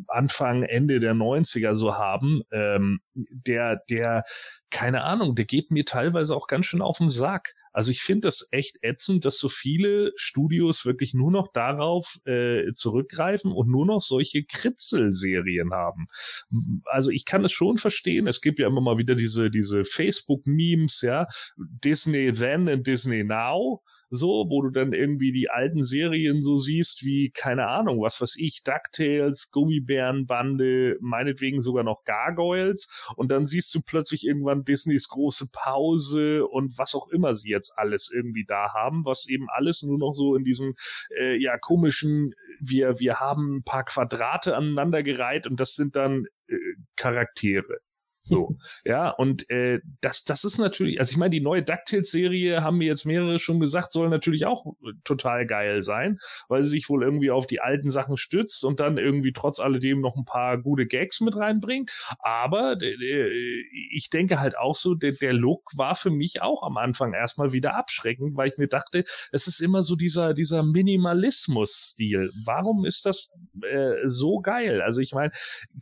[0.08, 4.24] Anfang, Ende der 90er so haben, ähm, der, der,
[4.76, 7.54] keine Ahnung, der geht mir teilweise auch ganz schön auf den Sack.
[7.72, 12.74] Also ich finde das echt ätzend, dass so viele Studios wirklich nur noch darauf äh,
[12.74, 16.08] zurückgreifen und nur noch solche Kritzelserien haben.
[16.84, 18.26] Also ich kann es schon verstehen.
[18.26, 23.82] Es gibt ja immer mal wieder diese diese Facebook-Memes, ja, Disney then and Disney now
[24.16, 28.36] so, wo du dann irgendwie die alten Serien so siehst, wie, keine Ahnung, was weiß
[28.38, 35.48] ich, DuckTales, Gummibärenbande, meinetwegen sogar noch Gargoyles, und dann siehst du plötzlich irgendwann Disneys große
[35.52, 39.98] Pause und was auch immer sie jetzt alles irgendwie da haben, was eben alles nur
[39.98, 40.74] noch so in diesem,
[41.18, 46.56] äh, ja, komischen, wir, wir haben ein paar Quadrate aneinandergereiht und das sind dann äh,
[46.96, 47.78] Charaktere.
[48.28, 52.78] So, ja, und äh, das, das ist natürlich, also ich meine, die neue DuckTales-Serie, haben
[52.78, 54.74] mir jetzt mehrere schon gesagt, soll natürlich auch
[55.04, 58.98] total geil sein, weil sie sich wohl irgendwie auf die alten Sachen stützt und dann
[58.98, 61.90] irgendwie trotz alledem noch ein paar gute Gags mit reinbringt.
[62.18, 66.76] Aber äh, ich denke halt auch so, der, der Look war für mich auch am
[66.76, 72.32] Anfang erstmal wieder abschreckend, weil ich mir dachte, es ist immer so dieser, dieser Minimalismus-Stil.
[72.44, 73.30] Warum ist das
[73.62, 74.80] äh, so geil?
[74.80, 75.32] Also ich meine,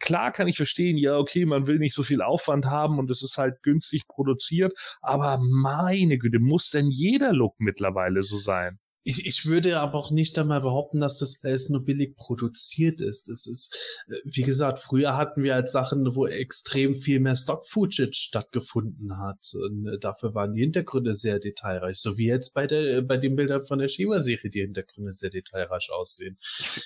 [0.00, 3.22] klar kann ich verstehen, ja, okay, man will nicht so viel Aufwand haben und es
[3.22, 4.72] ist halt günstig produziert.
[5.02, 8.78] Aber meine Güte, muss denn jeder Look mittlerweile so sein?
[9.04, 13.28] Ich, ich würde aber auch nicht einmal behaupten, dass das alles nur billig produziert ist.
[13.28, 13.76] Es ist,
[14.08, 19.52] äh, wie gesagt, früher hatten wir halt Sachen, wo extrem viel mehr Stock-Footage stattgefunden hat.
[19.52, 21.98] Und äh, dafür waren die Hintergründe sehr detailreich.
[21.98, 25.90] So wie jetzt bei der, bei den Bildern von der Shiva-Serie die Hintergründe sehr detailreich
[25.92, 26.38] aussehen.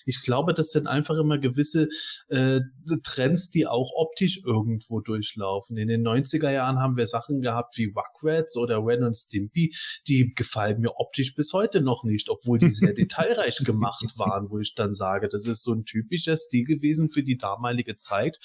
[0.05, 1.89] Ich glaube, das sind einfach immer gewisse
[2.29, 2.61] äh,
[3.05, 5.77] Trends, die auch optisch irgendwo durchlaufen.
[5.77, 9.73] In den 90er Jahren haben wir Sachen gehabt wie Rugrats oder Ren und Stimpy,
[10.09, 14.59] die gefallen mir optisch bis heute noch nicht, obwohl die sehr detailreich gemacht waren, wo
[14.59, 18.39] ich dann sage, das ist so ein typischer Stil gewesen für die damalige Zeit.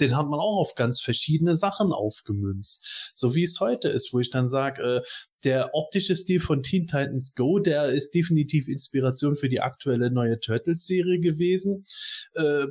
[0.00, 3.12] Den hat man auch auf ganz verschiedene Sachen aufgemünzt.
[3.14, 5.02] So wie es heute ist, wo ich dann sage, äh,
[5.44, 10.38] der optische Stil von Teen Titans Go, der ist definitiv Inspiration für die aktuelle neue
[10.38, 11.84] Turtles-Serie gewesen.
[12.34, 12.66] Äh,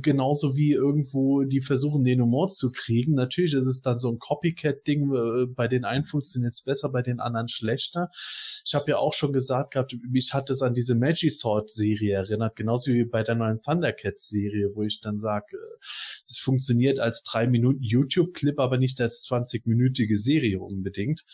[0.00, 3.14] genauso wie irgendwo die versuchen, den Humor zu kriegen.
[3.14, 7.02] Natürlich ist es dann so ein Copycat-Ding, äh, bei den einen funktioniert es besser, bei
[7.02, 8.10] den anderen schlechter.
[8.64, 12.92] Ich habe ja auch schon gesagt gehabt, mich hat es an diese Magisword-Serie erinnert, genauso
[12.92, 15.84] wie bei der neuen Thundercats-Serie, wo ich dann sage, äh,
[16.28, 21.24] es funktioniert als drei Minuten YouTube-Clip, aber nicht als 20-minütige Serie unbedingt.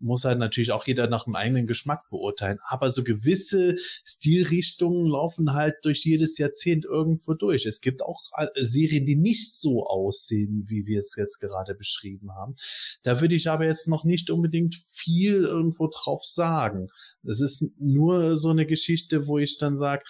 [0.00, 2.58] Muss halt natürlich auch jeder nach dem eigenen Geschmack beurteilen.
[2.68, 7.66] Aber so gewisse Stilrichtungen laufen halt durch jedes Jahrzehnt irgendwo durch.
[7.66, 12.34] Es gibt auch äh, Serien, die nicht so aussehen, wie wir es jetzt gerade beschrieben
[12.34, 12.54] haben.
[13.02, 16.88] Da würde ich aber jetzt noch nicht unbedingt viel irgendwo drauf sagen.
[17.28, 20.04] Es ist nur so eine Geschichte, wo ich dann sage,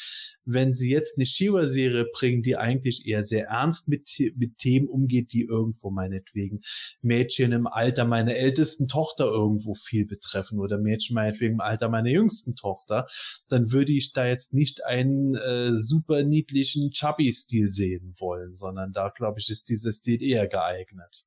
[0.44, 5.32] wenn sie jetzt eine Shiva-Serie bringen, die eigentlich eher sehr ernst mit, mit Themen umgeht,
[5.32, 6.60] die irgendwo meinetwegen
[7.00, 12.10] Mädchen im Alter meiner ältesten Tochter irgendwo viel betreffen oder Mädchen meinetwegen im Alter meiner
[12.10, 13.06] jüngsten Tochter,
[13.48, 19.08] dann würde ich da jetzt nicht einen äh, super niedlichen Chubby-Stil sehen wollen, sondern da
[19.08, 21.26] glaube ich, ist dieser Stil eher geeignet.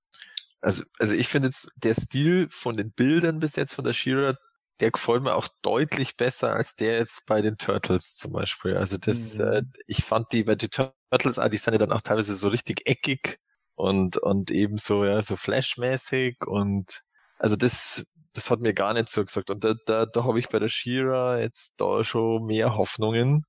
[0.61, 4.38] Also, also ich finde jetzt der Stil von den Bildern bis jetzt von der Shira
[4.80, 8.77] der gefällt mir auch deutlich besser als der jetzt bei den Turtles zum Beispiel.
[8.77, 9.43] Also das, mhm.
[9.43, 12.47] äh, ich fand die bei den Turtles, ah, die sind ja dann auch teilweise so
[12.49, 13.39] richtig eckig
[13.75, 17.03] und, und eben so, ja, so flashmäßig und
[17.39, 19.49] also das, das hat mir gar nicht so gesagt.
[19.49, 23.45] Und da, da, da habe ich bei der Shira jetzt da schon mehr Hoffnungen.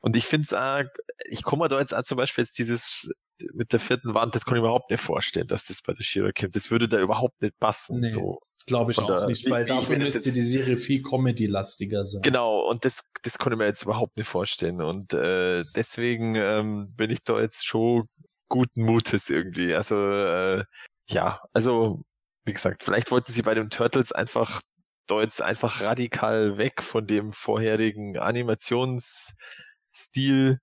[0.00, 0.82] Und ich finde es auch,
[1.26, 3.08] ich komme da jetzt auch zum Beispiel jetzt dieses
[3.54, 6.04] mit der vierten Wand, das kann ich mir überhaupt nicht vorstellen, dass das bei der
[6.04, 6.54] Shira kommt.
[6.54, 8.00] Das würde da überhaupt nicht passen.
[8.00, 8.08] Nee.
[8.08, 8.40] So.
[8.66, 12.22] Glaube ich auch der, nicht, weil dafür müsste die Serie viel Comedy-lastiger sein.
[12.22, 14.80] Genau, und das, das konnte ich mir jetzt überhaupt nicht vorstellen.
[14.80, 18.08] Und äh, deswegen ähm, bin ich da jetzt schon
[18.48, 19.74] guten Mutes irgendwie.
[19.74, 20.64] Also, äh,
[21.08, 22.02] ja, also,
[22.44, 24.60] wie gesagt, vielleicht wollten sie bei den Turtles einfach
[25.06, 30.58] da jetzt einfach radikal weg von dem vorherigen Animationsstil.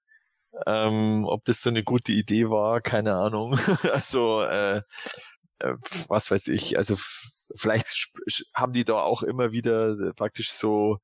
[0.65, 3.57] Ähm, ob das so eine gute Idee war, keine Ahnung.
[3.93, 4.81] also, äh,
[5.59, 5.75] äh,
[6.07, 6.97] was weiß ich, also
[7.55, 8.11] vielleicht
[8.53, 10.99] haben die da auch immer wieder praktisch so,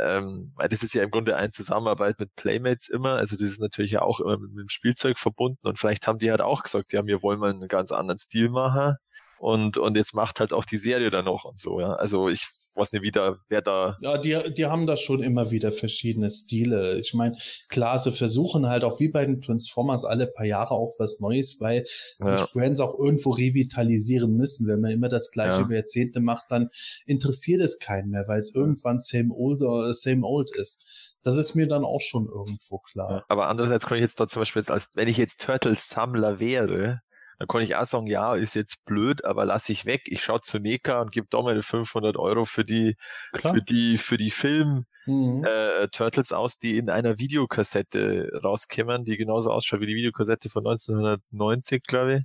[0.00, 3.60] ähm, weil das ist ja im Grunde eine Zusammenarbeit mit Playmates immer, also das ist
[3.60, 5.66] natürlich ja auch immer mit, mit dem Spielzeug verbunden.
[5.66, 8.50] Und vielleicht haben die halt auch gesagt, ja, wir wollen mal einen ganz anderen Stil
[8.50, 8.96] machen.
[9.38, 11.92] Und, und jetzt macht halt auch die Serie dann noch und so, ja.
[11.94, 13.96] Also ich weiß nicht wieder, wer da.
[14.00, 16.98] Ja, die, die haben da schon immer wieder verschiedene Stile.
[16.98, 17.36] Ich meine,
[17.68, 21.58] klar, sie versuchen halt auch wie bei den Transformers alle paar Jahre auch was Neues,
[21.60, 21.84] weil
[22.18, 22.38] Ja.
[22.38, 24.66] sich Brands auch irgendwo revitalisieren müssen.
[24.66, 25.64] Wenn man immer das gleiche Ja.
[25.66, 26.70] über Jahrzehnte macht, dann
[27.06, 30.84] interessiert es keinen mehr, weil es irgendwann same old or same old ist.
[31.22, 33.24] Das ist mir dann auch schon irgendwo klar.
[33.28, 37.00] Aber andererseits kann ich jetzt da zum Beispiel jetzt als, wenn ich jetzt Turtles-Sammler wäre,
[37.38, 40.02] dann kann ich auch sagen, ja, ist jetzt blöd, aber lass ich weg.
[40.06, 42.96] Ich schaue zu Neka und gebe da mal 500 Euro für die,
[43.32, 43.54] Klar.
[43.54, 45.44] für die, für die Film, Mhm.
[45.44, 50.64] äh, Turtles aus, die in einer Videokassette rauskämmern, die genauso ausschaut wie die Videokassette von
[50.66, 52.22] 1990, glaube ich.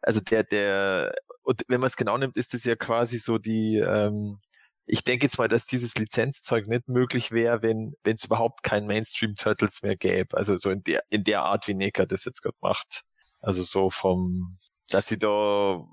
[0.00, 3.78] Also der, der, und wenn man es genau nimmt, ist es ja quasi so die,
[3.78, 4.38] ähm,
[4.86, 8.86] ich denke jetzt mal, dass dieses Lizenzzeug nicht möglich wäre, wenn wenn es überhaupt kein
[8.86, 10.36] Mainstream Turtles mehr gäbe.
[10.36, 13.02] Also so in der in der Art, wie Neka das jetzt gerade macht.
[13.44, 14.58] Also so vom,
[14.88, 15.84] dass sie da,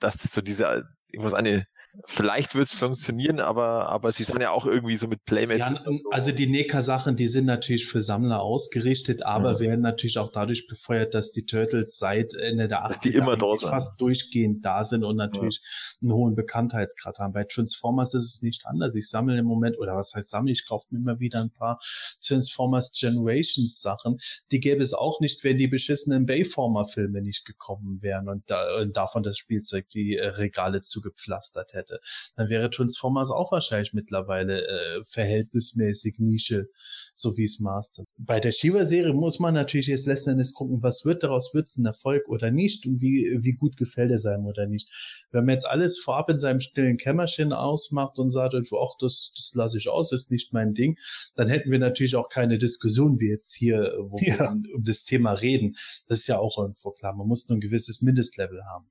[0.00, 1.66] dass das so diese, ich muss eine,
[2.06, 5.70] vielleicht wird es funktionieren, aber aber sie sind ja auch irgendwie so mit Playmates.
[5.70, 9.60] Ja, immer so, also die NECA-Sachen, die sind natürlich für Sammler ausgerichtet, aber Ja.
[9.60, 13.36] werden natürlich auch dadurch befeuert, dass die Turtles seit Ende der 80er Dass die immer
[13.36, 13.70] da sind.
[13.70, 15.60] fast durchgehend da sind und natürlich
[16.02, 17.32] einen hohen Bekanntheitsgrad haben.
[17.32, 18.94] Bei Transformers ist es nicht anders.
[18.94, 21.80] Ich sammle im Moment, oder was heißt sammle, ich kaufe mir immer wieder ein paar
[22.24, 24.18] Transformers Generations Sachen.
[24.50, 28.96] Die gäbe es auch nicht, wenn die beschissenen Bayformer-Filme nicht gekommen wären und, da, und
[28.96, 31.87] davon das Spielzeug die äh, Regale zugepflastert hätte
[32.36, 36.68] dann wäre Transformers auch wahrscheinlich mittlerweile äh, verhältnismäßig Nische,
[37.14, 38.04] so wie es Master.
[38.16, 41.76] Bei der Shiva-Serie muss man natürlich jetzt letzten Endes gucken, was wird daraus, wird es
[41.76, 44.88] ein Erfolg oder nicht und wie, wie gut gefällt er seinem oder nicht.
[45.30, 49.52] Wenn man jetzt alles vorab in seinem stillen Kämmerchen ausmacht und sagt, ach, das, das
[49.54, 50.96] lasse ich aus, ist nicht mein Ding,
[51.34, 54.50] dann hätten wir natürlich auch keine Diskussion wie jetzt hier, wo wir Ja.
[54.50, 55.76] um, um das Thema reden.
[56.06, 57.14] Das ist ja auch irgendwo klar.
[57.14, 58.86] Man muss nur ein gewisses Mindestlevel haben.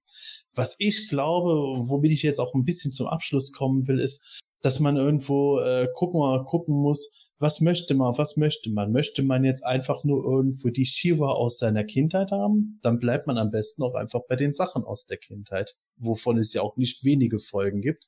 [0.58, 4.80] Was ich glaube, womit ich jetzt auch ein bisschen zum Abschluss kommen will, ist, dass
[4.80, 8.92] man irgendwo äh, gucken, gucken muss, was möchte man, was möchte man?
[8.92, 12.80] Möchte man jetzt einfach nur irgendwo die Shiva aus seiner Kindheit haben?
[12.82, 16.54] Dann bleibt man am besten auch einfach bei den Sachen aus der Kindheit, wovon es
[16.54, 18.08] ja auch nicht wenige Folgen gibt.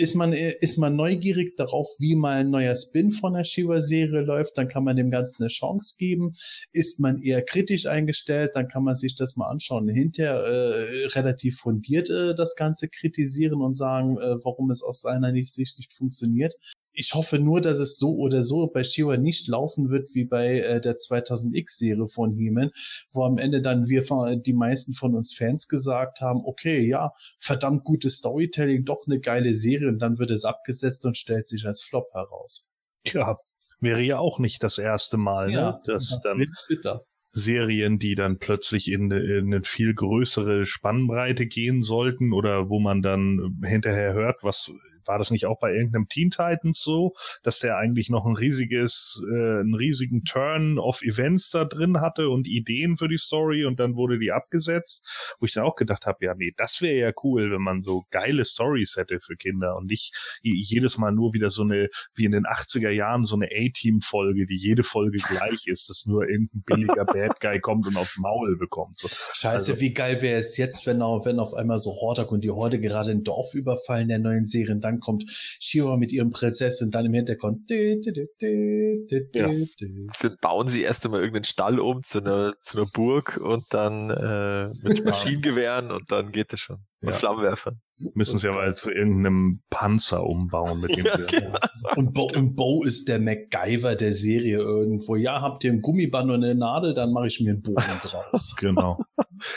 [0.00, 4.56] Ist man, ist man neugierig darauf, wie mal ein neuer Spin von der Shiva-Serie läuft,
[4.56, 6.32] dann kann man dem Ganzen eine Chance geben.
[6.72, 9.88] Ist man eher kritisch eingestellt, dann kann man sich das mal anschauen.
[9.90, 15.34] Hinterher äh, relativ fundiert äh, das Ganze kritisieren und sagen, äh, warum es aus seiner
[15.44, 16.54] Sicht nicht funktioniert.
[16.92, 20.60] Ich hoffe nur, dass es so oder so bei Shiva nicht laufen wird wie bei
[20.60, 22.70] äh, der 2000X-Serie von He-Man,
[23.12, 24.02] wo am Ende dann wir
[24.36, 29.54] die meisten von uns Fans gesagt haben, okay, ja, verdammt gutes Storytelling, doch eine geile
[29.54, 32.70] Serie und dann wird es abgesetzt und stellt sich als Flop heraus.
[33.04, 33.38] Tja,
[33.80, 35.80] wäre ja auch nicht das erste Mal, ne?
[35.86, 37.04] dass das dann bitter.
[37.32, 43.02] Serien, die dann plötzlich in, in eine viel größere Spannbreite gehen sollten oder wo man
[43.02, 44.72] dann hinterher hört, was
[45.06, 49.22] war das nicht auch bei irgendeinem Teen Titans so, dass der eigentlich noch ein riesiges,
[49.30, 53.80] äh, einen riesigen Turn of Events da drin hatte und Ideen für die Story und
[53.80, 55.06] dann wurde die abgesetzt,
[55.40, 58.04] wo ich dann auch gedacht habe, ja nee, das wäre ja cool, wenn man so
[58.10, 62.32] geile Stories hätte für Kinder und nicht jedes Mal nur wieder so eine, wie in
[62.32, 67.04] den 80er Jahren, so eine A-Team-Folge, die jede Folge gleich ist, dass nur irgendein billiger
[67.04, 68.98] Bad Guy kommt und aufs Maul bekommt.
[68.98, 69.08] So.
[69.08, 72.42] Scheiße, Also- wie geil wäre es jetzt, wenn, auf, wenn auf einmal so Hordak und
[72.42, 75.24] die Horde gerade ein Dorf überfallen der neuen Serien, dann kommt
[75.60, 77.68] Shiva mit ihrem Prinzessin, dann im Hintergrund.
[77.70, 80.30] dü, dü, dü, dü, dü, Ja.
[80.40, 84.68] bauen sie erst einmal irgendeinen Stall um zu einer, zu einer Burg und dann äh,
[84.82, 86.84] mit Maschinengewehren und dann geht es schon.
[87.02, 87.14] Und Ja.
[87.14, 87.80] Flammenwerfern.
[88.14, 91.58] Müssen sie aber zu irgendeinem Panzer umbauen, mit dem Ja, genau.
[91.96, 95.16] Und Bo, und Bo ist der MacGyver der Serie irgendwo.
[95.16, 98.54] Ja, habt ihr ein Gummiband und eine Nadel, dann mache ich mir einen Bogen draus.
[98.58, 98.98] Genau.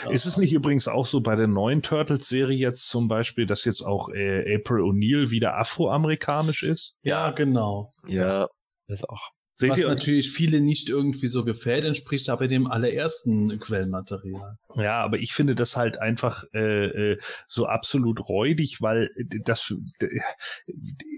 [0.04, 0.10] Ja.
[0.10, 3.82] Ist es nicht übrigens auch so bei der neuen Turtles-Serie jetzt zum Beispiel, dass jetzt
[3.82, 6.98] auch äh, April O'Neil wieder afroamerikanisch ist?
[7.02, 7.92] Ja, genau.
[8.06, 8.48] Ja,
[8.88, 9.33] das auch.
[9.56, 9.88] Seht Was ihr?
[9.88, 14.56] natürlich viele nicht irgendwie so gefällt, entspricht aber dem allerersten Quellenmaterial.
[14.74, 19.10] Ja, aber ich finde das halt einfach äh, äh, so absolut räudig, weil
[19.44, 20.20] das d-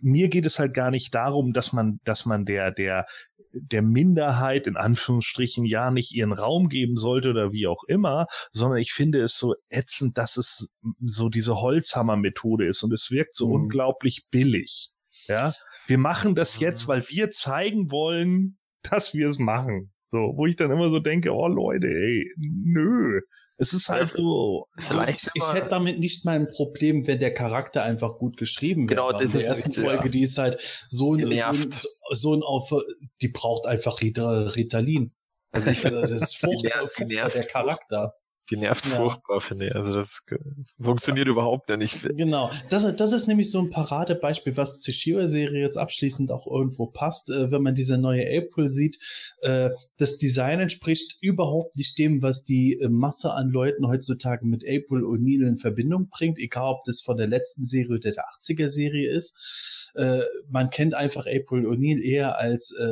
[0.02, 3.06] mir geht es halt gar nicht darum, dass man, dass man der der
[3.52, 8.78] der Minderheit in Anführungsstrichen ja nicht ihren Raum geben sollte oder wie auch immer, sondern
[8.80, 10.68] ich finde es so ätzend, dass es
[11.00, 13.54] so diese Holzhammer-Methode ist und es wirkt so Mhm.
[13.62, 14.90] unglaublich billig.
[15.28, 15.54] Ja,
[15.86, 19.92] wir machen das jetzt, weil wir zeigen wollen, dass wir es machen.
[20.12, 23.20] So, wo ich dann immer so denke, oh Leute, ey, nö.
[23.58, 24.66] Es ist halt so.
[24.78, 28.88] Vielleicht ich, wir- hätte damit nicht mal ein Problem, wenn der Charakter einfach gut geschrieben
[28.88, 28.96] wäre.
[29.00, 29.94] Genau, das in der ist ersten nämlich das.
[30.00, 31.70] Folge, die ist halt so ein, so ein,
[32.12, 32.70] so ein auf,
[33.22, 35.12] die braucht einfach Rita- Ritalin.
[35.52, 37.48] Also ich Also das ist furchtbar, nervt-
[38.50, 38.86] die nervt.
[38.86, 38.96] Ja.
[38.96, 39.74] furchtbar, finde ich.
[39.74, 40.24] Also das
[40.80, 42.04] funktioniert überhaupt nicht.
[42.04, 46.46] Ich, Genau, das, das ist nämlich so ein Paradebeispiel, was zur Shiva-Serie jetzt abschließend auch
[46.46, 48.98] irgendwo passt, äh, wenn man diese neue April sieht.
[49.40, 54.64] Äh, das Design entspricht überhaupt nicht dem, was die äh, Masse an Leuten heutzutage mit
[54.64, 59.10] April O'Neil in Verbindung bringt, egal ob das von der letzten Serie oder der 80er-Serie
[59.10, 59.36] ist.
[59.94, 62.84] Äh, man kennt einfach April O'Neil eher als äh,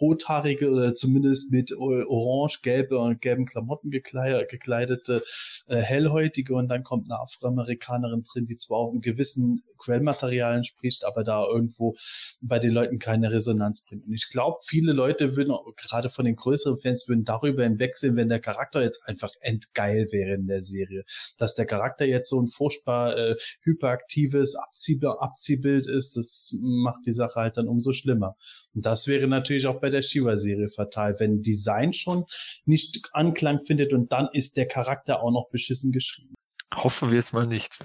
[0.00, 5.24] rothaarige oder zumindest mit orange, gelbe und gelben Klamotten gekleidet, gekleidete
[5.66, 11.04] äh, hellhäutige und dann kommt eine Afroamerikanerin drin, die zwar auch einem gewissen Quellmaterial entspricht,
[11.04, 11.96] aber da irgendwo
[12.40, 14.06] bei den Leuten keine Resonanz bringt.
[14.06, 18.28] Und ich glaube, viele Leute würden, gerade von den größeren Fans, würden darüber hinwegsehen, wenn
[18.28, 21.04] der Charakter jetzt einfach endgeil wäre in der Serie.
[21.38, 27.12] Dass der Charakter jetzt so ein furchtbar äh, hyperaktives Abzieh Abziehbild ist, das macht die
[27.12, 28.36] Sache halt dann umso schlimmer.
[28.74, 32.24] Und das wäre natürlich auch bei der Shiva-Serie fatal, wenn Design schon
[32.64, 36.34] nicht Anklang findet und dann ist der Charakter auch noch beschissen geschrieben.
[36.74, 37.78] Hoffen wir es mal nicht.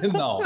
[0.00, 0.44] Genau.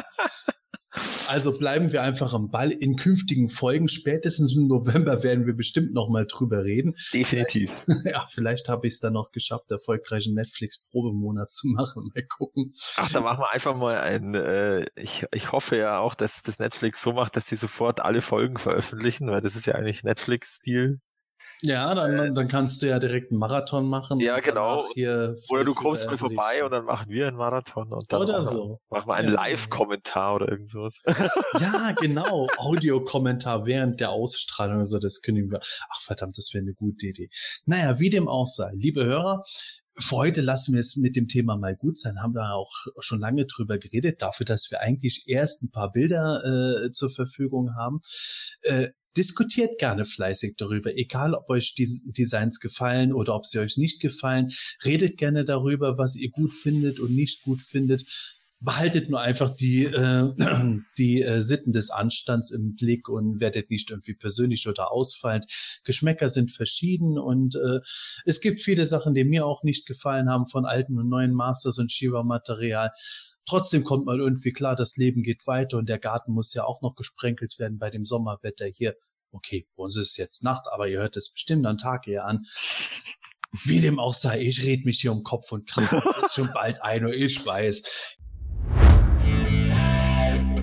[1.28, 2.70] Also bleiben wir einfach am Ball.
[2.70, 6.94] In künftigen Folgen, spätestens im November, werden wir bestimmt noch mal drüber reden.
[7.12, 7.72] Definitiv.
[8.04, 12.10] Ja, vielleicht habe ich es dann noch geschafft, erfolgreichen Netflix-Probemonat zu machen.
[12.14, 12.74] Mal gucken.
[12.96, 16.58] Ach, da machen wir einfach mal ein, äh, ich, ich hoffe ja auch, dass das
[16.58, 21.00] Netflix so macht, dass sie sofort alle Folgen veröffentlichen, weil das ist ja eigentlich Netflix-Stil.
[21.64, 24.18] Ja, dann, dann kannst du ja direkt einen Marathon machen.
[24.18, 24.84] Ja, genau.
[25.48, 28.80] Oder du kommst drüber vorbei und dann machen wir einen Marathon und dann Oder so.
[28.90, 29.34] machen wir einen Ja.
[29.34, 31.00] Live-Kommentar oder irgend sowas.
[31.60, 32.48] Ja, genau.
[32.56, 34.78] Audiokommentar während der Ausstrahlung.
[34.78, 35.60] Also das können wir.
[35.88, 37.30] Ach verdammt, das wäre eine gute Idee.
[37.64, 38.72] Naja, wie dem auch sei.
[38.74, 39.44] Liebe Hörer,
[39.98, 42.20] für heute lassen wir es mit dem Thema mal gut sein.
[42.22, 46.42] Haben wir auch schon lange drüber geredet, dafür, dass wir eigentlich erst ein paar Bilder
[46.86, 48.00] äh, zur Verfügung haben.
[48.62, 53.76] Äh, diskutiert gerne fleißig darüber, egal ob euch die Designs gefallen oder ob sie euch
[53.76, 54.52] nicht gefallen.
[54.84, 58.04] Redet gerne darüber, was ihr gut findet und nicht gut findet
[58.64, 60.32] behaltet nur einfach die, äh,
[60.98, 65.46] die äh, Sitten des Anstands im Blick und werdet nicht irgendwie persönlich oder ausfallend.
[65.84, 67.80] Geschmäcker sind verschieden und äh,
[68.24, 71.78] es gibt viele Sachen, die mir auch nicht gefallen haben von alten und neuen Masters
[71.78, 72.90] und Shiva-Material.
[73.46, 76.80] Trotzdem kommt mal irgendwie klar, das Leben geht weiter und der Garten muss ja auch
[76.80, 78.94] noch gesprenkelt werden bei dem Sommerwetter hier.
[79.32, 82.46] Okay, bei uns ist jetzt Nacht, aber ihr hört es bestimmt am Tag eher an.
[83.64, 86.02] Wie dem auch sei, ich red mich hier um Kopf und Kragen.
[86.08, 87.82] Es ist schon bald ein Uhr, ich weiß.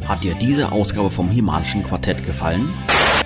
[0.08, 2.74] Hat dir diese Ausgabe vom Himalischen Quartett gefallen?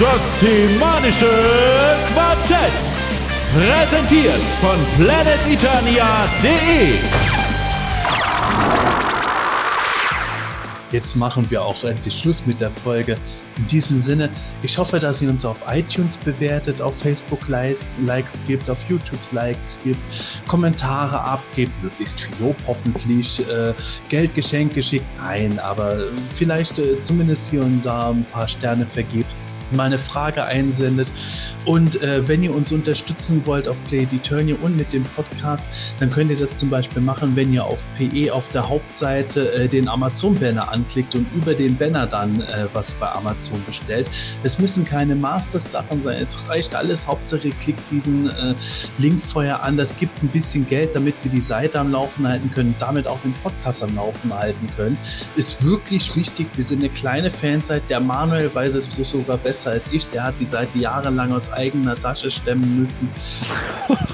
[0.00, 1.26] Das Semanische
[2.12, 2.70] Quartett.
[3.52, 6.98] Präsentiert von planeteternia.de.
[10.92, 13.16] Jetzt machen wir auch endlich Schluss mit der Folge.
[13.56, 14.30] In diesem Sinne,
[14.62, 19.18] ich hoffe, dass ihr uns auf iTunes bewertet, auf Facebook Likes, Likes gibt, auf YouTube
[19.32, 19.98] Likes gibt,
[20.46, 23.72] Kommentare abgibt, möglichst viel Lob hoffentlich, äh,
[24.08, 26.04] Geldgeschenke schickt, nein, aber
[26.36, 29.34] vielleicht äh, zumindest hier und da ein paar Sterne vergibt
[29.72, 31.12] mal eine Frage einsendet.
[31.64, 35.66] Und äh, wenn ihr uns unterstützen wollt auf Play the Eternia und mit dem Podcast,
[36.00, 39.68] dann könnt ihr das zum Beispiel machen, wenn ihr auf PE auf der Hauptseite äh,
[39.68, 44.08] den Amazon-Banner anklickt und über den Banner dann äh, was bei Amazon bestellt.
[44.44, 47.06] Es müssen keine Masters-Sachen sein, es reicht alles.
[47.06, 48.54] Hauptsache klickt diesen äh,
[48.98, 49.76] Link vorher an.
[49.76, 53.20] Das gibt ein bisschen Geld, damit wir die Seite am Laufen halten können, damit auch
[53.20, 54.96] den Podcast am Laufen halten können.
[55.36, 56.48] Ist wirklich wichtig.
[56.54, 57.82] Wir sind eine kleine Fanseite.
[57.88, 60.06] Der Manuel weiß es sogar besser als ich.
[60.08, 63.08] Der hat die Seite jahrelang aus eigener Tasche stemmen müssen.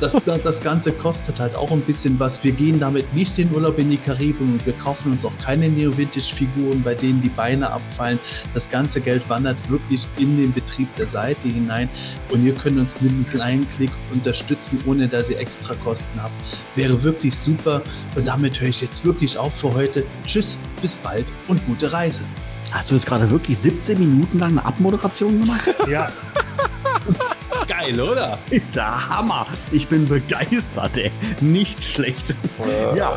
[0.01, 2.43] Das, das Ganze kostet halt auch ein bisschen was.
[2.45, 5.69] Wir gehen damit nicht in Urlaub in die Karibik und wir kaufen uns auch keine
[5.69, 8.19] Neo-Vintage-Figuren, bei denen die Beine abfallen.
[8.53, 11.89] Das ganze Geld wandert wirklich in den Betrieb der Seite hinein
[12.33, 16.33] und ihr könnt uns mit einem kleinen Klick unterstützen, ohne dass ihr extra Kosten habt.
[16.77, 17.83] Wäre wirklich super
[18.17, 20.05] und damit höre ich jetzt wirklich auf für heute.
[20.27, 22.21] Tschüss, bis bald und gute Reise.
[22.75, 25.73] Hast du jetzt gerade wirklich 17 Minuten lang eine Abmoderation gemacht?
[25.89, 26.09] Ja.
[27.67, 28.01] Geil.
[28.01, 28.39] oder?
[28.51, 29.47] Ist der Hammer.
[29.73, 31.11] Ich bin begeistert, ey.
[31.41, 32.35] Nicht schlecht.
[32.97, 33.17] Ja.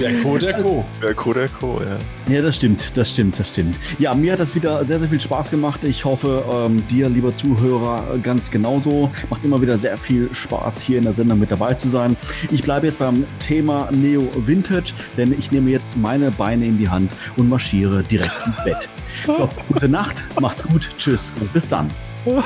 [0.00, 0.84] Der Co, der Co.
[1.02, 1.98] Der Co, der Co, ja.
[2.32, 3.76] Ja, das stimmt, das stimmt, das stimmt.
[3.98, 5.84] Ja, mir hat das wieder sehr, sehr viel Spaß gemacht.
[5.84, 9.10] Ich hoffe, ähm, dir, lieber Zuhörer, ganz genauso.
[9.30, 12.16] Macht immer wieder sehr viel Spaß, hier in der Sendung mit dabei zu sein.
[12.50, 16.88] Ich bleibe jetzt beim Thema Neo Vintage, denn ich nehme jetzt meine Beine in die
[16.88, 18.88] Hand und marschiere direkt ins Bett.
[19.26, 21.88] So, gute Nacht, macht's gut, tschüss und bis dann.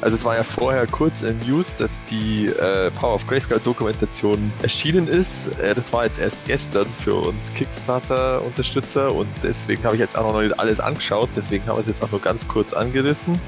[0.00, 4.52] Also es war ja vorher kurz in News, dass die äh, Power of Grayscale Dokumentation
[4.62, 5.58] erschienen ist.
[5.60, 10.32] Äh, das war jetzt erst gestern für uns Kickstarter-Unterstützer und deswegen habe ich jetzt auch
[10.32, 11.28] noch nicht alles angeschaut.
[11.34, 13.40] Deswegen haben wir es jetzt auch nur ganz kurz angerissen.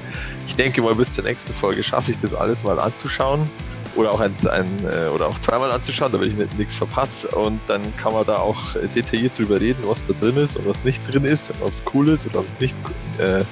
[0.45, 3.49] Ich denke mal, bis zur nächsten Folge schaffe ich das alles mal anzuschauen
[3.95, 7.27] oder auch ein, ein äh, oder auch zweimal anzuschauen, damit ich nicht, nichts verpasse.
[7.29, 10.83] Und dann kann man da auch detailliert drüber reden, was da drin ist und was
[10.83, 12.75] nicht drin ist, ob es cool ist oder ob es nicht,
[13.17, 13.43] äh,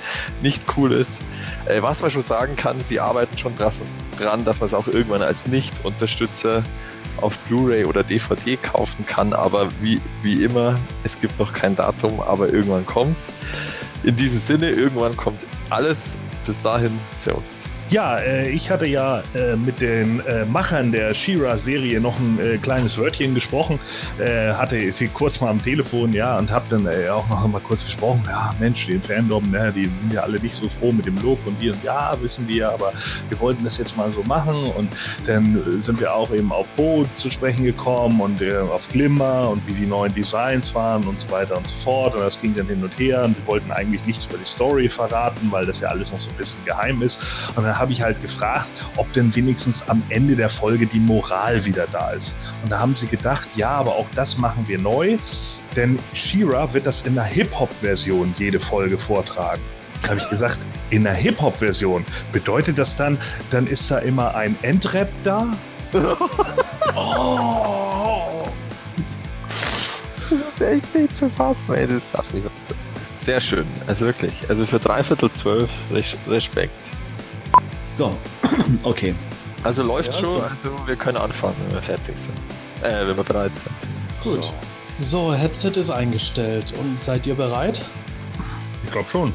[0.41, 1.21] nicht cool ist.
[1.65, 5.21] Äh, was man schon sagen kann, sie arbeiten schon dran, dass man es auch irgendwann
[5.21, 6.63] als Nicht-Unterstützer
[7.21, 12.21] auf Blu-ray oder DVD kaufen kann, aber wie, wie immer, es gibt noch kein Datum,
[12.21, 13.33] aber irgendwann kommt's.
[14.03, 16.17] In diesem Sinne, irgendwann kommt alles.
[16.45, 17.65] Bis dahin, Servus.
[17.91, 22.57] Ja, äh, ich hatte ja äh, mit den äh, Machern der She-Ra-Serie noch ein äh,
[22.57, 23.79] kleines Wörtchen gesprochen,
[24.19, 27.59] äh, hatte sie kurz mal am Telefon, ja, und habe dann äh, auch noch mal
[27.59, 31.07] kurz gesprochen, ja, Mensch, den Fandom, ne, die sind ja alle nicht so froh mit
[31.07, 32.93] dem Look und die und ja, wissen wir, aber
[33.27, 34.95] wir wollten das jetzt mal so machen und
[35.25, 39.73] dann sind wir auch eben auf Bo zu sprechen gekommen und auf Glimmer und wie
[39.73, 42.83] die neuen Designs waren und so weiter und so fort und das ging dann hin
[42.83, 46.11] und her und wir wollten eigentlich nichts über die Story verraten, weil das ja alles
[46.11, 47.19] noch so ein bisschen geheim ist
[47.55, 48.67] und dann habe ich halt gefragt,
[48.98, 52.35] ob denn wenigstens am Ende der Folge die Moral wieder da ist.
[52.64, 55.17] Und da haben sie gedacht, ja, aber auch das machen wir neu,
[55.75, 59.61] denn Shira wird das in der Hip-Hop-Version jede Folge vortragen.
[60.01, 60.58] Da habe ich gesagt,
[60.90, 63.17] in der Hip-Hop-Version bedeutet das dann,
[63.51, 65.51] dann ist da immer ein Endrap da?
[66.95, 68.43] oh.
[70.30, 72.75] Das ist echt nicht zu fassen, ey, das darf nicht so.
[73.17, 74.48] Sehr schön, also wirklich.
[74.49, 75.69] Also für dreiviertel zwölf
[76.27, 76.91] Respekt.
[77.99, 78.17] So,
[78.83, 79.13] okay.
[79.61, 80.43] Also läuft ja, schon, so.
[80.43, 82.37] also wir können anfangen, wenn wir fertig sind.
[82.81, 83.75] Äh, wenn wir bereit sind.
[84.23, 84.41] Gut.
[84.99, 85.27] So.
[85.27, 86.71] so, Headset ist eingestellt.
[86.79, 87.81] Und seid ihr bereit?
[88.85, 89.33] Ich glaube schon.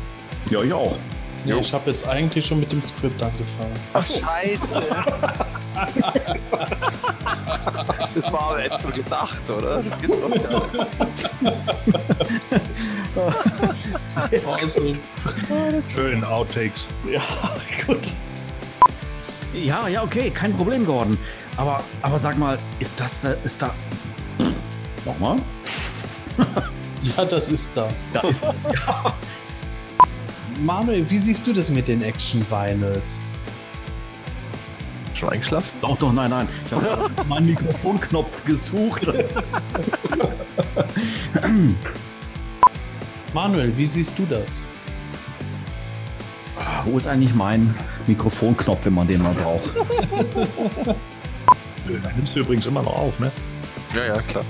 [0.49, 0.97] Ja, ich auch.
[1.45, 3.75] Nee, ich habe jetzt eigentlich schon mit dem Skript angefangen.
[3.93, 4.81] Ach, scheiße.
[8.15, 9.83] das war aber jetzt so gedacht, oder?
[9.83, 10.47] Das gibt's doch nicht.
[15.95, 16.87] Schön, Outtakes.
[17.07, 17.21] Ja,
[17.87, 18.15] gut.
[19.55, 21.17] Ja, ja, okay, kein Problem, Gordon.
[21.57, 23.73] Aber, aber sag mal, ist das, ist da...
[25.05, 25.37] Nochmal?
[27.03, 27.87] ja, das ist da.
[28.13, 29.15] Da ist das, ja.
[30.61, 33.21] Manuel, wie siehst du das mit den Action-Vinyls?
[35.15, 35.71] Schon eingeschlafen?
[35.81, 36.49] Doch, doch, nein, nein.
[36.67, 39.07] Ich habe meinen Mikrofonknopf gesucht.
[43.33, 44.63] Manuel, wie siehst du das?
[46.85, 47.75] Wo ist eigentlich mein
[48.07, 49.71] Mikrofonknopf, wenn man den mal braucht?
[51.87, 53.31] Da nimmst du übrigens immer noch auf, ne?
[53.95, 54.45] Ja, ja, klar.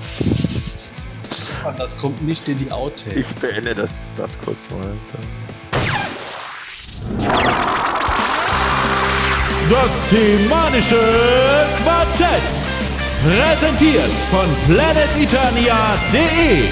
[1.76, 3.30] Das kommt nicht in die Outtakes.
[3.30, 4.92] Ich beende das, das kurz mal.
[5.02, 5.18] So.
[9.70, 11.00] Das semanische
[11.82, 12.42] Quartett.
[13.24, 16.68] Präsentiert von planeteternia.de.